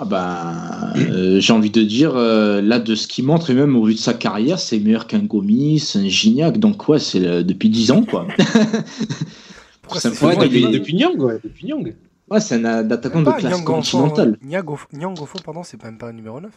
Ah 0.02 0.06
bah, 0.06 0.94
euh, 0.96 1.42
j'ai 1.42 1.52
envie 1.52 1.72
de 1.72 1.82
dire, 1.84 2.14
euh, 2.16 2.62
là, 2.62 2.80
de 2.80 2.96
ce 2.96 3.06
qu'il 3.08 3.26
montre, 3.26 3.50
et 3.50 3.54
même 3.54 3.76
au 3.76 3.84
vu 3.84 3.96
de 3.96 4.00
sa 4.00 4.14
carrière, 4.14 4.58
c'est 4.58 4.80
meilleur 4.80 5.08
qu'un 5.08 5.20
Gomis, 5.20 5.92
un 5.96 6.08
Gignac. 6.08 6.58
Donc, 6.58 6.88
ouais, 6.88 7.00
c'est 7.00 7.26
euh, 7.26 7.44
depuis 7.44 7.70
10 7.70 7.92
ans, 7.92 8.04
quoi. 8.04 8.26
Pourquoi 9.82 10.00
c'est 10.02 10.24
Ouais, 10.24 10.38
depuis, 10.38 10.68
depuis 10.70 10.94
Nyang, 10.96 11.20
ouais, 11.22 11.40
depuis 11.44 11.66
Nyang. 11.66 11.94
Ouais, 12.32 12.40
c'est 12.40 12.56
un 12.56 12.66
euh, 12.66 12.90
attaquant 12.94 13.22
de 13.24 13.32
classe 13.32 13.52
Nyang 13.54 13.64
continentale. 13.66 14.38
Nyang 14.44 14.70
au- 14.70 14.78
Nyang 14.94 15.20
au 15.22 15.26
fond, 15.26 15.40
pardon, 15.44 15.64
c'est 15.64 15.82
même 15.84 15.98
pas 15.98 16.08
un 16.10 16.14
numéro 16.14 16.40
9. 16.40 16.52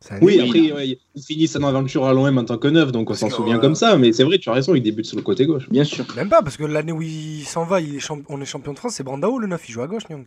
C'est 0.00 0.14
un 0.14 0.18
Oui, 0.20 0.38
après, 0.40 0.72
ouais, 0.72 0.98
il 1.14 1.22
finit 1.22 1.46
son 1.48 1.62
aventure 1.64 2.04
à 2.04 2.12
l'OM 2.12 2.36
en 2.36 2.44
tant 2.44 2.58
que 2.58 2.68
neuf, 2.68 2.92
donc 2.92 3.08
on 3.10 3.14
s'en 3.14 3.30
souvient 3.30 3.54
ouais. 3.54 3.60
comme 3.62 3.74
ça. 3.74 3.96
Mais 3.96 4.12
c'est 4.12 4.24
vrai, 4.24 4.38
tu 4.38 4.50
as 4.50 4.52
raison, 4.52 4.74
il 4.74 4.82
débute 4.82 5.06
sur 5.06 5.16
le 5.16 5.22
côté 5.22 5.46
gauche. 5.46 5.70
Bien 5.70 5.84
sûr. 5.84 6.04
Même 6.16 6.28
pas, 6.28 6.42
parce 6.42 6.56
que 6.58 6.64
l'année 6.64 6.92
où 6.92 7.00
il 7.00 7.44
s'en 7.44 7.64
va, 7.64 7.80
il 7.80 7.96
est 7.96 8.00
champ- 8.00 8.20
on 8.28 8.40
est 8.42 8.44
champion 8.44 8.72
de 8.74 8.78
France, 8.78 8.94
c'est 8.96 9.04
Brandao 9.04 9.38
le 9.38 9.46
9, 9.46 9.62
il 9.68 9.72
joue 9.72 9.80
à 9.82 9.86
gauche, 9.86 10.02
Nyang. 10.10 10.26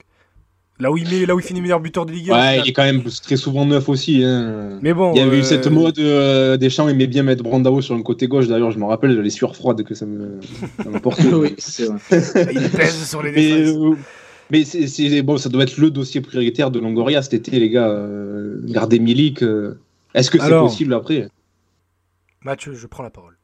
Là 0.82 0.92
où 0.92 0.98
il, 0.98 1.10
met, 1.10 1.26
là 1.26 1.36
où 1.36 1.40
il 1.40 1.46
finit 1.46 1.60
meilleur 1.62 1.82
buteur 1.82 2.06
de 2.06 2.14
Ligue 2.14 2.32
1. 2.32 2.34
au 2.34 2.38
Ouais, 2.38 2.60
il 2.60 2.70
est 2.70 2.74
quand 2.74 2.84
même 2.86 3.04
très 3.04 3.36
souvent 3.36 3.66
neuf 3.66 3.90
aussi. 3.90 4.24
Hein. 4.24 4.80
Mais 4.82 4.94
bon. 4.94 5.12
Il 5.14 5.18
y 5.18 5.22
avait 5.22 5.36
eu 5.38 5.42
euh, 5.42 5.44
cette 5.44 5.68
mode 5.68 6.00
euh, 6.00 6.56
des 6.56 6.70
champs 6.70 6.88
aimait 6.88 7.08
bien 7.08 7.22
mettre 7.24 7.44
Brandao 7.44 7.82
sur 7.82 7.96
le 7.96 8.02
côté 8.04 8.28
gauche. 8.30 8.48
D'ailleurs, 8.48 8.72
je 8.72 8.80
me 8.80 8.86
rappelle, 8.86 9.12
j'avais 9.12 9.24
les 9.24 9.30
sueurs 9.30 9.58
froides 9.58 9.84
que 9.84 9.94
ça 9.94 10.06
me 10.06 10.40
ça 10.82 10.90
m'apporte. 10.90 11.20
oui, 11.34 11.54
c'est 11.58 11.86
vrai. 11.88 11.98
Il 12.54 12.70
pèse 12.70 13.10
sur 13.10 13.22
les 13.22 13.32
mais 13.32 13.42
défenses. 13.64 13.76
euh, 13.78 13.96
mais 14.52 14.64
c'est, 14.64 14.88
c'est- 14.88 15.22
bon, 15.22 15.38
ça 15.38 15.50
doit 15.50 15.64
être 15.64 15.78
le 15.78 15.92
dossier 15.92 16.22
prioritaire 16.22 16.72
de 16.72 16.80
Longoria 16.80 17.22
cet 17.24 17.34
été, 17.34 17.60
les 17.60 17.70
gars. 17.70 17.90
Euh, 17.90 18.62
garder 18.64 19.00
Milik. 19.00 19.44
euh, 19.44 19.78
Est-ce 20.14 20.32
que 20.32 20.38
c'est 20.40 20.46
Alors. 20.46 20.64
possible 20.68 20.94
après? 20.94 21.28
Mathieu, 22.42 22.74
je 22.74 22.88
prends 22.88 23.04
la 23.04 23.10
parole. 23.10 23.36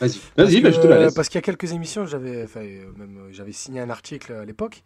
Vas-y, 0.00 0.18
Parce 0.36 0.50
vas-y, 0.50 0.60
bah, 0.60 0.68
que- 0.70 0.76
je 0.76 0.80
te 0.80 0.86
la 0.86 0.98
laisse. 1.00 1.14
Parce 1.14 1.28
qu'il 1.28 1.36
y 1.38 1.38
a 1.38 1.42
quelques 1.42 1.72
émissions, 1.72 2.06
j'avais, 2.06 2.46
même, 2.96 3.18
j'avais 3.32 3.52
signé 3.52 3.80
un 3.80 3.90
article 3.90 4.32
à 4.34 4.44
l'époque 4.44 4.82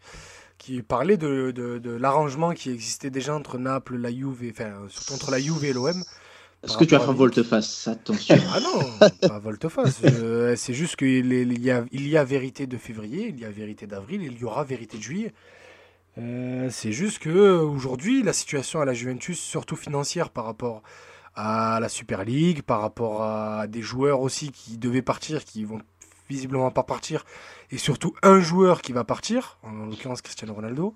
qui 0.61 0.83
parlait 0.83 1.17
de, 1.17 1.49
de- 1.49 1.79
de 1.79 1.91
l'arrangement 1.91 2.51
qui 2.53 2.69
existait 2.69 3.09
déjà 3.09 3.33
entre 3.33 3.57
Naples, 3.57 3.97
la 3.97 4.11
Juve, 4.11 4.43
enfin, 4.51 4.71
surtout 4.89 5.13
entre 5.13 5.31
la 5.31 5.39
Juve 5.39 5.65
et 5.65 5.73
l'OM. 5.73 6.03
Est-ce 6.63 6.77
que 6.77 6.83
tu 6.83 6.91
vas 6.91 6.99
faire 6.99 7.13
volte-face? 7.13 7.87
Attention. 7.87 8.35
Ah 8.53 8.59
non, 8.59 9.07
pas 9.27 9.39
volte-face. 9.39 10.01
Euh, 10.05 10.55
c'est 10.55 10.75
juste 10.75 10.95
qu'il 10.97 11.57
y, 11.63 11.71
a, 11.71 11.83
il 11.91 12.07
y 12.07 12.15
a 12.15 12.23
vérité 12.23 12.67
de 12.67 12.77
février, 12.77 13.29
il 13.29 13.39
y 13.39 13.45
a 13.45 13.49
vérité 13.49 13.87
d'avril, 13.87 14.21
il 14.21 14.37
y 14.37 14.43
aura 14.43 14.63
vérité 14.63 14.97
de 14.97 15.01
juillet. 15.01 15.33
Euh, 16.19 16.67
c'est 16.69 16.91
juste 16.91 17.17
que 17.19 17.57
aujourd'hui, 17.57 18.21
la 18.21 18.33
situation 18.33 18.81
à 18.81 18.85
la 18.85 18.93
Juventus, 18.93 19.39
surtout 19.39 19.75
financière 19.75 20.29
par 20.29 20.45
rapport 20.45 20.83
à 21.33 21.79
la 21.81 21.89
Super 21.89 22.23
League, 22.23 22.61
par 22.61 22.81
rapport 22.81 23.23
à 23.23 23.65
des 23.65 23.81
joueurs 23.81 24.21
aussi 24.21 24.51
qui 24.51 24.77
devaient 24.77 25.01
partir, 25.01 25.43
qui 25.43 25.63
vont 25.65 25.81
visiblement 26.31 26.71
pas 26.71 26.83
partir, 26.83 27.25
et 27.71 27.77
surtout 27.77 28.15
un 28.23 28.39
joueur 28.39 28.81
qui 28.81 28.93
va 28.93 29.03
partir, 29.03 29.57
en 29.63 29.85
l'occurrence 29.85 30.21
Cristiano 30.21 30.53
Ronaldo, 30.53 30.93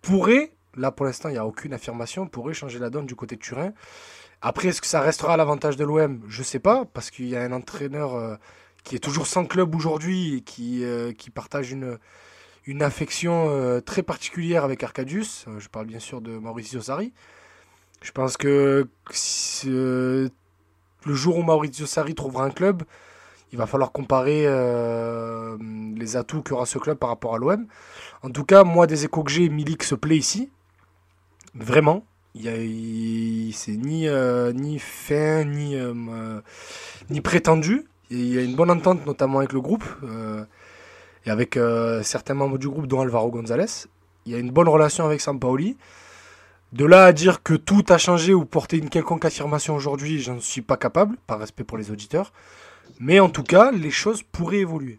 pourrait, 0.00 0.52
là 0.76 0.92
pour 0.92 1.04
l'instant 1.04 1.28
il 1.28 1.32
n'y 1.32 1.38
a 1.38 1.46
aucune 1.46 1.74
affirmation, 1.74 2.26
pourrait 2.26 2.54
changer 2.54 2.78
la 2.78 2.90
donne 2.90 3.06
du 3.06 3.16
côté 3.16 3.36
de 3.36 3.40
Turin. 3.40 3.72
Après, 4.40 4.68
est-ce 4.68 4.80
que 4.80 4.86
ça 4.86 5.00
restera 5.00 5.34
à 5.34 5.36
l'avantage 5.36 5.76
de 5.76 5.84
l'OM 5.84 6.20
Je 6.28 6.42
sais 6.44 6.60
pas, 6.60 6.84
parce 6.84 7.10
qu'il 7.10 7.28
y 7.28 7.36
a 7.36 7.42
un 7.42 7.50
entraîneur 7.50 8.14
euh, 8.14 8.36
qui 8.84 8.94
est 8.94 9.00
toujours 9.00 9.26
sans 9.26 9.44
club 9.44 9.74
aujourd'hui 9.74 10.36
et 10.36 10.40
qui, 10.42 10.84
euh, 10.84 11.12
qui 11.12 11.30
partage 11.30 11.72
une, 11.72 11.98
une 12.64 12.82
affection 12.82 13.46
euh, 13.48 13.80
très 13.80 14.04
particulière 14.04 14.62
avec 14.62 14.84
Arcadius. 14.84 15.46
Je 15.58 15.68
parle 15.68 15.86
bien 15.86 15.98
sûr 15.98 16.20
de 16.20 16.38
Maurizio 16.38 16.80
Sarri. 16.80 17.12
Je 18.00 18.12
pense 18.12 18.36
que 18.36 18.86
le 19.64 21.14
jour 21.14 21.36
où 21.36 21.42
Maurizio 21.42 21.86
Sarri 21.86 22.14
trouvera 22.14 22.44
un 22.44 22.50
club, 22.50 22.84
il 23.52 23.58
va 23.58 23.66
falloir 23.66 23.92
comparer 23.92 24.44
euh, 24.46 25.56
les 25.96 26.16
atouts 26.16 26.42
qu'aura 26.42 26.66
ce 26.66 26.78
club 26.78 26.98
par 26.98 27.08
rapport 27.08 27.34
à 27.34 27.38
l'OM. 27.38 27.66
En 28.22 28.30
tout 28.30 28.44
cas, 28.44 28.64
moi, 28.64 28.86
des 28.86 29.04
échos 29.04 29.22
que 29.22 29.30
j'ai, 29.30 29.48
Milik 29.48 29.82
se 29.82 29.94
plaît 29.94 30.18
ici. 30.18 30.50
Vraiment. 31.54 32.04
Il 32.34 33.52
c'est 33.54 33.72
ni, 33.72 34.06
euh, 34.06 34.52
ni 34.52 34.78
fin, 34.78 35.44
ni, 35.44 35.74
euh, 35.76 36.40
prétendu. 37.24 37.86
Il 38.10 38.34
y 38.34 38.38
a 38.38 38.42
une 38.42 38.54
bonne 38.54 38.70
entente, 38.70 39.04
notamment 39.06 39.38
avec 39.38 39.52
le 39.52 39.60
groupe 39.60 39.84
et 41.26 41.30
avec 41.30 41.58
certains 42.02 42.34
membres 42.34 42.58
du 42.58 42.68
groupe, 42.68 42.86
dont 42.86 43.00
Alvaro 43.00 43.30
González. 43.30 43.86
Il 44.24 44.32
y 44.32 44.34
a 44.34 44.38
une 44.38 44.50
bonne 44.50 44.68
relation 44.68 45.04
avec 45.04 45.20
Sampaoli. 45.20 45.76
De 46.72 46.84
là 46.84 47.06
à 47.06 47.12
dire 47.12 47.42
que 47.42 47.54
tout 47.54 47.84
a 47.88 47.98
changé 47.98 48.34
ou 48.34 48.44
porter 48.44 48.76
une 48.76 48.90
quelconque 48.90 49.24
affirmation 49.24 49.74
aujourd'hui, 49.74 50.20
j'en 50.20 50.38
suis 50.38 50.62
pas 50.62 50.76
capable, 50.76 51.16
par 51.26 51.38
respect 51.38 51.64
pour 51.64 51.78
les 51.78 51.90
auditeurs. 51.90 52.32
Mais 53.00 53.20
en 53.20 53.28
tout 53.28 53.42
cas, 53.42 53.70
les 53.72 53.90
choses 53.90 54.22
pourraient 54.22 54.58
évoluer. 54.58 54.98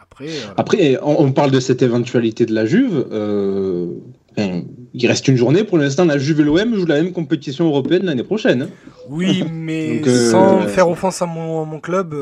Après, 0.00 0.28
euh, 0.28 0.54
Après, 0.56 0.98
on, 1.02 1.32
parle 1.32 1.50
de 1.50 1.60
cette 1.60 1.82
éventualité 1.82 2.46
de 2.46 2.54
la 2.54 2.64
Juve. 2.66 3.06
euh, 3.12 3.88
enfin, 4.36 4.62
il 4.94 5.06
reste 5.06 5.28
une 5.28 5.36
journée. 5.36 5.64
Pour 5.64 5.78
l'instant, 5.78 6.04
la 6.04 6.18
Juve 6.18 6.40
et 6.40 6.44
l'OM 6.44 6.74
jouent 6.74 6.86
la 6.86 7.02
même 7.02 7.12
compétition 7.12 7.66
européenne 7.66 8.04
l'année 8.06 8.22
prochaine. 8.24 8.62
hein. 8.62 8.68
oui, 9.08 9.44
mais 9.52 9.98
Donc, 9.98 10.06
euh, 10.08 10.30
sans 10.30 10.60
faire 10.68 10.88
offense 10.88 11.20
à 11.22 11.26
mon, 11.26 11.62
à 11.62 11.64
mon 11.66 11.80
club, 11.80 12.14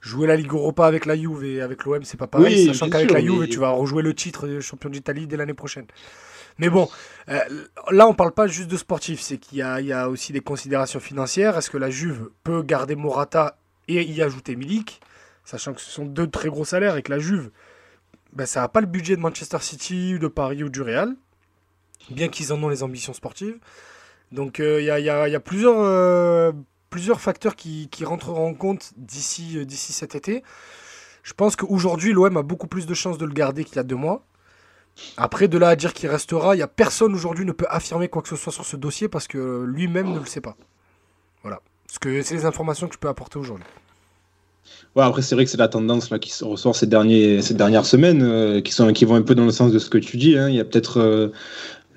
jouer 0.00 0.26
la 0.26 0.36
Ligue 0.36 0.52
Europa 0.52 0.86
avec 0.86 1.06
la 1.06 1.16
Juve 1.16 1.44
et 1.44 1.60
avec 1.60 1.84
l'OM, 1.84 2.02
c'est 2.04 2.16
pas 2.18 2.26
pareil, 2.26 2.54
Oui, 2.54 2.66
sachant 2.66 2.88
qu'avec 2.88 3.10
la 3.10 3.20
Juve, 3.20 3.40
mais- 3.40 3.48
tu 3.48 3.58
vas 3.58 3.70
rejouer 3.70 4.02
le 4.02 4.14
titre 4.14 4.46
de 4.48 4.60
champion 4.60 4.90
d'Italie 4.90 5.26
dès 5.26 5.36
l'année 5.36 5.54
prochaine. 5.54 5.84
Mais 6.58 6.68
bon, 6.68 6.88
euh, 7.30 7.38
là, 7.90 8.06
on 8.06 8.14
parle 8.14 8.32
pas 8.32 8.46
juste 8.46 8.70
de 8.70 8.76
sportif, 8.76 9.20
c'est 9.20 9.38
qu'il 9.38 9.58
y 9.58 9.86
y 9.86 9.92
a 9.92 10.08
aussi 10.08 10.32
des 10.32 10.40
considérations 10.40 11.00
financières. 11.00 11.56
Est-ce 11.56 11.70
que 11.70 11.78
la 11.78 11.88
Juve 11.90 12.28
peut 12.44 12.62
garder 12.62 12.94
Morata 12.94 13.56
et 14.00 14.04
y 14.04 14.22
ajouter 14.22 14.56
Milik, 14.56 15.00
sachant 15.44 15.74
que 15.74 15.80
ce 15.80 15.90
sont 15.90 16.04
deux 16.04 16.28
très 16.28 16.48
gros 16.48 16.64
salaires 16.64 16.96
et 16.96 17.02
que 17.02 17.10
la 17.10 17.18
Juve, 17.18 17.50
ben, 18.32 18.46
ça 18.46 18.60
n'a 18.60 18.68
pas 18.68 18.80
le 18.80 18.86
budget 18.86 19.16
de 19.16 19.20
Manchester 19.20 19.58
City, 19.60 20.18
de 20.18 20.28
Paris 20.28 20.64
ou 20.64 20.68
du 20.68 20.82
Real, 20.82 21.14
bien 22.10 22.28
qu'ils 22.28 22.52
en 22.52 22.62
ont 22.62 22.68
les 22.68 22.82
ambitions 22.82 23.12
sportives. 23.12 23.58
Donc 24.32 24.60
euh, 24.60 24.80
il 24.80 24.86
y, 24.86 24.90
a, 24.90 24.98
il 24.98 25.04
y 25.04 25.10
a- 25.36 25.40
plusieurs, 25.40 25.76
euh, 25.78 26.52
facteurs 27.18 27.54
qui, 27.54 27.88
rentreront 28.04 28.48
en 28.48 28.54
compte 28.54 28.92
d'ici 28.96 29.58
euh, 29.58 29.64
d'ici 29.64 29.92
cet 29.92 30.14
été. 30.14 30.42
Je 31.22 31.34
pense 31.34 31.54
qu'aujourd'hui, 31.54 32.12
l'OM 32.12 32.36
a 32.36 32.42
beaucoup 32.42 32.66
plus 32.66 32.86
de 32.86 32.94
chances 32.94 33.18
de 33.18 33.26
le 33.26 33.32
garder 33.32 33.64
qu'il 33.64 33.76
y 33.76 33.78
a 33.78 33.84
deux 33.84 33.96
mois. 33.96 34.24
Après, 35.16 35.48
de 35.48 35.56
là 35.56 35.68
à 35.68 35.76
dire 35.76 35.92
qu'il 35.92 36.08
restera, 36.08 36.54
il 36.54 36.58
n'y 36.58 36.62
a 36.62 36.68
personne 36.68 37.14
aujourd'hui 37.14 37.44
ne 37.44 37.52
peut 37.52 37.66
affirmer 37.68 38.08
quoi 38.08 38.22
que 38.22 38.28
ce 38.28 38.36
soit 38.36 38.52
sur 38.52 38.64
ce 38.64 38.76
dossier 38.76 39.08
parce 39.08 39.26
que 39.26 39.64
lui-même 39.64 40.12
ne 40.12 40.18
le 40.18 40.26
sait 40.26 40.40
pas. 40.40 40.56
Voilà. 41.42 41.60
C'est 41.86 42.30
les 42.32 42.44
informations 42.44 42.88
que 42.88 42.94
je 42.94 42.98
peux 42.98 43.08
apporter 43.08 43.38
aujourd'hui. 43.38 43.66
Ouais, 44.96 45.02
après, 45.04 45.22
c'est 45.22 45.34
vrai 45.34 45.44
que 45.44 45.50
c'est 45.50 45.56
la 45.58 45.68
tendance 45.68 46.10
là, 46.10 46.18
qui 46.18 46.30
se 46.30 46.44
ressort 46.44 46.76
ces, 46.76 46.86
derniers, 46.86 47.40
ces 47.42 47.54
dernières 47.54 47.86
semaines, 47.86 48.22
euh, 48.22 48.60
qui, 48.60 48.72
sont, 48.72 48.92
qui 48.92 49.04
vont 49.04 49.14
un 49.14 49.22
peu 49.22 49.34
dans 49.34 49.44
le 49.46 49.50
sens 49.52 49.72
de 49.72 49.78
ce 49.78 49.88
que 49.88 49.98
tu 49.98 50.16
dis. 50.18 50.36
hein. 50.36 50.48
Il 50.50 50.54
y 50.54 50.60
a 50.60 50.64
peut-être 50.64 50.98
euh, 51.00 51.28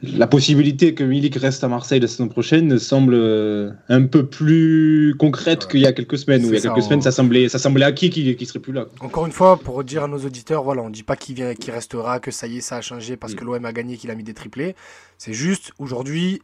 la 0.03 0.27
possibilité 0.27 0.93
que 0.93 1.03
Milik 1.03 1.35
reste 1.35 1.63
à 1.63 1.67
Marseille 1.67 1.99
la 1.99 2.07
saison 2.07 2.27
prochaine 2.29 2.77
semble 2.79 3.13
euh, 3.15 3.71
un 3.89 4.05
peu 4.05 4.25
plus 4.25 5.13
concrète 5.17 5.63
Ouais. 5.65 5.71
qu'il 5.71 5.79
y 5.81 5.85
a 5.87 5.91
quelques 5.93 6.17
semaines. 6.17 6.43
Où 6.45 6.49
il 6.49 6.53
y 6.53 6.57
a 6.57 6.59
ça, 6.61 6.69
quelques 6.69 6.83
on- 6.83 6.87
semaines, 6.87 7.01
ça 7.01 7.11
semblait, 7.11 7.49
ça 7.49 7.59
semblait 7.59 7.83
acquis 7.85 8.09
qu'il 8.09 8.33
ne 8.39 8.45
serait 8.45 8.59
plus 8.59 8.73
là. 8.73 8.85
Encore 9.01 9.25
une 9.25 9.31
fois, 9.33 9.57
pour 9.57 9.83
dire 9.83 10.03
à 10.03 10.07
nos 10.07 10.19
auditeurs, 10.19 10.63
voilà, 10.63 10.81
on 10.81 10.87
ne 10.89 10.93
dit 10.93 11.03
pas 11.03 11.15
qu'il 11.17 11.35
qu'il 11.55 11.73
restera, 11.73 12.19
que 12.19 12.31
ça 12.31 12.47
y 12.47 12.57
est, 12.57 12.61
ça 12.61 12.77
a 12.77 12.81
changé 12.81 13.17
parce 13.17 13.33
Mm. 13.33 13.35
que 13.37 13.43
l'OM 13.45 13.65
a 13.65 13.73
gagné, 13.73 13.97
qu'il 13.97 14.09
a 14.11 14.15
mis 14.15 14.23
des 14.23 14.33
triplés. 14.33 14.75
C'est 15.17 15.33
juste, 15.33 15.71
aujourd'hui, 15.79 16.41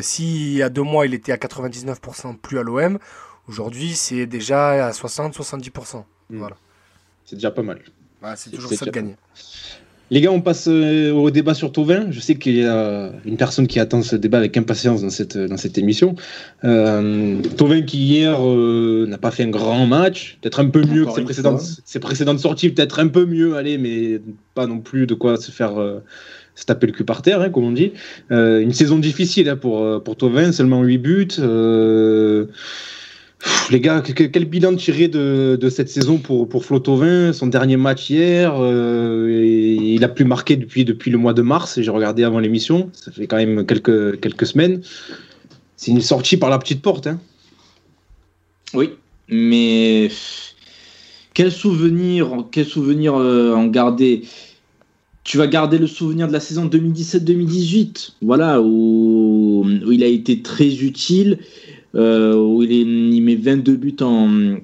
s'il 0.00 0.52
y 0.54 0.62
a 0.62 0.68
deux 0.68 0.82
mois, 0.82 1.06
il 1.06 1.14
était 1.14 1.32
à 1.32 1.36
99% 1.36 2.34
plus 2.40 2.58
à 2.58 2.62
l'OM, 2.62 2.98
aujourd'hui, 3.52 3.92
c'est 3.94 4.26
déjà 4.26 4.86
à 4.86 4.90
60-70%. 4.92 6.04
Mm. 6.30 6.38
Voilà. 6.38 6.56
C'est 7.24 7.36
déjà 7.36 7.50
pas 7.50 7.62
mal. 7.62 7.80
Voilà, 8.20 8.36
c'est 8.36 8.50
toujours 8.50 8.72
ça 8.72 8.86
de 8.86 8.90
gagner. 8.90 9.16
Les 10.10 10.20
gars, 10.20 10.30
on 10.30 10.42
passe 10.42 10.68
euh, 10.68 11.10
au 11.12 11.30
débat 11.30 11.54
sur 11.54 11.72
Tovin. 11.72 12.10
Je 12.10 12.20
sais 12.20 12.34
qu'il 12.34 12.56
y 12.56 12.64
a 12.64 13.12
une 13.24 13.36
personne 13.38 13.66
qui 13.66 13.80
attend 13.80 14.02
ce 14.02 14.14
débat 14.16 14.38
avec 14.38 14.56
impatience 14.58 15.00
dans 15.00 15.10
cette, 15.10 15.38
dans 15.38 15.56
cette 15.56 15.78
émission. 15.78 16.14
Euh, 16.64 17.40
Tovin 17.56 17.82
qui 17.82 17.98
hier 17.98 18.36
euh, 18.46 19.06
n'a 19.08 19.16
pas 19.16 19.30
fait 19.30 19.44
un 19.44 19.48
grand 19.48 19.86
match, 19.86 20.38
peut-être 20.40 20.60
un 20.60 20.68
peu 20.68 20.82
mieux 20.82 21.02
Encore 21.02 21.14
que 21.14 21.20
ses 21.20 21.24
précédentes, 21.24 21.60
fois. 21.60 21.82
ses 21.84 22.00
précédentes 22.00 22.40
sorties, 22.40 22.68
peut-être 22.70 22.98
un 23.00 23.08
peu 23.08 23.24
mieux, 23.24 23.56
allez, 23.56 23.78
mais 23.78 24.20
pas 24.54 24.66
non 24.66 24.80
plus 24.80 25.06
de 25.06 25.14
quoi 25.14 25.38
se 25.38 25.50
faire 25.50 25.80
euh, 25.80 26.00
se 26.54 26.66
taper 26.66 26.86
le 26.88 26.92
cul 26.92 27.04
par 27.04 27.22
terre, 27.22 27.40
hein, 27.40 27.48
comme 27.48 27.64
on 27.64 27.72
dit. 27.72 27.92
Une 28.28 28.72
saison 28.72 28.98
difficile 28.98 29.48
hein, 29.48 29.56
pour, 29.56 30.02
pour 30.02 30.16
Tovin, 30.16 30.52
seulement 30.52 30.82
8 30.82 30.98
buts. 30.98 31.28
Euh, 33.44 33.50
les 33.70 33.80
gars, 33.80 34.02
quel 34.02 34.44
bilan 34.44 34.76
tiré 34.76 35.08
de, 35.08 35.58
de 35.60 35.68
cette 35.70 35.88
saison 35.88 36.18
pour, 36.18 36.48
pour 36.48 36.64
Son 36.64 37.46
dernier 37.46 37.76
match 37.76 38.10
hier, 38.10 38.54
il 38.58 40.04
a 40.04 40.08
plus 40.08 40.24
marqué 40.24 40.56
depuis, 40.56 40.84
le 40.84 41.18
mois 41.18 41.34
de 41.34 41.42
mars, 41.42 41.80
j'ai 41.80 41.90
regardé 41.90 42.24
avant 42.24 42.38
l'émission, 42.38 42.90
ça 42.92 43.10
fait 43.10 43.26
quand 43.26 43.36
même 43.36 43.66
quelques, 43.66 44.46
semaines. 44.46 44.82
C'est 45.76 45.90
une 45.90 46.00
sortie 46.00 46.36
par 46.36 46.50
la 46.50 46.58
petite 46.58 46.82
porte. 46.82 47.06
Hein. 47.06 47.18
Oui, 48.74 48.90
mais 49.28 50.08
quel 51.34 51.50
souvenir, 51.50 52.46
quel 52.50 52.66
souvenir 52.66 53.14
en 53.14 53.66
garder? 53.66 54.22
Tu 55.24 55.38
vas 55.38 55.46
garder 55.46 55.78
le 55.78 55.86
souvenir 55.86 56.26
de 56.26 56.32
la 56.32 56.40
saison 56.40 56.66
2017-2018, 56.66 58.14
voilà, 58.22 58.60
où, 58.60 59.64
il 59.90 60.02
a 60.02 60.08
été 60.08 60.42
très 60.42 60.82
utile, 60.82 61.38
euh, 61.38 61.71
où 61.94 62.62
il, 62.62 62.72
est, 62.72 62.80
il, 62.80 63.20
met 63.22 63.36
22 63.36 63.76
buts 63.76 63.96
en 64.00 64.56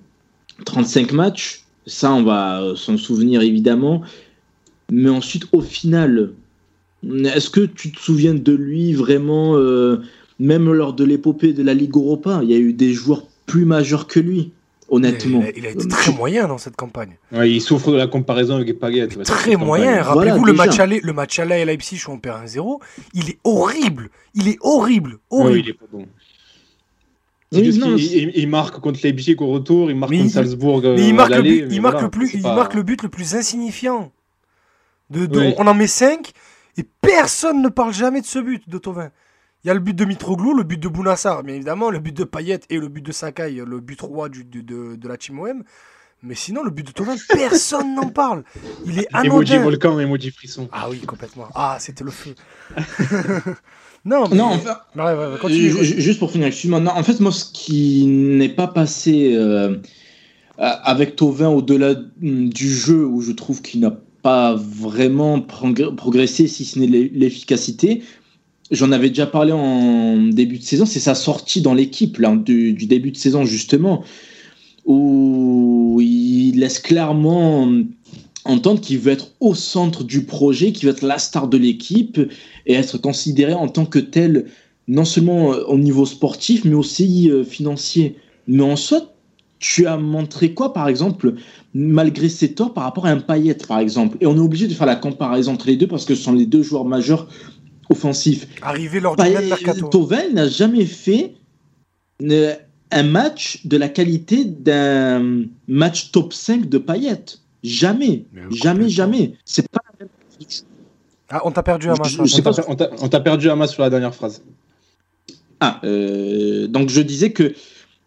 35 0.64 1.12
matchs. 1.12 1.64
Ça, 1.86 2.12
on 2.12 2.22
va 2.22 2.72
s'en 2.76 2.96
souvenir 2.96 3.42
évidemment. 3.42 4.02
Mais 4.90 5.10
ensuite, 5.10 5.46
au 5.52 5.60
final, 5.60 6.32
est-ce 7.04 7.50
que 7.50 7.60
tu 7.60 7.92
te 7.92 8.00
souviens 8.00 8.34
de 8.34 8.52
lui 8.52 8.92
vraiment, 8.94 9.56
euh, 9.56 10.02
même 10.38 10.70
lors 10.72 10.94
de 10.94 11.04
l'épopée 11.04 11.52
de 11.52 11.62
la 11.62 11.74
Ligue 11.74 11.96
Europa? 11.96 12.40
Il 12.42 12.50
y 12.50 12.54
a 12.54 12.58
eu 12.58 12.72
des 12.72 12.92
joueurs 12.92 13.24
plus 13.46 13.64
majeurs 13.64 14.06
que 14.06 14.20
lui 14.20 14.52
honnêtement. 14.88 15.44
Il 15.56 15.66
a, 15.66 15.70
été 15.70 15.86
très 15.86 16.12
moyen 16.12 16.48
dans 16.48 16.58
cette 16.58 16.76
campagne. 16.76 17.16
il 17.32 17.60
souffre 17.60 17.92
de 17.92 17.96
la 17.96 18.06
comparaison 18.06 18.56
avec 18.56 18.78
Payet. 18.78 19.08
Très 19.08 19.56
moyen. 19.56 20.02
Rappelez-vous 20.02 20.44
le 20.44 20.52
match 20.52 20.78
aller, 20.78 21.00
le 21.02 21.12
match 21.12 21.38
aller 21.38 21.56
à 21.56 21.64
Leipzig 21.64 22.00
où 22.08 22.12
on 22.12 22.18
perd 22.18 22.44
1-0. 22.46 22.80
Il 23.14 23.30
est 23.30 23.38
horrible. 23.44 24.10
Il 24.34 24.48
est 24.48 24.58
horrible. 24.60 25.18
horrible. 25.30 25.58
il 25.58 25.68
est 25.68 25.74
pas 25.74 25.86
bon. 25.92 26.06
Il, 27.52 28.48
marque 28.48 28.80
contre 28.80 29.00
Leipzig 29.02 29.36
au 29.38 29.46
retour, 29.48 29.90
il 29.90 29.96
marque 29.96 30.12
contre 30.12 30.30
Salzbourg. 30.30 30.82
Mais 30.82 31.08
il 31.08 31.14
marque, 31.14 31.30
le, 31.30 31.42
but, 31.42 31.66
il, 31.70 31.80
marque 31.80 32.02
le, 32.02 32.10
plus, 32.10 32.34
il 32.34 32.42
marque 32.42 32.74
le 32.74 32.82
but 32.82 33.02
le 33.02 33.08
plus 33.08 33.34
insignifiant. 33.34 34.12
De, 35.10 35.54
On 35.56 35.66
en 35.66 35.74
met 35.74 35.86
5 35.86 36.32
et 36.76 36.84
personne 37.00 37.62
ne 37.62 37.68
parle 37.68 37.94
jamais 37.94 38.20
de 38.20 38.26
ce 38.26 38.38
but 38.38 38.68
de 38.68 38.78
Tovin. 38.78 39.10
Il 39.64 39.68
y 39.68 39.70
a 39.70 39.74
le 39.74 39.80
but 39.80 39.94
de 39.94 40.04
Mitroglou, 40.04 40.54
le 40.54 40.62
but 40.62 40.78
de 40.78 40.88
Bounassar, 40.88 41.42
bien 41.42 41.56
évidemment, 41.56 41.90
le 41.90 41.98
but 41.98 42.16
de 42.16 42.24
Payet 42.24 42.60
et 42.70 42.78
le 42.78 42.88
but 42.88 43.04
de 43.04 43.10
Sakai, 43.10 43.50
le 43.50 43.80
but 43.80 44.00
roi 44.00 44.28
du, 44.28 44.44
de, 44.44 44.94
de, 44.94 45.08
la 45.08 45.16
Team 45.16 45.40
OM. 45.40 45.64
Mais 46.22 46.34
sinon, 46.34 46.62
le 46.62 46.70
but 46.70 46.86
de 46.86 46.92
Tovin, 46.92 47.16
personne 47.28 47.94
n'en 47.94 48.08
parle. 48.08 48.44
Il 48.84 48.98
est 48.98 49.08
anodin. 49.12 49.34
Emoji 49.34 49.58
volcan, 49.58 49.98
emoji 49.98 50.30
frisson. 50.30 50.68
Ah 50.70 50.88
oui, 50.90 51.00
complètement. 51.00 51.48
Ah, 51.54 51.78
c'était 51.80 52.04
le 52.04 52.10
feu. 52.10 52.34
non, 54.04 54.24
mais... 54.30 54.36
non, 54.36 54.46
enfin, 54.46 55.48
juste 55.48 56.18
pour 56.18 56.30
finir, 56.30 56.46
excuse-moi. 56.46 56.80
en 56.80 57.02
fait, 57.02 57.20
moi, 57.20 57.32
ce 57.32 57.44
qui 57.52 58.06
n'est 58.06 58.48
pas 58.48 58.68
passé 58.68 59.32
euh, 59.34 59.76
avec 60.56 61.16
Tovin 61.16 61.48
au-delà 61.48 61.94
mm, 62.20 62.48
du 62.48 62.72
jeu, 62.72 63.04
où 63.04 63.20
je 63.20 63.32
trouve 63.32 63.62
qu'il 63.62 63.80
n'a 63.80 63.96
pas 64.22 64.54
vraiment 64.54 65.40
progressé, 65.40 66.46
si 66.46 66.64
ce 66.64 66.78
n'est 66.78 66.86
l'efficacité, 66.86 68.02
J'en 68.70 68.92
avais 68.92 69.08
déjà 69.08 69.26
parlé 69.26 69.52
en 69.52 70.18
début 70.26 70.58
de 70.58 70.62
saison, 70.62 70.84
c'est 70.84 71.00
sa 71.00 71.14
sortie 71.14 71.62
dans 71.62 71.72
l'équipe 71.72 72.20
du, 72.44 72.74
du, 72.74 72.86
début 72.86 73.10
de 73.12 73.16
saison 73.16 73.46
justement, 73.46 74.04
où 74.84 75.98
il 76.02 76.58
laisse 76.60 76.78
clairement 76.78 77.72
entendre 78.48 78.80
qu'il 78.80 78.98
veut 78.98 79.12
être 79.12 79.28
au 79.40 79.54
centre 79.54 80.02
du 80.02 80.24
projet, 80.24 80.72
qu'il 80.72 80.88
veut 80.88 80.94
être 80.94 81.02
la 81.02 81.18
star 81.18 81.48
de 81.48 81.58
l'équipe 81.58 82.18
et 82.66 82.74
être 82.74 82.98
considéré 82.98 83.52
en 83.52 83.68
tant 83.68 83.86
que 83.86 83.98
tel, 83.98 84.46
non 84.88 85.04
seulement 85.04 85.48
au 85.48 85.78
niveau 85.78 86.06
sportif, 86.06 86.64
mais 86.64 86.74
aussi 86.74 87.30
euh, 87.30 87.44
financier. 87.44 88.16
Mais 88.46 88.62
en 88.62 88.76
soi, 88.76 89.12
tu 89.58 89.86
as 89.86 89.96
montré 89.96 90.54
quoi, 90.54 90.72
par 90.72 90.88
exemple, 90.88 91.34
malgré 91.74 92.28
ses 92.28 92.54
torts 92.54 92.72
par 92.72 92.84
rapport 92.84 93.06
à 93.06 93.10
un 93.10 93.20
paillette, 93.20 93.66
par 93.66 93.78
exemple? 93.80 94.16
Et 94.20 94.26
on 94.26 94.36
est 94.36 94.40
obligé 94.40 94.66
de 94.66 94.74
faire 94.74 94.86
la 94.86 94.96
comparaison 94.96 95.52
entre 95.52 95.66
les 95.66 95.76
deux 95.76 95.86
parce 95.86 96.04
que 96.04 96.14
ce 96.14 96.22
sont 96.22 96.32
les 96.32 96.46
deux 96.46 96.62
joueurs 96.62 96.84
majeurs 96.84 97.28
offensif. 97.90 98.46
Arrivé 98.62 99.00
lors 99.00 99.16
du 99.16 99.22
même 99.22 99.48
mercato. 99.48 99.88
Tovel 99.88 100.34
n'a 100.34 100.48
jamais 100.48 100.86
fait 100.86 101.34
euh, 102.22 102.54
un 102.90 103.02
match 103.02 103.66
de 103.66 103.76
la 103.76 103.88
qualité 103.88 104.44
d'un 104.44 105.44
match 105.66 106.12
top 106.12 106.32
5 106.32 106.68
de 106.68 106.78
Payet. 106.78 107.24
Jamais. 107.62 108.24
Jamais, 108.50 108.88
jamais. 108.88 109.34
C'est 109.44 109.68
pas 109.68 109.80
la 109.84 110.04
même 110.06 110.08
ah, 111.30 111.42
on 111.44 111.50
t'a 111.50 111.62
perdu 111.62 111.90
Hamas. 111.90 112.18
on 112.68 113.08
t'a 113.08 113.20
perdu 113.20 113.50
Hamas 113.50 113.70
sur 113.70 113.82
la 113.82 113.90
dernière 113.90 114.14
phrase. 114.14 114.42
Ah, 115.60 115.80
euh, 115.84 116.68
donc 116.68 116.88
je 116.88 117.02
disais 117.02 117.32
que 117.32 117.54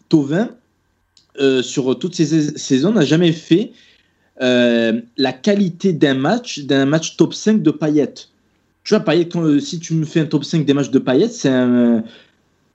Tovin, 0.09 0.49
euh, 1.39 1.61
sur 1.61 1.99
toutes 1.99 2.15
ces 2.15 2.57
saisons, 2.57 2.93
n'a 2.93 3.05
jamais 3.05 3.31
fait 3.31 3.73
la 4.39 5.33
qualité 5.33 5.93
d'un 5.93 6.15
match, 6.15 6.61
d'un 6.61 6.85
match 6.85 7.15
top 7.15 7.33
5 7.33 7.61
de 7.61 7.69
Payet. 7.69 8.13
Tu 8.83 8.95
vois, 8.95 9.03
Payet, 9.03 9.29
euh, 9.35 9.59
si 9.59 9.79
tu 9.79 9.93
me 9.93 10.05
fais 10.05 10.21
un 10.21 10.25
top 10.25 10.43
5 10.43 10.65
des 10.65 10.73
matchs 10.73 10.89
de 10.89 10.99
Payet, 10.99 11.29
c'est 11.29 11.51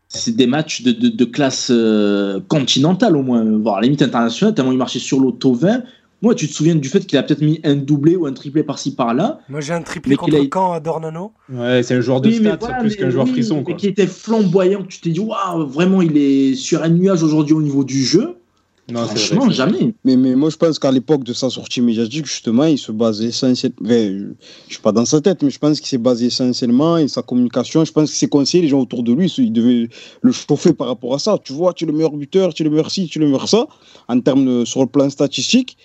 c'est 0.09 0.37
des 0.37 0.47
matchs 0.47 0.83
de, 0.83 0.93
de, 0.93 1.24
classe 1.24 1.68
euh, 1.72 2.41
continentale 2.49 3.16
au 3.16 3.22
moins, 3.22 3.45
voire 3.45 3.77
à 3.77 3.81
la 3.81 3.87
limite 3.87 4.03
internationale, 4.03 4.55
tellement 4.55 4.70
il 4.70 4.79
marchait 4.79 5.01
sur 5.01 5.18
l'auto 5.18 5.53
20. 5.53 5.83
Moi, 6.23 6.35
tu 6.35 6.49
te 6.49 6.53
souviens 6.53 6.75
du 6.75 6.89
fait 6.89 7.05
qu'il 7.07 7.19
a 7.19 7.23
peut-être 7.23 7.43
mis 7.43 7.61
un 7.62 7.77
doublé 7.77 8.17
ou 8.17 8.27
un 8.27 8.33
triplé 8.33 8.62
par-ci 8.62 8.95
par-là. 8.95 9.41
Moi, 9.49 9.61
j'ai 9.61 9.75
un 9.75 9.83
triplé 9.83 10.17
contre 10.17 10.37
a... 10.37 10.41
Caen 10.53 10.73
à 10.73 10.81
Dornano. 10.81 11.33
Ouais, 11.53 11.83
c'est 11.83 11.95
un 11.95 12.01
joueur 12.01 12.21
de 12.23 12.31
stats 12.31 12.57
plus 12.57 12.97
qu'un 12.97 13.11
joueur 13.11 13.29
frisson. 13.29 13.62
Quoi. 13.62 13.75
Et 13.75 13.77
qui 13.77 13.87
était 13.87 14.07
flamboyant, 14.07 14.83
tu 14.89 15.01
t'es 15.01 15.11
dit, 15.11 15.21
waouh, 15.21 15.67
vraiment, 15.67 16.01
il 16.01 16.17
est 16.17 16.55
sur 16.55 16.83
un 16.83 16.89
nuage 16.89 17.23
aujourd'hui 17.23 17.55
au 17.55 17.61
niveau 17.61 17.85
du 17.85 18.03
jeu. 18.03 18.37
Non, 18.89 19.05
Franchement, 19.05 19.51
jamais. 19.51 19.95
Mais, 20.05 20.17
mais 20.17 20.37
moi, 20.37 20.49
je 20.49 20.57
pense 20.57 20.79
qu'à 20.79 20.93
l'époque 20.93 21.25
de 21.25 21.33
sa 21.33 21.51
sortie 21.51 21.81
médiatique, 21.81 22.25
justement, 22.25 22.64
il 22.64 22.79
se 22.79 22.93
basait 22.93 23.27
essentiellement. 23.27 23.77
je 23.81 24.35
suis 24.69 24.81
pas 24.81 24.93
dans 24.93 25.05
sa 25.05 25.21
tête, 25.21 25.43
mais 25.43 25.51
je 25.51 25.59
pense 25.59 25.81
qu'il 25.81 25.89
s'est 25.89 25.99
basé 25.99 26.27
essentiellement 26.27 26.97
et 26.97 27.09
sa 27.09 27.21
communication. 27.21 27.85
Je 27.85 27.91
pense 27.91 28.11
que 28.12 28.17
ses 28.17 28.29
conseillers, 28.29 28.62
les 28.62 28.69
gens 28.69 28.81
autour 28.81 29.03
de 29.03 29.12
lui, 29.12 29.27
ils 29.39 29.53
devaient 29.53 29.89
le 30.23 30.33
chauffer 30.33 30.73
par 30.73 30.87
rapport 30.87 31.14
à 31.14 31.19
ça. 31.19 31.37
Tu 31.43 31.53
vois, 31.53 31.73
tu 31.73 31.83
es 31.83 31.87
le 31.89 31.93
meilleur 31.93 32.12
buteur, 32.12 32.55
tu 32.55 32.62
es 32.62 32.64
le 32.64 32.71
meilleur 32.71 32.93
ci, 32.93 33.09
tu 33.09 33.19
es 33.19 33.23
le 33.23 33.27
meilleur 33.27 33.49
ça, 33.49 33.67
en 34.07 34.21
termes 34.21 34.64
sur 34.64 34.81
le 34.81 34.87
plan 34.87 35.11
statistique. 35.11 35.77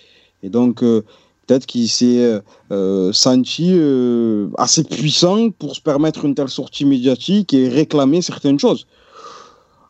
Et 0.42 0.48
donc, 0.48 0.82
euh, 0.82 1.02
peut-être 1.46 1.66
qu'il 1.66 1.88
s'est 1.88 2.40
euh, 2.70 3.12
senti 3.12 3.70
euh, 3.72 4.48
assez 4.58 4.84
puissant 4.84 5.50
pour 5.50 5.76
se 5.76 5.80
permettre 5.80 6.24
une 6.24 6.34
telle 6.34 6.48
sortie 6.48 6.84
médiatique 6.84 7.54
et 7.54 7.68
réclamer 7.68 8.22
certaines 8.22 8.58
choses. 8.58 8.86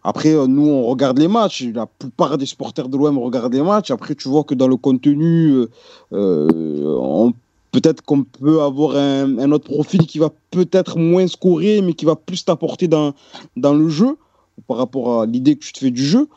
Après, 0.05 0.35
nous, 0.49 0.69
on 0.69 0.85
regarde 0.87 1.19
les 1.19 1.29
matchs. 1.29 1.65
La 1.75 1.87
plupart 1.87 2.37
des 2.37 2.47
supporters 2.47 2.89
de 2.89 2.97
l'OM 2.97 3.19
regardent 3.19 3.55
les 3.55 3.63
matchs. 3.63 3.93
Après, 3.93 4.17
tu 4.17 4.29
vois 4.29 4.43
que 4.43 4.55
dans 4.55 4.67
le 4.67 4.77
contenu, 4.77 5.67
peut-être 6.11 8.03
qu'on 8.03 8.25
peut 8.25 8.63
avoir 8.63 8.97
un, 8.97 9.53
autre 9.53 9.73
profil 9.73 10.01
qui 10.07 10.19
va 10.19 10.31
peut-être 10.51 10.99
moins 10.99 11.29
scorer, 11.29 11.83
mais 11.83 11.95
qui 11.95 12.05
va 12.05 12.17
plus 12.17 12.45
t'apporter 12.45 12.89
dans, 12.89 13.15
dans 13.57 13.75
le 13.75 13.89
jeu 13.89 14.19
par 14.67 14.77
rapport 14.77 15.21
à 15.21 15.27
l'idée 15.27 15.55
que 15.55 15.65
tu 15.65 15.73
te 15.73 15.79
fais 15.79 15.93
du 15.93 16.05
jeu. 16.05 16.29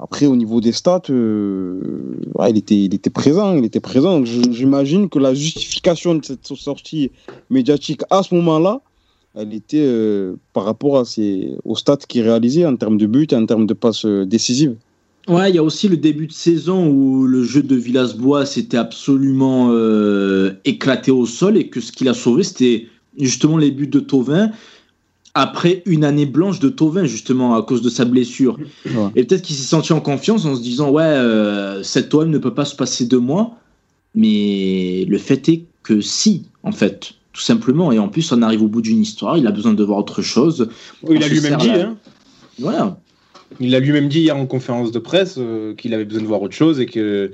Après, 0.00 0.26
au 0.26 0.36
niveau 0.36 0.60
des 0.60 0.72
stats, 0.72 1.02
il, 1.08 2.56
était, 2.56 2.76
il 2.76 2.94
était 2.94 3.10
présent. 3.10 3.56
Il 3.56 3.64
était 3.64 3.80
présent. 3.80 4.24
J'imagine 4.24 5.08
que 5.08 5.18
la 5.18 5.34
justification 5.34 6.14
de 6.14 6.24
cette 6.24 6.46
sortie 6.46 7.10
médiatique 7.50 8.02
à 8.10 8.22
ce 8.22 8.34
moment-là, 8.36 8.80
elle 9.34 9.54
était 9.54 9.80
euh, 9.80 10.34
par 10.52 10.64
rapport 10.64 10.98
à 10.98 11.04
ses, 11.04 11.56
aux 11.64 11.76
stats 11.76 11.96
qu'il 11.96 12.22
réalisait 12.22 12.64
en 12.66 12.76
termes 12.76 12.98
de 12.98 13.06
buts 13.06 13.26
et 13.30 13.36
en 13.36 13.46
termes 13.46 13.66
de 13.66 13.74
passes 13.74 14.04
euh, 14.04 14.24
décisives. 14.24 14.74
Ouais, 15.28 15.50
il 15.50 15.56
y 15.56 15.58
a 15.58 15.62
aussi 15.62 15.88
le 15.88 15.96
début 15.96 16.26
de 16.26 16.32
saison 16.32 16.88
où 16.88 17.26
le 17.26 17.44
jeu 17.44 17.62
de 17.62 17.76
Villas-Boas 17.76 18.46
s'était 18.46 18.78
absolument 18.78 19.68
euh, 19.70 20.54
éclaté 20.64 21.10
au 21.10 21.26
sol 21.26 21.56
et 21.56 21.68
que 21.68 21.80
ce 21.80 21.92
qu'il 21.92 22.08
a 22.08 22.14
sauvé, 22.14 22.42
c'était 22.42 22.86
justement 23.18 23.58
les 23.58 23.70
buts 23.70 23.86
de 23.86 24.00
Tovin 24.00 24.50
après 25.38 25.82
une 25.86 26.04
année 26.04 26.26
blanche 26.26 26.60
de 26.60 26.68
Tovin, 26.68 27.04
justement, 27.04 27.54
à 27.54 27.62
cause 27.62 27.82
de 27.82 27.90
sa 27.90 28.04
blessure. 28.04 28.58
Et 29.14 29.24
peut-être 29.24 29.42
qu'il 29.42 29.56
s'est 29.56 29.62
senti 29.62 29.92
en 29.92 30.00
confiance 30.00 30.44
en 30.44 30.54
se 30.54 30.62
disant 30.62 30.90
Ouais, 30.90 31.82
cet 31.82 32.12
OM 32.14 32.30
ne 32.30 32.38
peut 32.38 32.54
pas 32.54 32.64
se 32.64 32.76
passer 32.76 33.06
de 33.06 33.16
moi. 33.16 33.56
Mais 34.14 35.04
le 35.08 35.18
fait 35.18 35.48
est 35.48 35.64
que 35.82 36.00
si, 36.00 36.46
en 36.62 36.72
fait 36.72 37.14
tout 37.38 37.44
simplement. 37.44 37.92
Et 37.92 38.00
en 38.00 38.08
plus, 38.08 38.32
on 38.32 38.42
arrive 38.42 38.64
au 38.64 38.68
bout 38.68 38.82
d'une 38.82 39.00
histoire, 39.00 39.38
il 39.38 39.46
a 39.46 39.52
besoin 39.52 39.72
de 39.72 39.84
voir 39.84 39.98
autre 39.98 40.22
chose. 40.22 40.68
il 41.08 41.22
a 41.22 41.28
lui-même 41.28 41.56
dit. 41.58 41.70
Hein. 41.70 41.96
Voilà. 42.58 42.98
Il 43.60 43.76
a 43.76 43.80
lui-même 43.80 44.08
dit 44.08 44.22
hier 44.22 44.36
en 44.36 44.46
conférence 44.46 44.90
de 44.90 44.98
presse 44.98 45.36
euh, 45.38 45.72
qu'il 45.74 45.94
avait 45.94 46.04
besoin 46.04 46.22
de 46.22 46.26
voir 46.26 46.42
autre 46.42 46.56
chose 46.56 46.80
et 46.80 46.86
que 46.86 47.30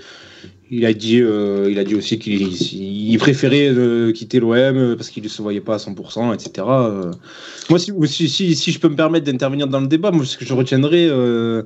il 0.70 0.86
a 0.86 0.92
dit, 0.92 1.20
euh, 1.20 1.68
il 1.70 1.78
a 1.78 1.84
dit 1.84 1.94
aussi 1.94 2.18
qu'il 2.18 3.18
préférait 3.18 3.68
euh, 3.68 4.12
quitter 4.12 4.40
l'OM 4.40 4.96
parce 4.96 5.10
qu'il 5.10 5.22
ne 5.22 5.28
se 5.28 5.42
voyait 5.42 5.60
pas 5.60 5.74
à 5.74 5.78
100%, 5.78 6.34
etc. 6.34 6.66
moi, 7.70 7.78
si, 7.78 8.28
si, 8.28 8.72
je 8.72 8.78
peux 8.78 8.88
me 8.88 8.96
permettre 8.96 9.26
d'intervenir 9.26 9.66
dans 9.68 9.80
le 9.80 9.86
débat, 9.86 10.10
moi, 10.10 10.24
ce 10.24 10.36
que 10.36 10.44
je 10.44 10.54
retiendrai, 10.54 11.06
je, 11.08 11.64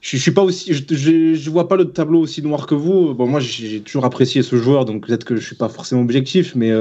je, 0.00 0.16
suis 0.16 0.30
pas 0.30 0.42
aussi, 0.42 0.72
je, 0.72 1.50
vois 1.50 1.68
pas 1.68 1.76
le 1.76 1.86
tableau 1.86 2.20
aussi 2.20 2.42
noir 2.42 2.66
que 2.66 2.74
vous. 2.74 3.14
Bon, 3.14 3.26
moi, 3.26 3.40
j'ai 3.40 3.80
toujours 3.80 4.04
apprécié 4.04 4.42
ce 4.42 4.56
joueur, 4.56 4.84
donc 4.84 5.06
peut-être 5.06 5.24
que 5.24 5.36
je 5.36 5.44
suis 5.44 5.56
pas 5.56 5.68
forcément 5.68 6.02
objectif, 6.02 6.54
mais 6.54 6.72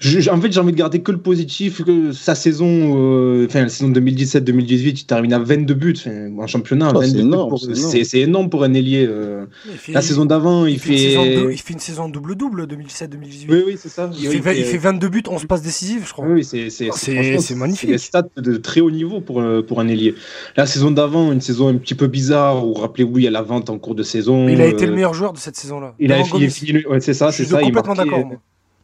Je- 0.00 0.30
en 0.30 0.40
fait, 0.40 0.50
j'ai 0.50 0.60
envie 0.60 0.72
de 0.72 0.76
garder 0.78 1.00
que 1.02 1.12
le 1.12 1.18
positif. 1.18 1.84
Que 1.84 2.10
sa 2.12 2.34
saison, 2.34 2.66
euh, 2.96 3.46
enfin 3.46 3.60
la 3.62 3.68
saison 3.68 3.90
2017-2018, 3.90 5.00
il 5.02 5.04
termine 5.04 5.32
à 5.34 5.38
22 5.38 5.74
buts 5.74 5.94
en 6.38 6.46
championnat. 6.46 6.88
Ah, 6.88 6.92
22 6.94 7.06
c'est 7.06 7.18
énorme, 7.18 7.48
pour- 7.50 7.58
c'est 7.60 7.66
énorme. 7.72 7.90
c'est 7.90 8.04
c'est 8.04 8.20
énorme 8.20 8.48
pour 8.48 8.64
un 8.64 8.72
ailier. 8.72 9.06
euh. 9.06 9.44
La 9.88 10.00
saison 10.00 10.24
d'avant, 10.24 10.64
il, 10.64 10.72
il 10.74 10.78
fait 10.78 11.12
il 11.52 11.58
fait 11.58 11.74
une 11.74 11.78
saison 11.80 12.08
double-double 12.08 12.66
2017-2018. 12.66 13.46
Oui, 13.50 13.62
oui, 13.66 13.74
c'est 13.78 13.90
ça. 13.90 14.10
Il, 14.18 14.26
fait, 14.28 14.38
vingt- 14.38 14.52
il 14.56 14.64
fait 14.64 14.78
22 14.78 15.08
buts, 15.10 15.22
11 15.28 15.44
passes 15.44 15.62
décisives, 15.62 16.04
je 16.06 16.12
crois. 16.12 16.26
Oui, 16.26 16.32
oui, 16.36 16.44
c'est 16.44 16.70
c'est- 16.70 16.88
Oh, 16.90 16.94
c'est- 16.96 17.38
c'est 17.38 17.54
magnifique. 17.54 17.90
des 17.90 17.98
stats 17.98 18.22
de 18.38 18.56
très 18.56 18.80
haut 18.80 18.90
niveau 18.90 19.20
pour, 19.20 19.40
euh, 19.42 19.60
pour 19.62 19.80
un 19.80 19.88
ailier. 19.88 20.14
La 20.56 20.64
saison 20.64 20.90
d'avant, 20.90 21.30
une 21.30 21.42
saison 21.42 21.68
un 21.68 21.76
petit 21.76 21.94
peu 21.94 22.06
bizarre 22.06 22.66
où, 22.66 22.72
rappelez-vous, 22.72 23.18
il 23.18 23.24
y 23.24 23.28
a 23.28 23.30
la 23.30 23.42
vente 23.42 23.68
en 23.68 23.78
cours 23.78 23.94
de 23.94 24.02
saison. 24.02 24.46
Mais 24.46 24.54
il 24.54 24.60
a 24.62 24.66
été 24.66 24.84
euh, 24.84 24.88
le 24.88 24.94
meilleur 24.94 25.12
joueur 25.12 25.34
de 25.34 25.38
cette 25.38 25.56
saison-là. 25.56 25.94
Il 26.00 26.10
a 26.10 26.24
fini, 26.24 26.48
fini- 26.48 26.86
ouais, 26.86 27.00
c'est 27.00 27.12
ça, 27.12 27.30
Je 27.30 27.36
c'est 27.36 27.42
suis 27.44 27.52
ça. 27.52 27.60
Il 27.60 27.66
complètement 27.66 27.94
d'accord. 27.94 28.30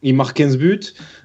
Il 0.06 0.14
marque 0.14 0.36
15 0.36 0.56
buts. 0.56 0.80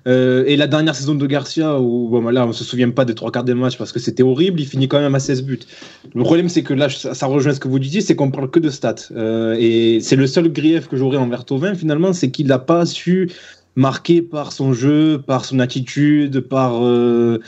Euh, 0.07 0.43
et 0.47 0.57
la 0.57 0.65
dernière 0.65 0.95
saison 0.95 1.13
de 1.13 1.27
Garcia, 1.27 1.79
où 1.79 2.09
bon, 2.09 2.27
là, 2.29 2.47
on 2.47 2.51
se 2.51 2.63
souvient 2.63 2.89
pas 2.89 3.05
des 3.05 3.13
trois 3.13 3.31
quarts 3.31 3.43
des 3.43 3.53
matchs 3.53 3.77
parce 3.77 3.91
que 3.91 3.99
c'était 3.99 4.23
horrible, 4.23 4.59
il 4.59 4.65
finit 4.65 4.87
quand 4.87 4.99
même 4.99 5.13
à 5.13 5.19
16 5.19 5.43
buts. 5.43 5.59
Le 6.15 6.23
problème, 6.23 6.49
c'est 6.49 6.63
que 6.63 6.73
là, 6.73 6.89
ça, 6.89 7.13
ça 7.13 7.27
rejoint 7.27 7.53
ce 7.53 7.59
que 7.59 7.67
vous 7.67 7.77
disiez, 7.77 8.01
c'est 8.01 8.15
qu'on 8.15 8.31
parle 8.31 8.49
que 8.49 8.59
de 8.59 8.71
stats. 8.71 8.95
Euh, 9.11 9.55
et 9.59 9.99
c'est 10.01 10.15
le 10.15 10.25
seul 10.25 10.51
grief 10.51 10.87
que 10.87 10.97
j'aurais 10.97 11.17
envers 11.17 11.45
Tovin, 11.45 11.75
finalement, 11.75 12.11
c'est 12.11 12.31
qu'il 12.31 12.47
n'a 12.47 12.57
pas 12.59 12.87
su 12.87 13.29
marquer 13.75 14.23
par 14.23 14.51
son 14.51 14.73
jeu, 14.73 15.21
par 15.25 15.45
son 15.45 15.59
attitude, 15.59 16.41
par. 16.41 16.83
euh, 16.83 17.39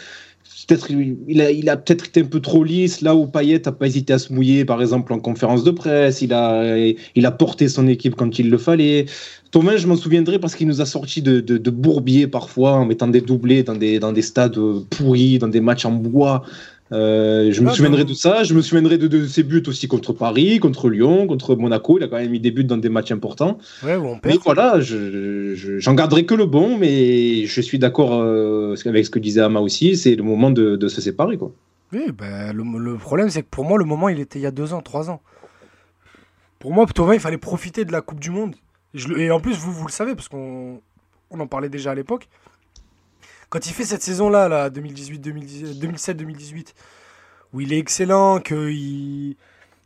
Peut-être 0.65 0.87
il 1.27 1.41
a, 1.41 1.51
il 1.51 1.67
a 1.69 1.75
peut-être 1.75 2.05
été 2.05 2.21
un 2.21 2.25
peu 2.25 2.39
trop 2.39 2.63
lisse 2.63 3.01
là 3.01 3.15
où 3.15 3.27
Payet 3.27 3.61
n'a 3.65 3.73
pas 3.73 3.85
hésité 3.85 4.13
à 4.13 4.17
se 4.17 4.31
mouiller 4.31 4.63
par 4.63 4.81
exemple 4.81 5.11
en 5.11 5.19
conférence 5.19 5.65
de 5.65 5.71
presse 5.71 6.21
il 6.21 6.31
a 6.31 6.77
il 7.15 7.25
a 7.25 7.31
porté 7.31 7.67
son 7.67 7.85
équipe 7.85 8.15
quand 8.15 8.39
il 8.39 8.49
le 8.49 8.57
fallait 8.57 9.05
Thomas, 9.53 9.77
je 9.77 9.87
m'en 9.87 9.95
souviendrai 9.95 10.39
parce 10.39 10.55
qu'il 10.55 10.67
nous 10.67 10.81
a 10.81 10.85
sorti 10.85 11.21
de, 11.21 11.39
de, 11.39 11.57
de 11.57 11.69
bourbiers 11.69 12.27
parfois 12.27 12.71
en 12.73 12.85
mettant 12.85 13.07
des 13.07 13.21
doublés 13.21 13.61
dans 13.63 13.75
des, 13.75 13.99
dans 13.99 14.11
des 14.11 14.23
stades 14.23 14.57
euh, 14.57 14.81
pourris, 14.89 15.37
dans 15.37 15.47
des 15.47 15.61
matchs 15.61 15.85
en 15.85 15.91
bois. 15.91 16.43
Euh, 16.91 17.51
je 17.51 17.61
me 17.61 17.69
Ah, 17.69 17.73
souviendrai 17.73 18.03
de 18.03 18.13
ça. 18.13 18.43
Je 18.43 18.53
me 18.55 18.61
souviendrai 18.61 18.97
de, 18.97 19.07
de 19.07 19.25
ses 19.27 19.43
buts 19.43 19.63
aussi 19.67 19.87
contre 19.87 20.11
Paris, 20.13 20.59
contre 20.59 20.89
Lyon, 20.89 21.27
contre 21.27 21.55
Monaco. 21.55 21.97
Il 21.99 22.03
a 22.03 22.07
quand 22.07 22.17
même 22.17 22.31
mis 22.31 22.39
des 22.39 22.51
buts 22.51 22.63
dans 22.63 22.77
des 22.77 22.89
matchs 22.89 23.11
importants. 23.11 23.57
Ouais, 23.83 23.97
Mais 24.25 24.37
voilà, 24.43 24.79
je, 24.81 25.53
je- 25.55 25.77
j'en 25.79 25.93
garderai 25.93 26.25
que 26.25 26.33
le 26.35 26.45
bon, 26.47 26.77
mais 26.77 27.45
je 27.45 27.61
suis 27.61 27.79
d'accord 27.79 28.11
euh, 28.21 28.75
avec 28.85 29.05
ce 29.05 29.11
que 29.11 29.19
disait 29.19 29.41
Ama 29.41 29.59
aussi. 29.59 29.95
C'est 29.97 30.15
le 30.15 30.23
moment 30.23 30.49
de, 30.51 30.75
de 30.75 30.87
se 30.87 30.99
séparer. 30.99 31.37
Quoi. 31.37 31.51
Oui, 31.93 32.11
ben, 32.11 32.53
le, 32.53 32.63
le 32.79 32.95
problème, 32.97 33.29
c'est 33.29 33.43
que 33.43 33.49
pour 33.51 33.65
moi, 33.65 33.77
le 33.77 33.85
moment, 33.85 34.09
il 34.09 34.19
était 34.19 34.39
il 34.39 34.43
y 34.43 34.47
a 34.47 34.51
deux 34.51 34.73
ans, 34.73 34.81
trois 34.81 35.11
ans. 35.11 35.21
Pour 36.59 36.73
moi, 36.73 36.85
Tovin, 36.87 37.13
il 37.13 37.19
fallait 37.19 37.37
profiter 37.37 37.85
de 37.85 37.91
la 37.91 38.01
Coupe 38.01 38.19
du 38.19 38.31
Monde. 38.31 38.55
Et 38.93 39.31
en 39.31 39.39
plus, 39.39 39.57
vous, 39.57 39.71
vous 39.71 39.87
le 39.87 39.91
savez, 39.91 40.15
parce 40.15 40.27
qu'on 40.27 40.81
on 41.31 41.39
en 41.39 41.47
parlait 41.47 41.69
déjà 41.69 41.91
à 41.91 41.95
l'époque. 41.95 42.27
Quand 43.49 43.65
il 43.65 43.73
fait 43.73 43.85
cette 43.85 44.01
saison-là, 44.01 44.47
là, 44.47 44.69
2018, 44.69 45.19
2017-2018, 45.27 46.73
où 47.53 47.61
il 47.61 47.73
est 47.73 47.79
excellent, 47.79 48.39
qu'il 48.39 49.35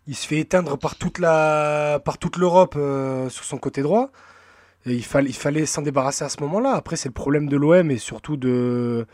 il 0.07 0.15
se 0.15 0.25
fait 0.25 0.39
éteindre 0.39 0.77
par 0.77 0.95
toute 0.95 1.17
l'Europe 1.17 2.75
euh, 2.77 3.29
sur 3.29 3.43
son 3.43 3.57
côté 3.57 3.81
droit, 3.81 4.09
il, 4.85 4.93
il 4.95 5.33
fallait 5.35 5.65
s'en 5.65 5.81
débarrasser 5.81 6.23
à 6.23 6.29
ce 6.29 6.41
moment-là. 6.43 6.73
Après, 6.75 6.95
c'est 6.95 7.09
le 7.09 7.13
problème 7.13 7.49
de 7.49 7.57
l'OM 7.57 7.91
et 7.91 7.97
surtout 7.97 8.37
de, 8.37 9.05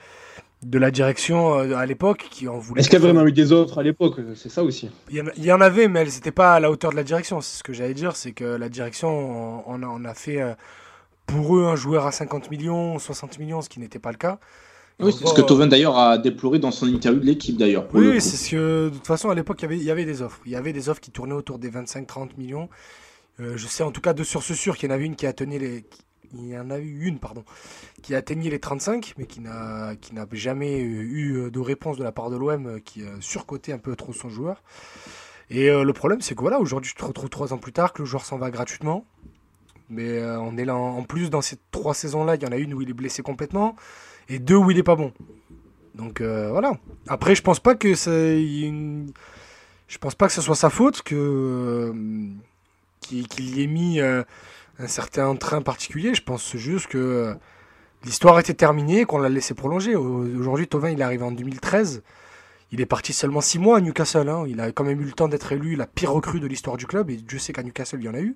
de 0.66 0.78
la 0.80 0.92
direction 0.92 1.60
euh, 1.60 1.76
à 1.76 1.86
l'époque 1.86 2.28
qui 2.32 2.48
en 2.48 2.58
voulait. 2.58 2.80
Est-ce 2.82 2.90
qu'il 2.90 3.00
y 3.00 3.02
a 3.02 3.06
vraiment 3.06 3.26
eu 3.28 3.32
des 3.32 3.52
offres 3.52 3.78
à 3.78 3.84
l'époque? 3.84 4.16
C'est 4.36 4.50
ça 4.50 4.64
aussi. 4.64 4.90
Il 5.10 5.18
y, 5.18 5.22
en, 5.22 5.26
il 5.38 5.46
y 5.46 5.52
en 5.52 5.62
avait, 5.62 5.88
mais 5.88 6.02
elles 6.02 6.08
n'étaient 6.14 6.32
pas 6.32 6.54
à 6.54 6.60
la 6.60 6.70
hauteur 6.72 6.92
de 6.92 6.96
la 6.96 7.04
direction. 7.04 7.42
C'est 7.42 7.58
ce 7.60 7.64
que 7.64 7.74
j'allais 7.74 7.94
dire, 7.94 8.16
c'est 8.16 8.32
que 8.32 8.44
la 8.44 8.70
direction 8.70 9.64
on, 9.68 9.82
on 9.84 10.06
a, 10.06 10.10
a 10.10 10.14
fait 10.14 10.42
euh, 10.42 10.54
pour 11.26 11.58
eux 11.58 11.66
un 11.66 11.76
joueur 11.76 12.06
à 12.06 12.12
50 12.12 12.52
millions, 12.52 13.00
60 13.00 13.40
millions, 13.40 13.62
ce 13.62 13.70
qui 13.70 13.80
n'était 13.80 14.00
pas 14.00 14.12
le 14.12 14.18
cas. 14.18 14.40
Oui, 15.00 15.12
c'est 15.12 15.26
ce 15.26 15.34
que 15.34 15.42
Tovin 15.42 15.66
d'ailleurs 15.68 15.98
a 15.98 16.18
déploré 16.20 16.60
dans 16.60 16.70
son 16.72 16.88
interview 16.88 17.20
de 17.20 17.26
l'équipe 17.26 17.58
d'ailleurs. 17.58 17.88
Oui, 17.94 18.22
c'est 18.22 18.38
ce 18.38 18.52
que 18.52 18.90
de 18.90 18.96
toute 18.96 19.08
façon 19.08 19.30
à 19.32 19.36
l'époque 19.36 19.58
il 19.62 19.64
y 19.64 19.66
avait, 19.66 19.78
il 19.78 19.84
y 19.84 19.92
avait 19.92 20.06
des 20.06 20.22
offres. 20.22 20.40
Il 20.46 20.52
y 20.52 20.56
avait 20.56 20.72
des 20.72 20.88
offres 20.88 21.02
qui 21.02 21.10
tournaient 21.12 21.34
autour 21.34 21.58
des 21.58 21.70
25-30 21.72 22.30
millions. 22.38 22.70
Euh, 23.40 23.54
je 23.58 23.66
sais 23.66 23.82
en 23.84 23.92
tout 23.92 24.02
cas 24.02 24.14
de 24.14 24.24
sur 24.24 24.44
ce 24.44 24.54
sûr 24.54 24.78
qu'il 24.78 24.90
y 24.90 24.92
en 24.92 24.96
avait 24.96 25.06
une 25.06 25.16
qui 25.16 25.26
atteignait 25.26 25.58
les, 25.58 25.82
qui- 25.82 26.02
il 26.34 26.48
y 26.48 26.58
en 26.58 26.70
a 26.70 26.80
eu 26.80 27.06
une 27.06 27.20
pardon, 27.20 27.44
qui 28.02 28.16
atteignait 28.16 28.50
les 28.50 28.60
35, 28.60 29.14
mais 29.18 29.26
qui 29.26 29.40
n'a 29.40 29.96
qui 30.00 30.14
n'a 30.14 30.26
jamais 30.32 30.80
eu 30.82 31.52
de 31.52 31.60
réponse 31.60 31.98
de 31.98 32.04
la 32.04 32.12
part 32.12 32.30
de 32.30 32.38
l'OM 32.38 32.82
qui 32.82 33.04
a 33.04 33.22
surcoté 33.22 33.74
un 33.74 33.78
peu 33.78 33.96
trop 33.96 34.14
son 34.14 34.30
joueur. 34.30 34.64
Et 35.50 35.70
euh, 35.70 35.84
le 35.84 35.94
problème 35.94 36.22
c'est 36.22 36.36
que 36.36 36.42
voilà 36.42 36.60
aujourd'hui 36.60 36.92
tu 36.92 36.96
te 36.98 37.06
retrouves 37.06 37.30
trois 37.30 37.54
ans 37.54 37.58
plus 37.58 37.74
tard 37.74 37.94
que 37.94 38.02
le 38.02 38.06
joueur 38.06 38.26
s'en 38.26 38.38
va 38.38 38.50
gratuitement. 38.52 39.06
Mais 39.90 40.18
euh, 40.18 40.40
on 40.40 40.58
est 40.58 40.66
là 40.66 40.76
en, 40.76 41.04
plus 41.04 41.30
dans 41.30 41.42
ces 41.42 41.58
trois 41.72 41.94
saisons 41.94 42.24
là, 42.24 42.36
il 42.36 42.42
y 42.42 42.46
en 42.46 42.52
a 42.52 42.58
une 42.58 42.74
où 42.74 42.82
il 42.82 42.90
est 42.90 42.94
blessé 42.94 43.22
complètement 43.22 43.76
et 44.30 44.40
deux 44.40 44.56
où 44.56 44.72
il 44.72 44.78
est 44.78 44.84
pas 44.84 44.96
bon. 44.96 45.14
Donc 45.96 46.22
euh, 46.22 46.50
voilà. 46.50 46.74
Après, 47.08 47.36
je 47.36 47.44
pense 47.44 47.60
pas 47.60 47.76
que 47.76 47.94
c'est 47.94 48.42
je 49.88 49.98
pense 50.00 50.16
pas 50.16 50.28
que 50.28 50.34
ce 50.34 50.42
soit 50.42 50.56
sa 50.56 50.70
faute 50.70 51.04
que 51.04 51.94
qu'il 53.02 53.58
y 53.58 53.64
ait 53.64 53.68
mis 53.68 54.00
un 54.80 54.88
certain 54.88 55.36
train 55.36 55.62
particulier. 55.62 56.14
Je 56.16 56.24
pense 56.24 56.56
juste 56.58 56.88
que 56.88 56.98
euh, 56.98 57.34
l'histoire 58.06 58.40
était 58.40 58.54
terminée, 58.54 59.06
qu'on 59.06 59.20
l'a 59.20 59.30
laissé 59.30 59.54
prolonger. 59.54 59.96
Au- 59.96 60.26
Aujourd'hui, 60.40 60.68
Tovin, 60.68 60.90
il 60.92 61.00
est 61.00 61.04
arrivé 61.04 61.24
en 61.24 61.32
2013. 61.32 62.04
Il 62.72 62.82
est 62.82 62.86
parti 62.88 63.14
seulement 63.14 63.42
six 63.42 63.60
mois 63.60 63.78
à 63.78 63.82
Newcastle. 63.82 64.28
hein. 64.30 64.46
Il 64.48 64.60
a 64.60 64.72
quand 64.72 64.84
même 64.84 65.00
eu 65.00 65.06
le 65.06 65.12
temps 65.12 65.28
d'être 65.28 65.52
élu 65.52 65.76
la 65.76 65.86
pire 65.86 66.12
recrue 66.12 66.40
de 66.40 66.48
l'histoire 66.48 66.76
du 66.78 66.88
club. 66.88 67.10
Et 67.12 67.18
Dieu 67.18 67.38
sait 67.38 67.54
qu'à 67.54 67.62
Newcastle, 67.64 68.00
il 68.00 68.06
y 68.06 68.10
en 68.10 68.16
a 68.16 68.20
eu. 68.20 68.36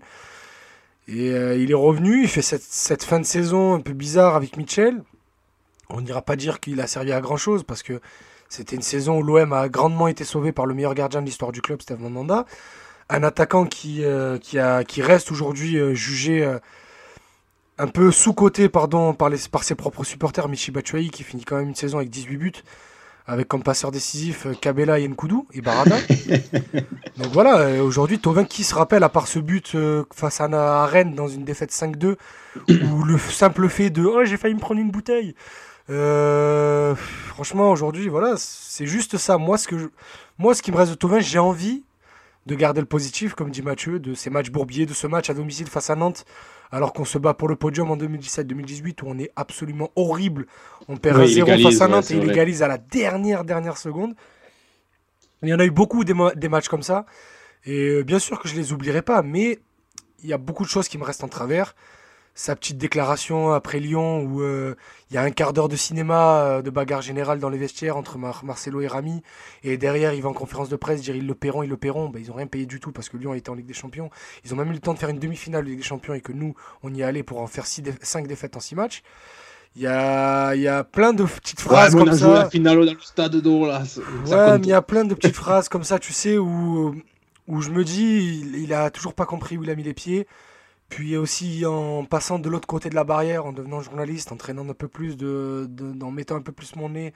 Et 1.08 1.32
euh, 1.32 1.56
il 1.58 1.72
est 1.72 1.76
revenu. 1.76 2.22
Il 2.24 2.28
fait 2.30 2.42
cette, 2.44 2.62
cette 2.62 3.04
fin 3.04 3.20
de 3.20 3.26
saison 3.26 3.74
un 3.74 3.80
peu 3.80 3.94
bizarre 3.94 4.36
avec 4.36 4.56
Mitchell. 4.58 5.02
On 5.90 6.02
n'ira 6.02 6.22
pas 6.22 6.36
dire 6.36 6.60
qu'il 6.60 6.80
a 6.82 6.88
servi 6.88 7.12
à 7.14 7.22
grand 7.22 7.38
chose 7.38 7.64
parce 7.64 7.82
que 7.82 8.00
c'était 8.50 8.76
une 8.76 8.82
saison 8.82 9.18
où 9.20 9.24
l'OM 9.24 9.54
a 9.54 9.70
grandement 9.70 10.08
été 10.08 10.24
sauvé 10.24 10.52
par 10.52 10.66
le 10.66 10.74
meilleur 10.74 10.94
gardien 10.94 11.22
de 11.22 11.26
l'histoire 11.26 11.52
du 11.52 11.62
club, 11.62 11.82
Steve 11.82 12.00
Mandanda. 12.02 12.46
Un 13.10 13.24
attaquant 13.24 13.66
qui, 13.66 14.04
euh, 14.04 14.38
qui, 14.38 14.60
a, 14.60 14.84
qui 14.84 15.02
reste 15.02 15.32
aujourd'hui 15.32 15.78
euh, 15.78 15.94
jugé 15.94 16.44
euh, 16.44 16.60
un 17.78 17.88
peu 17.88 18.12
sous-coté 18.12 18.68
pardon, 18.70 19.14
par, 19.14 19.30
les, 19.30 19.38
par 19.50 19.64
ses 19.64 19.76
propres 19.76 20.04
supporters, 20.04 20.50
Michi 20.50 20.72
Batshuayi, 20.72 21.10
qui 21.10 21.24
finit 21.24 21.46
quand 21.46 21.56
même 21.56 21.70
une 21.70 21.76
saison 21.76 22.00
avec 22.00 22.10
18 22.10 22.38
buts, 22.38 22.52
avec 23.26 23.48
comme 23.48 23.64
passeur 23.64 23.92
décisif 23.92 24.48
Kabela 24.60 25.00
et 25.00 25.08
Nkoudou 25.08 25.48
et 25.54 25.62
Barada. 25.62 25.96
Donc 27.18 27.28
voilà, 27.32 27.82
aujourd'hui, 27.82 28.20
Tovin 28.20 28.44
qui 28.44 28.64
se 28.66 28.76
rappelle, 28.76 29.04
à 29.04 29.10
part 29.10 29.28
ce 29.28 29.40
but 29.40 29.76
euh, 29.76 30.04
face 30.14 30.42
à, 30.42 30.46
à 30.46 30.86
Rennes 30.86 31.16
dans 31.16 31.28
une 31.30 31.46
défaite 31.46 31.72
5-2, 31.72 32.16
ou 32.70 33.04
le 33.04 33.18
simple 33.18 33.70
fait 33.70 33.90
de 33.90 34.04
«Oh, 34.06 34.26
j'ai 34.26 34.36
failli 34.38 34.56
me 34.56 34.60
prendre 34.60 34.82
une 34.82 34.92
bouteille», 34.92 35.34
euh, 35.90 36.94
franchement, 37.30 37.72
aujourd'hui, 37.72 38.10
voilà, 38.10 38.34
c'est 38.38 38.86
juste 38.86 39.18
ça. 39.18 39.38
Moi, 39.38 39.58
ce 39.58 39.70
que 39.70 39.78
je- 39.78 39.88
moi, 40.38 40.54
ce 40.54 40.62
qui 40.62 40.74
me 40.74 40.78
reste 40.78 40.92
de 40.92 40.98
Tovin, 40.98 41.20
j'ai 41.22 41.40
envie 41.40 41.84
de 42.48 42.56
garder 42.56 42.80
le 42.80 42.88
positif, 42.88 43.34
comme 43.36 43.52
dit 43.52 43.62
Mathieu, 43.62 44.00
de 44.00 44.14
ces 44.14 44.30
matchs 44.30 44.50
bourbiers, 44.50 44.86
de 44.86 44.94
ce 44.94 45.06
match 45.06 45.30
à 45.30 45.34
domicile 45.34 45.68
face 45.68 45.90
à 45.90 45.96
Nantes, 45.96 46.26
alors 46.72 46.94
qu'on 46.94 47.06
se 47.06 47.18
bat 47.18 47.34
pour 47.34 47.50
le 47.50 47.58
podium 47.58 47.92
en 47.92 47.98
2017-2018, 47.98 49.04
où 49.04 49.08
on 49.08 49.20
est 49.20 49.32
absolument 49.36 49.92
horrible. 49.96 50.48
On 50.88 50.96
perd 50.96 51.18
Oui, 51.18 51.24
un 51.24 51.28
il 51.28 51.34
0 51.34 51.48
égalise, 51.48 51.66
face 51.66 51.82
à 51.82 51.88
Nantes 51.90 52.10
et 52.10 52.16
il 52.16 52.30
égalise 52.30 52.64
à 52.64 52.68
la 52.70 52.78
dernière, 52.78 53.44
dernière 53.44 53.78
seconde. 53.78 54.16
Il 55.44 55.50
y 55.50 55.54
en 55.54 55.60
a 55.60 55.66
eu 55.66 55.72
beaucoup 55.72 56.06
des, 56.06 56.14
des 56.36 56.50
matchs 56.50 56.70
comme 56.70 56.84
ça. 56.84 57.06
Et 57.66 57.90
euh, 57.90 58.04
bien 58.04 58.18
sûr 58.18 58.40
que 58.40 58.48
je 58.48 58.56
les 58.56 58.72
oublierai 58.72 59.02
pas, 59.02 59.22
mais 59.22 59.60
il 60.24 60.30
y 60.30 60.34
a 60.34 60.38
beaucoup 60.38 60.64
de 60.64 60.70
choses 60.70 60.88
qui 60.88 60.98
me 60.98 61.04
restent 61.04 61.26
en 61.26 61.28
travers. 61.28 61.76
Sa 62.40 62.56
petite 62.56 62.78
déclaration 62.78 63.52
après 63.52 63.80
Lyon 63.80 64.22
où 64.22 64.44
euh, 64.44 64.76
il 65.10 65.16
y 65.16 65.18
a 65.18 65.24
un 65.24 65.32
quart 65.32 65.54
d'heure 65.54 65.70
de 65.70 65.76
cinéma, 65.76 66.42
euh, 66.44 66.62
de 66.62 66.70
bagarre 66.70 67.02
générale 67.02 67.40
dans 67.40 67.50
les 67.50 67.58
vestiaires 67.58 67.98
entre 67.98 68.20
Mar- 68.20 68.46
Marcelo 68.46 68.80
et 68.80 68.86
Rami. 68.86 69.24
Et 69.64 69.76
derrière, 69.78 70.14
il 70.14 70.22
va 70.22 70.30
en 70.30 70.34
conférence 70.34 70.70
de 70.70 70.76
presse 70.76 71.02
dire 71.02 71.16
ils 71.16 71.26
le 71.26 71.34
paieront, 71.34 71.64
ils 71.64 71.70
le 71.70 71.78
paieront. 71.78 72.10
Ben, 72.10 72.22
ils 72.24 72.28
n'ont 72.30 72.36
rien 72.36 72.46
payé 72.46 72.68
du 72.68 72.80
tout 72.80 72.92
parce 72.92 73.10
que 73.10 73.18
Lyon 73.18 73.34
était 73.34 73.50
en 73.50 73.56
Ligue 73.56 73.66
des 73.66 73.74
Champions. 73.74 74.12
Ils 74.46 74.54
ont 74.54 74.56
même 74.58 74.70
eu 74.70 74.74
le 74.74 74.80
temps 74.80 74.94
de 74.94 75.00
faire 75.00 75.10
une 75.10 75.18
demi-finale 75.18 75.64
de 75.64 75.70
Ligue 75.72 75.80
des 75.80 75.84
Champions 75.84 76.14
et 76.14 76.22
que 76.22 76.32
nous, 76.32 76.54
on 76.84 76.94
y 76.94 77.02
allé 77.02 77.24
pour 77.24 77.42
en 77.42 77.48
faire 77.48 77.66
5 77.66 78.28
défaites 78.28 78.56
en 78.56 78.60
6 78.60 78.76
matchs. 78.76 79.02
Il 79.76 79.82
y 79.82 79.88
a, 79.88 80.54
y 80.54 80.68
a 80.68 80.84
plein 80.84 81.14
de 81.14 81.24
petites 81.24 81.60
phrases 81.62 81.96
Ouais, 81.96 82.02
mais 82.02 82.02
on 82.02 82.06
comme 82.06 82.14
a 82.14 82.18
joué 82.18 82.36
ça. 82.36 82.44
la 82.44 82.50
finale 82.52 82.86
dans 82.86 82.92
le 82.94 83.00
stade 83.02 83.36
d'eau 83.38 83.66
là. 83.66 83.84
ça- 83.86 84.02
Ouais, 84.28 84.58
mais 84.60 84.66
il 84.66 84.70
y 84.70 84.74
a 84.74 84.84
plein 84.84 85.06
de 85.06 85.16
petites 85.16 85.36
phrases 85.36 85.70
comme 85.70 85.84
ça, 85.84 85.98
tu 85.98 86.14
sais, 86.14 86.38
où, 86.38 86.96
où 87.48 87.62
je 87.64 87.70
me 87.72 87.84
dis, 87.84 88.42
il, 88.44 88.56
il 88.62 88.74
a 88.74 88.92
toujours 88.92 89.16
pas 89.16 89.26
compris 89.26 89.58
où 89.58 89.64
il 89.64 89.70
a 89.72 89.76
mis 89.76 89.82
les 89.84 89.94
pieds. 89.96 90.28
Puis 90.90 91.18
aussi 91.18 91.66
en 91.66 92.06
passant 92.06 92.40
de 92.40 92.50
l'autre 92.50 92.68
côté 92.68 92.90
de 92.90 92.96
la 92.96 93.04
barrière, 93.04 93.46
en 93.46 93.52
devenant 93.52 93.82
journaliste, 93.82 94.32
en 94.32 94.38
traînant 94.38 94.68
un 94.70 94.74
peu 94.74 94.88
plus, 94.88 95.18
de, 95.18 95.70
en 96.02 96.12
mettant 96.12 96.36
un 96.36 96.42
peu 96.42 96.54
plus 96.54 96.76
mon 96.76 96.90
nez 96.90 97.14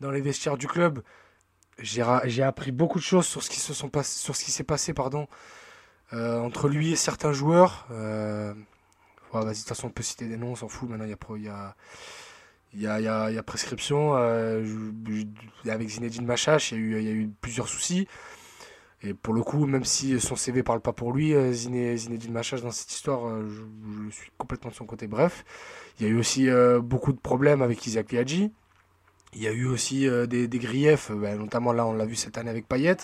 dans 0.00 0.10
les 0.10 0.20
vestiaires 0.20 0.56
du 0.56 0.66
club, 0.66 1.02
j'ai 1.78 2.42
appris 2.42 2.72
beaucoup 2.72 2.98
de 2.98 3.04
choses 3.04 3.26
sur 3.26 3.42
ce 3.42 3.50
qui 3.50 4.50
s'est 4.50 4.64
passé, 4.64 4.94
pardon, 4.94 5.26
euh, 6.12 6.40
entre 6.40 6.68
lui 6.68 6.92
et 6.92 6.96
certains 6.96 7.32
joueurs. 7.32 7.86
Euh, 7.90 8.54
de 9.34 9.54
toute 9.54 9.68
façon, 9.68 9.86
on 9.88 9.90
peut 9.90 10.02
citer 10.02 10.26
des 10.26 10.36
noms, 10.36 10.52
on 10.52 10.56
s'en 10.56 10.68
fout. 10.68 10.88
Maintenant, 10.88 11.06
il 11.06 11.10
y 12.74 12.86
a, 12.86 13.42
prescription. 13.42 14.14
avec 14.14 15.88
Zinedine 15.88 16.26
Machache, 16.26 16.72
il 16.72 17.02
y 17.02 17.08
a 17.08 17.12
eu 17.12 17.30
plusieurs 17.40 17.68
soucis. 17.68 18.08
Et 19.04 19.14
pour 19.14 19.34
le 19.34 19.42
coup, 19.42 19.66
même 19.66 19.84
si 19.84 20.20
son 20.20 20.36
CV 20.36 20.62
parle 20.62 20.80
pas 20.80 20.92
pour 20.92 21.12
lui, 21.12 21.34
euh, 21.34 21.52
Ziné, 21.52 21.96
Zinedine 21.96 22.32
Machage 22.32 22.62
dans 22.62 22.70
cette 22.70 22.92
histoire, 22.92 23.26
euh, 23.26 23.48
je, 24.08 24.14
suis 24.14 24.30
complètement 24.38 24.70
de 24.70 24.76
son 24.76 24.86
côté. 24.86 25.08
Bref, 25.08 25.44
il 25.98 26.06
y 26.06 26.08
a 26.08 26.12
eu 26.12 26.18
aussi 26.18 26.48
euh, 26.48 26.80
beaucoup 26.80 27.12
de 27.12 27.18
problèmes 27.18 27.62
avec 27.62 27.84
Isaac 27.86 28.12
Liadji. 28.12 28.52
Il 29.34 29.42
y 29.42 29.48
a 29.48 29.52
eu 29.52 29.66
aussi 29.66 30.06
des, 30.28 30.48
griefs, 30.58 31.10
ben, 31.10 31.38
notamment 31.38 31.72
là, 31.72 31.86
on 31.86 31.94
l'a 31.94 32.04
vu 32.04 32.16
cette 32.16 32.36
année 32.36 32.50
avec 32.50 32.68
Payet. 32.68 32.98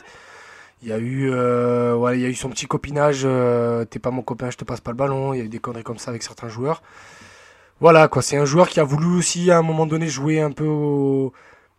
Il 0.83 0.89
y 0.89 0.93
a 0.93 0.99
eu, 0.99 1.29
il 1.29 2.21
y 2.21 2.25
a 2.27 2.29
eu 2.29 2.35
son 2.35 2.51
petit 2.51 2.67
copinage. 2.67 3.27
T'es 3.89 3.99
pas 3.99 4.11
mon 4.11 4.21
copain, 4.21 4.51
je 4.51 4.59
te 4.59 4.65
passe 4.65 4.83
pas 4.83 4.91
le 4.91 4.99
ballon. 4.99 5.33
Il 5.33 5.39
y 5.39 5.41
a 5.41 5.45
eu 5.45 5.49
des 5.49 5.59
conneries 5.59 5.85
comme 5.85 5.97
ça 5.97 6.11
avec 6.11 6.23
certains 6.23 6.51
joueurs. 6.51 6.83
Voilà, 7.81 8.09
quoi. 8.09 8.21
C'est 8.21 8.37
un 8.37 8.45
joueur 8.45 8.69
qui 8.69 8.79
a 8.79 8.85
voulu 8.85 9.07
aussi, 9.07 9.51
à 9.51 9.57
un 9.57 9.63
moment 9.63 9.87
donné, 9.87 10.07
jouer 10.07 10.41
un 10.43 10.53
peu 10.53 10.67
au. 10.67 11.33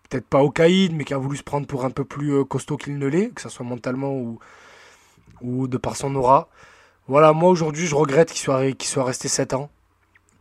Peut-être 0.09 0.25
pas 0.25 0.41
au 0.41 0.49
caïd, 0.49 0.93
mais 0.93 1.03
qui 1.03 1.13
a 1.13 1.17
voulu 1.17 1.37
se 1.37 1.43
prendre 1.43 1.67
pour 1.67 1.85
un 1.85 1.91
peu 1.91 2.03
plus 2.03 2.33
euh, 2.33 2.43
costaud 2.43 2.77
qu'il 2.77 2.97
ne 2.97 3.07
l'est, 3.07 3.29
que 3.29 3.41
ce 3.41 3.49
soit 3.49 3.65
mentalement 3.65 4.13
ou, 4.13 4.39
ou 5.41 5.67
de 5.67 5.77
par 5.77 5.95
son 5.95 6.15
aura. 6.15 6.49
Voilà, 7.07 7.33
moi 7.33 7.49
aujourd'hui, 7.49 7.87
je 7.87 7.95
regrette 7.95 8.29
qu'il 8.29 8.39
soit, 8.39 8.61
soit 8.81 9.03
resté 9.03 9.27
7 9.27 9.53
ans. 9.53 9.69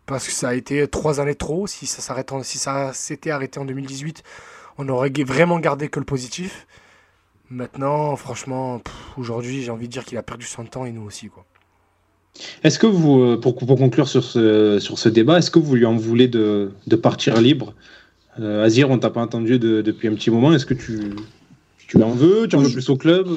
Parce 0.06 0.26
que 0.26 0.32
ça 0.32 0.48
a 0.48 0.54
été 0.54 0.86
3 0.88 1.20
années 1.20 1.34
trop. 1.34 1.66
Si 1.66 1.86
ça 1.86 2.00
s'arrête 2.00 2.32
si 2.42 2.58
s'était 2.94 3.30
arrêté 3.30 3.60
en 3.60 3.66
2018, 3.66 4.22
on 4.78 4.88
aurait 4.88 5.12
vraiment 5.26 5.58
gardé 5.58 5.88
que 5.88 5.98
le 5.98 6.06
positif. 6.06 6.66
Maintenant, 7.50 8.16
franchement, 8.16 8.80
aujourd'hui, 9.16 9.62
j'ai 9.62 9.70
envie 9.70 9.86
de 9.86 9.92
dire 9.92 10.04
qu'il 10.04 10.18
a 10.18 10.22
perdu 10.22 10.46
son 10.46 10.64
temps 10.64 10.84
et 10.84 10.92
nous 10.92 11.02
aussi. 11.02 11.28
Quoi. 11.28 11.44
Est-ce 12.62 12.78
que 12.78 12.86
vous, 12.86 13.20
euh, 13.20 13.40
pour, 13.40 13.56
pour 13.56 13.78
conclure 13.78 14.08
sur 14.08 14.22
ce, 14.24 14.78
sur 14.78 14.98
ce 14.98 15.08
débat, 15.08 15.38
est-ce 15.38 15.50
que 15.50 15.58
vous 15.58 15.74
lui 15.74 15.86
en 15.86 15.96
voulez 15.96 16.28
de, 16.28 16.72
de 16.86 16.96
partir 16.96 17.40
libre? 17.40 17.74
Euh, 18.40 18.64
Azir, 18.64 18.90
on 18.90 18.98
t'a 18.98 19.10
pas 19.10 19.22
entendu 19.22 19.58
de- 19.58 19.82
depuis 19.82 20.08
un 20.08 20.14
petit 20.14 20.30
moment. 20.30 20.52
Est-ce 20.52 20.66
que 20.66 20.74
tu, 20.74 20.98
tu 21.86 22.02
en 22.02 22.10
veux? 22.10 22.46
Tu 22.48 22.56
en 22.56 22.60
veux 22.60 22.70
plus 22.70 22.88
au 22.90 22.96
club? 22.96 23.28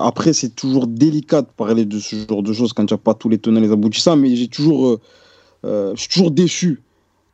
Après, 0.00 0.32
c'est 0.32 0.54
toujours 0.54 0.86
délicat 0.86 1.42
de 1.42 1.48
parler 1.56 1.84
de 1.84 1.98
ce 1.98 2.16
genre 2.28 2.42
de 2.42 2.52
choses 2.52 2.72
quand 2.72 2.84
n'y 2.84 2.94
a 2.94 2.98
pas 2.98 3.14
tous 3.14 3.28
les 3.28 3.38
tenants 3.38 3.58
et 3.58 3.64
les 3.64 3.72
aboutissants, 3.72 4.16
mais 4.16 4.36
j'ai 4.36 4.48
toujours, 4.48 4.86
euh, 4.86 5.00
euh, 5.64 5.92
je 5.96 6.00
suis 6.02 6.08
toujours 6.08 6.30
déçu 6.30 6.82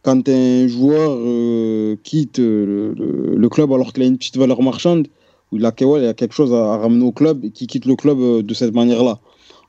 quand 0.02 0.28
un 0.28 0.66
joueur 0.68 1.16
euh, 1.18 1.96
quitte 2.02 2.38
le, 2.38 2.94
le- 2.94 3.34
le 3.36 3.48
club 3.48 3.72
alors 3.72 3.92
qu'il 3.92 4.02
a 4.04 4.06
une 4.06 4.16
petite 4.16 4.36
valeur 4.36 4.62
marchande, 4.62 5.08
où 5.52 5.56
il 5.56 5.66
a, 5.66 5.72
il 5.78 6.04
a 6.06 6.14
quelque 6.14 6.34
chose 6.34 6.54
à, 6.54 6.74
à 6.74 6.76
ramener 6.78 7.04
au 7.04 7.12
club 7.12 7.44
et 7.44 7.50
qui 7.50 7.66
quitte 7.66 7.84
le 7.84 7.96
club 7.96 8.18
de 8.42 8.54
cette 8.54 8.74
manière-là. 8.74 9.18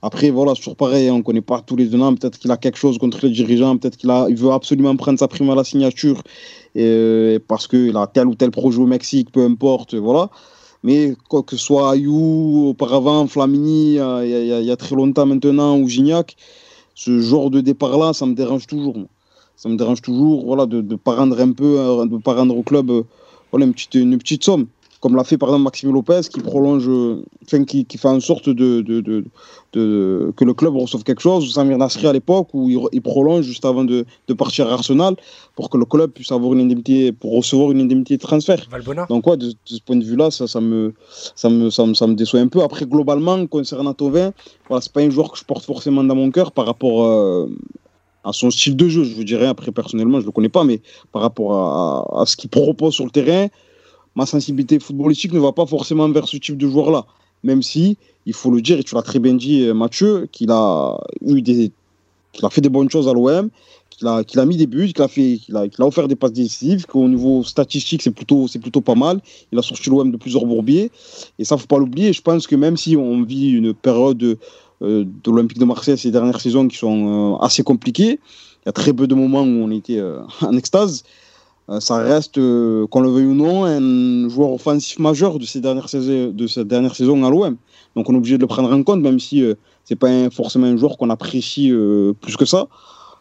Après, 0.02 0.30
voilà, 0.30 0.54
c'est 0.54 0.62
toujours 0.62 0.76
pareil, 0.76 1.10
on 1.10 1.18
ne 1.18 1.24
connaît 1.24 1.42
pas 1.42 1.62
tous 1.62 1.76
les 1.76 1.90
tenants. 1.90 2.14
Peut-être 2.14 2.38
qu'il 2.38 2.52
a 2.52 2.58
quelque 2.58 2.78
chose 2.78 2.98
contre 2.98 3.26
les 3.26 3.32
dirigeants, 3.32 3.78
peut-être 3.78 3.98
qu'il 3.98 4.10
veut 4.10 4.52
absolument 4.52 4.96
prendre 4.96 5.18
sa 5.18 5.28
prime 5.28 5.50
à 5.50 5.56
la 5.56 5.64
signature 5.64 6.22
et, 6.76 7.40
parce 7.48 7.68
qu'il 7.68 7.96
a 7.98 8.06
tel 8.08 8.28
ou 8.28 8.36
tel 8.36 8.52
projet 8.52 8.80
au 8.80 8.86
Mexique, 8.86 9.32
peu 9.32 9.44
importe, 9.44 9.96
voilà. 9.96 10.30
Mais 10.84 11.16
quoi 11.28 11.42
que 11.42 11.58
ce 11.58 11.66
soit 11.66 11.92
Ayou, 11.92 12.68
auparavant, 12.70 13.26
Flamini, 13.28 13.98
euh, 14.00 14.26
il 14.26 14.66
y, 14.66 14.72
a- 14.72 14.78
très 14.78 14.96
longtemps 14.96 15.26
maintenant, 15.26 15.78
ou 15.80 15.88
Gignac, 15.88 16.36
ce 16.94 17.20
genre 17.20 17.50
de 17.50 17.62
départ-là, 17.62 18.14
ça 18.14 18.26
me 18.28 18.36
dérange 18.36 18.68
toujours. 18.68 18.96
Ça 19.56 19.70
me 19.70 19.76
dérange 19.76 20.04
toujours 20.04 20.46
voilà, 20.46 20.68
de 20.68 20.82
ne 20.82 20.96
pas 20.96 21.16
rendre 21.16 21.40
un 21.40 21.52
peu, 21.52 21.80
euh, 21.80 22.06
de 22.06 22.18
pas 22.18 22.36
rendre 22.36 22.56
au 22.56 22.62
club 22.62 22.92
euh, 22.92 23.04
voilà, 23.52 23.66
une, 23.66 23.74
une 23.96 24.18
petite 24.20 24.44
somme. 24.44 24.68
Comme 25.00 25.16
l'a 25.16 25.24
fait 25.24 25.38
par 25.38 25.50
exemple 25.50 25.64
Maxime 25.66 25.94
Lopez, 25.94 26.22
qui 26.34 26.40
prolonge, 26.40 26.90
enfin, 27.46 27.64
qui, 27.66 27.86
qui 27.86 27.98
fait 27.98 28.08
en 28.08 28.20
sorte 28.20 28.50
de, 28.50 28.82
de, 28.82 29.02
de, 29.02 29.24
de- 29.74 30.34
que 30.36 30.44
le 30.44 30.54
club 30.56 30.76
reçoive 30.76 31.04
quelque 31.04 31.22
chose, 31.22 31.44
ou 31.46 31.48
Samir 31.48 31.78
Nasri 31.78 32.08
à 32.08 32.14
l'époque, 32.14 32.50
où 32.54 32.70
il, 32.70 32.80
il 32.92 33.02
prolonge 33.02 33.46
juste 33.46 33.64
avant 33.66 33.84
de, 33.84 34.06
partir 34.36 34.68
à 34.68 34.74
Arsenal, 34.74 35.16
pour 35.56 35.70
que 35.70 35.78
le 35.78 35.86
club 35.86 36.12
puisse 36.12 36.32
avoir 36.32 36.54
une 36.54 36.62
indemnité, 36.62 37.12
pour 37.12 37.36
recevoir 37.36 37.72
une 37.72 37.82
indemnité 37.82 38.18
de 38.18 38.22
transfert. 38.22 38.66
Valbona 38.72 39.06
Donc, 39.08 39.28
ouais, 39.28 39.38
de, 39.38 39.50
de 39.50 39.56
ce 39.66 39.80
point 39.82 39.96
de 39.98 40.04
vue-là, 40.04 40.32
ça, 40.32 40.48
ça, 40.48 40.62
me, 40.62 40.94
ça, 41.36 41.50
me, 41.50 41.70
ça, 41.70 41.86
me, 41.86 41.94
ça 41.94 42.08
me 42.08 42.16
déçoit 42.16 42.40
un 42.40 42.48
peu. 42.48 42.62
Après, 42.64 42.86
globalement, 42.86 43.46
concernant 43.46 43.94
Tovin, 43.94 44.32
voilà, 44.68 44.82
c'est 44.82 44.92
pas 44.92 45.02
un 45.02 45.10
joueur 45.12 45.32
que 45.32 45.38
je 45.38 45.44
porte 45.44 45.64
forcément 45.66 46.04
dans 46.04 46.16
mon 46.16 46.32
cœur 46.32 46.52
par 46.52 46.66
rapport 46.66 47.06
euh, 47.06 47.48
à 48.24 48.34
son 48.34 48.50
style 48.50 48.76
de 48.76 48.88
jeu. 48.90 49.04
Je 49.04 49.14
vous 49.16 49.24
dirais, 49.24 49.48
après, 49.48 49.72
personnellement, 49.72 50.20
je 50.22 50.26
le 50.26 50.32
connais 50.32 50.50
pas, 50.50 50.64
mais 50.64 50.82
par 51.12 51.22
rapport 51.22 51.54
à, 51.54 52.22
à 52.22 52.26
ce 52.26 52.36
qu'il 52.36 52.50
propose 52.50 52.96
sur 52.96 53.06
le 53.06 53.12
terrain, 53.12 53.48
ma 54.18 54.26
sensibilité 54.26 54.80
footballistique 54.80 55.32
ne 55.32 55.40
va 55.40 55.52
pas 55.52 55.68
forcément 55.68 56.10
vers 56.10 56.28
ce 56.28 56.38
type 56.38 56.58
de 56.58 56.68
joueur-là. 56.68 57.06
Même 57.44 57.62
si, 57.62 57.98
il 58.26 58.34
faut 58.34 58.50
le 58.50 58.62
dire, 58.62 58.80
et 58.80 58.84
tu 58.84 58.96
l'as 58.96 59.04
très 59.04 59.20
bien 59.20 59.36
dit, 59.36 59.62
euh, 59.62 59.76
Mathieu, 59.76 60.28
qu'il 60.32 60.50
a 60.50 60.98
eu 61.22 61.44
des, 61.44 61.72
qu'il 62.34 62.44
a 62.44 62.50
fait 62.50 62.62
des 62.62 62.70
bonnes 62.70 62.90
choses 62.90 63.08
à 63.08 63.14
l'OM, 63.14 63.52
qu'il 63.92 64.08
a, 64.08 64.24
qu'il 64.24 64.40
a 64.40 64.46
mis 64.46 64.58
des 64.58 64.66
buts, 64.66 64.92
qu'il 64.92 65.04
a, 65.04 65.08
fait, 65.08 65.38
qu'il 65.38 65.56
a, 65.56 65.86
offert 65.86 66.08
des 66.08 66.16
passes 66.16 66.34
décisives, 66.34 66.88
qu'au 66.88 67.08
niveau 67.08 67.44
statistique, 67.44 68.02
c'est 68.02 68.12
plutôt, 68.12 68.48
c'est 68.48 68.58
plutôt 68.58 68.82
pas 68.82 68.96
mal. 68.96 69.22
Il 69.52 69.60
a 69.60 69.62
sorti 69.62 69.88
l'OM 69.92 70.12
de 70.12 70.18
plusieurs 70.18 70.48
bourbiers. 70.48 70.90
Et 71.38 71.46
ça, 71.46 71.56
faut 71.56 71.68
pas 71.68 71.78
l'oublier. 71.78 72.12
Je 72.12 72.24
pense 72.24 72.48
que 72.48 72.56
même 72.56 72.76
si 72.76 72.98
on 72.98 73.22
vit 73.22 73.52
une 73.52 73.76
période 73.76 74.24
euh, 74.24 75.06
de 75.06 75.32
l'Olympique 75.32 75.60
de 75.60 75.66
Marseille 75.66 75.98
ces 75.98 76.10
dernières 76.10 76.42
saisons 76.42 76.68
qui 76.68 76.78
sont 76.78 77.36
euh, 77.36 77.46
assez 77.46 77.62
compliquées, 77.62 78.20
il 78.64 78.66
y 78.66 78.70
a 78.70 78.72
très 78.72 78.94
peu 78.94 79.06
de 79.06 79.14
moments 79.14 79.44
où 79.44 79.64
on 79.64 79.70
était 79.70 80.02
en 80.42 80.58
extase. 80.58 81.04
Euh, 81.70 81.80
ça 81.82 81.98
reste, 81.98 82.38
euh, 82.38 82.88
qu'on 82.88 83.02
le 83.02 83.10
veuille 83.10 83.26
ou 83.26 83.34
non, 83.34 83.66
un 83.66 84.30
joueur 84.30 84.52
offensif 84.54 85.00
majeur 85.00 85.38
de 85.38 85.46
ces 85.46 85.60
dernières 85.60 85.90
saisons, 85.90 86.32
de 86.32 86.48
cette 86.48 86.68
dernière 86.68 86.96
saison 86.96 87.24
à 87.26 87.30
l'OM. 87.30 87.58
Donc 87.96 88.10
on 88.10 88.14
est 88.14 88.18
obligé 88.18 88.38
de 88.38 88.42
le 88.42 88.48
prendre 88.48 88.72
en 88.72 88.84
compte, 88.84 89.02
même 89.02 89.20
si 89.20 89.44
euh, 89.44 89.56
c'est 89.84 89.96
pas 89.98 90.08
un- 90.10 90.30
forcément 90.30 90.68
un 90.68 90.78
joueur 90.78 90.98
qu'on 90.98 91.10
apprécie 91.10 91.70
euh, 91.72 92.14
plus 92.14 92.38
que 92.38 92.46
ça. 92.46 92.68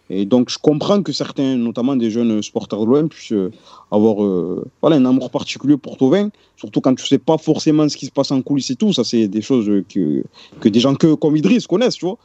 Et 0.08 0.24
donc 0.24 0.50
je 0.50 0.58
comprends 0.58 1.02
que 1.02 1.12
certains, 1.12 1.56
notamment 1.56 1.96
des 1.96 2.10
jeunes 2.10 2.40
supporters 2.40 2.78
de 2.78 2.84
l'OM, 2.86 3.08
puissent 3.08 3.32
euh, 3.32 3.50
avoir 3.90 4.22
euh, 4.22 4.64
voilà, 4.80 4.96
un 4.96 5.04
amour 5.04 5.30
particulier 5.30 5.76
pour 5.76 5.96
Tovin, 5.96 6.30
surtout 6.56 6.80
quand 6.80 6.94
tu 6.94 7.04
sais 7.04 7.18
pas 7.18 7.38
forcément 7.38 7.88
ce 7.88 7.96
qui 7.96 8.06
se 8.06 8.12
passe 8.12 8.30
en 8.30 8.40
coulisses 8.40 8.70
et 8.70 8.76
tout. 8.76 8.92
Ça, 8.92 9.02
c'est 9.02 9.26
des 9.26 9.42
choses 9.42 9.68
que, 9.88 10.22
que 10.60 10.68
des 10.68 10.78
gens 10.78 10.94
que, 10.94 11.14
comme 11.14 11.36
Idriss 11.36 11.66
connaissent, 11.66 11.96
tu 11.96 12.04
vois. 12.04 12.18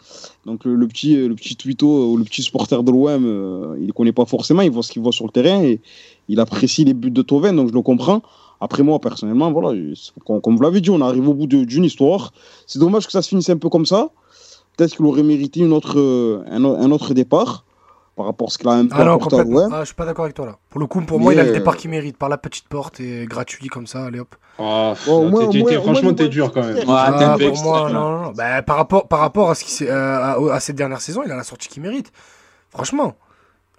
Donc 0.45 0.65
le, 0.65 0.87
petit, 0.87 1.15
le 1.15 1.33
petit 1.33 1.57
ou 1.83 2.17
le 2.17 2.23
petit 2.23 2.43
supporter 2.43 2.83
de 2.83 2.91
l'OM, 2.91 3.25
euh, 3.25 3.75
il 3.79 3.87
ne 3.87 3.91
connaît 3.91 4.11
pas 4.11 4.25
forcément, 4.25 4.61
il 4.61 4.69
voit 4.69 4.83
ce 4.83 4.91
qu'il 4.91 5.01
voit 5.01 5.11
sur 5.11 5.25
le 5.25 5.31
terrain 5.31 5.63
et 5.63 5.81
il 6.27 6.39
apprécie 6.39 6.85
les 6.85 6.93
buts 6.93 7.09
de 7.09 7.21
Tovin, 7.23 7.53
donc 7.53 7.69
je 7.69 7.73
le 7.73 7.81
comprends. 7.81 8.21
Après 8.59 8.83
moi, 8.83 8.99
personnellement, 8.99 9.51
voilà, 9.51 9.81
comme, 10.23 10.55
vous 10.55 10.61
l'avez 10.61 10.81
dit, 10.81 10.91
on 10.91 11.01
arrive 11.01 11.27
au 11.27 11.33
bout 11.33 11.47
d'une 11.47 11.83
histoire. 11.83 12.31
C'est 12.67 12.77
dommage 12.77 13.07
que 13.07 13.11
ça 13.11 13.23
se 13.23 13.29
finisse 13.29 13.49
un 13.49 13.57
peu 13.57 13.69
comme 13.69 13.87
ça. 13.87 14.11
Peut-être 14.77 14.95
qu'il 14.95 15.05
aurait 15.07 15.23
mérité 15.23 15.61
une 15.61 15.73
autre, 15.73 15.97
un 16.47 16.91
autre 16.91 17.15
départ 17.15 17.65
par 18.21 18.27
rapport 18.27 18.47
à 18.47 18.51
ce 18.51 18.57
qu'il 18.59 18.67
a 18.67 18.73
un 18.73 18.85
peu 18.85 18.95
Ah 18.97 19.03
non, 19.05 19.15
apporté 19.15 19.39
à 19.39 19.43
l'OM. 19.43 19.69
Ah, 19.73 19.79
je 19.81 19.85
suis 19.85 19.95
pas 19.95 20.05
d'accord 20.05 20.25
avec 20.25 20.35
toi 20.35 20.45
là. 20.45 20.57
Pour 20.69 20.79
le 20.79 20.85
coup, 20.85 21.01
pour 21.01 21.19
moi, 21.19 21.33
il 21.33 21.39
a 21.39 21.43
le 21.43 21.49
euh, 21.49 21.53
départ 21.53 21.75
qu'il 21.75 21.89
mérite 21.89 22.17
par 22.17 22.29
la 22.29 22.37
petite 22.37 22.67
porte 22.67 22.99
et 22.99 23.25
gratuit 23.25 23.67
comme 23.67 23.87
ça. 23.87 24.05
Allez 24.05 24.19
hop. 24.19 24.35
Oh, 24.59 24.93
t'es- 25.51 25.63
t'es- 25.63 25.77
au 25.77 25.81
Franchement, 25.81 26.13
t'es 26.13 26.29
dur 26.29 26.51
quand 26.53 26.61
même. 26.63 26.75
Ouais, 26.77 26.83
Ah, 26.87 27.35
pour 27.39 27.63
moi, 27.63 27.89
non. 27.91 28.31
Bah, 28.35 28.61
par 28.61 28.77
rapport, 28.77 29.07
par 29.07 29.19
rapport 29.19 29.49
à 29.49 29.55
ce 29.55 29.63
qui 29.63 29.85
euh, 29.87 30.17
à, 30.19 30.53
à 30.55 30.59
cette 30.59 30.75
dernière 30.75 31.01
saison, 31.01 31.21
il 31.25 31.31
a 31.31 31.35
la 31.35 31.43
sortie 31.43 31.67
qu'il 31.67 31.81
mérite. 31.81 32.11
Franchement. 32.69 33.15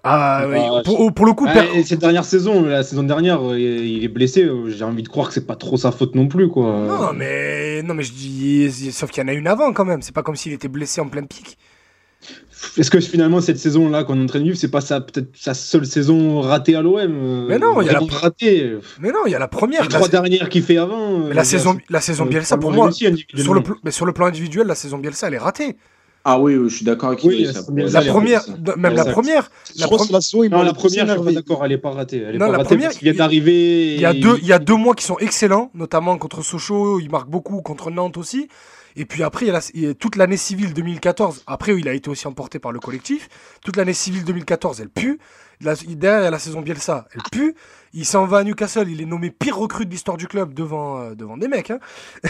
Ah, 0.05 0.43
oui, 0.49 0.55
Bah, 0.59 0.81
pour, 0.83 1.13
pour 1.13 1.25
le 1.25 1.31
coup, 1.31 1.45
Ah, 1.47 1.53
per- 1.53 1.69
et 1.79 1.83
cette 1.83 1.99
dernière 1.99 2.25
saison, 2.25 2.63
la 2.63 2.83
saison 2.83 3.03
dernière, 3.03 3.41
euh, 3.49 3.57
il 3.57 4.03
est 4.03 4.09
blessé. 4.09 4.43
euh, 4.43 4.67
J'ai 4.69 4.83
envie 4.83 5.01
de 5.03 5.07
croire 5.07 5.29
que 5.29 5.33
c'est 5.33 5.47
pas 5.47 5.55
trop 5.55 5.77
sa 5.77 5.93
faute 5.93 6.13
non 6.15 6.27
plus, 6.27 6.49
quoi. 6.49 6.63
non, 6.65 7.13
mais 7.15 7.81
non, 7.83 7.93
mais 7.93 8.03
je 8.03 8.11
dis, 8.11 8.91
sauf 8.91 9.09
qu'il 9.11 9.23
y 9.23 9.25
en 9.25 9.29
a 9.29 9.33
une 9.33 9.47
avant 9.47 9.71
quand 9.71 9.85
même. 9.85 10.01
C'est 10.01 10.13
pas 10.13 10.21
comme 10.23 10.35
s'il 10.35 10.51
était 10.51 10.67
blessé 10.67 10.99
en 10.99 11.07
pleine 11.07 11.27
pique. 11.27 11.57
Est-ce 12.77 12.89
que 12.91 12.99
finalement 12.99 13.41
cette 13.41 13.57
saison-là 13.59 14.03
qu'on 14.03 14.19
est 14.19 14.23
en 14.23 14.27
train 14.27 14.39
de 14.39 14.45
vivre, 14.45 14.57
c'est 14.57 14.71
pas 14.71 14.81
sa 14.81 15.01
peut-être 15.01 15.29
sa 15.35 15.53
seule 15.53 15.85
saison 15.85 16.41
ratée 16.41 16.75
à 16.75 16.81
l'OM 16.81 16.97
euh, 16.99 17.45
Mais 17.47 17.59
non, 17.59 17.81
il 17.81 17.85
y 17.85 17.89
a 17.89 17.93
la- 17.93 17.99
vraiment 17.99 18.17
ratée. 18.17 18.77
Mais 18.99 19.09
non, 19.11 19.19
il 19.25 19.31
y 19.31 19.35
a 19.35 19.39
la 19.39 19.47
première. 19.47 19.81
Les 19.83 19.89
la- 19.89 19.95
trois 19.95 20.07
dernières 20.07 20.49
qu'il 20.49 20.63
fait 20.63 20.77
avant. 20.77 21.19
mais 21.19 21.31
euh, 21.31 21.33
la 21.33 21.43
saison, 21.43 21.77
la 21.89 22.01
saison 22.01 22.23
c'est 22.25 22.29
Bielsa, 22.31 22.57
pour 22.57 22.71
moi, 22.71 22.91
sur 22.91 23.09
le, 23.53 23.61
pl- 23.61 23.75
mais 23.83 23.91
sur 23.91 24.05
le 24.05 24.13
plan 24.13 24.25
individuel, 24.27 24.67
la 24.67 24.75
saison 24.75 24.97
Bielsa, 24.97 25.27
elle 25.27 25.33
est 25.35 25.37
ratée. 25.39 25.75
Ah 26.25 26.39
oui, 26.39 26.55
oui, 26.55 26.69
je 26.69 26.75
suis 26.77 26.85
d'accord 26.85 27.09
avec 27.09 27.21
Oui, 27.25 27.39
Idriss, 27.41 27.67
la- 27.93 28.01
première, 28.01 28.41
même 28.77 28.95
la 28.95 29.03
première, 29.03 29.49
Je 29.75 29.81
la 29.81 29.87
crois 29.87 29.97
pre- 29.97 30.01
que 30.03 30.07
c'est 30.07 30.13
la 30.13 30.21
saison, 30.21 30.43
il 30.45 30.49
Non, 30.51 30.59
m'a 30.59 30.63
la 30.63 30.71
plus 30.71 30.79
première, 30.83 31.05
je 31.05 31.11
suis 31.11 31.21
pas 31.21 31.31
d'accord, 31.33 31.65
elle 31.65 31.71
est 31.73 31.77
pas 31.77 31.91
ratée. 31.91 32.23
Elle 32.25 32.35
est 32.35 32.37
Non, 32.37 32.45
pas 32.45 32.51
la 32.53 32.57
ratée 32.59 32.67
première, 32.69 32.87
parce 32.87 32.97
qu'il 32.97 33.09
est 33.09 33.11
il- 33.11 33.21
arrivé. 33.21 33.95
Il 33.95 33.99
y, 33.99 34.05
a 34.05 34.13
deux, 34.13 34.37
il 34.41 34.47
y 34.47 34.53
a 34.53 34.59
deux 34.59 34.77
mois 34.77 34.95
qui 34.95 35.03
sont 35.03 35.17
excellents, 35.19 35.69
notamment 35.73 36.17
contre 36.17 36.41
Sochaux, 36.41 37.01
il 37.01 37.09
marque 37.11 37.29
beaucoup, 37.29 37.61
contre 37.61 37.91
Nantes 37.91 38.15
aussi. 38.15 38.47
Et 38.95 39.05
puis 39.05 39.23
après, 39.23 39.45
il 39.45 39.47
y 39.47 39.51
a 39.51 39.53
la- 39.53 39.61
il 39.73 39.81
y 39.81 39.87
a 39.87 39.93
toute 39.93 40.15
l'année 40.15 40.37
civile 40.37 40.73
2014. 40.73 41.43
Après, 41.47 41.75
il 41.77 41.87
a 41.87 41.93
été 41.93 42.09
aussi 42.09 42.27
emporté 42.27 42.59
par 42.59 42.71
le 42.71 42.79
collectif. 42.79 43.29
Toute 43.63 43.75
l'année 43.77 43.93
civile 43.93 44.23
2014, 44.23 44.81
elle 44.81 44.89
pue. 44.89 45.19
La- 45.61 45.75
derrière, 45.75 46.21
il 46.21 46.23
y 46.23 46.27
a 46.27 46.31
la 46.31 46.39
saison 46.39 46.61
Bielsa, 46.61 47.07
elle 47.13 47.21
pue. 47.31 47.55
Il 47.93 48.05
s'en 48.05 48.25
va 48.25 48.39
à 48.39 48.43
Newcastle, 48.43 48.89
il 48.89 49.01
est 49.01 49.05
nommé 49.05 49.29
pire 49.29 49.57
recrue 49.57 49.85
de 49.85 49.91
l'histoire 49.91 50.17
du 50.17 50.27
club 50.27 50.53
devant, 50.53 50.99
euh, 50.99 51.15
devant 51.15 51.37
des 51.37 51.47
mecs. 51.47 51.69
hein. 51.71 51.79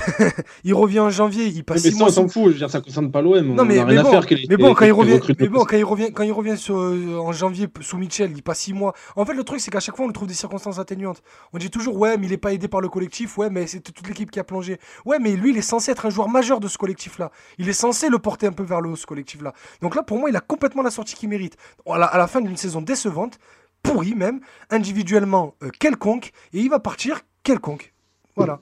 il 0.64 0.74
revient 0.74 1.00
en 1.00 1.10
janvier, 1.10 1.46
il 1.46 1.56
Mais 1.58 1.64
passe 1.64 1.82
six 1.82 1.92
ça, 1.92 1.98
mois 1.98 2.08
on 2.10 2.12
s'en 2.12 2.28
fout. 2.28 2.48
Je 2.48 2.50
veux 2.50 2.58
dire, 2.58 2.70
ça 2.70 2.82
concerne 2.82 3.12
pas 3.12 3.22
l'OM. 3.22 3.48
Non 3.56 3.64
on 3.64 3.66
mais, 3.66 3.80
a 3.80 3.86
mais 3.86 3.92
rien 3.92 4.02
à 4.02 4.04
bon, 4.04 4.12
faire 4.12 4.26
mais 4.50 4.58
quand 4.58 4.86
il 4.86 4.92
revient, 4.92 5.20
mais 5.40 5.48
bon 5.48 5.64
quand 5.64 5.78
il 5.78 5.86
revient, 5.86 6.12
quand 6.14 6.24
il 6.24 6.32
revient 6.34 6.58
sur, 6.58 6.78
euh, 6.78 7.18
en 7.18 7.32
janvier 7.32 7.68
sous 7.82 7.98
Mitchell, 7.98 8.32
il 8.36 8.44
passe 8.44 8.60
six 8.60 8.74
mois. 8.74 8.94
En 9.16 9.26
fait, 9.26 9.34
le 9.34 9.44
truc 9.44 9.60
c'est 9.62 9.72
qu'à 9.72 9.80
chaque 9.80 9.96
fois 9.96 10.06
on 10.06 10.10
le 10.10 10.14
trouve 10.14 10.28
des 10.28 10.34
circonstances 10.34 10.80
atténuantes. 10.80 11.22
On 11.54 11.58
dit 11.58 11.70
toujours 11.70 11.98
ouais, 11.98 12.18
mais 12.18 12.28
il 12.28 12.34
est 12.34 12.38
pas 12.38 12.52
aidé 12.54 12.68
par 12.68 12.82
le 12.82 12.90
collectif. 12.90 13.38
Ouais, 13.38 13.50
mais 13.50 13.66
c'est 13.68 13.80
toute 13.80 14.08
l'équipe 14.08 14.32
qui 14.32 14.40
a 14.40 14.44
plongé. 14.44 14.80
Ouais, 15.06 15.20
mais 15.20 15.36
lui 15.36 15.52
il 15.52 15.58
est 15.58 15.62
censé 15.62 15.92
être 15.92 16.06
un 16.06 16.10
joueur 16.10 16.28
majeur 16.30 16.60
de 16.60 16.68
ce 16.68 16.78
collectif-là. 16.78 17.32
Il 17.58 17.70
est 17.70 17.74
censé 17.74 18.10
le 18.10 18.20
porter 18.20 18.48
un 18.48 18.52
peu 18.52 18.64
vers 18.64 18.82
le 18.82 18.90
haut 18.90 18.96
ce 18.96 19.06
collectif-là. 19.06 19.54
Donc 19.82 19.96
là, 19.96 20.04
pour 20.04 20.18
moi, 20.20 20.30
il 20.30 20.36
a 20.36 20.42
complètement 20.42 20.82
la 20.82 20.92
sortie 20.92 21.16
qu'il 21.16 21.30
mérite. 21.30 21.56
À 21.88 21.98
la, 21.98 22.06
à 22.06 22.18
la 22.18 22.28
fin 22.28 22.42
d'une 22.42 22.58
saison 22.58 22.82
décevante, 22.82 23.40
pourrie 23.84 24.16
même, 24.16 24.40
individuellement 24.72 25.56
euh, 25.62 25.70
quelconque, 25.80 26.32
et 26.54 26.60
il 26.60 26.70
va 26.70 26.80
partir 26.80 27.22
quelconque. 27.44 27.94
Voilà. 28.36 28.60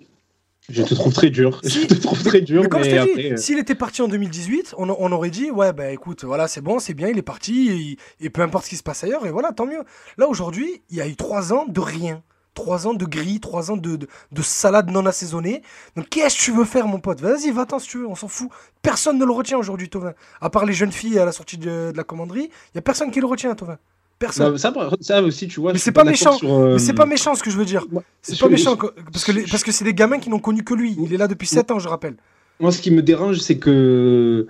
Je 0.69 0.83
te 0.83 0.93
trouve 0.93 1.13
très 1.13 1.29
dur. 1.29 1.59
Si. 1.63 1.83
Je 1.83 1.87
te 1.87 1.93
trouve 1.95 2.21
très 2.23 2.41
dur. 2.41 2.61
Mais 2.61 2.69
comme 2.69 2.83
je 2.83 2.89
t'ai 2.89 3.03
dit, 3.03 3.11
après, 3.11 3.31
euh, 3.33 3.37
s'il 3.37 3.57
était 3.57 3.75
parti 3.75 4.01
en 4.01 4.07
2018, 4.07 4.75
on, 4.77 4.89
on 4.89 5.11
aurait 5.11 5.31
dit 5.31 5.49
ouais 5.49 5.73
bah 5.73 5.91
écoute, 5.91 6.23
voilà 6.23 6.47
c'est 6.47 6.61
bon, 6.61 6.79
c'est 6.79 6.93
bien, 6.93 7.07
il 7.07 7.17
est 7.17 7.23
parti 7.23 7.97
et, 8.19 8.25
et 8.25 8.29
peu 8.29 8.41
importe 8.41 8.65
ce 8.65 8.69
qui 8.69 8.77
se 8.77 8.83
passe 8.83 9.03
ailleurs 9.03 9.25
et 9.25 9.31
voilà 9.31 9.51
tant 9.53 9.65
mieux. 9.65 9.83
Là 10.17 10.27
aujourd'hui, 10.27 10.83
il 10.89 10.97
y 10.97 11.01
a 11.01 11.07
eu 11.07 11.15
trois 11.15 11.51
ans 11.51 11.65
de 11.67 11.79
rien, 11.79 12.21
trois 12.53 12.85
ans 12.85 12.93
de 12.93 13.05
gris, 13.05 13.39
trois 13.39 13.71
ans 13.71 13.75
de, 13.77 13.95
de, 13.95 14.07
de 14.31 14.41
salade 14.41 14.91
non 14.91 15.05
assaisonnée. 15.07 15.63
Donc 15.95 16.09
qu'est-ce 16.09 16.37
que 16.37 16.43
tu 16.43 16.51
veux 16.51 16.65
faire 16.65 16.87
mon 16.87 16.99
pote? 16.99 17.21
Vas-y, 17.21 17.49
va-t'en 17.51 17.79
si 17.79 17.89
tu 17.89 17.97
veux, 17.97 18.07
on 18.07 18.15
s'en 18.15 18.27
fout. 18.27 18.49
Personne 18.83 19.17
ne 19.17 19.25
le 19.25 19.31
retient 19.31 19.57
aujourd'hui, 19.57 19.89
Tovin. 19.89 20.13
À 20.41 20.49
part 20.51 20.65
les 20.65 20.73
jeunes 20.73 20.91
filles 20.91 21.17
à 21.17 21.25
la 21.25 21.31
sortie 21.31 21.57
de, 21.57 21.91
de 21.91 21.97
la 21.97 22.03
commanderie, 22.03 22.49
il 22.73 22.75
y 22.75 22.77
a 22.77 22.81
personne 22.81 23.09
qui 23.11 23.19
le 23.19 23.25
retient, 23.27 23.55
Tovin. 23.55 23.79
Personne. 24.21 24.57
ça, 24.57 24.71
ça, 25.01 25.21
aussi, 25.23 25.47
tu 25.47 25.59
vois. 25.59 25.73
Mais 25.73 25.79
c'est 25.79 25.91
pas 25.91 26.03
méchant. 26.03 26.33
sur, 26.33 26.53
euh, 26.53 26.73
Mais 26.73 26.79
c'est 26.79 26.93
pas 26.93 27.05
méchant 27.07 27.33
ce 27.35 27.41
que 27.43 27.49
je 27.49 27.57
veux 27.57 27.65
dire. 27.65 27.85
C'est 28.21 28.39
pas 28.39 28.47
méchant 28.49 28.77
parce 29.11 29.25
que 29.25 29.31
les- 29.31 29.43
parce 29.43 29.63
que 29.63 29.71
c'est 29.71 29.83
des 29.83 29.93
gamins 29.95 30.19
qui 30.19 30.29
n'ont 30.29 30.39
connu 30.39 30.63
que 30.63 30.73
lui. 30.75 30.95
Il 31.03 31.13
est 31.13 31.17
là 31.17 31.27
depuis 31.27 31.47
7 31.47 31.71
ans, 31.71 31.79
je 31.79 31.87
rappelle. 31.89 32.15
Moi, 32.59 32.71
ce 32.71 32.79
qui 32.81 32.91
me 32.91 33.01
dérange, 33.01 33.39
c'est 33.39 33.57
que 33.57 34.45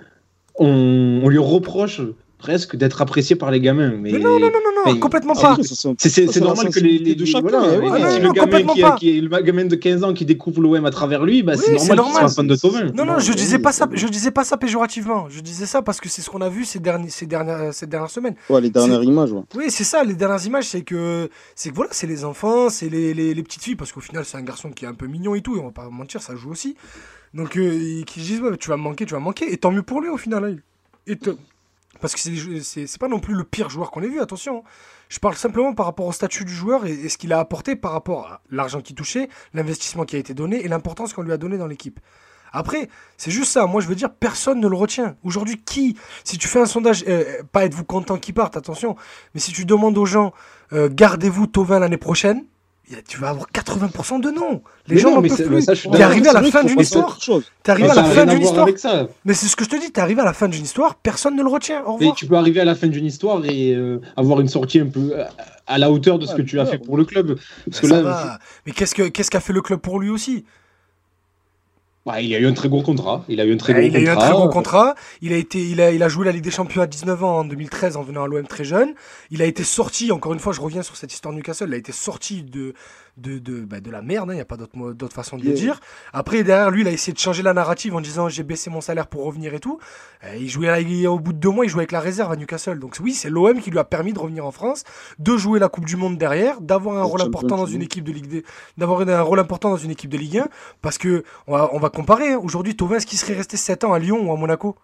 on, 0.56 1.20
on 1.24 1.28
lui 1.28 1.38
reproche 1.38 2.02
presque 2.42 2.74
d'être 2.76 3.00
apprécié 3.00 3.36
par 3.36 3.50
les 3.52 3.60
gamins. 3.60 3.92
Mais, 3.96 4.10
Mais 4.12 4.18
non, 4.18 4.30
non, 4.38 4.40
non, 4.40 4.46
non, 4.52 4.84
non, 4.86 4.92
mais- 4.92 4.98
complètement 4.98 5.34
c'est- 5.34 5.42
pas. 5.42 5.56
C'est- 5.98 6.40
normal 6.40 6.70
que 6.70 6.80
les, 6.80 6.98
les- 6.98 7.14
de 7.14 7.24
chacun, 7.24 7.48
voilà, 7.48 7.72
et 7.74 7.78
oui. 7.78 7.88
Ah 7.92 8.10
si 8.10 8.20
non, 8.20 8.28
le 8.28 8.32
gamin 8.32 8.94
qui, 8.96 9.16
est 9.16 9.20
le 9.20 9.28
gamin 9.42 9.64
de 9.66 9.76
15 9.76 10.02
ans 10.02 10.12
qui 10.12 10.24
découvre 10.24 10.60
l'OM 10.60 10.84
à 10.84 10.90
travers 10.90 11.24
lui, 11.24 11.42
bah, 11.44 11.52
Oui, 11.56 11.62
c'est 11.64 11.70
normal 11.72 11.80
c'est 11.80 11.86
qu'il 11.88 11.96
normal. 11.96 12.22
soit 12.28 12.28
fan 12.36 12.46
de 12.48 12.56
Tovin. 12.56 12.84
Non, 12.86 13.04
non, 13.04 13.12
Non, 13.12 13.18
je 13.20 13.30
oui, 13.30 13.36
disais 13.36 13.58
pas 13.60 13.70
ça, 13.72 13.88
je 13.92 14.06
disais 14.08 14.30
pas 14.32 14.42
ça 14.44 14.56
péjorativement. 14.56 15.28
Je 15.30 15.40
disais 15.40 15.66
ça 15.66 15.82
parce 15.82 16.00
que 16.00 16.08
c'est 16.08 16.20
ce 16.20 16.28
qu'on 16.30 16.40
a 16.40 16.48
vu 16.48 16.64
ces 16.64 16.80
dernières, 16.80 17.10
ces 17.12 17.26
dernières, 17.26 17.72
ces 17.72 17.86
dernières 17.86 18.10
semaines. 18.10 18.34
Ouais, 18.50 18.60
les 18.60 18.70
dernières 18.70 19.02
images, 19.04 19.30
ouais. 19.32 19.42
Oui, 19.54 19.66
c'est 19.68 19.84
ça, 19.84 20.02
les 20.02 20.14
dernières 20.14 20.44
images, 20.44 20.64
c'est 20.66 20.82
que, 20.82 21.28
c'est 21.54 21.70
que 21.70 21.74
voilà, 21.76 21.90
c'est 21.92 22.06
les 22.08 22.24
enfants, 22.24 22.68
c'est 22.70 22.88
les, 22.88 23.14
les, 23.14 23.34
les 23.34 23.42
petites 23.44 23.62
filles, 23.62 23.76
parce 23.76 23.92
qu'au 23.92 24.00
final, 24.00 24.24
c'est 24.24 24.36
un 24.36 24.42
garçon 24.42 24.70
qui 24.70 24.84
est 24.84 24.88
un 24.88 24.94
peu 24.94 25.06
mignon 25.06 25.34
et 25.36 25.42
tout, 25.42 25.56
et 25.56 25.60
on 25.60 25.66
va 25.66 25.70
pas 25.70 25.88
mentir, 25.90 26.20
ça 26.22 26.34
joue 26.34 26.50
aussi. 26.50 26.74
Donc, 27.34 27.56
euh, 27.56 28.02
qui 28.04 28.20
disent, 28.20 28.40
ouais, 28.40 28.56
tu 28.58 28.68
vas 28.68 28.76
me 28.76 28.82
manquer, 28.82 29.06
tu 29.06 29.14
vas 29.14 29.20
me 29.20 29.24
manquer, 29.24 29.52
et 29.52 29.56
tant 29.56 29.70
mieux 29.70 29.82
pour 29.82 30.00
lui 30.00 30.08
au 30.10 30.16
final. 30.18 30.44
hein. 30.44 30.56
Et 31.06 31.16
Parce 32.02 32.14
que 32.14 32.20
c'est 32.60 32.98
pas 32.98 33.08
non 33.08 33.20
plus 33.20 33.34
le 33.34 33.44
pire 33.44 33.70
joueur 33.70 33.92
qu'on 33.92 34.02
ait 34.02 34.08
vu, 34.08 34.20
attention. 34.20 34.58
hein. 34.58 34.70
Je 35.08 35.20
parle 35.20 35.36
simplement 35.36 35.72
par 35.72 35.86
rapport 35.86 36.06
au 36.06 36.12
statut 36.12 36.44
du 36.44 36.52
joueur 36.52 36.84
et, 36.84 37.08
ce 37.08 37.16
qu'il 37.16 37.32
a 37.32 37.38
apporté 37.38 37.76
par 37.76 37.92
rapport 37.92 38.26
à 38.26 38.40
l'argent 38.50 38.80
qu'il 38.80 38.96
touchait, 38.96 39.28
l'investissement 39.54 40.04
qui 40.04 40.16
a 40.16 40.18
été 40.18 40.34
donné 40.34 40.64
et 40.64 40.68
l'importance 40.68 41.12
qu'on 41.12 41.22
lui 41.22 41.32
a 41.32 41.36
donné 41.36 41.58
dans 41.58 41.68
l'équipe. 41.68 42.00
Après, 42.52 42.88
c'est 43.16 43.30
juste 43.30 43.52
ça. 43.52 43.66
Moi, 43.66 43.80
je 43.80 43.86
veux 43.86 43.94
dire, 43.94 44.10
personne 44.10 44.58
ne 44.58 44.66
le 44.66 44.76
retient. 44.76 45.16
Aujourd'hui, 45.22 45.62
qui 45.64 45.96
Si 46.24 46.38
tu 46.38 46.48
fais 46.48 46.60
un 46.60 46.66
sondage, 46.66 47.04
euh, 47.06 47.24
euh, 47.26 47.42
pas 47.52 47.64
êtes-vous 47.64 47.84
content 47.84 48.18
qu'il 48.18 48.34
parte, 48.34 48.56
attention, 48.56 48.96
mais 49.32 49.40
si 49.40 49.52
tu 49.52 49.64
demandes 49.64 49.96
aux 49.96 50.06
gens, 50.06 50.32
euh, 50.72 50.88
gardez-vous 50.92 51.46
Tovin 51.46 51.78
l'année 51.78 51.98
prochaine, 51.98 52.44
tu 53.06 53.18
vas 53.18 53.30
avoir 53.30 53.46
80% 53.52 54.20
de 54.20 54.30
non. 54.30 54.62
Les 54.86 54.96
Mais 54.96 55.00
gens 55.00 55.10
n'en 55.14 55.22
peuvent 55.22 55.46
plus. 55.46 55.66
T'es 55.66 56.02
arrivé 56.02 56.28
à 56.28 56.32
la 56.32 56.42
fin 56.42 56.64
d'une 56.64 56.80
histoire. 56.80 57.18
T'es 57.62 57.70
arrivé 57.70 57.88
Mais 57.88 57.92
à 57.92 58.02
la 58.02 58.04
fin 58.04 58.26
d'une 58.26 58.42
histoire. 58.42 58.68
Mais 59.24 59.34
c'est 59.34 59.46
ce 59.46 59.56
que 59.56 59.64
je 59.64 59.70
te 59.70 59.76
dis, 59.76 59.90
t'es 59.90 60.00
arrivé 60.00 60.20
à 60.20 60.24
la 60.24 60.32
fin 60.32 60.48
d'une 60.48 60.64
histoire, 60.64 60.94
personne 60.96 61.36
ne 61.36 61.42
le 61.42 61.48
retient. 61.48 61.82
Au 61.84 61.94
revoir. 61.94 62.14
tu 62.14 62.26
peux 62.26 62.36
arriver 62.36 62.60
à 62.60 62.64
la 62.64 62.74
fin 62.74 62.88
d'une 62.88 63.06
histoire 63.06 63.44
et 63.44 63.74
euh, 63.74 64.00
avoir 64.16 64.40
une 64.40 64.48
sortie 64.48 64.80
un 64.80 64.86
peu 64.86 65.12
euh, 65.14 65.24
à 65.66 65.78
la 65.78 65.90
hauteur 65.90 66.18
de 66.18 66.26
ce 66.26 66.34
que 66.34 66.42
tu 66.42 66.58
as 66.60 66.66
fait 66.66 66.78
pour 66.78 66.96
le 66.96 67.04
club. 67.04 67.38
Parce 67.66 67.80
que 67.80 67.88
Ça 67.88 67.96
là, 67.96 68.02
va. 68.02 68.38
Mais 68.66 68.72
qu'est-ce 68.72 68.94
que 68.94 69.08
qu'est-ce 69.08 69.30
qu'a 69.30 69.40
fait 69.40 69.52
le 69.52 69.62
club 69.62 69.80
pour 69.80 70.00
lui 70.00 70.10
aussi? 70.10 70.44
Bah, 72.04 72.20
il 72.20 72.34
a 72.34 72.38
eu 72.38 72.46
un 72.46 72.52
très 72.52 72.68
gros 72.68 72.82
contrat. 72.82 73.24
Il 73.28 73.40
a 73.40 73.44
eu 73.44 73.52
un 73.52 73.56
très 73.56 73.74
gros 73.74 73.82
Il 73.82 73.96
a 73.96 74.00
eu 74.00 74.08
un 74.08 74.16
très 74.16 74.32
contrat. 74.32 74.94
Il 75.20 75.32
a 75.32 75.36
été, 75.36 75.60
il 75.60 75.80
a, 75.80 75.92
il 75.92 76.02
a 76.02 76.08
joué 76.08 76.24
la 76.24 76.32
Ligue 76.32 76.42
des 76.42 76.50
Champions 76.50 76.82
à 76.82 76.86
19 76.86 77.22
ans 77.22 77.38
en 77.38 77.44
2013 77.44 77.96
en 77.96 78.02
venant 78.02 78.24
à 78.24 78.26
l'OM 78.26 78.46
très 78.46 78.64
jeune. 78.64 78.94
Il 79.30 79.40
a 79.40 79.44
été 79.44 79.62
sorti. 79.62 80.10
Encore 80.10 80.32
une 80.32 80.40
fois, 80.40 80.52
je 80.52 80.60
reviens 80.60 80.82
sur 80.82 80.96
cette 80.96 81.12
histoire 81.12 81.32
de 81.32 81.38
Newcastle. 81.38 81.68
Il 81.68 81.74
a 81.74 81.76
été 81.76 81.92
sorti 81.92 82.42
de 82.42 82.74
de 83.16 83.38
de, 83.38 83.60
bah, 83.60 83.80
de 83.80 83.90
la 83.90 84.02
merde. 84.02 84.28
Il 84.32 84.34
n'y 84.36 84.40
a 84.40 84.44
pas 84.44 84.56
d'autre 84.56 85.12
façon 85.14 85.36
de 85.36 85.44
le 85.44 85.50
dire. 85.54 85.80
Après 86.12 86.42
derrière 86.44 86.70
lui, 86.70 86.80
il 86.82 86.88
a 86.88 86.90
essayé 86.90 87.12
de 87.12 87.18
changer 87.18 87.42
la 87.42 87.52
narrative 87.54 87.94
en 87.94 88.00
disant 88.00 88.28
j'ai 88.28 88.42
baissé 88.42 88.70
mon 88.70 88.80
salaire 88.80 89.06
pour 89.06 89.24
revenir 89.24 89.52
et 89.54 89.60
tout. 89.60 89.78
Eh, 90.24 90.38
il 90.40 90.48
jouait 90.48 90.82
il- 90.82 91.06
au 91.06 91.18
bout 91.18 91.32
de 91.32 91.38
deux 91.38 91.50
mois, 91.50 91.64
il 91.64 91.68
jouait 91.68 91.80
avec 91.80 91.92
la 91.92 92.00
réserve 92.00 92.32
à 92.32 92.36
Newcastle. 92.36 92.78
Donc 92.78 92.96
oui, 93.02 93.12
c'est 93.14 93.28
l'OM 93.30 93.60
qui 93.60 93.70
lui 93.70 93.78
a 93.78 93.84
permis 93.84 94.12
de 94.12 94.18
revenir 94.18 94.46
en 94.46 94.50
France, 94.50 94.84
de 95.18 95.36
jouer 95.36 95.58
la 95.58 95.68
Coupe 95.68 95.84
du 95.84 95.96
Monde 95.96 96.16
derrière, 96.18 96.60
d'avoir 96.60 96.96
un 96.96 97.00
Le 97.00 97.06
rôle 97.06 97.20
important 97.22 97.56
dans 97.56 97.66
une 97.66 97.82
équipe 97.82 98.04
de 98.04 98.12
Ligue 98.12 98.26
des, 98.28 98.44
d'avoir 98.78 99.00
un 99.06 99.20
rôle 99.22 99.40
important 99.40 99.70
dans 99.70 99.76
une 99.76 99.90
équipe 99.90 100.10
de 100.10 100.16
Ligue 100.18 100.38
1. 100.38 100.48
Parce 100.80 100.98
que 100.98 101.24
on 101.46 101.52
va, 101.52 101.70
on 101.72 101.78
va 101.78 101.90
comparer. 101.90 102.32
hein. 102.32 102.40
Aujourd'hui, 102.42 102.76
Tovin, 102.76 102.96
est-ce 102.96 103.06
qu'il 103.06 103.18
serait 103.18 103.34
resté 103.34 103.56
7 103.56 103.84
ans 103.84 103.92
à 103.92 103.98
Lyon 103.98 104.26
ou 104.28 104.32
à 104.32 104.36
Monaco? 104.36 104.76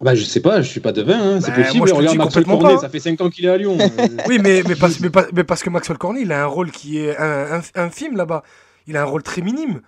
Bah, 0.00 0.14
je 0.14 0.24
sais 0.24 0.40
pas, 0.40 0.60
je 0.60 0.68
suis 0.68 0.80
pas 0.80 0.92
devin. 0.92 1.18
Hein. 1.36 1.40
C'est 1.40 1.50
Bah, 1.52 1.56
possible. 1.62 1.78
moi, 1.78 1.86
je 1.88 1.94
Regarde 1.94 2.18
Maxwell 2.18 2.44
Cornet, 2.44 2.74
pas, 2.74 2.80
ça 2.80 2.88
fait 2.90 3.00
5 3.00 3.20
ans 3.22 3.30
qu'il 3.30 3.46
est 3.46 3.48
à 3.48 3.56
Lyon. 3.56 3.78
Euh, 3.80 3.88
Oui, 4.28 4.38
mais, 4.42 4.62
mais, 4.68 4.74
parce, 4.76 5.00
mais, 5.00 5.08
pas- 5.10 5.26
mais 5.32 5.42
parce 5.44 5.62
que 5.62 5.70
Maxwell 5.70 5.96
Cornet, 5.98 6.20
il 6.22 6.32
a 6.32 6.42
un 6.42 6.46
rôle 6.46 6.70
qui 6.70 6.98
est 6.98 7.16
un, 7.16 7.60
un, 7.60 7.62
infime 7.82 8.16
là-bas. 8.16 8.42
Il 8.86 8.96
a 8.96 9.02
un 9.02 9.06
rôle 9.06 9.22
très 9.22 9.40
minime. 9.40 9.80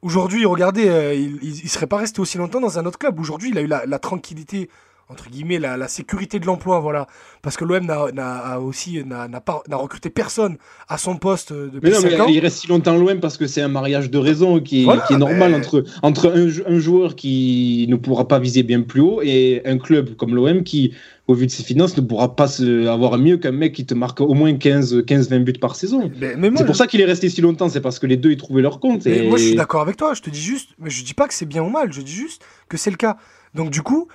Aujourd'hui, 0.00 0.44
regardez, 0.46 0.88
euh, 0.88 1.14
il, 1.14 1.38
il, 1.42 1.60
il 1.64 1.68
serait 1.68 1.86
pas 1.86 1.98
resté 1.98 2.20
aussi 2.20 2.38
longtemps 2.38 2.60
dans 2.60 2.78
un 2.78 2.86
autre 2.86 2.98
club. 2.98 3.20
Aujourd'hui, 3.20 3.50
il 3.50 3.58
a 3.58 3.60
eu 3.60 3.66
la, 3.66 3.84
la 3.86 3.98
tranquillité, 3.98 4.70
entre 5.08 5.28
guillemets, 5.28 5.58
la, 5.58 5.76
la 5.76 5.86
sécurité 5.88 6.38
de 6.40 6.46
l'emploi, 6.46 6.80
voilà. 6.80 7.06
Parce 7.42 7.56
que 7.56 7.64
l'OM 7.64 7.84
n'a, 7.84 8.58
aussi 8.60 9.04
n'a, 9.04 9.28
pas 9.40 9.62
n'a 9.68 9.76
recruté 9.76 10.08
personne 10.10 10.56
à 10.88 10.96
son 10.98 11.16
poste 11.16 11.52
euh, 11.52 11.68
depuis 11.72 11.90
Mais 11.90 11.94
non, 11.96 12.00
5 12.00 12.08
mais 12.10 12.20
ans. 12.20 12.26
il 12.28 12.38
reste 12.40 12.58
si 12.58 12.66
longtemps 12.68 12.96
loin 12.96 13.16
parce 13.16 13.36
que 13.36 13.46
c'est 13.46 13.60
un 13.60 13.68
mariage 13.68 14.10
de 14.10 14.18
raison 14.18 14.60
qui 14.60 14.82
est, 14.82 14.84
Voilà, 14.84 15.02
qui 15.02 15.12
est 15.14 15.18
normal 15.18 15.50
mais- 15.52 15.58
entre, 15.58 15.84
entre 16.02 16.32
un, 16.32 16.48
jou- 16.48 16.62
un 16.66 16.78
joueur 16.78 17.16
qui 17.16 17.86
ne 17.88 17.96
pourra 17.96 18.26
pas 18.28 18.38
viser 18.38 18.62
bien 18.62 18.80
plus 18.82 19.00
haut 19.02 19.20
et 19.22 19.60
un 19.66 19.76
club 19.78 20.16
comme 20.16 20.34
l'OM 20.34 20.62
qui, 20.64 20.94
au 21.28 21.34
vu 21.34 21.46
de 21.46 21.50
ses 21.50 21.62
finances, 21.64 21.96
ne 21.96 22.02
pourra 22.02 22.34
pas 22.34 22.48
se, 22.48 22.86
avoir 22.86 23.18
mieux 23.18 23.36
qu'un 23.36 23.52
mec 23.52 23.74
qui 23.74 23.84
te 23.84 23.92
marque 23.94 24.20
au 24.22 24.32
moins 24.34 24.52
15-20 24.52 25.38
buts 25.44 25.52
par 25.60 25.76
saison. 25.76 26.10
C'est 26.56 26.66
pour 26.66 26.76
ça 26.76 26.86
qu'il 26.86 27.00
est 27.02 27.04
resté 27.06 27.28
si 27.28 27.40
longtemps, 27.42 27.68
c'est 27.68 27.80
parce 27.82 27.98
que 27.98 28.06
les 28.06 28.16
deux 28.16 28.30
ils 28.32 28.36
trouvaient 28.38 28.62
leur 28.62 28.80
compte. 28.80 29.04
Mais 29.04 29.18
Et... 29.24 29.28
moi, 29.28 29.36
je 29.38 29.44
suis 29.44 29.54
d'accord 29.54 29.82
avec 29.82 29.96
toi. 29.98 30.14
Je 30.14 30.22
te 30.22 30.30
dis 30.30 30.40
juste, 30.40 30.70
mais 30.78 30.88
je 30.90 31.04
dis 31.04 31.14
pas 31.14 31.28
que 31.28 31.34
c'est 31.34 31.46
bien 31.46 31.62
ou 31.62 31.68
mal. 31.68 31.92
Je 31.92 32.00
dis 32.00 32.12
juste 32.12 32.42
que 32.68 32.76
c'est 32.78 32.90
le 32.90 32.96
cas. 32.96 33.16
Donc, 33.54 33.70
du 33.70 33.82
coup, 33.82 34.08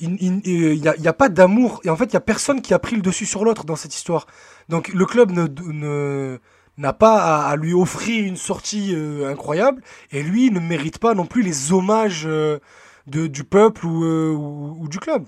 il 0.00 0.10
n'y 0.10 0.80
y 0.80 1.08
a 1.08 1.12
pas 1.12 1.28
d'amour. 1.28 1.80
Et 1.84 1.90
en 1.90 1.96
fait, 1.96 2.06
il 2.06 2.14
y 2.14 2.16
a 2.16 2.20
personne 2.20 2.62
qui 2.62 2.74
a 2.74 2.78
pris 2.78 2.96
le 2.96 3.02
dessus 3.02 3.26
sur 3.26 3.44
l'autre 3.44 3.64
dans 3.64 3.76
cette 3.76 3.94
histoire. 3.94 4.26
Donc, 4.68 4.88
le 4.88 5.06
club 5.06 5.32
ne, 5.32 6.38
n'a 6.76 6.92
pas 6.92 7.46
à, 7.46 7.56
lui 7.56 7.74
offrir 7.74 8.24
une 8.24 8.36
sortie 8.36 8.94
euh, 8.94 9.30
incroyable. 9.30 9.82
Et 10.12 10.22
lui 10.22 10.50
ne 10.50 10.60
mérite 10.60 10.98
pas 10.98 11.14
non 11.14 11.26
plus 11.26 11.42
les 11.42 11.72
hommages 11.72 12.24
euh, 12.26 12.58
de, 13.06 13.26
du 13.26 13.44
peuple 13.44 13.86
euh, 13.86 14.30
ou, 14.30 14.76
ou 14.80 14.88
du 14.88 14.98
club. 14.98 15.26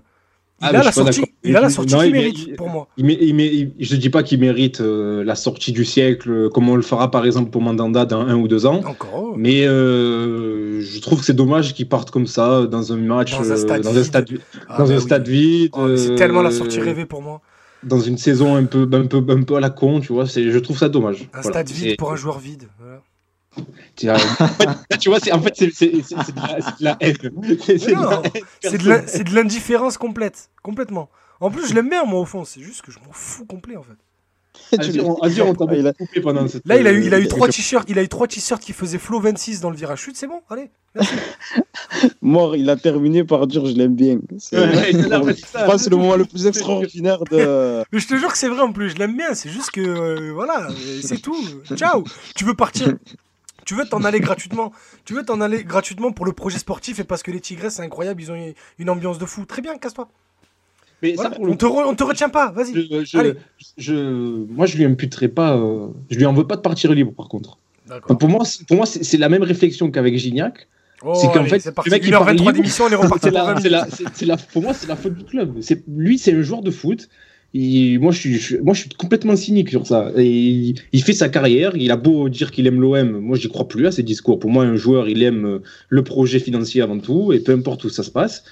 Il 0.63 0.67
Ah, 0.67 0.81
a 0.81 0.83
la 0.85 0.93
sortie, 0.93 1.23
il 1.43 1.57
a 1.57 1.61
la 1.61 1.69
Non, 1.69 1.73
sortie 1.75 1.95
il- 1.95 1.99
qu'il 1.99 2.07
il- 2.09 2.13
mérite 2.13 2.47
il- 2.49 2.55
pour 2.57 2.69
moi. 2.69 2.87
Il 2.99 3.73
je 3.81 3.95
ne 3.95 4.01
dis 4.01 4.11
pas 4.11 4.23
qu'il 4.23 4.41
mérite 4.41 4.83
euh, 4.83 5.25
la 5.25 5.35
sortie 5.35 5.73
du 5.73 5.87
siècle, 5.87 6.31
euh, 6.31 6.49
comme 6.51 6.69
on 6.69 6.77
le 6.77 6.83
fera 6.83 7.11
par 7.11 7.25
exemple 7.25 7.51
pour 7.51 7.63
Mandanda 7.63 8.05
dans 8.05 8.21
un 8.21 8.35
ou 8.37 8.47
deux 8.47 8.67
ans. 8.67 8.83
Encore. 8.85 9.35
Mais 9.39 9.65
euh, 9.67 10.81
je 10.83 11.01
trouve 11.01 11.21
que 11.21 11.25
c'est 11.25 11.33
dommage 11.35 11.73
qu'ils 11.75 11.89
partent 11.89 12.11
comme 12.11 12.27
ça 12.27 12.67
dans 12.67 12.93
un 12.93 12.97
match, 12.97 13.33
Dans 13.33 13.51
un 13.53 13.57
stade 13.57 13.83
dans 13.83 13.89
un 13.91 13.93
vide. 13.95 14.03
stade, 14.05 14.29
Ah, 14.69 14.79
dans 14.79 14.85
bah 14.87 14.93
un 14.93 14.97
oui. 14.97 15.03
stade 15.03 15.29
vide. 15.29 15.71
Oh, 15.75 15.97
c'est 15.97 16.15
tellement 16.17 16.43
la 16.43 16.51
sortie 16.51 16.81
rêvée 16.81 17.07
pour 17.07 17.23
moi. 17.23 17.41
Dans 17.83 18.01
une 18.01 18.19
saison 18.19 18.57
un 18.57 18.65
peu, 18.65 18.87
un 18.93 19.07
peu, 19.07 19.25
un 19.31 19.43
peu 19.43 19.55
à 19.57 19.61
la 19.61 19.71
con, 19.71 20.01
tu 20.01 20.13
vois. 20.13 20.27
Je 20.27 20.59
trouve 20.59 20.77
ça 20.77 20.91
dommage. 20.91 21.23
Un 21.33 21.41
Voilà. 21.41 21.49
stade 21.65 21.71
vide 21.71 21.97
pour 21.97 22.13
un 22.13 22.17
joueur 22.17 22.39
vide. 22.39 22.65
Voilà. 22.79 23.01
Tu 23.97 24.07
vois, 24.07 24.15
en 24.41 24.49
fait, 24.49 24.65
là, 24.65 24.97
tu 24.99 25.09
vois, 25.09 25.21
c'est, 25.21 25.33
en 25.33 25.43
fait, 25.43 25.61
de, 25.61 25.67
la, 25.67 25.73
c'est 25.73 25.91
de 25.91 26.85
la 26.85 26.97
haine. 27.01 27.17
C'est, 29.07 29.25
de 29.25 29.35
l'indifférence 29.35 29.99
complète. 29.99 30.51
Complètement. 30.63 31.11
En 31.41 31.51
plus, 31.51 31.69
je 31.69 31.75
l'aime 31.75 31.89
bien, 31.89 32.05
moi, 32.05 32.21
au 32.21 32.25
fond. 32.25 32.45
C'est 32.45 32.61
juste 32.61 32.83
que 32.83 32.93
je 32.93 32.99
m'en 32.99 33.13
fous 33.13 33.47
complet, 33.47 33.77
en 33.77 33.83
fait. 33.83 33.97
À 34.73 35.29
dire, 35.29 35.47
on, 35.47 35.55
t'a 35.55 35.93
coupé 35.93 36.21
pendant 36.21 36.47
cette. 36.47 36.67
Là, 36.67 36.77
il 36.77 36.87
a 36.87 36.93
eu, 36.93 37.05
il 37.07 37.15
a 37.15 37.19
eu 37.19 37.25
euh, 37.25 37.29
trois 37.29 37.49
t-shirts. 37.49 37.89
Il 37.89 37.99
a 37.99 38.03
eu 38.03 38.09
trois 38.09 38.27
t-shirts 38.27 38.63
qui 38.63 38.73
faisaient 38.73 38.99
flow 38.99 39.21
26 39.21 39.61
dans 39.61 39.71
le 39.71 39.77
virage 39.77 40.01
chute. 40.01 40.17
C'est 40.17 40.27
bon, 40.27 40.41
allez. 40.51 40.71
merci. 40.95 41.15
Mort, 42.21 42.57
il 42.57 42.69
a 42.69 42.77
terminé 42.77 43.25
par 43.25 43.47
dire 43.47 43.65
je 43.65 43.75
l'aime 43.75 43.95
bien. 43.95 44.19
C'est 44.39 44.59
Ouais, 44.59 44.93
le 44.93 45.97
moment 45.97 46.17
le 46.17 46.25
plus 46.25 46.47
extraordinaire 46.47 47.25
de. 47.31 47.83
Mais 47.93 48.01
je 48.01 48.09
te 48.09 48.17
jure 48.17 48.33
que 48.33 48.39
c'est 48.39 48.49
vrai 48.49 48.61
en 48.61 48.73
plus. 48.73 48.91
Je 48.91 48.97
l'aime 48.97 49.17
bien. 49.17 49.35
C'est 49.35 49.51
juste 49.51 49.71
que, 49.71 49.81
euh, 49.81 50.33
voilà, 50.33 50.69
c'est 51.03 51.21
tout. 51.21 51.37
Ciao. 51.75 52.05
Tu 52.35 52.45
veux 52.45 52.55
partir? 52.55 52.97
Tu 53.71 53.77
veux 53.77 53.85
t'en 53.85 54.03
aller 54.03 54.19
gratuitement. 54.19 54.73
Tu 55.05 55.15
veux 55.15 55.23
t'en 55.25 55.41
aller 55.41 55.63
gratuitement 55.63 56.11
pour 56.11 56.27
le 56.27 56.33
projet 56.33 56.59
sportif 56.59 56.99
et 56.99 57.05
parce 57.05 57.23
que 57.23 57.31
les 57.31 57.39
Tigres, 57.39 57.71
c'est 57.71 57.83
incroyable. 57.83 58.21
Ils 58.21 58.33
ont 58.33 58.53
une- 58.81 58.91
ambiance 58.91 59.17
de 59.17 59.25
fou. 59.27 59.45
Très 59.45 59.63
bien, 59.63 59.79
casse-toi. 59.79 60.09
Mais 61.03 61.13
Voilà. 61.13 61.31
ça, 61.31 61.37
pour 61.37 61.47
le 61.47 61.53
On, 61.53 61.57
te 61.57 61.67
re- 61.67 61.85
on 61.87 61.95
te 61.95 62.03
retient 62.03 62.31
pas. 62.31 62.51
Vas-y. 62.51 62.75
je, 62.75 63.05
je, 63.05 63.17
Allez. 63.17 63.35
je- 63.79 64.45
moi, 64.53 64.67
je 64.67 64.77
lui 64.77 64.85
imputerai 64.85 65.29
pas. 65.29 65.57
euh, 65.57 65.87
je 66.11 66.17
lui 66.19 66.27
en 66.27 66.33
veux 66.35 66.49
pas 66.49 66.57
de 66.57 66.63
partir 66.63 66.93
libre, 66.93 67.13
par 67.13 67.29
contre. 67.29 67.59
Pour 68.19 68.29
moi, 68.29 68.45
c'est- 68.45 68.67
pour 68.67 68.77
moi, 68.77 68.87
c'est 68.87 69.17
la 69.19 69.29
même 69.29 69.45
réflexion 69.45 69.89
qu'avec 69.93 70.17
Gignac. 70.19 70.67
Oh, 71.05 71.15
c'est 71.15 71.29
qu'en 71.29 71.45
fait, 71.45 71.65
le 71.65 71.91
mec, 71.93 72.03
il 72.05 72.13
1h23 72.13 72.45
part 72.45 72.53
d'émission, 72.53 72.87
on 72.87 72.91
est 72.91 72.95
reparti 72.97 73.21
C'est 73.29 73.31
pour 73.31 73.39
20 73.45 73.55
la, 73.69 73.87
la, 73.87 73.87
la, 74.27 74.37
pour 74.37 74.63
moi, 74.63 74.75
c'est 74.75 74.89
la 74.89 74.97
faute 74.97 75.15
du 75.15 75.25
club. 75.25 75.61
Lui, 75.87 76.19
c'est 76.19 76.35
un 76.35 76.43
joueur 76.43 76.63
de 76.63 76.73
foot. 76.73 77.09
Il- 77.53 77.99
moi, 78.01 78.13
je 78.13 78.19
suis, 78.21 78.35
je, 78.39 78.57
moi, 78.59 78.75
je 78.75 78.81
suis 78.83 78.91
complètement 78.91 79.35
cynique 79.37 79.71
sur 79.71 79.87
ça. 79.87 80.13
Et 80.17 80.27
il, 80.31 80.75
il 80.93 81.03
fait 81.03 81.13
sa 81.13 81.29
carrière. 81.29 81.77
Il 81.77 81.91
a 81.91 81.97
beau 81.97 82.29
dire 82.29 82.51
qu'il 82.53 82.67
aime 82.67 82.81
l'OM. 82.81 83.11
Moi, 83.19 83.37
j'y 83.37 83.49
crois 83.49 83.67
plus 83.67 83.87
à 83.87 83.93
ces 83.93 84.03
discours. 84.05 84.39
Pour 84.39 84.51
moi, 84.51 84.65
un 84.65 84.77
joueur, 84.77 85.09
il 85.09 85.23
aime 85.23 85.45
euh, 85.47 85.59
le 85.89 86.05
projet 86.05 86.39
financier 86.39 86.81
avant 86.83 86.99
tout, 86.99 87.33
et 87.33 87.41
peu 87.41 87.53
importe 87.53 87.85
où 87.85 87.89
ça 87.89 88.03
se 88.05 88.11
passe. 88.11 88.45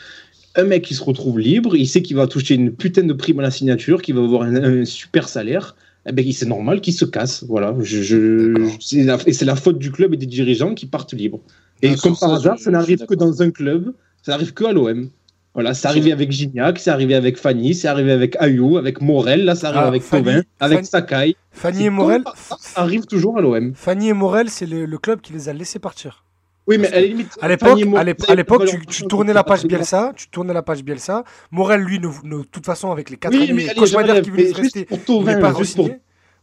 Un 0.57 0.65
mec 0.65 0.83
qui 0.85 0.95
se 0.95 1.03
retrouve 1.05 1.39
libre, 1.39 1.77
il 1.77 1.87
sait 1.87 2.03
qu'il 2.03 2.17
va 2.17 2.27
toucher 2.27 2.55
une 2.57 2.73
putain 2.73 3.05
de 3.05 3.13
prime 3.13 3.39
à 3.39 3.43
la 3.43 3.51
signature, 3.53 4.03
qu'il 4.03 4.17
va 4.17 4.23
avoir 4.23 4.43
un, 4.43 4.57
un 4.57 4.85
super 4.85 5.29
salaire. 5.29 5.77
eh 6.07 6.13
ben, 6.13 6.25
c'est 6.33 6.47
normal 6.47 6.81
qu'il 6.81 6.95
se 6.95 7.05
casse. 7.05 7.45
Voilà. 7.49 7.77
Je, 7.81 8.03
je, 8.03 8.53
D'accord. 8.55 8.77
c'est 8.81 9.05
la- 9.05 9.19
et 9.27 9.33
c'est 9.33 9.45
la 9.45 9.57
faute 9.57 9.79
du 9.79 9.93
club 9.93 10.15
et 10.15 10.17
des 10.17 10.27
dirigeants 10.27 10.75
qui 10.75 10.87
partent 10.87 11.13
libres. 11.13 11.41
Et 11.83 11.91
Ah, 11.91 11.95
comme 12.03 12.17
par 12.19 12.31
ça, 12.31 12.35
hasard, 12.37 12.59
ça 12.59 12.71
n'arrive 12.73 13.05
que 13.07 13.15
dans 13.15 13.43
un 13.43 13.51
club, 13.51 13.93
ça 14.23 14.33
n'arrive 14.33 14.53
que 14.53 14.65
à 14.65 14.73
l'OM. 14.73 15.11
Voilà, 15.59 15.75
c'est 15.75 15.89
arrivé 15.89 16.13
avec 16.13 16.31
Gignac, 16.31 16.79
c'est 16.79 16.91
arrivé 16.91 17.17
avec 17.17 17.37
Fanny, 17.37 17.75
c'est 17.75 17.89
arrivé 17.89 18.13
avec 18.13 18.37
Ayou, 18.39 18.77
avec 18.77 19.01
Morel, 19.01 19.45
là 19.45 19.57
ça 19.57 19.71
arrive 19.71 19.81
Ah, 19.83 19.89
avec 19.89 20.03
Fanny- 20.03 20.23
Thauvin, 20.25 20.43
avec 20.61 20.79
Fanny- 20.79 20.87
Sakai. 20.87 21.37
Fanny 21.51 21.87
et 21.87 21.91
Morel, 21.91 22.23
Ça 22.37 22.81
arrive 22.81 23.07
toujours 23.07 23.39
à 23.39 23.41
l'OM. 23.41 23.73
Fanny 23.75 24.11
et 24.11 24.13
Morel, 24.13 24.51
c'est 24.51 24.67
le, 24.67 24.85
le 24.87 24.99
club 24.99 25.21
qui 25.21 25.33
les 25.33 25.49
a 25.49 25.53
laissés 25.53 25.81
partir. 25.81 26.23
Oui, 26.69 26.79
mais 26.79 26.93
à 26.93 27.01
limite, 27.01 27.37
À 27.43 27.49
l'époque, 27.49 28.67
tu, 28.69 28.87
tu 28.87 29.03
tournais 29.09 29.33
la 29.33 29.43
page 29.43 29.65
Bielsa, 29.65 30.13
tu 30.15 30.29
tournais 30.29 30.55
la 30.55 30.63
page 30.63 30.85
Bielsa. 30.85 31.25
Morel, 31.51 31.81
lui, 31.81 31.99
ne, 31.99 32.07
ne- 32.23 32.43
de 32.43 32.43
toute 32.45 32.65
façon, 32.65 32.93
avec 32.93 33.11
les 33.11 33.17
quatre 33.17 33.33
Oui, 33.35 33.43
années 33.43 33.53
mais 33.55 33.69
allez, 33.69 33.85
j'enlève, 33.85 34.23
qui 34.23 34.31
voulaient 34.31 34.53
rester, 34.53 34.85
pour 34.85 35.25
n'est 35.25 35.41
pas 35.41 35.55
juste 35.59 35.75
pour. 35.75 35.91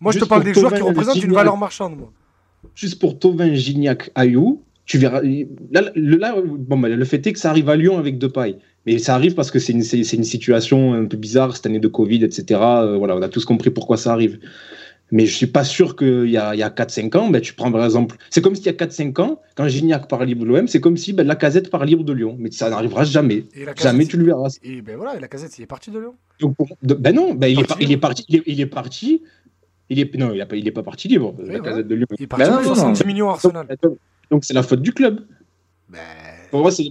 Moi, 0.01 0.11
je 0.11 0.19
te 0.19 0.25
parle 0.25 0.43
des 0.43 0.53
joueurs 0.53 0.73
qui 0.73 0.81
représentent 0.81 1.23
une 1.23 1.31
valeur 1.31 1.55
marchande, 1.55 1.97
moi. 1.97 2.11
juste 2.75 2.99
pour 2.99 3.17
Tovin, 3.17 3.53
Gignac, 3.53 4.11
Ayou, 4.13 4.61
tu 4.85 4.97
verras. 4.97 5.21
Là, 5.71 5.83
le, 5.95 6.17
là, 6.17 6.35
bon, 6.43 6.77
bah, 6.77 6.89
le 6.89 7.05
fait 7.05 7.25
est 7.25 7.31
que 7.31 7.39
ça 7.39 7.49
arrive 7.49 7.69
à 7.69 7.77
Lyon 7.77 7.97
avec 7.97 8.17
Depay. 8.17 8.57
Mais 8.85 8.99
ça 8.99 9.15
arrive 9.15 9.33
parce 9.33 9.49
que 9.51 9.59
c'est 9.59 9.73
une, 9.73 9.83
une 9.83 10.23
situation 10.23 10.93
un 10.93 11.05
peu 11.05 11.17
bizarre, 11.17 11.55
cette 11.55 11.65
année 11.65 11.79
de 11.79 11.87
Covid, 11.87 12.23
etc. 12.23 12.59
Euh, 12.61 12.97
voilà, 12.97 13.15
on 13.15 13.21
a 13.21 13.29
tous 13.29 13.45
compris 13.45 13.69
pourquoi 13.71 13.97
ça 13.97 14.11
arrive. 14.13 14.39
Mais 15.11 15.27
je 15.27 15.35
suis 15.35 15.47
pas 15.47 15.63
sûr 15.63 15.95
qu'il 15.95 16.29
y 16.29 16.37
a, 16.37 16.49
a 16.49 16.55
4-5 16.69 17.15
ans, 17.17 17.29
ben, 17.29 17.39
tu 17.39 17.53
prends 17.53 17.71
par 17.71 17.85
exemple. 17.85 18.15
C'est 18.31 18.41
comme 18.41 18.55
s'il 18.55 18.65
y 18.65 18.69
a 18.69 18.73
4-5 18.73 19.21
ans, 19.21 19.39
quand 19.55 19.67
Gignac 19.67 20.07
part 20.07 20.25
libre 20.25 20.45
de 20.45 20.47
l'OM, 20.49 20.67
c'est 20.67 20.81
comme 20.81 20.97
si 20.97 21.13
ben, 21.13 21.27
la 21.27 21.35
casette 21.35 21.69
part 21.69 21.85
libre 21.85 22.03
de 22.03 22.11
Lyon. 22.13 22.35
Mais 22.39 22.49
ça 22.51 22.69
n'arrivera 22.71 23.03
jamais. 23.03 23.45
La 23.65 23.75
Jamais 23.75 24.07
tu 24.07 24.17
le 24.17 24.25
verras. 24.25 24.57
Et 24.63 24.81
ben 24.81 24.97
voilà, 24.97 25.19
la 25.19 25.27
casette, 25.27 25.57
il 25.59 25.61
est 25.61 25.67
parti 25.67 25.91
de 25.91 25.99
Lyon. 25.99 26.15
Donc, 26.39 26.55
ben 26.81 27.15
non, 27.15 27.35
ben, 27.35 27.47
il, 27.47 27.59
est 27.59 27.63
Parti 27.63 27.73
par- 27.73 27.81
il 27.81 27.91
est 27.91 27.97
parti. 27.97 28.25
Il 28.29 28.35
est, 28.37 28.43
il 28.47 28.61
est 28.61 28.65
parti. 28.65 29.21
Il 29.89 29.99
est, 29.99 30.15
non, 30.15 30.31
il 30.33 30.41
est 30.41 30.45
pas, 30.47 30.55
il 30.55 30.67
est 30.67 30.71
pas 30.71 30.81
parti 30.81 31.07
libre. 31.07 31.35
la 31.37 31.45
voilà. 31.45 31.59
casette 31.59 31.87
de 31.87 31.95
Lyon. 31.95 32.07
Il 32.17 32.23
est 32.23 32.27
parti 32.27 32.45
Ben 32.45 32.51
non, 32.51 32.57
pour 32.61 32.69
non, 32.69 32.75
70 32.75 32.99
non. 33.01 33.07
millions 33.07 33.29
à 33.29 33.33
Arsenal. 33.33 33.67
Donc, 33.83 33.97
donc 34.31 34.43
c'est 34.43 34.55
la 34.55 34.63
faute 34.63 34.81
du 34.81 34.91
club. 34.91 35.21
Ben, 35.89 35.99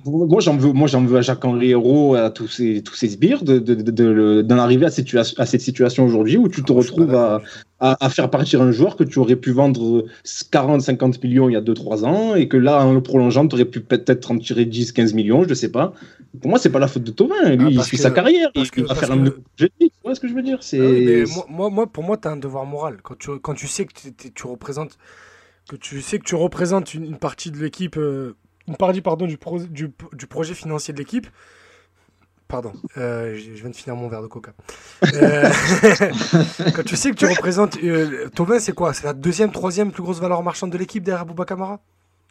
Pour 0.03 0.27
moi, 0.29 0.41
j'en 0.41 0.57
veux, 0.57 0.73
moi, 0.73 0.89
j'en 0.89 1.05
veux 1.05 1.17
à 1.19 1.23
Jacques-Henri 1.23 1.71
Hérault, 1.71 2.15
à 2.15 2.31
tous 2.31 2.49
ces, 2.49 2.83
tous 2.83 2.95
ces 2.95 3.09
sbires, 3.09 3.43
de, 3.45 3.59
de, 3.59 3.75
de- 3.75 3.91
de- 3.91 4.43
d'en 4.43 4.59
arriver 4.59 4.87
à, 4.87 4.91
situa- 4.91 5.35
à 5.39 5.47
cette 5.47 5.61
situation 5.61 6.05
aujourd'hui 6.05 6.37
où 6.37 6.49
tu 6.49 6.63
te 6.63 6.73
Ah, 6.73 6.77
retrouves 6.77 7.15
à, 7.15 7.41
à, 7.81 8.05
à 8.05 8.09
faire 8.11 8.31
partir 8.31 8.63
un 8.63 8.73
joueur 8.73 8.97
que 8.97 9.05
tu 9.05 9.19
aurais 9.19 9.37
pu 9.37 9.51
vendre 9.53 10.05
40-50 10.53 11.21
millions 11.23 11.49
il 11.49 11.53
y 11.53 11.57
a 11.57 11.61
2-3 11.61 12.05
ans 12.05 12.35
et 12.35 12.49
que 12.49 12.57
là, 12.57 12.85
en 12.85 12.93
le 12.93 13.03
prolongeant, 13.03 13.47
tu 13.47 13.55
aurais 13.55 13.65
pu 13.65 13.81
peut-être 13.81 14.31
en 14.31 14.39
tirer 14.39 14.65
10-15 14.65 15.15
millions, 15.15 15.43
je 15.45 15.49
ne 15.51 15.55
sais 15.55 15.71
pas. 15.71 15.93
Pour 16.41 16.51
moi, 16.51 16.59
c'est 16.59 16.71
pas 16.71 16.79
la 16.81 16.89
faute 16.89 17.05
de 17.05 17.11
Thauvin. 17.13 17.51
Lui, 17.51 17.67
Ah, 17.67 17.71
il 17.71 17.83
suit 17.83 17.97
que- 17.97 18.03
sa 18.03 18.11
carrière. 18.11 18.51
Parce 18.55 18.71
il 18.77 18.85
va 18.85 18.95
faire 18.95 19.09
que-. 19.11 19.41
Tu 19.57 19.91
vois 20.05 20.15
ce 20.15 20.21
que 20.21 20.29
je 20.29 20.35
veux 20.35 20.43
dire? 20.43 20.59
C'est... 20.63 20.81
Ah 20.81 20.91
oui, 20.91 21.25
moi, 21.49 21.87
pour 21.87 22.03
moi, 22.03 22.17
tu 22.17 22.27
as 22.29 22.33
un 22.33 22.37
devoir 22.37 22.67
moral. 22.67 22.99
Quand 23.03 23.17
tu, 23.19 23.31
quand 23.41 23.55
tu 23.55 23.67
sais 23.69 23.85
que 23.87 23.93
tu 24.35 24.47
représentes 24.47 24.99
que 25.69 25.77
tu 25.77 26.03
sais 26.03 26.19
que 26.19 26.25
tu 26.25 26.35
représentes 26.35 26.93
une, 26.93 27.05
une 27.07 27.17
partie 27.17 27.51
de 27.51 27.57
l'équipe, 27.57 27.97
euh, 27.97 28.35
une 28.69 28.77
partie 28.77 29.01
pardon 29.01 29.27
du, 29.27 29.37
pro- 29.39 29.59
du, 29.59 29.91
du 30.13 30.27
projet 30.27 30.55
financier 30.55 30.93
de 30.95 30.99
l'équipe. 30.99 31.27
Pardon, 32.47 32.73
euh, 32.99 33.35
je 33.37 33.55
je 33.55 33.61
viens 33.63 33.71
de 33.71 33.75
finir 33.75 33.97
mon 33.97 34.07
verre 34.09 34.23
de 34.23 34.27
coca. 34.27 34.53
Euh, 35.15 35.51
quand 36.75 36.85
tu 36.85 36.95
sais 36.95 37.11
que 37.11 37.17
tu 37.17 37.27
représentes. 37.27 37.79
Euh, 37.83 38.29
Thauvin, 38.29 38.59
c'est 38.59 38.75
quoi? 38.75 38.93
C'est 38.93 39.05
la 39.05 39.15
deuxième, 39.15 39.51
troisième 39.51 39.91
plus 39.93 40.03
grosse 40.03 40.21
valeur 40.21 40.43
marchande 40.43 40.71
de 40.71 40.79
l'équipe 40.79 41.03
derrière 41.03 41.25
Bouba 41.25 41.47
Kamara 41.47 41.81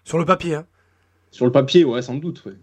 Sur 0.03 0.19
le 0.19 0.25
papier, 0.25 0.55
hein. 0.55 0.65
Sur 1.31 1.45
le 1.45 1.51
papier, 1.51 1.83
ouais, 1.83 2.01
sans 2.03 2.13
doute. 2.15 2.43
ouais. 2.45 2.53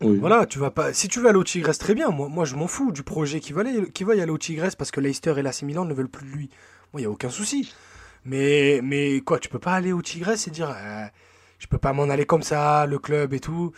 Oui. 0.00 0.16
Voilà, 0.18 0.46
tu 0.46 0.58
vas 0.58 0.70
pas. 0.70 0.92
Si 0.94 1.08
tu 1.08 1.20
veux 1.20 1.28
aller 1.28 1.38
au 1.38 1.44
Tigres, 1.44 1.76
très 1.76 1.94
bien. 1.94 2.08
Moi, 2.10 2.28
moi 2.28 2.44
je 2.46 2.54
m'en 2.56 2.66
fous 2.68 2.90
du 2.90 3.02
projet 3.02 3.40
qui 3.40 3.52
va, 3.52 3.60
aller, 3.60 3.90
qui 3.90 4.04
va 4.04 4.14
y 4.14 4.20
aller 4.20 4.30
au 4.30 4.38
Tigres 4.38 4.74
parce 4.78 4.90
que 4.90 5.00
Leicester 5.00 5.34
et 5.36 5.42
l'AC 5.42 5.62
Milan 5.62 5.84
ne 5.84 5.92
veulent 5.92 6.08
plus 6.08 6.26
de 6.26 6.32
lui. 6.32 6.48
Moi, 6.92 7.00
il 7.00 7.02
n'y 7.02 7.06
a 7.06 7.10
aucun 7.10 7.30
souci. 7.30 7.72
Mais, 8.24 8.80
mais 8.82 9.20
quoi, 9.20 9.38
tu 9.38 9.48
peux 9.48 9.58
pas 9.58 9.72
aller 9.74 9.92
au 9.92 10.00
Tigres 10.00 10.30
et 10.46 10.50
dire 10.50 10.70
euh, 10.74 11.04
je 11.58 11.66
peux 11.66 11.78
pas 11.78 11.92
m'en 11.92 12.04
aller 12.10 12.26
comme 12.26 12.42
ça, 12.42 12.86
le 12.86 12.98
club 12.98 13.32
et 13.34 13.40
tout. 13.40 13.72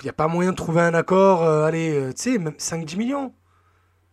Il 0.00 0.04
n'y 0.04 0.10
a 0.10 0.12
pas 0.14 0.28
moyen 0.28 0.50
de 0.52 0.56
trouver 0.56 0.82
un 0.82 0.94
accord. 0.94 1.42
euh, 1.44 1.64
allez, 1.64 1.92
euh, 1.94 2.12
tu 2.12 2.22
sais, 2.32 2.38
même 2.38 2.54
5-10 2.58 2.96
millions. 2.96 3.32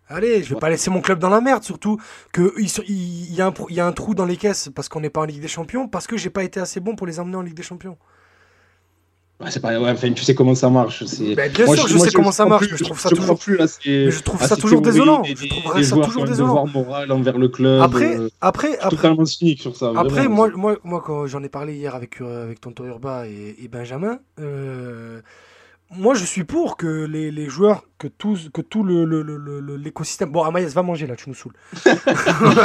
Allez, 0.08 0.44
je 0.44 0.54
vais 0.56 0.60
pas 0.60 0.70
laisser 0.70 0.90
mon 0.90 1.02
club 1.02 1.20
dans 1.20 1.30
la 1.30 1.41
merde, 1.41 1.64
surtout 1.64 2.00
que 2.34 2.54
il 2.60 2.70
se- 2.70 2.82
il 2.88 3.26
il 3.30 3.34
y, 3.34 3.38
y 3.76 3.80
a 3.82 3.86
un 3.88 3.91
trou 3.94 4.16
dans 4.16 4.26
les 4.26 4.38
caisses 4.38 4.70
parce 4.76 4.90
qu'on 4.90 5.02
n'est 5.02 5.10
pas 5.12 5.22
en 5.22 5.26
Ligue 5.26 5.41
des 5.41 5.48
Champions, 5.48 5.88
parce 5.88 6.08
que 6.08 6.18
j'ai 6.18 6.30
pas 6.32 6.44
été 6.44 6.60
assez 6.60 6.80
bon 6.80 6.96
pour 6.96 7.08
les 7.08 7.20
emmener 7.20 7.38
en 7.38 7.41
Ligue 7.44 7.56
des 7.56 7.64
Champions. 7.64 7.98
C'est 9.48 9.61
pas... 9.61 9.80
ouais, 9.80 9.90
enfin, 9.91 10.11
tu 10.11 10.24
sais 10.24 10.36
comment 10.36 10.53
ça 10.53 10.70
marche. 10.70 11.06
c'est- 11.06 11.34
Ben, 11.34 11.49
bien 11.52 11.66
Moi, 11.66 11.78
sûr, 11.78 11.88
je, 11.88 11.95
moi, 11.95 12.06
sais 12.06 12.11
comment 12.11 12.32
ça 12.32 12.45
marche, 12.45 12.68
plus- 12.68 12.78
je 12.78 12.84
trouve 12.84 12.99
ça 12.99 13.07
je 13.10 13.16
toujours 13.16 13.40
plus 13.40 13.57
Mais 13.86 14.11
je 14.11 14.20
trouve 14.22 14.41
ça 14.44 14.57
toujours 14.57 14.82
désolant. 14.82 15.22
des- 15.22 15.34
Je 15.36 15.48
trouverais 15.48 15.84
ça 15.84 15.95
toujours 15.95 16.26
désolant. 16.26 16.68
moral 16.68 17.10
envers 17.11 17.38
le 17.38 17.48
club. 17.48 17.82
Après, 17.82 18.18
euh, 18.18 18.30
après, 18.41 18.68
je 18.68 18.74
suis 18.74 18.80
après, 18.82 18.95
totalement 18.98 19.26
cynique 19.26 19.61
sur 19.61 19.76
ça. 19.78 19.91
après 19.95 20.10
vraiment. 20.10 20.36
moi, 20.36 20.49
moi, 20.56 20.76
moi, 20.84 21.03
quand 21.06 21.26
j'en 21.28 21.41
ai 21.41 21.49
parlé 21.49 21.76
hier 21.76 21.95
avec, 21.95 22.20
euh, 22.20 22.44
avec 22.44 22.60
Tonton 22.60 22.84
Urba 22.86 23.28
et, 23.28 23.56
et 23.64 23.68
Benjamin, 23.70 24.20
euh, 24.41 25.22
moi, 25.91 26.14
je 26.14 26.24
suis 26.24 26.44
pour 26.44 26.78
que 26.78 27.06
les, 27.06 27.32
les 27.32 27.49
joueurs, 27.49 27.84
que 27.98 28.07
tout, 28.07 28.38
que 28.53 28.61
tout 28.61 28.84
le, 28.84 29.06
le- 29.06 29.24
le- 29.24 29.38
le- 29.60 29.76
l'écosystème. 29.76 30.30
Bon, 30.32 30.44
Amaïs, 30.44 30.74
va 30.74 30.84
manger 30.84 31.07
là, 31.07 31.16
tu 31.16 31.28
nous 31.30 31.36
saoules. 31.36 31.53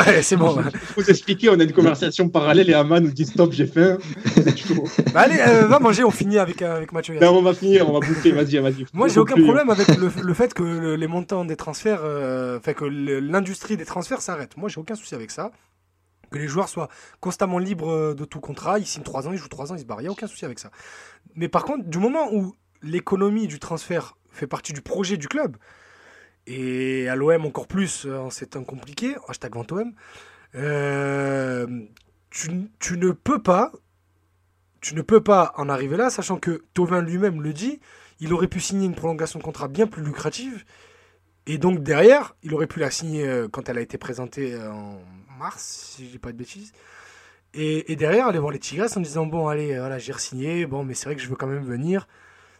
ouais, 0.06 0.22
c'est 0.22 0.36
bon. 0.36 0.55
Pour 0.55 0.62
vous 1.02 1.10
expliquer, 1.10 1.48
on 1.48 1.59
a 1.59 1.64
une 1.64 1.72
conversation 1.72 2.28
parallèle 2.28 2.68
et 2.68 2.74
Aman 2.74 3.01
nous 3.02 3.10
dit 3.12 3.24
stop, 3.24 3.52
j'ai 3.52 3.66
faim. 3.66 3.96
Bah, 5.12 5.20
allez, 5.22 5.38
euh, 5.40 5.66
va 5.66 5.78
manger, 5.78 6.05
on 6.05 6.10
finit 6.10 6.38
avec, 6.38 6.60
euh, 6.62 6.76
avec 6.76 6.92
Mathieu. 6.92 7.18
non, 7.20 7.38
on 7.38 7.42
va 7.42 7.55
finir, 7.55 7.88
on 7.88 7.98
va 7.98 8.06
bouffer, 8.06 8.32
vas-y, 8.32 8.59
vas-y. 8.59 8.84
Moi, 8.92 9.09
j'ai 9.09 9.14
Faut 9.14 9.20
aucun 9.22 9.34
plus. 9.34 9.44
problème 9.44 9.70
avec 9.70 9.88
le, 9.96 10.34
fait 10.34 10.52
que 10.55 10.62
le- 10.62 10.96
les 10.96 11.06
montants 11.06 11.44
des 11.44 11.56
transferts, 11.56 12.01
euh, 12.02 12.60
fait 12.60 12.74
que 12.74 12.84
l'industrie 12.84 13.76
des 13.76 13.84
transferts 13.86 14.20
s'arrête. 14.20 14.56
Moi, 14.56 14.68
j'ai 14.68 14.80
aucun 14.80 14.94
souci 14.96 15.14
avec 15.14 15.30
ça. 15.30 15.51
Que 16.30 16.38
les 16.38 16.48
joueurs 16.48 16.68
soient 16.68 16.88
constamment 17.20 17.59
libres 17.59 18.12
de 18.14 18.24
tout 18.24 18.40
contrat. 18.40 18.78
Ils 18.78 18.86
signent 18.86 19.02
3 19.05 19.28
ans, 19.28 19.32
ils 19.32 19.38
jouent 19.38 19.48
3 19.48 19.72
ans, 19.72 19.76
ils 19.76 19.80
se 19.80 19.84
barrent. 19.84 20.01
Il 20.01 20.05
n'y 20.05 20.09
a 20.09 20.12
aucun 20.12 20.26
souci 20.26 20.44
avec 20.44 20.59
ça. 20.59 20.70
Mais 21.36 21.48
par 21.48 21.64
contre, 21.64 21.84
du 21.84 21.98
moment 21.98 22.28
où 22.32 22.55
l'économie 22.85 23.47
du 23.47 23.59
transfert 23.59 24.16
fait 24.31 24.47
partie 24.47 24.73
du 24.73 24.82
projet 24.82 25.16
du 25.16 25.28
club, 25.28 25.56
et 26.47 27.09
à 27.09 27.16
l'OM 27.16 27.47
encore 27.47 27.66
plus 27.66 28.06
euh, 28.06 28.19
en 28.19 28.31
ces 28.31 28.47
temps 28.47 28.65
compliqués, 28.65 29.16
hashtag 29.28 29.55
VentOM, 29.55 29.93
euh, 30.55 31.66
tu, 32.31 32.51
ne 32.97 33.11
peux 33.11 33.43
pas 33.43 33.73
tu 34.81 34.94
ne 34.94 35.02
peux 35.02 35.23
pas 35.23 35.52
en 35.56 35.69
arriver 35.69 35.97
là, 35.97 36.11
sachant 36.11 36.36
que 36.36 36.62
Tovin 36.74 37.01
lui-même 37.01 37.43
le 37.43 37.52
dit, 37.52 37.81
il 38.20 38.32
aurait 38.32 38.48
pu 38.48 38.61
signer 38.61 38.86
une 38.86 38.94
prolongation 38.94 39.39
de 39.39 39.44
contrat 39.44 39.66
bien 39.66 39.86
plus 39.86 40.02
lucrative. 40.02 40.65
Et 41.47 41.59
donc 41.59 41.82
derrière, 41.82 42.36
il 42.43 42.55
aurait 42.55 42.66
pu 42.66 42.81
la 42.81 42.90
signer 42.90 43.27
euh, 43.27 43.48
quand 43.48 43.69
elle 43.69 43.78
a 43.78 43.81
été 43.81 43.98
présentée 43.98 44.55
euh, 44.55 44.70
en 44.70 45.01
mars, 45.39 45.94
si 45.97 46.06
je 46.06 46.11
dis 46.11 46.19
pas 46.19 46.32
de 46.32 46.36
bêtises. 46.36 46.73
Et, 47.55 47.93
et 47.93 47.97
derrière, 47.97 48.27
aller 48.27 48.39
voir 48.39 48.52
les 48.52 48.59
Tigres 48.59 48.86
en 48.94 49.01
disant 49.01 49.27
bon 49.27 49.48
allez, 49.48 49.78
voilà, 49.78 49.98
j'ai 49.98 50.12
re-signé, 50.12 50.66
bon 50.66 50.85
mais 50.85 50.94
c'est 50.94 51.06
vrai 51.06 51.16
que 51.16 51.23
je 51.23 51.28
veux 51.28 51.36
quand 51.36 51.47
même 51.47 51.65
venir. 51.65 52.06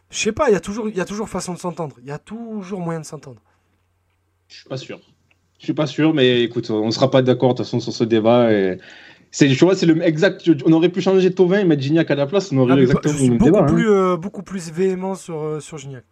Je 0.09 0.19
sais 0.19 0.31
pas, 0.31 0.49
il 0.49 0.53
y 0.53 0.55
a 0.55 0.59
toujours, 0.59 0.89
y 0.89 0.99
a 1.01 1.05
toujours 1.05 1.27
façon 1.29 1.53
de 1.53 1.59
s'entendre. 1.59 1.95
Il 2.01 2.07
y 2.07 2.11
a 2.11 2.19
toujours 2.19 2.79
moyen 2.79 2.99
de 3.01 3.05
s'entendre. 3.05 3.41
Je 4.47 4.55
suis 4.55 4.69
pas 4.69 4.77
sûr. 4.77 4.99
Je 5.59 5.63
suis 5.65 5.73
pas 5.73 5.87
sûr, 5.87 6.13
mais 6.13 6.43
écoute, 6.43 6.69
on 6.69 6.91
sera 6.91 7.09
pas 7.09 7.21
d'accord 7.21 7.53
de 7.53 7.57
toute 7.57 7.65
façon 7.65 7.79
sur 7.79 7.91
ce 7.93 8.03
débat. 8.03 8.51
Et... 8.53 8.77
C'est, 9.31 9.47
tu 9.47 9.65
vois, 9.65 9.75
c'est 9.75 9.85
le 9.85 10.01
exact. 10.05 10.49
On 10.65 10.71
aurait 10.73 10.89
pu 10.89 11.01
changer 11.01 11.33
Tovin 11.33 11.59
et 11.59 11.65
mettre 11.65 11.81
Gignac 11.81 12.09
à 12.11 12.15
la 12.15 12.25
place, 12.27 12.51
on 12.51 12.57
aurait 12.59 12.73
Ah, 12.73 12.77
eu 12.77 12.83
exactement 12.83 13.13
je 13.17 13.23
le 13.23 13.29
même 13.29 13.37
beaucoup 13.37 13.51
débat. 13.51 13.63
hein. 13.63 13.73
plus, 13.73 13.89
euh, 13.89 14.17
beaucoup 14.17 14.43
plus 14.43 14.71
véhément 14.71 15.15
sur, 15.15 15.41
euh, 15.41 15.59
sur 15.59 15.77
Gignac. 15.77 16.03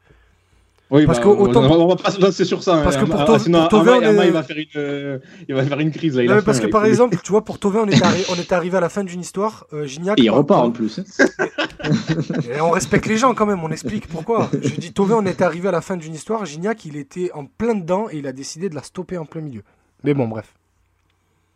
Oui, 0.93 1.05
parce 1.07 1.17
bah, 1.17 1.23
que 1.23 1.29
autant- 1.29 1.63
on, 1.63 1.87
va 1.87 1.95
pas 1.95 2.11
se 2.11 2.21
lancer 2.21 2.45
sur 2.45 2.61
ça. 2.61 2.79
Parce 2.83 2.95
hein. 2.97 2.99
que 3.01 3.05
pour 3.05 3.19
Ah, 3.19 3.25
Tov- 3.25 3.39
sinon, 3.41 3.61
pour 3.61 3.69
Tovin, 3.79 3.93
Ama- 3.93 3.97
on 3.97 4.01
est- 4.03 4.07
Ama, 4.09 4.25
il 4.27 4.31
va 4.31 4.43
faire 4.43 4.57
une, 4.57 4.65
euh, 4.75 5.17
il 5.49 5.55
va 5.55 5.63
faire 5.65 5.79
une 5.79 5.91
crise 5.91 6.15
là. 6.17 6.23
Non, 6.25 6.35
mais 6.35 6.41
parce 6.43 6.59
que 6.59 6.67
par 6.67 6.85
exemple, 6.85 7.17
tu 7.23 7.31
vois, 7.31 7.43
pour 7.43 7.57
Tovin, 7.57 7.81
on 7.81 7.87
est, 7.87 7.99
arri- 8.01 8.25
on 8.31 8.35
est 8.35 8.51
arrivé 8.51 8.77
à 8.77 8.79
la 8.79 8.89
fin 8.89 9.03
d'une 9.03 9.19
histoire. 9.21 9.65
euh, 9.73 9.85
Gignac. 9.87 10.19
Et 10.19 10.23
il 10.23 10.27
par- 10.27 10.35
repart 10.37 10.65
en 10.65 10.71
plus. 10.71 10.99
hein. 10.99 11.03
Et 12.55 12.61
on 12.61 12.69
respecte 12.69 13.07
les 13.07 13.17
gens 13.17 13.33
quand 13.33 13.45
même, 13.45 13.63
on 13.63 13.69
explique 13.71 14.07
pourquoi. 14.07 14.49
Je 14.53 14.75
dis 14.79 14.93
Tovin, 14.93 15.15
on 15.17 15.25
est 15.25 15.41
arrivé 15.41 15.67
à 15.67 15.71
la 15.71 15.81
fin 15.81 15.97
d'une 15.97 16.13
histoire. 16.13 16.45
Gignac, 16.45 16.85
il 16.85 16.95
était 16.95 17.31
en 17.33 17.45
plein 17.45 17.73
dedans 17.75 18.07
et 18.11 18.17
il 18.19 18.27
a 18.27 18.31
décidé 18.31 18.69
de 18.69 18.75
la 18.75 18.83
stopper 18.83 19.17
en 19.17 19.25
plein 19.25 19.41
milieu. 19.41 19.63
Mais 20.03 20.13
bon, 20.13 20.27
bref. 20.27 20.53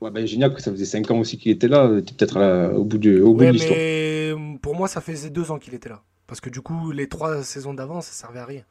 Ouais, 0.02 0.10
bah, 0.12 0.26
Gignac, 0.26 0.60
ça 0.60 0.72
faisait 0.72 0.86
5 0.86 1.10
ans 1.12 1.20
aussi 1.20 1.38
qu'il 1.38 1.52
était 1.52 1.68
là. 1.68 1.90
T'es 2.06 2.14
peut-être 2.14 2.74
au 2.76 2.84
bout, 2.84 2.98
du, 2.98 3.22
au 3.22 3.34
bout 3.34 3.42
Ouais, 3.42 3.48
de 3.48 3.52
l'histoire. 3.54 3.78
mais 3.78 4.34
pour 4.62 4.76
moi, 4.76 4.88
ça 4.88 5.00
faisait 5.02 5.30
deux 5.30 5.52
ans 5.52 5.60
qu'il 5.60 5.74
était 5.76 5.90
là. 5.90 6.02
Parce 6.28 6.42
que 6.42 6.50
du 6.50 6.62
coup, 6.62 6.92
les 6.92 7.08
trois 7.08 7.44
saisons 7.44 7.74
d'avant, 7.74 8.02
ça 8.02 8.12
servait 8.12 8.40
à 8.40 8.46
rien. 8.46 8.62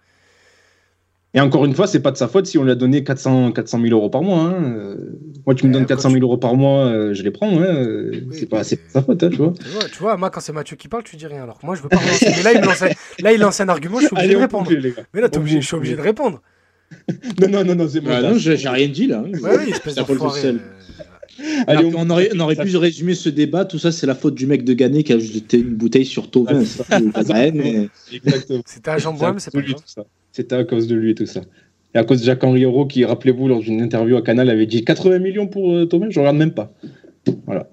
Et 1.37 1.41
encore 1.41 1.67
une 1.67 1.75
fois, 1.75 1.87
c'est 1.87 2.01
pas 2.01 2.11
de 2.13 2.17
sa 2.17 2.29
faute 2.29 2.47
si 2.47 2.57
on 2.57 2.65
lui 2.65 2.71
a 2.71 2.75
donné 2.75 3.05
400, 3.05 3.53
400 3.53 3.81
000 3.83 3.93
euros 3.95 4.09
par 4.09 4.23
mois. 4.23 4.41
hein. 4.41 4.97
Moi, 5.45 5.55
tu 5.55 5.67
me 5.67 5.73
donnes 5.73 5.83
quand 5.83 5.95
400 5.95 6.11
000 6.11 6.23
euros 6.23 6.39
par 6.39 6.57
mois, 6.57 6.87
euh, 6.87 7.13
je 7.13 7.23
les 7.23 7.31
prends. 7.31 7.51
hein. 7.61 7.63
Euh, 7.63 8.11
Oui, 8.13 8.29
c'est 8.33 8.47
pas, 8.47 8.59
mais- 8.59 8.65
c'est 8.65 8.77
pas 8.77 8.87
de 8.87 8.93
sa 8.93 9.03
faute, 9.03 9.23
hein, 9.23 9.29
tu 9.31 9.37
vois. 9.37 9.53
Tu 9.63 9.69
vois, 9.69 9.85
tu 9.85 9.99
vois, 9.99 10.17
moi, 10.17 10.31
quand 10.31 10.41
c'est 10.41 10.53
Mathieu 10.55 10.77
qui 10.77 10.89
parle, 10.89 11.05
tu 11.05 11.17
dis 11.17 11.27
rien. 11.27 11.43
Alors 11.43 11.59
que 11.61 11.67
moi, 11.67 11.75
je 11.75 11.83
veux 11.83 11.91
pas 11.91 11.99
relancer. 11.99 12.33
Mais 12.39 12.43
là, 12.43 12.53
il 12.55 12.61
me 12.63 12.65
lance 12.67 12.83
un, 12.83 12.89
là, 13.21 13.33
il 13.35 13.39
lance 13.41 13.61
un 13.61 13.69
argument, 13.69 14.01
je 14.01 14.07
suis 14.07 14.15
obligé 14.15 14.25
Allez, 14.25 14.35
de 14.35 14.39
on 14.39 14.43
répondre. 14.43 14.65
boucle, 14.71 14.81
les 14.81 14.91
gars. 14.93 15.03
Mais 15.13 15.21
là, 15.21 15.29
obligé, 15.37 15.61
je 15.61 15.67
suis 15.67 15.77
obligé 15.77 15.95
de 15.97 16.01
répondre. 16.01 16.41
Non, 17.41 17.49
non, 17.51 17.65
non, 17.65 17.75
non, 17.75 17.89
c'est. 17.89 18.01
Ah 18.07 18.21
ça. 18.23 18.31
non, 18.31 18.39
j'ai 18.39 18.55
rien 18.69 18.89
dit 18.89 19.07
là. 19.09 19.19
hein. 19.27 19.39
Ouais, 19.43 19.57
oui, 19.59 19.71
espèce 19.73 19.99
euh, 19.99 20.59
Allez, 21.67 21.91
on, 21.97 22.09
aurait, 22.09 22.31
on 22.35 22.41
aurait 22.41 22.57
pu 22.57 22.75
résumer 22.79 23.15
ce 23.15 23.29
débat. 23.29 23.65
Tout 23.67 23.79
ça, 23.79 23.93
c'est 23.93 24.07
la 24.07 24.15
faute 24.15 24.35
du 24.35 24.47
mec 24.47 24.65
de 24.65 24.73
Gannet 24.73 25.03
qui 25.03 25.13
a 25.13 25.19
jeté 25.19 25.59
une 25.59 25.75
bouteille 25.75 26.07
sur 26.07 26.31
Tovin. 26.31 26.63
Ah, 26.91 27.01
mais-. 27.53 27.89
C'était 28.65 28.91
à 28.91 28.99
Jean 28.99 29.13
Bohème, 29.13 29.39
c'est 29.39 29.51
pas 29.53 29.61
lui, 29.61 29.75
grave. 29.75 30.07
Ça. 30.37 30.43
C'était 30.43 30.57
à 30.57 30.65
cause 30.65 30.87
de 30.87 30.95
lui 30.95 31.11
et 31.13 31.15
tout 31.15 31.27
ça. 31.27 31.41
Et 31.95 31.99
à 31.99 32.05
cause 32.05 32.21
de 32.21 32.27
Jacques-Henri 32.27 32.63
Hérault, 32.63 32.87
qui, 32.87 33.05
rappelez-vous, 33.05 33.49
lors 33.49 33.61
d'une 33.61 33.81
interview 33.81 34.17
à 34.17 34.23
Canal, 34.23 34.51
avait 34.51 34.67
dit 34.67 34.85
80 34.85 35.19
millions 35.19 35.47
pour 35.47 35.73
euh, 35.73 35.87
Thomas, 35.87 36.07
je 36.11 36.19
regarde 36.21 36.37
même 36.37 36.53
pas. 36.53 36.73
Voilà. 37.47 37.71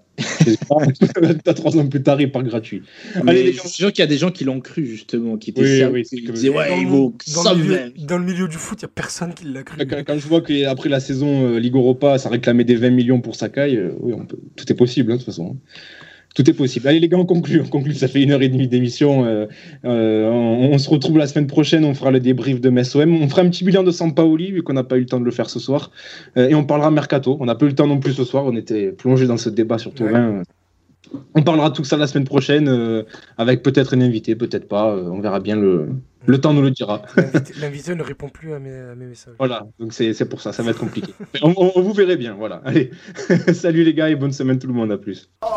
T'as 1.43 1.53
trois 1.55 1.75
ans 1.77 1.87
plus 1.87 2.01
tard, 2.03 2.21
il 2.21 2.31
part 2.31 2.43
gratuit. 2.43 2.83
Mais 3.23 3.31
Allez, 3.31 3.43
les 3.45 3.53
je 3.53 3.59
suis 3.61 3.69
sûr 3.69 3.91
qu'il 3.91 4.01
y 4.01 4.03
a 4.03 4.07
des 4.07 4.17
gens 4.17 4.31
qui 4.31 4.43
l'ont 4.43 4.59
cru, 4.59 4.85
justement, 4.85 5.37
qui 5.37 5.49
étaient 5.49 5.61
Oui, 5.61 5.67
sérieux, 5.67 5.93
oui, 5.93 6.03
qui 6.03 6.21
disaient, 6.31 6.49
ouais, 6.49 6.69
dans, 6.69 6.77
il 6.77 6.83
le, 6.83 6.89
vaut 6.89 7.15
dans, 7.43 7.53
le 7.53 7.61
milieu, 7.61 7.75
120. 7.75 8.05
dans 8.05 8.17
le 8.19 8.25
milieu 8.25 8.47
du 8.47 8.57
foot, 8.57 8.77
il 8.81 8.85
n'y 8.85 8.89
a 8.89 8.91
personne 8.93 9.33
qui 9.33 9.45
l'a 9.45 9.63
cru. 9.63 9.85
Quand, 9.85 10.03
quand 10.05 10.17
je 10.17 10.27
vois 10.27 10.41
qu'après 10.41 10.89
la 10.89 10.99
saison 10.99 11.47
euh, 11.47 11.59
Ligue 11.59 11.75
Europa, 11.75 12.17
ça 12.17 12.29
réclamait 12.29 12.63
des 12.63 12.75
20 12.75 12.91
millions 12.91 13.21
pour 13.21 13.35
Sakai, 13.35 13.75
euh, 13.75 13.93
oui, 13.99 14.13
on 14.15 14.25
peut- 14.25 14.37
tout 14.55 14.71
est 14.71 14.75
possible, 14.75 15.11
hein, 15.11 15.15
de 15.15 15.19
toute 15.19 15.25
façon. 15.25 15.57
Tout 16.33 16.49
est 16.49 16.53
possible. 16.53 16.87
Allez 16.87 16.99
les 16.99 17.09
gars, 17.09 17.17
on 17.17 17.25
conclut. 17.25 17.61
On 17.61 17.67
conclut. 17.67 17.93
Ça 17.93 18.07
fait 18.07 18.23
une 18.23 18.31
heure 18.31 18.41
et 18.41 18.49
demie 18.49 18.67
d'émission. 18.67 19.25
Euh, 19.25 19.45
euh, 19.85 20.29
on, 20.29 20.73
on 20.73 20.77
se 20.77 20.89
retrouve 20.89 21.17
la 21.17 21.27
semaine 21.27 21.47
prochaine. 21.47 21.85
On 21.85 21.93
fera 21.93 22.11
le 22.11 22.19
débrief 22.19 22.59
de 22.59 22.69
Metz 22.69 22.95
OM. 22.95 23.13
On 23.21 23.29
fera 23.29 23.43
un 23.43 23.49
petit 23.49 23.63
bilan 23.63 23.83
de 23.83 23.91
Sampaoli, 23.91 24.51
vu 24.51 24.63
qu'on 24.63 24.73
n'a 24.73 24.83
pas 24.83 24.97
eu 24.97 25.01
le 25.01 25.05
temps 25.05 25.19
de 25.19 25.25
le 25.25 25.31
faire 25.31 25.49
ce 25.49 25.59
soir. 25.59 25.91
Euh, 26.37 26.49
et 26.49 26.55
on 26.55 26.63
parlera 26.63 26.89
mercato. 26.89 27.37
On 27.39 27.45
n'a 27.45 27.55
pas 27.55 27.65
eu 27.65 27.69
le 27.69 27.75
temps 27.75 27.87
non 27.87 27.99
plus 27.99 28.13
ce 28.13 28.23
soir. 28.23 28.45
On 28.45 28.55
était 28.55 28.91
plongé 28.91 29.27
dans 29.27 29.37
ce 29.37 29.49
débat 29.49 29.77
sur. 29.77 29.91
On 31.35 31.43
parlera 31.43 31.69
de 31.69 31.75
tout 31.75 31.83
ça 31.83 31.97
la 31.97 32.07
semaine 32.07 32.23
prochaine, 32.23 33.03
avec 33.37 33.61
peut-être 33.61 33.93
une 33.93 34.01
invitée, 34.01 34.35
peut-être 34.35 34.67
pas. 34.67 34.95
On 34.95 35.19
verra 35.19 35.41
bien. 35.41 35.55
Le, 35.55 35.89
le 36.25 36.39
temps 36.41 36.53
nous 36.53 36.61
le 36.61 36.71
dira. 36.71 37.01
L'invité- 37.59 37.95
ne 37.95 38.03
répond 38.03 38.29
plus 38.29 38.53
à 38.53 38.59
mes, 38.59 38.73
à 38.73 38.95
mes 38.95 39.05
messages. 39.05 39.35
Voilà, 39.37 39.67
donc 39.79 39.93
c'est 39.93 40.13
c'est 40.13 40.25
pour 40.27 40.41
ça, 40.41 40.53
ça 40.53 40.63
va 40.63 40.71
être 40.71 40.79
compliqué. 40.79 41.13
Mais 41.33 41.39
on, 41.43 41.53
on- 41.57 41.81
vous 41.81 41.93
verrez 41.93 42.15
bien, 42.17 42.33
voilà. 42.33 42.61
Allez, 42.65 42.91
salut 43.53 43.83
les 43.83 43.93
gars 43.93 44.09
et 44.09 44.15
bonne 44.15 44.31
semaine 44.33 44.59
tout 44.59 44.67
le 44.67 44.73
monde, 44.73 44.91
à 44.91 44.97
plus. 44.97 45.29
Oh 45.41 45.47